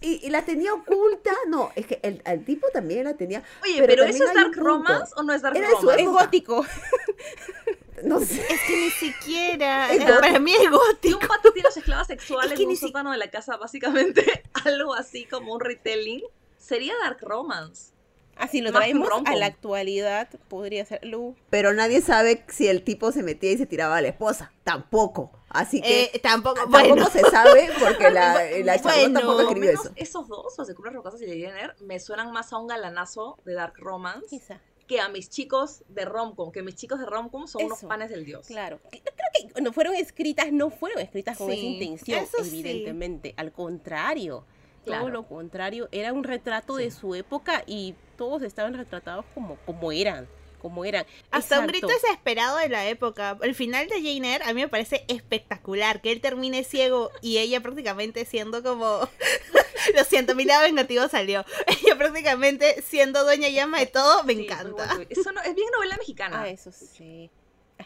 y, 0.01 0.25
y 0.25 0.29
la 0.29 0.45
tenía 0.45 0.73
oculta. 0.73 1.31
No, 1.47 1.71
es 1.75 1.87
que 1.87 1.99
el, 2.03 2.21
al 2.23 2.45
tipo 2.45 2.67
también 2.71 3.05
la 3.05 3.15
tenía. 3.17 3.43
Oye, 3.63 3.83
pero, 3.85 4.03
¿eso 4.03 4.23
es 4.25 4.33
Dark. 4.35 4.51
Romance 4.55 5.11
o 5.17 5.23
no 5.23 5.33
es 5.33 5.41
Dark 5.41 5.57
Era 5.57 5.69
su 5.71 5.75
Romance? 5.89 6.03
Es 6.03 6.07
gótico. 6.09 6.65
No 8.03 8.19
sé. 8.19 8.41
Es 8.49 8.61
que 8.67 8.75
ni 8.77 8.89
siquiera. 8.91 9.91
Es 9.93 10.01
eh, 10.01 10.05
para 10.19 10.39
mí 10.39 10.53
es 10.53 10.59
Si 10.61 10.67
gótico. 10.67 11.19
un 11.21 11.27
pato 11.27 11.51
tiene 11.51 11.69
a 11.69 11.71
su 11.71 11.79
esclava 11.79 12.03
sexual 12.05 12.47
Es 12.47 12.53
que 12.57 12.63
en 12.63 12.69
un 12.69 12.75
si- 12.77 12.87
sótano 12.87 13.11
de 13.11 13.17
la 13.17 13.29
casa, 13.29 13.57
básicamente 13.57 14.43
algo 14.65 14.93
así 14.93 15.25
como 15.25 15.53
un 15.53 15.59
retelling, 15.59 16.21
sería 16.57 16.93
Dark 17.03 17.17
Romance. 17.21 17.91
Así 18.35 18.61
lo 18.61 18.71
traemos 18.71 19.09
a 19.25 19.35
la 19.35 19.47
actualidad, 19.47 20.29
podría 20.47 20.85
ser 20.85 21.03
Lu. 21.03 21.35
Pero 21.49 21.73
nadie 21.73 21.99
sabe 21.99 22.45
si 22.47 22.69
el 22.69 22.83
tipo 22.85 23.11
se 23.11 23.21
metía 23.21 23.51
y 23.51 23.57
se 23.57 23.65
tiraba 23.65 23.97
a 23.97 24.01
la 24.01 24.07
esposa. 24.07 24.53
Tampoco. 24.63 25.29
Así 25.49 25.81
que 25.81 26.03
Eh, 26.13 26.19
tampoco, 26.23 26.55
tampoco 26.61 26.87
bueno. 26.87 27.09
se 27.09 27.19
sabe 27.19 27.69
porque 27.79 28.09
la, 28.11 28.39
la 28.63 28.77
chabón 28.77 28.93
Bueno, 29.11 29.19
tampoco 29.19 29.41
escribió 29.41 29.71
eso. 29.71 29.91
esos 29.97 30.27
dos, 30.29 30.53
los 30.57 30.67
de 30.67 30.73
Cumbres 30.73 30.93
Rocosas 30.95 31.21
y 31.21 31.25
de 31.25 31.37
Jenner, 31.37 31.75
me 31.81 31.99
suenan 31.99 32.31
más 32.31 32.53
a 32.53 32.57
un 32.59 32.67
galanazo 32.67 33.37
de 33.43 33.55
Dark 33.55 33.73
Romance 33.77 34.27
Quizá. 34.29 34.61
Que 34.89 34.99
a 34.99 35.07
mis 35.07 35.29
chicos 35.29 35.83
de 35.87 36.03
romcom, 36.03 36.51
que 36.51 36.63
mis 36.63 36.75
chicos 36.75 36.99
de 36.99 37.05
romcom 37.05 37.45
son 37.45 37.63
unos 37.63 37.83
panes 37.83 38.09
del 38.09 38.25
dios. 38.25 38.47
Claro. 38.47 38.79
Yo 38.91 38.99
creo 39.03 39.13
que 39.35 39.53
cuando 39.53 39.71
fueron 39.71 39.93
escritas, 39.93 40.51
no 40.51 40.71
fueron 40.71 40.99
escritas 40.99 41.37
con 41.37 41.51
esa 41.51 41.61
intención, 41.61 42.25
sí. 42.25 42.59
evidentemente. 42.59 43.35
Al 43.37 43.51
contrario. 43.51 44.45
Claro. 44.85 45.03
Todo 45.03 45.11
lo 45.11 45.27
contrario. 45.27 45.89
Era 45.91 46.11
un 46.11 46.23
retrato 46.23 46.75
de 46.75 46.89
su 46.89 47.13
época 47.13 47.63
y 47.67 47.93
todos 48.17 48.41
estaban 48.41 48.73
retratados 48.73 49.25
como, 49.35 49.57
como 49.57 49.91
eran. 49.91 50.27
Como 50.59 50.85
eran. 50.85 51.05
Hasta 51.31 51.59
un 51.59 51.67
grito 51.67 51.87
desesperado 51.87 52.57
de 52.57 52.69
la 52.69 52.87
época. 52.87 53.37
El 53.41 53.55
final 53.55 53.87
de 53.87 53.95
Jane 53.95 54.33
Eyre 54.35 54.43
a 54.45 54.53
mí 54.53 54.61
me 54.61 54.67
parece 54.67 55.05
espectacular. 55.07 56.01
Que 56.01 56.11
él 56.11 56.21
termine 56.21 56.63
ciego 56.63 57.09
y 57.21 57.37
ella 57.39 57.61
prácticamente 57.61 58.25
siendo 58.25 58.61
como. 58.61 58.99
Lo 59.95 60.03
siento, 60.03 60.35
mi 60.35 60.43
lado 60.45 60.63
vengativo 60.63 61.07
salió. 61.07 61.45
Ella 61.67 61.97
prácticamente 61.97 62.81
siendo 62.81 63.23
dueña 63.23 63.47
y 63.47 63.57
ama 63.59 63.79
de 63.79 63.85
todo, 63.87 64.23
me 64.25 64.33
Sí, 64.35 64.43
encanta. 64.43 64.85
bueno. 64.93 65.05
Eso 65.09 65.31
no, 65.31 65.41
es 65.41 65.55
bien 65.55 65.69
novela 65.73 65.95
mexicana. 65.97 66.41
Ah, 66.43 66.49
eso 66.49 66.71
sí. 66.71 67.31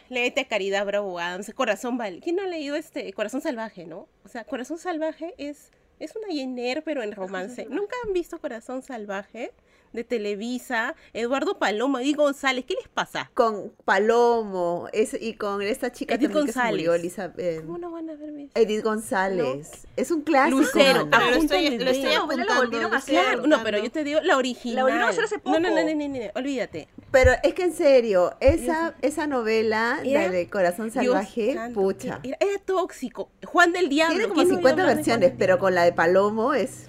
Léete 0.08 0.40
a 0.40 0.48
Caridad 0.48 0.84
Bravo 0.84 1.18
Adams, 1.20 1.52
Corazón 1.54 1.96
Val. 1.96 2.20
¿Quién 2.22 2.36
no 2.36 2.42
ha 2.42 2.46
leído 2.46 2.74
este 2.74 3.10
Corazón 3.12 3.40
Salvaje, 3.40 3.86
no? 3.86 4.08
O 4.24 4.28
sea, 4.28 4.44
Corazón 4.44 4.76
Salvaje 4.78 5.34
es, 5.38 5.70
es 6.00 6.14
una 6.16 6.26
Jane 6.28 6.68
Eyre, 6.68 6.82
pero 6.82 7.02
en 7.02 7.12
romance. 7.12 7.64
¿Nunca 7.70 7.94
han 8.04 8.12
visto 8.12 8.40
Corazón 8.40 8.82
Salvaje? 8.82 9.52
De 9.94 10.04
Televisa, 10.04 10.94
Eduardo 11.12 11.58
Paloma, 11.58 12.02
Edith 12.02 12.16
González, 12.16 12.64
¿qué 12.66 12.74
les 12.74 12.88
pasa? 12.88 13.30
Con 13.32 13.72
Palomo 13.84 14.88
es, 14.92 15.16
y 15.18 15.34
con 15.34 15.62
esta 15.62 15.90
chica 15.92 16.16
Edith 16.16 16.32
también 16.32 16.46
que 16.46 16.52
se 16.52 16.58
murió, 16.58 16.90
González. 16.90 17.00
Elizabeth. 17.00 17.64
¿Cómo 17.64 17.78
no 17.78 17.90
van 17.92 18.10
a 18.10 18.14
ver 18.16 18.32
visto? 18.32 18.60
Edith 18.60 18.84
González. 18.84 19.86
Es 19.96 20.10
un 20.10 20.22
clásico. 20.22 20.58
Lucero. 20.58 21.08
Pero 21.10 21.30
lo 21.30 21.36
estoy, 21.36 21.78
lo 21.78 21.90
estoy 21.90 22.10
la 22.10 22.18
apuntando. 22.18 22.56
volvieron 22.56 22.92
a. 22.94 23.00
Claro, 23.00 23.46
no, 23.46 23.62
pero 23.62 23.78
yo 23.78 23.90
te 23.90 24.04
digo 24.04 24.20
la 24.20 24.36
original. 24.36 24.76
La 24.76 24.82
volvieron 24.82 25.06
a 25.06 25.10
hacer 25.10 25.24
hace 25.24 25.36
No, 25.44 25.52
no, 25.52 25.60
no, 25.60 25.68
poco. 25.68 25.80
no, 25.80 25.94
no, 25.94 26.08
no, 26.08 26.18
no, 26.18 26.30
olvídate. 26.34 26.88
Pero 27.10 27.32
es 27.42 27.54
que 27.54 27.62
en 27.62 27.72
serio, 27.72 28.34
esa, 28.40 28.96
esa 29.00 29.26
novela, 29.26 30.00
de 30.02 30.48
Corazón 30.50 30.90
Dios 30.90 31.04
Salvaje, 31.04 31.54
santo, 31.54 31.80
pucha. 31.80 32.20
Era, 32.22 32.36
era 32.40 32.58
tóxico. 32.64 33.30
Juan 33.44 33.72
del 33.72 33.88
Diablo. 33.88 34.14
Tiene 34.16 34.28
como 34.28 34.34
¿quién 34.34 34.48
no 34.48 34.54
oye 34.54 34.56
50 34.56 34.82
hablar 34.82 34.88
de 34.88 34.94
versiones, 34.96 35.32
pero 35.38 35.58
con 35.58 35.74
la 35.74 35.84
de 35.84 35.92
Palomo 35.92 36.54
es... 36.54 36.88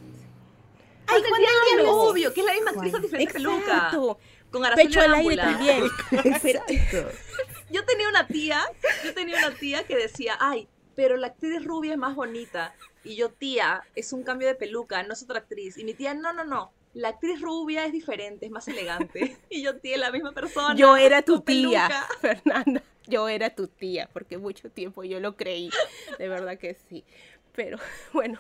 ¡Ay, 1.08 1.22
Juan 1.30 1.42
del 1.42 1.50
Diablo! 1.76 1.85
Que 2.34 2.42
es 2.42 2.46
la 2.46 2.54
misma 2.54 2.72
actriz 2.72 2.92
con 2.92 3.02
diferente 3.02 3.34
peluca. 3.34 3.92
Con 4.52 4.66
Araceli 4.66 4.88
Pecho 4.88 5.02
al 5.02 5.14
aire 5.16 5.42
Arámbula. 5.42 5.44
también. 5.44 5.84
Exacto. 6.34 7.10
Yo 7.72 7.84
tenía 7.84 8.08
una 8.08 8.28
tía, 8.28 8.62
yo 9.04 9.14
tenía 9.16 9.38
una 9.40 9.52
tía 9.56 9.84
que 9.86 9.98
decía, 9.98 10.38
ay, 10.40 10.70
pero 10.96 11.18
la 11.18 11.28
actriz 11.28 11.66
rubia 11.66 11.94
es 11.94 11.98
más 11.98 12.16
bonita. 12.16 12.76
Y 13.04 13.16
yo, 13.16 13.30
tía, 13.30 13.84
es 13.96 14.14
un 14.14 14.24
cambio 14.24 14.48
de 14.48 14.56
peluca, 14.56 15.02
no 15.04 15.14
es 15.14 15.24
otra 15.24 15.40
actriz. 15.40 15.78
Y 15.78 15.84
mi 15.84 15.94
tía, 15.96 16.14
no, 16.14 16.32
no, 16.32 16.44
no, 16.44 16.72
la 16.94 17.10
actriz 17.10 17.42
rubia 17.42 17.86
es 17.86 17.92
diferente, 17.92 18.46
es 18.46 18.52
más 18.52 18.68
elegante. 18.68 19.38
Y 19.50 19.62
yo, 19.62 19.78
tía, 19.78 19.98
la 19.98 20.12
misma 20.12 20.32
persona. 20.32 20.76
Yo 20.76 20.96
era 20.96 21.22
tu 21.22 21.42
tía, 21.42 21.88
peluca. 21.88 22.08
Fernanda. 22.22 22.84
Yo 23.08 23.28
era 23.30 23.50
tu 23.50 23.68
tía, 23.68 24.10
porque 24.12 24.38
mucho 24.38 24.70
tiempo 24.72 25.04
yo 25.04 25.20
lo 25.20 25.36
creí. 25.36 25.70
De 26.18 26.28
verdad 26.28 26.58
que 26.58 26.76
sí. 26.90 27.04
Pero 27.52 27.78
bueno, 28.14 28.40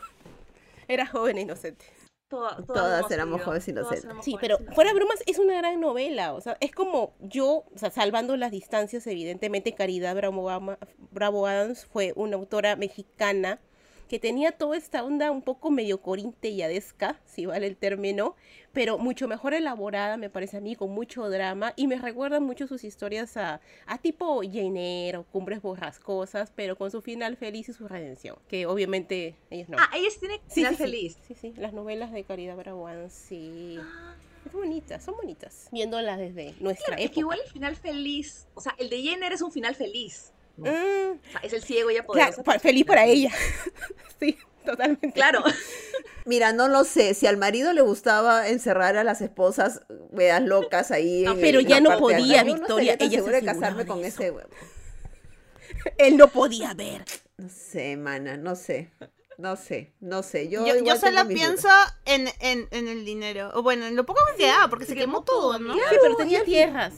era 0.87 1.05
joven 1.05 1.37
e 1.37 1.41
inocente. 1.41 1.85
Toda- 2.27 2.57
Todas 2.65 2.99
hemos 3.01 3.11
éramos 3.11 3.41
jóvenes 3.43 3.65
todas 3.65 3.91
inocentes. 3.91 4.25
Sí, 4.25 4.35
pero 4.41 4.57
fuera 4.73 4.89
de 4.89 4.95
bromas, 4.95 5.21
es 5.27 5.37
una 5.37 5.55
gran 5.57 5.79
novela. 5.79 6.33
O 6.33 6.41
sea, 6.41 6.57
es 6.59 6.71
como 6.71 7.13
yo, 7.19 7.65
o 7.73 7.77
sea, 7.77 7.91
salvando 7.91 8.35
las 8.35 8.51
distancias, 8.51 9.05
evidentemente, 9.07 9.73
Caridad 9.75 10.15
Bravo, 10.15 10.77
Bravo 11.11 11.47
Adams 11.47 11.85
fue 11.85 12.13
una 12.15 12.35
autora 12.35 12.75
mexicana 12.75 13.59
que 14.07 14.19
tenía 14.19 14.51
toda 14.51 14.77
esta 14.77 15.03
onda 15.03 15.31
un 15.31 15.41
poco 15.41 15.71
medio 15.71 16.01
corinteyadesca, 16.01 17.19
si 17.25 17.45
vale 17.45 17.67
el 17.67 17.75
término, 17.75 18.35
pero 18.71 18.97
mucho 18.97 19.27
mejor 19.27 19.53
elaborada, 19.53 20.17
me 20.17 20.29
parece 20.29 20.57
a 20.57 20.61
mí, 20.61 20.75
con 20.75 20.91
mucho 20.91 21.29
drama, 21.29 21.73
y 21.75 21.87
me 21.87 21.95
recuerdan 21.97 22.43
mucho 22.43 22.67
sus 22.67 22.83
historias 22.83 23.35
a, 23.37 23.61
a 23.87 23.97
tipo 23.97 24.41
Jane 24.43 25.05
Eyre 25.07 25.17
o 25.19 25.23
Cumbres 25.23 25.61
Borrascosas, 25.61 26.51
pero 26.55 26.77
con 26.77 26.91
su 26.91 27.01
final 27.01 27.37
feliz 27.37 27.69
y 27.69 27.73
su 27.73 27.87
redención, 27.87 28.37
que 28.47 28.65
obviamente 28.65 29.35
ellos 29.49 29.69
no. 29.69 29.77
Ah, 29.79 29.89
ella 29.95 30.09
sí 30.11 30.19
tiene 30.19 30.35
Sí, 30.47 30.55
final 30.55 30.75
sí, 30.75 30.83
feliz. 30.83 31.17
Sí, 31.27 31.35
sí, 31.35 31.53
las 31.57 31.73
novelas 31.73 32.11
de 32.11 32.23
Caridad 32.23 32.59
Adams, 32.59 33.13
sí. 33.13 33.77
Ah, 33.81 34.15
Son 34.51 34.61
bonitas, 34.61 35.03
son 35.03 35.15
bonitas. 35.15 35.69
Viéndolas 35.71 36.19
desde 36.19 36.53
nuestra 36.59 36.85
claro, 36.95 36.99
es 36.99 37.05
época. 37.05 37.13
que 37.13 37.19
igual 37.21 37.39
el 37.43 37.51
final 37.51 37.75
feliz, 37.75 38.47
o 38.53 38.61
sea, 38.61 38.75
el 38.77 38.89
de 38.89 39.01
Jenner 39.01 39.31
es 39.33 39.41
un 39.41 39.51
final 39.51 39.73
feliz. 39.73 40.31
¿No? 40.57 40.71
Mm, 40.71 41.19
O 41.27 41.31
sea, 41.31 41.41
es 41.43 41.53
el 41.53 41.63
ciego 41.63 41.89
y 41.91 41.95
ella 41.95 42.05
claro, 42.05 42.43
feliz 42.59 42.85
para 42.85 43.05
ella. 43.05 43.31
sí, 44.19 44.37
totalmente. 44.65 45.11
Claro. 45.13 45.43
Mira, 46.25 46.53
no 46.53 46.67
lo 46.67 46.83
sé, 46.85 47.13
si 47.13 47.27
al 47.27 47.37
marido 47.37 47.71
le 47.73 47.81
gustaba 47.81 48.47
encerrar 48.47 48.97
a 48.97 49.03
las 49.03 49.21
esposas, 49.21 49.81
veas 50.11 50.41
locas 50.41 50.89
ahí. 50.89 51.21
No, 51.23 51.33
en 51.33 51.41
pero 51.41 51.59
el- 51.59 51.67
ya 51.67 51.79
no 51.81 51.97
podía, 51.99 52.17
atrás, 52.41 52.45
yo 52.45 52.45
no 52.45 52.59
Victoria, 52.61 52.97
ella 52.99 53.23
se 53.23 53.31
de 53.31 53.43
casarme 53.43 53.83
de 53.83 53.87
con 53.87 53.99
eso. 54.03 54.07
ese 54.23 54.31
huevo. 54.31 54.49
Él 55.97 56.17
no 56.17 56.27
podía 56.29 56.73
ver. 56.73 57.05
No 57.37 57.47
sé, 57.49 57.95
mana, 57.97 58.37
no 58.37 58.55
sé. 58.55 58.89
No 59.37 59.57
sé, 59.57 59.91
no 59.99 60.23
sé. 60.23 60.47
Yo, 60.47 60.65
Yo, 60.65 60.81
yo 60.81 60.95
solo 60.95 61.27
pienso 61.27 61.67
en, 62.05 62.29
en, 62.39 62.67
en 62.71 62.87
el 62.87 63.03
dinero. 63.03 63.51
O 63.53 63.61
bueno, 63.63 63.85
en 63.85 63.95
lo 63.95 64.05
poco 64.05 64.21
que 64.31 64.43
quedaba, 64.45 64.69
porque 64.69 64.85
se 64.85 64.93
se 64.93 64.95
quemó 64.97 65.23
quemó 65.23 65.23
todo, 65.25 65.59
¿no? 65.59 65.73
Sí, 65.73 65.79
pero 66.01 66.15
tenía 66.15 66.43
tierras. 66.45 66.93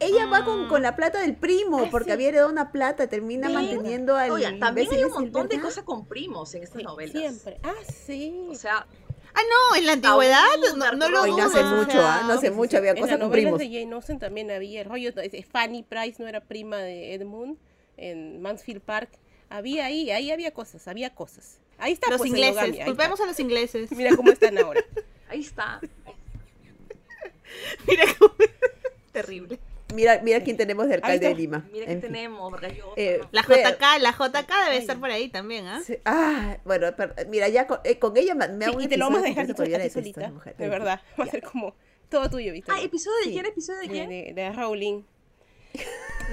Ella 0.00 0.26
va 0.26 0.44
con, 0.44 0.66
Ah. 0.66 0.68
con 0.68 0.82
la 0.82 0.94
plata 0.96 1.20
del 1.20 1.34
primo, 1.34 1.80
Ah, 1.80 1.88
porque 1.90 2.10
sí. 2.10 2.12
había 2.12 2.28
heredado 2.28 2.50
una 2.50 2.70
plata, 2.70 3.08
termina 3.08 3.48
Sí. 3.48 3.54
manteniendo 3.54 4.16
al 4.16 4.30
Oye, 4.30 4.52
también 4.58 4.88
hay 4.92 5.04
un 5.04 5.12
montón 5.12 5.48
de 5.48 5.60
cosas 5.60 5.84
con 5.84 6.06
primos 6.06 6.54
en 6.54 6.62
estas 6.62 6.78
Sí, 6.78 6.84
novelas. 6.84 7.12
siempre. 7.12 7.58
Ah, 7.62 7.74
sí. 8.06 8.46
O 8.50 8.54
sea, 8.54 8.86
Ah, 9.34 9.40
no, 9.72 9.76
en 9.76 9.86
la 9.86 9.92
antigüedad 9.92 10.42
no, 10.76 10.92
no 10.94 11.08
lo 11.10 11.22
Hoy 11.22 11.30
no 11.30 11.44
hace 11.44 11.62
mucho, 11.62 12.00
¿ah? 12.00 12.22
No 12.26 12.32
hace 12.32 12.46
Sí, 12.48 12.52
sí, 12.52 12.56
mucho, 12.56 12.70
sí. 12.72 12.76
había 12.78 12.90
en 12.92 12.96
cosas 12.96 13.10
las 13.10 13.18
con 13.20 13.28
novelas 13.28 13.52
primos. 13.54 13.58
de 13.60 13.66
Jane 13.80 13.94
Austen 13.94 14.18
también 14.18 14.50
había 14.50 14.80
el 14.80 14.88
rollo. 14.88 15.12
Fanny 15.52 15.82
Price 15.84 16.20
no 16.20 16.26
era 16.28 16.40
prima 16.40 16.78
de 16.78 17.14
Edmund 17.14 17.56
en 17.98 18.40
Mansfield 18.40 18.80
Park. 18.80 19.10
Había 19.48 19.84
ahí, 19.86 20.10
ahí 20.10 20.32
había 20.32 20.50
cosas, 20.52 20.88
había 20.88 21.14
cosas. 21.14 21.58
Ahí 21.78 21.92
está 21.92 22.08
Los 22.10 22.18
pues, 22.18 22.30
ingleses, 22.30 22.48
endogamia, 22.56 22.72
ahí 22.72 22.78
está. 22.80 22.90
culpemos 22.90 23.20
a 23.20 23.26
los 23.26 23.38
ingleses. 23.38 23.92
Mira 23.92 24.16
cómo 24.16 24.32
están 24.32 24.58
ahora. 24.58 24.82
ahí 25.28 25.40
está. 25.40 25.80
Mira 27.86 28.04
cómo... 28.18 28.34
Terrible. 29.12 29.58
Mira, 29.94 30.20
mira 30.22 30.42
quién 30.42 30.56
tenemos 30.56 30.86
de 30.88 30.94
alcalde 30.96 31.28
de 31.28 31.34
Lima. 31.34 31.66
Mira 31.72 31.86
fin. 31.86 32.00
tenemos, 32.00 32.52
Eh. 32.96 33.20
La 33.32 33.42
Pero- 33.42 33.70
JK, 33.70 33.98
la 34.00 34.12
JK 34.12 34.64
debe 34.64 34.76
estar 34.76 34.98
por 35.00 35.10
ahí 35.10 35.28
también, 35.30 35.66
¿ah? 35.66 35.80
Sí, 35.84 35.96
Ah, 36.04 36.58
bueno, 36.64 36.88
pero, 36.96 37.14
mira, 37.28 37.48
ya 37.48 37.66
con, 37.66 37.78
eh, 37.84 37.98
con 37.98 38.16
ella 38.16 38.34
me, 38.34 38.48
me 38.48 38.64
Sí, 38.66 38.70
hago 38.70 38.76
un 38.78 38.84
y 38.84 38.88
te 38.88 38.96
lo 38.98 39.06
vamos 39.06 39.22
a 39.22 39.28
episodio 39.28 39.44
dejar 39.44 39.46
yo 39.68 39.76
a 39.76 39.86
ti 39.86 39.90
solita. 39.90 40.30
mujer, 40.30 40.52
De 40.52 40.58
pero- 40.58 40.70
verdad. 40.70 41.00
Va 41.18 41.24
a 41.24 41.26
ser 41.28 41.42
como 41.42 41.74
todo 42.10 42.28
tuyo, 42.28 42.50
Ah, 42.50 42.52
Victoria. 42.52 42.82
episodio 42.84 43.16
de 43.18 43.24
Sí. 43.24 43.30
quién, 43.32 43.46
episodio 43.46 43.80
de 43.80 43.86
de, 43.88 43.92
quién. 43.92 44.08
de, 44.10 44.32
de 44.34 44.52
Rowling. 44.52 45.02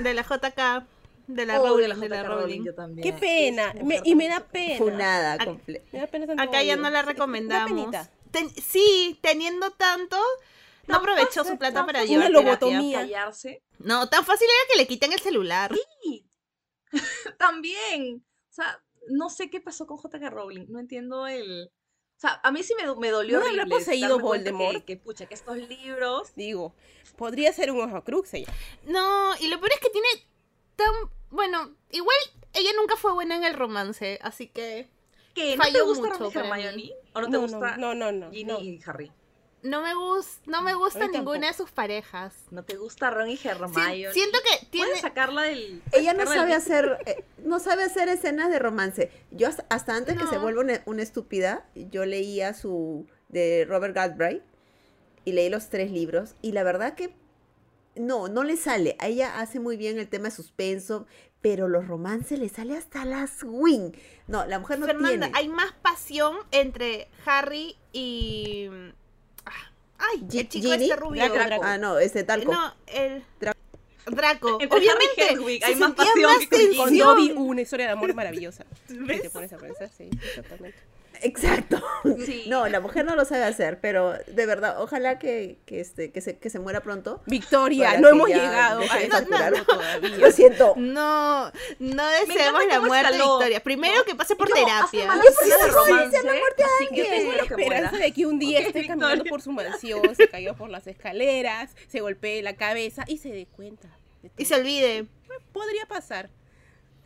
De 0.03 0.13
la 0.13 0.21
JK. 0.23 0.85
De 1.27 1.45
la 1.45 1.59
Odio 1.61 1.71
Rowling, 1.71 1.87
la 1.87 1.95
de 1.95 2.09
la 2.09 2.15
J.K. 2.17 2.35
Rowling. 2.35 2.63
yo 2.65 2.75
también. 2.75 3.03
Qué 3.03 3.19
pena. 3.19 3.73
me- 3.83 3.99
y 4.03 4.15
me 4.15 4.27
da 4.27 4.41
pena. 4.41 4.77
Funada 4.77 5.37
Ac- 5.37 5.45
comple- 5.47 5.81
Me 5.91 5.99
da 5.99 6.07
pena 6.07 6.27
tanto 6.27 6.43
Acá 6.43 6.61
ya 6.61 6.75
no 6.75 6.89
la 6.91 7.01
recomendamos. 7.01 7.71
penita. 7.71 8.09
Ten- 8.31 8.49
sí, 8.49 9.17
teniendo 9.21 9.71
tanto, 9.71 10.17
no 10.87 10.95
aprovechó 10.97 11.41
fácil, 11.41 11.51
su 11.53 11.57
plata 11.57 11.85
para 11.85 12.03
llevar 12.05 12.29
Una 12.29 12.39
terapia. 12.39 12.57
lobotomía. 12.67 12.99
callarse. 13.01 13.63
No, 13.79 14.07
tan 14.09 14.25
fácil 14.25 14.47
era 14.47 14.71
que 14.71 14.77
le 14.77 14.87
quiten 14.87 15.13
el 15.13 15.19
celular. 15.19 15.73
Sí, 16.03 16.25
también. 17.37 18.25
O 18.49 18.53
sea, 18.53 18.81
no 19.09 19.29
sé 19.29 19.49
qué 19.49 19.61
pasó 19.61 19.85
con 19.87 19.97
J.K. 19.97 20.29
Rowling. 20.29 20.65
No 20.69 20.79
entiendo 20.79 21.27
el. 21.27 21.71
O 22.17 22.19
sea, 22.19 22.39
a 22.43 22.51
mí 22.51 22.63
sí 22.63 22.73
me, 22.75 22.95
me 22.95 23.09
dolió. 23.09 23.39
¿No 23.39 23.45
habrá 23.45 23.63
horrible 23.63 23.75
poseído 23.77 24.19
Voldemort? 24.19 24.77
Que, 24.85 24.85
que, 24.85 24.97
pucha, 24.97 25.25
que 25.25 25.33
estos 25.33 25.57
libros. 25.57 26.33
Digo, 26.35 26.73
podría 27.17 27.51
ser 27.51 27.71
un 27.71 27.81
Horcrux 27.93 28.33
ella. 28.33 28.53
No, 28.85 29.35
y 29.39 29.47
lo 29.47 29.59
peor 29.59 29.73
es 29.73 29.79
que 29.81 29.89
tiene 29.89 30.07
tan... 30.77 30.93
Bueno, 31.29 31.75
igual 31.91 32.15
ella 32.53 32.69
nunca 32.77 32.95
fue 32.95 33.11
buena 33.13 33.35
en 33.35 33.43
el 33.43 33.53
romance, 33.53 34.17
así 34.21 34.47
que 34.47 34.87
que 35.33 35.57
¿No 35.57 35.65
te 35.69 35.81
gusta 35.81 36.17
mucho. 36.17 36.39
Hermione? 36.39 36.91
¿O 37.13 37.19
no 37.19 37.25
te 37.25 37.31
No, 37.33 37.41
gusta 37.41 37.75
no, 37.75 37.93
no, 37.93 38.13
no. 38.13 38.31
Ginny 38.31 38.45
no. 38.45 38.59
y 38.61 38.79
Harry? 38.85 39.11
No 39.65 39.81
me, 39.81 39.93
gus 39.93 40.39
no 40.45 40.61
me 40.61 40.73
gusta 40.73 40.99
mí 41.07 41.13
ninguna 41.13 41.39
tampoco. 41.39 41.47
de 41.47 41.53
sus 41.53 41.71
parejas. 41.71 42.33
¿No 42.51 42.63
te 42.63 42.75
gusta 42.77 43.09
Ron 43.09 43.29
y 43.29 43.37
Si- 43.37 43.47
Hermione? 43.47 44.13
siento 44.13 44.39
que 44.43 44.65
tiene... 44.67 44.87
Puedes 44.87 45.01
sacarla 45.01 45.41
del. 45.43 45.81
Ella 45.91 46.13
no 46.13 46.19
del 46.19 46.27
sabe 46.29 46.53
hacer, 46.53 46.97
eh, 47.05 47.23
no 47.43 47.59
sabe 47.59 47.83
hacer 47.83 48.07
escenas 48.09 48.49
de 48.49 48.59
romance. 48.59 49.11
Yo 49.31 49.47
hasta, 49.47 49.65
hasta 49.69 49.95
antes 49.95 50.17
que 50.17 50.27
se 50.27 50.37
vuelva 50.37 50.61
una, 50.61 50.81
una 50.85 51.03
estúpida, 51.03 51.65
yo 51.75 52.05
leía 52.05 52.53
su 52.53 53.07
de 53.29 53.65
Robert 53.67 53.93
Galbraith 53.95 54.43
y 55.25 55.31
leí 55.33 55.49
los 55.49 55.69
tres 55.69 55.91
libros 55.91 56.35
y 56.41 56.51
la 56.51 56.63
verdad 56.63 56.93
que 56.95 57.13
no, 57.95 58.27
no 58.27 58.43
le 58.43 58.57
sale. 58.57 58.95
A 58.99 59.07
ella 59.07 59.39
hace 59.39 59.59
muy 59.59 59.77
bien 59.77 59.97
el 59.99 60.07
tema 60.07 60.25
de 60.25 60.35
suspenso, 60.35 61.07
pero 61.41 61.67
los 61.67 61.87
romances 61.87 62.37
le 62.39 62.49
sale 62.49 62.75
hasta 62.77 63.05
las 63.05 63.43
wing. 63.43 63.91
No, 64.27 64.45
la 64.45 64.59
mujer 64.59 64.79
no 64.79 64.85
Fernanda, 64.85 65.27
tiene. 65.27 65.31
hay 65.33 65.47
más 65.47 65.71
pasión 65.81 66.37
entre 66.51 67.07
Harry 67.25 67.77
y... 67.93 68.69
Ay, 69.97 70.25
Gi- 70.29 70.39
el 70.39 70.49
chico 70.49 70.69
Ginny, 70.71 70.83
este 70.85 70.95
rubio. 70.95 71.21
Draco, 71.23 71.35
Draco. 71.47 71.63
Ah, 71.65 71.77
no, 71.77 71.97
ese 71.99 72.23
talco. 72.23 72.51
No, 72.51 72.73
el... 72.87 73.23
Dra- 73.39 73.53
Draco. 74.07 74.57
Y 74.61 74.65
Obviamente, 74.65 75.33
Hedwig 75.33 75.59
se 75.61 75.65
hay 75.65 75.75
más 75.75 75.91
pasión 75.93 76.21
más 76.21 76.47
que 76.47 76.75
con. 76.75 76.85
Con. 76.85 76.97
Dobby 76.97 77.31
una 77.35 77.61
historia 77.61 77.85
de 77.87 77.91
amor 77.93 78.13
maravillosa. 78.13 78.65
Si 78.87 78.93
¿Ves? 78.99 79.21
te 79.23 79.29
pones 79.29 79.51
a 79.53 79.57
pensar, 79.57 79.89
sí, 79.97 80.09
exactamente. 80.21 80.77
Exacto. 81.21 81.81
Sí. 82.25 82.45
No, 82.47 82.67
la 82.67 82.79
mujer 82.79 83.05
no 83.05 83.15
lo 83.15 83.25
sabe 83.25 83.43
hacer, 83.43 83.79
pero 83.79 84.13
de 84.27 84.45
verdad, 84.45 84.81
ojalá 84.81 85.17
que, 85.19 85.57
que, 85.65 85.79
este, 85.79 86.11
que, 86.11 86.21
se, 86.21 86.37
que 86.37 86.49
se 86.49 86.59
muera 86.59 86.81
pronto. 86.81 87.21
Victoria, 87.25 87.97
no 87.99 88.09
que 88.09 88.13
hemos 88.15 88.27
llegado 88.29 88.81
a 88.81 88.99
ese 88.99 89.09
facturar. 89.09 89.53
punto 89.53 89.73
todavía. 89.75 90.17
Lo 90.17 90.31
siento. 90.31 90.73
No, 90.77 91.51
no 91.79 92.03
encanta 92.11 92.65
la 92.67 92.81
muerte 92.81 93.11
de 93.13 93.17
Victoria. 93.17 93.63
Primero 93.63 93.95
¿no? 93.97 94.03
que 94.05 94.15
pase 94.15 94.35
por 94.35 94.47
Y 94.49 94.51
como 94.51 94.65
hace 94.67 94.97
terapia. 94.97 95.07
malas 95.07 95.25
escenas 95.41 95.59
de 95.61 95.67
romance, 95.71 96.17
así 96.17 96.87
que 96.89 96.95
Yo 96.97 97.03
tengo 97.05 97.31
la 97.31 97.37
espero 97.41 97.55
que 97.57 97.63
esperanza 97.63 97.97
de 97.97 98.11
que 98.13 98.25
un 98.25 98.39
día 98.39 98.59
Ok, 98.59 98.67
esté 98.67 98.79
Victoria. 98.81 99.01
caminando 99.07 99.29
por 99.29 99.41
su 99.41 99.51
mansión, 99.51 100.15
se 100.15 100.27
cayó 100.29 100.55
por 100.55 100.69
las 100.69 100.87
escaleras, 100.87 101.75
se 101.87 102.01
golpee 102.01 102.41
la 102.41 102.55
cabeza 102.55 103.03
y 103.07 103.17
se 103.17 103.29
dé 103.29 103.45
cuenta. 103.47 103.87
Y 104.37 104.45
se 104.45 104.55
olvide. 104.55 105.05
Podría 105.51 105.85
pasar. 105.87 106.29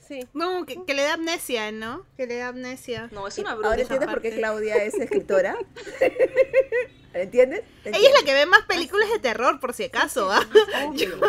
Sí. 0.10 0.28
No, 0.34 0.66
que, 0.66 0.84
que 0.86 0.94
le 0.94 1.04
da 1.04 1.14
amnesia, 1.14 1.72
¿no? 1.72 2.06
Que 2.18 2.26
le 2.28 2.36
da 2.38 2.48
amnesia. 2.50 3.08
No, 3.14 3.28
es 3.28 3.38
una 3.38 3.54
bruja. 3.56 3.70
Ahora 3.70 3.82
entiendes 3.82 4.10
por 4.10 4.22
qué. 4.22 4.32
Claudia 4.36 4.84
es 4.84 4.96
escritora. 4.96 5.56
¿Entiendes? 7.14 7.64
Ella 7.86 7.98
es 7.98 8.14
la 8.20 8.24
que 8.26 8.34
ve 8.34 8.46
más 8.46 8.64
películas 8.68 9.10
de 9.12 9.20
terror, 9.20 9.60
por 9.60 9.74
si 9.74 9.86
acaso, 9.86 10.32
¿ah? 10.32 10.42
Obvio. 10.88 11.20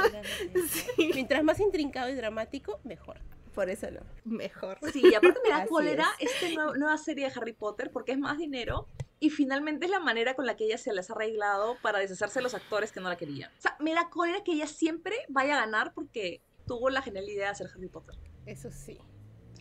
Mientras 1.15 1.43
más 1.43 1.59
intrincado 1.61 2.11
y 2.11 2.15
dramático, 2.15 2.81
mejor. 2.85 3.19
Por 3.55 3.69
eso 3.71 3.91
lo. 3.91 4.01
Mejor. 4.25 4.79
Sí, 4.93 5.03
y 5.05 5.15
aparte 5.15 5.41
me 5.43 5.51
da 5.51 5.67
cólera 5.67 6.07
esta 6.19 6.47
nue- 6.49 6.77
nueva 6.79 6.97
serie 6.99 7.27
de 7.29 7.33
Harry 7.35 7.53
Potter 7.53 7.91
porque 7.93 8.13
es 8.13 8.19
más 8.19 8.39
dinero 8.39 8.87
y 9.19 9.31
finalmente 9.31 9.87
es 9.87 9.91
la 9.91 10.01
manera 10.01 10.35
con 10.35 10.47
la 10.47 10.57
que 10.57 10.65
ella 10.67 10.79
se 10.79 10.93
les 10.93 11.11
ha 11.11 11.15
arreglado 11.15 11.77
para 11.83 11.99
deshacerse 11.99 12.39
de 12.39 12.45
los 12.45 12.55
actores 12.55 12.93
que 12.93 13.01
no 13.01 13.09
la 13.09 13.17
querían. 13.17 13.51
O 13.59 13.61
sea, 13.61 13.77
me 13.81 13.93
da 13.93 14.09
cólera 14.09 14.45
que 14.45 14.53
ella 14.53 14.67
siempre 14.67 15.17
vaya 15.29 15.57
a 15.57 15.61
ganar 15.67 15.93
porque 15.95 16.41
tuvo 16.67 16.91
la 16.91 17.03
genial 17.03 17.29
idea 17.29 17.47
de 17.47 17.51
hacer 17.53 17.67
Harry 17.75 17.89
Potter. 17.89 18.15
Eso 18.47 18.71
sí. 18.71 18.99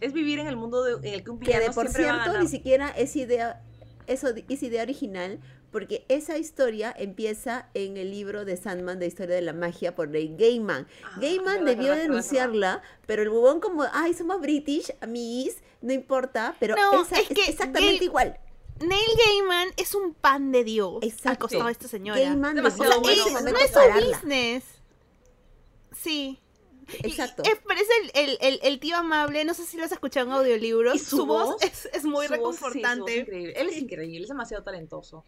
Es 0.02 0.14
vivir 0.14 0.40
en 0.40 0.48
el 0.48 0.56
mundo 0.56 0.84
de- 0.84 1.08
en 1.08 1.14
el 1.14 1.24
que 1.24 1.32
un 1.32 1.40
Que 1.40 1.48
villano 1.48 1.66
de 1.66 1.72
por 1.74 1.86
siempre 1.88 2.04
va 2.06 2.10
a 2.10 2.14
cierto 2.16 2.32
ganar. 2.32 2.44
ni 2.44 2.50
siquiera 2.50 2.90
es 2.90 3.16
idea, 3.16 3.62
eso 4.08 4.30
es 4.48 4.64
idea 4.64 4.82
original, 4.84 5.40
porque 5.72 6.06
esa 6.10 6.38
historia 6.38 6.92
empieza 6.98 7.70
en 7.74 7.98
el 7.98 8.10
libro 8.10 8.44
de 8.46 8.58
Sandman 8.58 8.98
de 8.98 9.06
Historia 9.08 9.36
de 9.36 9.42
la 9.42 9.54
Magia 9.54 9.94
por 9.96 10.08
Neil 10.10 10.36
Gaiman. 10.38 10.88
Ah, 11.04 11.18
Gaiman 11.22 11.66
debió 11.66 11.90
verdad, 11.90 11.90
verdad, 11.90 12.02
denunciarla, 12.04 12.82
pero 13.06 13.22
el 13.22 13.30
bubón 13.30 13.60
como, 13.60 13.84
ay, 13.94 14.14
somos 14.14 14.40
British, 14.42 14.92
amiguis, 15.02 15.58
no 15.82 15.94
importa, 15.94 16.56
pero 16.60 16.76
No, 16.76 17.04
esa 17.04 17.20
es 17.20 17.30
es, 17.30 17.36
que 17.38 17.52
exactamente 17.52 18.04
igual. 18.06 18.40
Neil 18.80 19.10
Gaiman 19.26 19.68
es 19.76 19.94
un 19.94 20.14
pan 20.14 20.52
de 20.54 20.64
Dios 20.64 21.00
al 21.04 21.10
Exacto. 21.10 21.42
costado 21.42 21.66
de 21.66 21.72
esta 21.74 21.88
señora. 21.90 22.20
Gaiman 22.20 22.56
Demasiado 22.56 23.02
bueno. 23.02 23.24
no 23.42 23.58
es 23.58 23.72
su 23.72 24.10
business. 24.10 24.64
Sí. 25.96 26.40
Y- 27.04 27.08
Exacto. 27.08 27.44
Es, 27.44 27.56
parece 27.68 27.92
el, 28.04 28.30
el, 28.30 28.38
el, 28.42 28.60
el 28.64 28.80
tío 28.80 28.98
amable, 28.98 29.44
no 29.46 29.54
sé 29.54 29.66
si 29.66 29.78
lo 29.78 29.84
has 29.86 29.92
escuchado 29.92 30.28
en 30.28 30.34
audiolibros. 30.34 30.96
¿Y 30.96 31.00
su 31.00 31.18
Su, 31.18 31.26
voz, 31.26 31.50
voz? 31.54 31.64
es, 31.64 31.90
es 31.94 32.04
muy 32.04 32.28
Su 32.28 32.36
voz, 32.36 32.56
sí, 32.56 32.62
su 32.62 32.68
voz 32.68 32.76
es 32.76 32.84
reconfortante. 32.84 33.18
increíble. 33.18 33.54
Él 33.56 33.70
es 33.70 33.78
increíble, 33.78 34.22
es 34.24 34.30
demasiado 34.30 34.64
talentoso. 34.64 35.24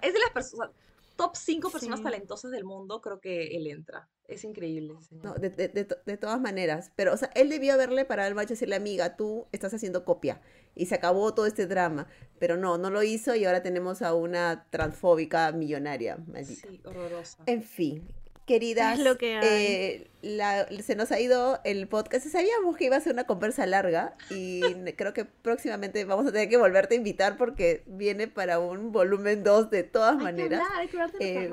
Es 0.00 0.12
de 0.14 0.18
las 0.20 0.30
personas, 0.30 0.70
top 1.16 1.36
5 1.36 1.70
personas 1.70 1.98
Sí. 1.98 2.04
talentosas 2.04 2.50
del 2.50 2.64
mundo, 2.64 3.00
creo 3.02 3.20
que 3.20 3.56
él 3.56 3.66
entra. 3.66 4.08
Es 4.26 4.44
increíble 4.44 4.94
señor. 5.06 5.24
No, 5.24 5.34
de, 5.34 5.50
de- 5.50 5.68
de 5.68 5.86
de 6.06 6.16
todas 6.16 6.40
maneras. 6.40 6.90
Pero, 6.96 7.12
o 7.12 7.16
sea, 7.18 7.30
él 7.34 7.50
debió 7.50 7.74
haberle 7.74 8.06
parado 8.06 8.28
al 8.28 8.34
macho 8.34 8.54
y 8.54 8.56
decirle, 8.56 8.76
amiga, 8.76 9.14
tú 9.16 9.46
estás 9.52 9.74
haciendo 9.74 10.06
copia. 10.06 10.40
Y 10.74 10.86
se 10.86 10.94
acabó 10.94 11.34
todo 11.34 11.44
este 11.44 11.66
drama. 11.66 12.06
Pero 12.38 12.56
no, 12.56 12.78
no 12.78 12.88
lo 12.88 13.02
hizo 13.02 13.34
y 13.34 13.44
ahora 13.44 13.62
tenemos 13.62 14.00
a 14.00 14.14
una 14.14 14.66
transfóbica 14.70 15.52
millonaria, 15.52 16.16
maldita. 16.26 16.66
Sí, 16.66 16.80
horrorosa. 16.86 17.42
En 17.44 17.62
fin, 17.62 18.08
queridas, 18.46 18.98
Es 18.98 19.04
lo 19.04 19.16
que 19.18 19.36
hay. 19.36 19.42
eh, 19.66 20.10
la- 20.22 20.66
se 20.82 20.94
nos 20.96 21.10
ha 21.12 21.20
ido 21.20 21.60
el 21.64 21.86
podcast. 21.88 22.26
Sabíamos 22.26 22.76
que 22.76 22.84
iba 22.86 22.96
a 22.96 23.00
ser 23.00 23.12
una 23.12 23.24
conversa 23.24 23.66
larga 23.66 24.16
y 24.30 24.60
creo 24.96 25.12
que 25.12 25.24
próximamente 25.24 26.04
vamos 26.04 26.26
a 26.26 26.32
tener 26.32 26.48
que 26.48 26.56
volverte 26.56 26.94
a 26.94 26.98
invitar 26.98 27.36
porque 27.36 27.82
viene 27.86 28.28
para 28.28 28.58
un 28.58 28.92
volumen 28.92 29.42
2 29.44 29.70
de 29.70 29.82
todas 29.84 30.16
Hay 30.18 30.22
maneras. 30.24 30.60
que 30.60 30.64
hablar, 30.66 30.80
hay 30.80 30.88
que 30.88 30.96
hablar 31.00 31.12
de 31.18 31.44
eh. 31.44 31.50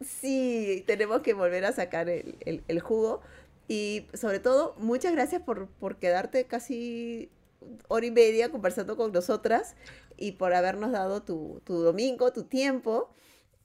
Sí, 0.00 0.84
tenemos 0.86 1.20
que 1.22 1.34
volver 1.34 1.64
a 1.64 1.72
sacar 1.72 2.08
el, 2.08 2.36
el- 2.40 2.62
el 2.68 2.80
jugo. 2.80 3.20
Y 3.68 4.06
sobre 4.12 4.40
todo, 4.40 4.74
muchas 4.78 5.12
gracias 5.12 5.40
por, 5.42 5.68
por 5.68 5.96
quedarte 5.96 6.44
casi 6.44 7.30
hora 7.88 8.04
y 8.04 8.10
media 8.10 8.50
conversando 8.50 8.96
con 8.96 9.10
nosotras 9.10 9.74
y 10.18 10.32
por 10.32 10.52
habernos 10.52 10.92
dado 10.92 11.22
tu, 11.22 11.62
tu 11.64 11.78
domingo, 11.78 12.30
tu 12.32 12.44
tiempo. 12.44 13.10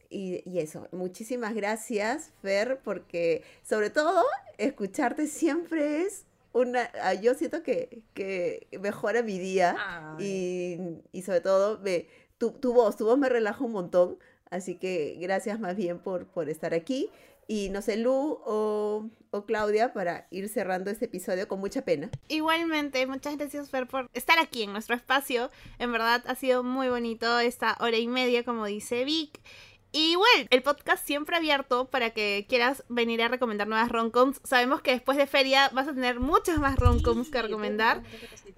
Y, 0.10 0.42
y 0.50 0.60
eso, 0.60 0.88
muchísimas 0.92 1.54
gracias, 1.54 2.32
Fer, 2.42 2.80
porque 2.84 3.44
sobre 3.64 3.90
todo 3.92 4.24
escucharte 4.58 5.28
siempre 5.28 6.02
es 6.02 6.26
una... 6.52 6.90
ah, 7.04 7.14
Yo 7.14 7.36
siento 7.36 7.62
que, 7.62 8.02
que 8.16 8.68
mejora 8.82 9.22
mi 9.22 9.38
día. 9.38 9.76
Y, 10.20 10.78
y 11.12 11.22
sobre 11.22 11.42
todo, 11.42 11.80
me, 11.80 12.08
tu, 12.40 12.52
tu 12.52 12.74
voz, 12.74 12.98
tu 12.98 13.06
voz 13.06 13.20
me 13.20 13.30
relaja 13.30 13.64
un 13.64 13.72
montón. 13.72 14.18
Así 14.50 14.76
que 14.76 15.16
gracias 15.22 15.60
más 15.60 15.76
bien 15.76 16.00
por, 16.00 16.26
por 16.26 16.50
estar 16.50 16.74
aquí. 16.74 17.12
Y 17.48 17.70
no 17.70 17.82
sé, 17.82 17.98
Lu 17.98 18.40
o, 18.46 19.10
o 19.32 19.46
Claudia, 19.46 19.92
para 19.92 20.28
ir 20.30 20.50
cerrando 20.50 20.92
este 20.92 21.06
episodio 21.06 21.48
con 21.48 21.60
mucha 21.60 21.84
pena. 21.84 22.10
Igualmente, 22.28 23.06
muchas 23.08 23.38
gracias 23.38 23.70
Fer 23.72 23.88
por 23.88 24.08
estar 24.14 24.38
aquí 24.40 24.64
en 24.64 24.72
nuestro 24.72 24.96
espacio. 24.96 25.50
En 25.80 25.92
verdad 25.92 26.24
ha 26.28 26.36
sido 26.36 26.64
muy 26.64 26.90
bonito 26.90 27.40
esta 27.40 27.76
hora 27.80 27.98
y 27.98 28.08
media, 28.08 28.44
como 28.44 28.66
dice 28.66 29.04
Vic. 29.04 29.40
Y 29.92 30.16
bueno, 30.16 30.48
el 30.52 30.62
podcast 30.62 31.04
siempre 31.04 31.36
abierto 31.36 31.86
para 31.90 32.12
que 32.12 32.46
quieras 32.48 32.84
venir 32.90 33.24
a 33.24 33.28
recomendar 33.28 33.68
nuevas 33.68 33.90
romcoms. 33.92 34.40
Sabemos 34.44 34.82
que 34.82 34.92
después 34.92 35.18
de 35.18 35.26
feria 35.26 35.70
vas 35.74 35.88
a 35.88 35.94
tener 35.94 36.20
muchas 36.20 36.60
más 36.60 36.78
romcoms 36.78 37.26
Sí, 37.28 37.32
que 37.34 37.42
recomendar. 37.42 38.04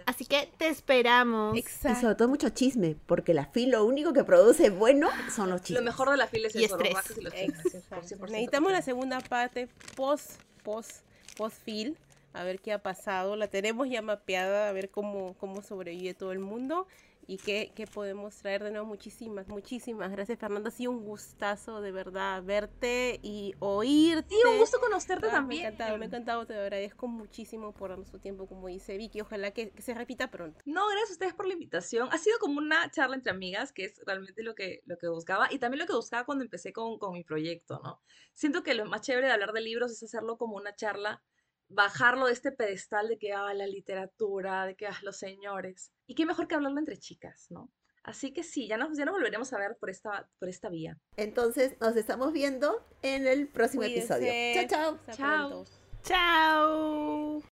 Así 0.06 0.26
que 0.26 0.52
te 0.58 0.68
esperamos. 0.68 1.56
Y 1.56 1.60
Exacto. 1.60 2.02
sobre 2.02 2.16
todo 2.16 2.28
mucho 2.28 2.50
chisme, 2.50 2.98
porque 3.06 3.34
la 3.34 3.46
FIL 3.46 3.72
lo 3.72 3.86
único 3.86 4.12
que 4.12 4.26
produce 4.26 4.72
bueno 4.72 5.10
son 5.34 5.50
los 5.52 5.62
Lo 5.62 5.66
chismes. 5.66 5.84
mejor 5.86 6.10
de 6.12 6.18
la 6.18 6.28
fila 6.28 6.48
es 6.50 6.56
Y 6.56 6.66
eso, 6.66 6.76
los 6.76 6.86
estrés. 6.86 7.02
ratos 7.04 7.18
y 7.18 7.22
los 7.22 7.34
chismes, 7.34 7.62
sí, 7.64 7.70
por 7.70 8.00
Exacto. 8.00 8.16
100%. 8.26 8.32
Necesitamos 8.32 8.72
la 8.74 8.82
segunda 8.82 9.20
parte 9.22 9.70
post, 9.96 10.32
post, 10.64 11.06
post 11.38 11.56
fil, 11.64 11.98
a 12.34 12.44
ver 12.44 12.60
qué 12.60 12.74
ha 12.74 12.80
pasado. 12.84 13.38
La 13.38 13.48
tenemos 13.48 13.88
ya 13.90 14.02
mapeada, 14.02 14.68
a 14.68 14.72
ver 14.74 14.90
cómo, 14.90 15.36
cómo 15.40 15.62
sobrevive 15.62 16.14
todo 16.14 16.34
el 16.34 16.40
mundo 16.40 16.88
y 17.32 17.38
qué, 17.38 17.72
qué 17.74 17.88
podemos 17.88 18.36
traer 18.36 18.62
de 18.62 18.72
nuevo. 18.72 18.86
Muchísimas, 18.86 19.48
muchísimas 19.48 20.12
gracias, 20.12 20.38
Fernanda. 20.38 20.68
Ha 20.68 20.72
sido 20.72 20.92
un 20.92 21.06
gustazo 21.06 21.80
de 21.80 21.94
verdad 21.94 22.44
verte 22.44 23.22
y 23.24 23.54
oírte. 23.60 24.36
Sí, 24.36 24.42
un 24.52 24.58
gusto 24.58 24.82
conocerte 24.82 25.28
Ah, 25.28 25.32
también. 25.32 25.62
Me 25.62 25.66
ha 25.66 25.70
encantado, 25.70 25.98
me 25.98 26.04
ha 26.04 26.08
encantado, 26.10 26.46
te 26.46 26.56
agradezco 26.56 27.08
muchísimo 27.08 27.72
por 27.72 28.04
tu 28.04 28.20
tiempo, 28.20 28.48
como 28.48 28.68
dice 28.68 28.98
Vicky. 28.98 29.22
Ojalá 29.22 29.52
que, 29.52 29.70
que 29.72 29.82
se 29.82 29.94
repita 29.94 30.30
pronto. 30.30 30.60
No, 30.66 30.86
gracias 30.90 31.12
a 31.12 31.14
ustedes 31.14 31.34
por 31.34 31.48
la 31.48 31.54
invitación. 31.54 32.10
Ha 32.12 32.18
sido 32.18 32.38
como 32.40 32.58
una 32.58 32.92
charla 32.92 33.16
entre 33.16 33.32
amigas, 33.32 33.72
que 33.72 33.86
es 33.86 34.02
realmente 34.06 34.44
lo 34.44 34.54
que, 34.54 34.82
lo 34.86 34.98
que 34.98 35.08
buscaba. 35.08 35.48
Y 35.54 35.58
también 35.58 35.80
lo 35.80 35.88
que 35.88 35.94
buscaba 35.94 36.26
cuando 36.26 36.44
empecé 36.44 36.74
con, 36.74 37.00
con 37.00 37.14
mi 37.14 37.24
proyecto, 37.24 37.80
¿no? 37.82 38.02
Siento 38.34 38.62
que 38.62 38.74
lo 38.74 38.84
más 38.88 39.04
chévere 39.04 39.28
de 39.28 39.34
hablar 39.34 39.54
de 39.54 39.62
libros 39.62 39.90
es 39.94 40.04
hacerlo 40.04 40.38
como 40.38 40.58
una 40.58 40.76
charla 40.76 41.24
bajarlo 41.72 42.28
de 42.28 42.34
este 42.34 42.52
pedestal 42.52 43.08
de 43.08 43.18
que, 43.18 43.34
ah, 43.34 43.54
la 43.54 43.68
literatura, 43.68 44.66
de 44.66 44.76
que, 44.76 44.88
ah, 44.88 44.98
los 45.04 45.18
señores. 45.18 45.92
Y 46.08 46.16
qué 46.16 46.26
mejor 46.26 46.48
que 46.48 46.56
hablarlo 46.56 46.80
entre 46.80 46.98
chicas, 46.98 47.48
¿no? 47.50 47.72
Así 48.04 48.34
que 48.34 48.44
sí, 48.44 48.68
ya 48.68 48.78
nos, 48.78 48.98
ya 48.98 49.06
nos 49.06 49.14
volveremos 49.14 49.54
a 49.54 49.60
ver 49.60 49.78
por 49.80 49.90
esta, 49.90 50.28
por 50.40 50.50
esta 50.50 50.70
vía. 50.70 50.98
Entonces, 51.18 51.76
nos 51.80 51.96
estamos 51.96 52.34
viendo 52.34 52.84
en 53.04 53.28
el 53.28 53.48
próximo 53.48 53.84
episodio. 53.84 54.32
Chao, 54.56 54.68
chao. 54.68 55.00
Hasta 55.08 55.14
Chao. 55.16 55.50
pronto. 55.50 55.72
Chao. 56.04 57.51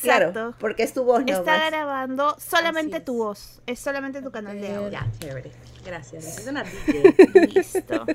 Claro, 0.00 0.28
Exacto. 0.28 0.54
porque 0.60 0.82
es 0.84 0.92
tu 0.92 1.02
voz 1.02 1.20
Está 1.26 1.40
nomás. 1.40 1.70
grabando 1.70 2.36
solamente 2.38 3.00
tu 3.00 3.16
voz. 3.16 3.60
Es 3.66 3.80
solamente 3.80 4.22
tu 4.22 4.30
canal 4.30 4.60
de 4.60 4.74
audio. 4.76 4.90
Ya, 4.90 5.06
chévere. 5.18 5.50
Gracias. 5.84 6.44
Listo. 7.54 8.06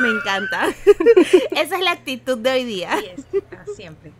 Me 0.00 0.08
encanta. 0.08 0.68
Esa 1.50 1.76
es 1.76 1.82
la 1.84 1.90
actitud 1.90 2.38
de 2.38 2.50
hoy 2.50 2.64
día. 2.64 2.90
Es, 2.98 3.24
ah, 3.52 3.64
siempre. 3.74 4.12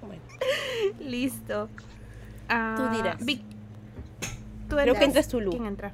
Bueno, 0.00 0.22
Listo. 1.00 1.68
Ah, 2.48 2.74
Tú 2.78 2.96
dirás. 2.96 3.16
Vic, 3.24 3.42
tú 4.68 4.76
Creo 4.76 4.94
que 4.94 5.04
entras 5.04 5.28
tú, 5.28 5.40
Lu. 5.40 5.50
¿Quién 5.50 5.66
entra? 5.66 5.92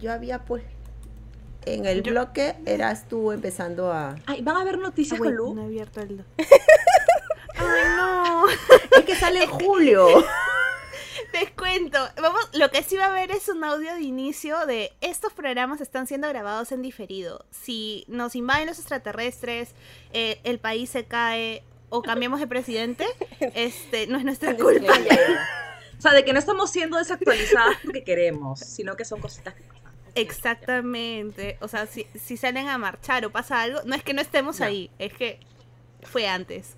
Yo 0.00 0.12
había 0.12 0.44
pues. 0.44 0.62
En 1.66 1.84
el 1.86 2.02
Yo- 2.02 2.12
bloque 2.12 2.54
eras 2.66 3.06
tú 3.08 3.32
empezando 3.32 3.92
a. 3.92 4.16
Ay, 4.26 4.42
¿van 4.42 4.56
a 4.56 4.60
haber 4.60 4.78
noticias 4.78 5.20
Ah, 5.20 5.24
con 5.24 5.34
Lu? 5.34 5.54
no 5.54 5.62
he 5.62 5.64
abierto 5.66 6.00
el... 6.00 6.24
Es 8.96 9.04
que 9.04 9.14
sale 9.16 9.44
en 9.44 9.50
julio. 9.50 10.08
Te 11.32 11.52
cuento. 11.52 11.98
Vamos, 12.20 12.48
lo 12.54 12.70
que 12.70 12.82
sí 12.82 12.96
va 12.96 13.04
a 13.04 13.08
haber 13.10 13.30
es 13.30 13.48
un 13.48 13.62
audio 13.62 13.94
de 13.94 14.00
inicio 14.00 14.66
de 14.66 14.92
estos 15.00 15.32
programas 15.32 15.80
están 15.80 16.06
siendo 16.06 16.28
grabados 16.28 16.72
en 16.72 16.82
diferido. 16.82 17.44
Si 17.50 18.04
nos 18.08 18.34
invaden 18.34 18.66
los 18.66 18.78
extraterrestres, 18.78 19.70
eh, 20.12 20.40
el 20.44 20.58
país 20.58 20.90
se 20.90 21.04
cae 21.04 21.62
o 21.88 22.02
cambiamos 22.02 22.40
de 22.40 22.46
presidente, 22.46 23.06
este 23.54 24.06
no 24.06 24.18
es 24.18 24.24
nuestra 24.24 24.56
culpa. 24.56 24.92
O 25.98 26.00
sea, 26.02 26.12
de 26.12 26.24
que 26.24 26.32
no 26.32 26.38
estamos 26.38 26.70
siendo 26.70 26.96
desactualizadas 26.98 27.76
porque 27.84 28.02
queremos, 28.02 28.60
sino 28.60 28.96
que 28.96 29.04
son 29.04 29.20
cositas 29.20 29.54
que 29.54 29.62
pasan. 29.62 29.92
Exactamente. 30.14 31.58
O 31.60 31.68
sea, 31.68 31.86
si, 31.86 32.06
si 32.20 32.36
salen 32.36 32.68
a 32.68 32.78
marchar 32.78 33.24
o 33.24 33.30
pasa 33.30 33.60
algo, 33.62 33.80
no 33.84 33.94
es 33.94 34.02
que 34.02 34.14
no 34.14 34.20
estemos 34.22 34.58
No. 34.60 34.66
ahí, 34.66 34.90
es 34.98 35.12
que 35.12 35.38
fue 36.02 36.26
antes. 36.26 36.76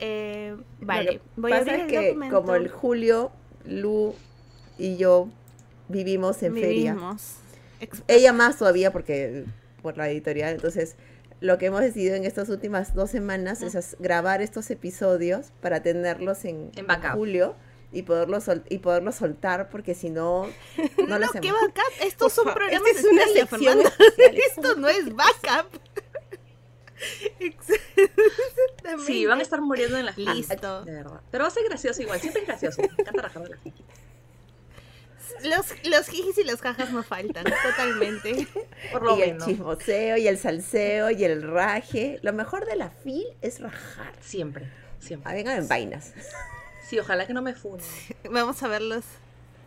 Eh, 0.00 0.56
Lo 0.80 0.86
vale, 0.86 1.20
voy 1.36 1.52
a 1.52 1.58
pasa 1.60 1.70
abrir 1.72 1.80
es 1.86 1.92
el 1.92 2.00
que 2.00 2.06
documento. 2.08 2.36
como 2.40 2.54
el 2.54 2.68
julio, 2.68 3.30
Lu 3.66 4.14
y 4.78 4.96
yo 4.96 5.28
vivimos 5.88 6.42
en 6.42 6.54
feria. 6.54 6.92
Vivimos. 6.94 7.36
Ex- 7.80 8.02
Ella 8.08 8.32
más 8.32 8.58
todavía 8.58 8.92
porque 8.92 9.44
por 9.82 9.96
la 9.96 10.08
editorial. 10.08 10.54
Entonces, 10.54 10.96
lo 11.40 11.56
que 11.58 11.66
hemos 11.66 11.80
decidido 11.80 12.14
en 12.16 12.24
estas 12.24 12.48
últimas 12.48 12.94
dos 12.94 13.10
semanas 13.10 13.62
es 13.62 13.96
grabar 13.98 14.42
estos 14.42 14.70
episodios 14.70 15.52
para 15.60 15.82
tenerlos 15.82 16.44
en, 16.44 16.70
julio 17.14 17.54
y 17.92 18.02
poderlos 18.02 18.44
sol- 18.44 18.62
y 18.68 18.78
poderlos 18.78 19.16
soltar 19.16 19.68
porque 19.70 19.94
si 19.94 20.10
no 20.10 20.46
no 20.46 20.50
lo 21.08 21.18
No, 21.18 21.26
hacemos. 21.26 21.40
qué 21.40 21.50
backup. 21.52 21.92
Estos 22.06 22.32
son 22.34 22.44
programas 22.52 22.82
es 22.96 23.04
una 23.04 23.22
especial, 23.24 23.80
Esto 24.48 24.76
no 24.76 24.88
es 24.88 25.06
backup. 25.14 25.80
Exactamente. 27.38 29.04
Sí, 29.06 29.26
van 29.26 29.38
a 29.40 29.42
estar 29.42 29.60
muriendo 29.60 29.98
en 29.98 30.06
la 30.06 30.12
gente. 30.12 30.34
Listo. 30.34 30.84
De 30.84 30.92
verdad. 30.92 31.20
Pero 31.30 31.44
va 31.44 31.48
a 31.48 31.50
ser 31.50 31.64
gracioso 31.64 32.02
igual, 32.02 32.20
siempre 32.20 32.42
es 32.42 32.48
gracioso. 32.48 32.82
Me 32.82 32.88
encanta 32.98 33.22
rajar 33.22 33.42
de. 33.48 33.56
Los, 35.44 35.66
los 35.84 36.06
jijis 36.08 36.36
y 36.38 36.44
los 36.44 36.60
jajas 36.60 36.90
no 36.92 37.02
faltan, 37.02 37.44
totalmente. 37.44 38.46
Por 38.92 39.02
lo 39.02 39.16
y 39.16 39.22
el 39.22 39.32
menos. 39.32 39.46
chismoseo 39.46 40.16
y 40.18 40.28
el 40.28 40.36
salseo 40.38 41.10
y 41.10 41.24
el 41.24 41.42
raje. 41.42 42.18
Lo 42.22 42.32
mejor 42.32 42.66
de 42.66 42.76
la 42.76 42.90
FIL 42.90 43.26
es 43.40 43.60
rajar. 43.60 44.12
Siempre, 44.20 44.68
siempre. 44.98 45.30
Ah, 45.30 45.34
vengan 45.34 45.56
en 45.58 45.68
vainas. 45.68 46.12
Sí, 46.86 46.98
ojalá 46.98 47.26
que 47.26 47.32
no 47.32 47.40
me 47.40 47.54
funen. 47.54 47.86
Vamos 48.30 48.62
a 48.62 48.68
verlos. 48.68 49.04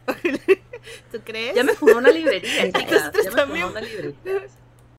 ¿Tú 1.12 1.22
crees? 1.24 1.56
Ya 1.56 1.64
me 1.64 1.74
funó 1.74 1.98
una 1.98 2.12
librería, 2.12 2.66
chicas. 2.72 3.12
Ya 3.24 3.32
me 3.32 3.46
funó 3.48 3.68
una 3.70 3.82
librería. 3.82 4.48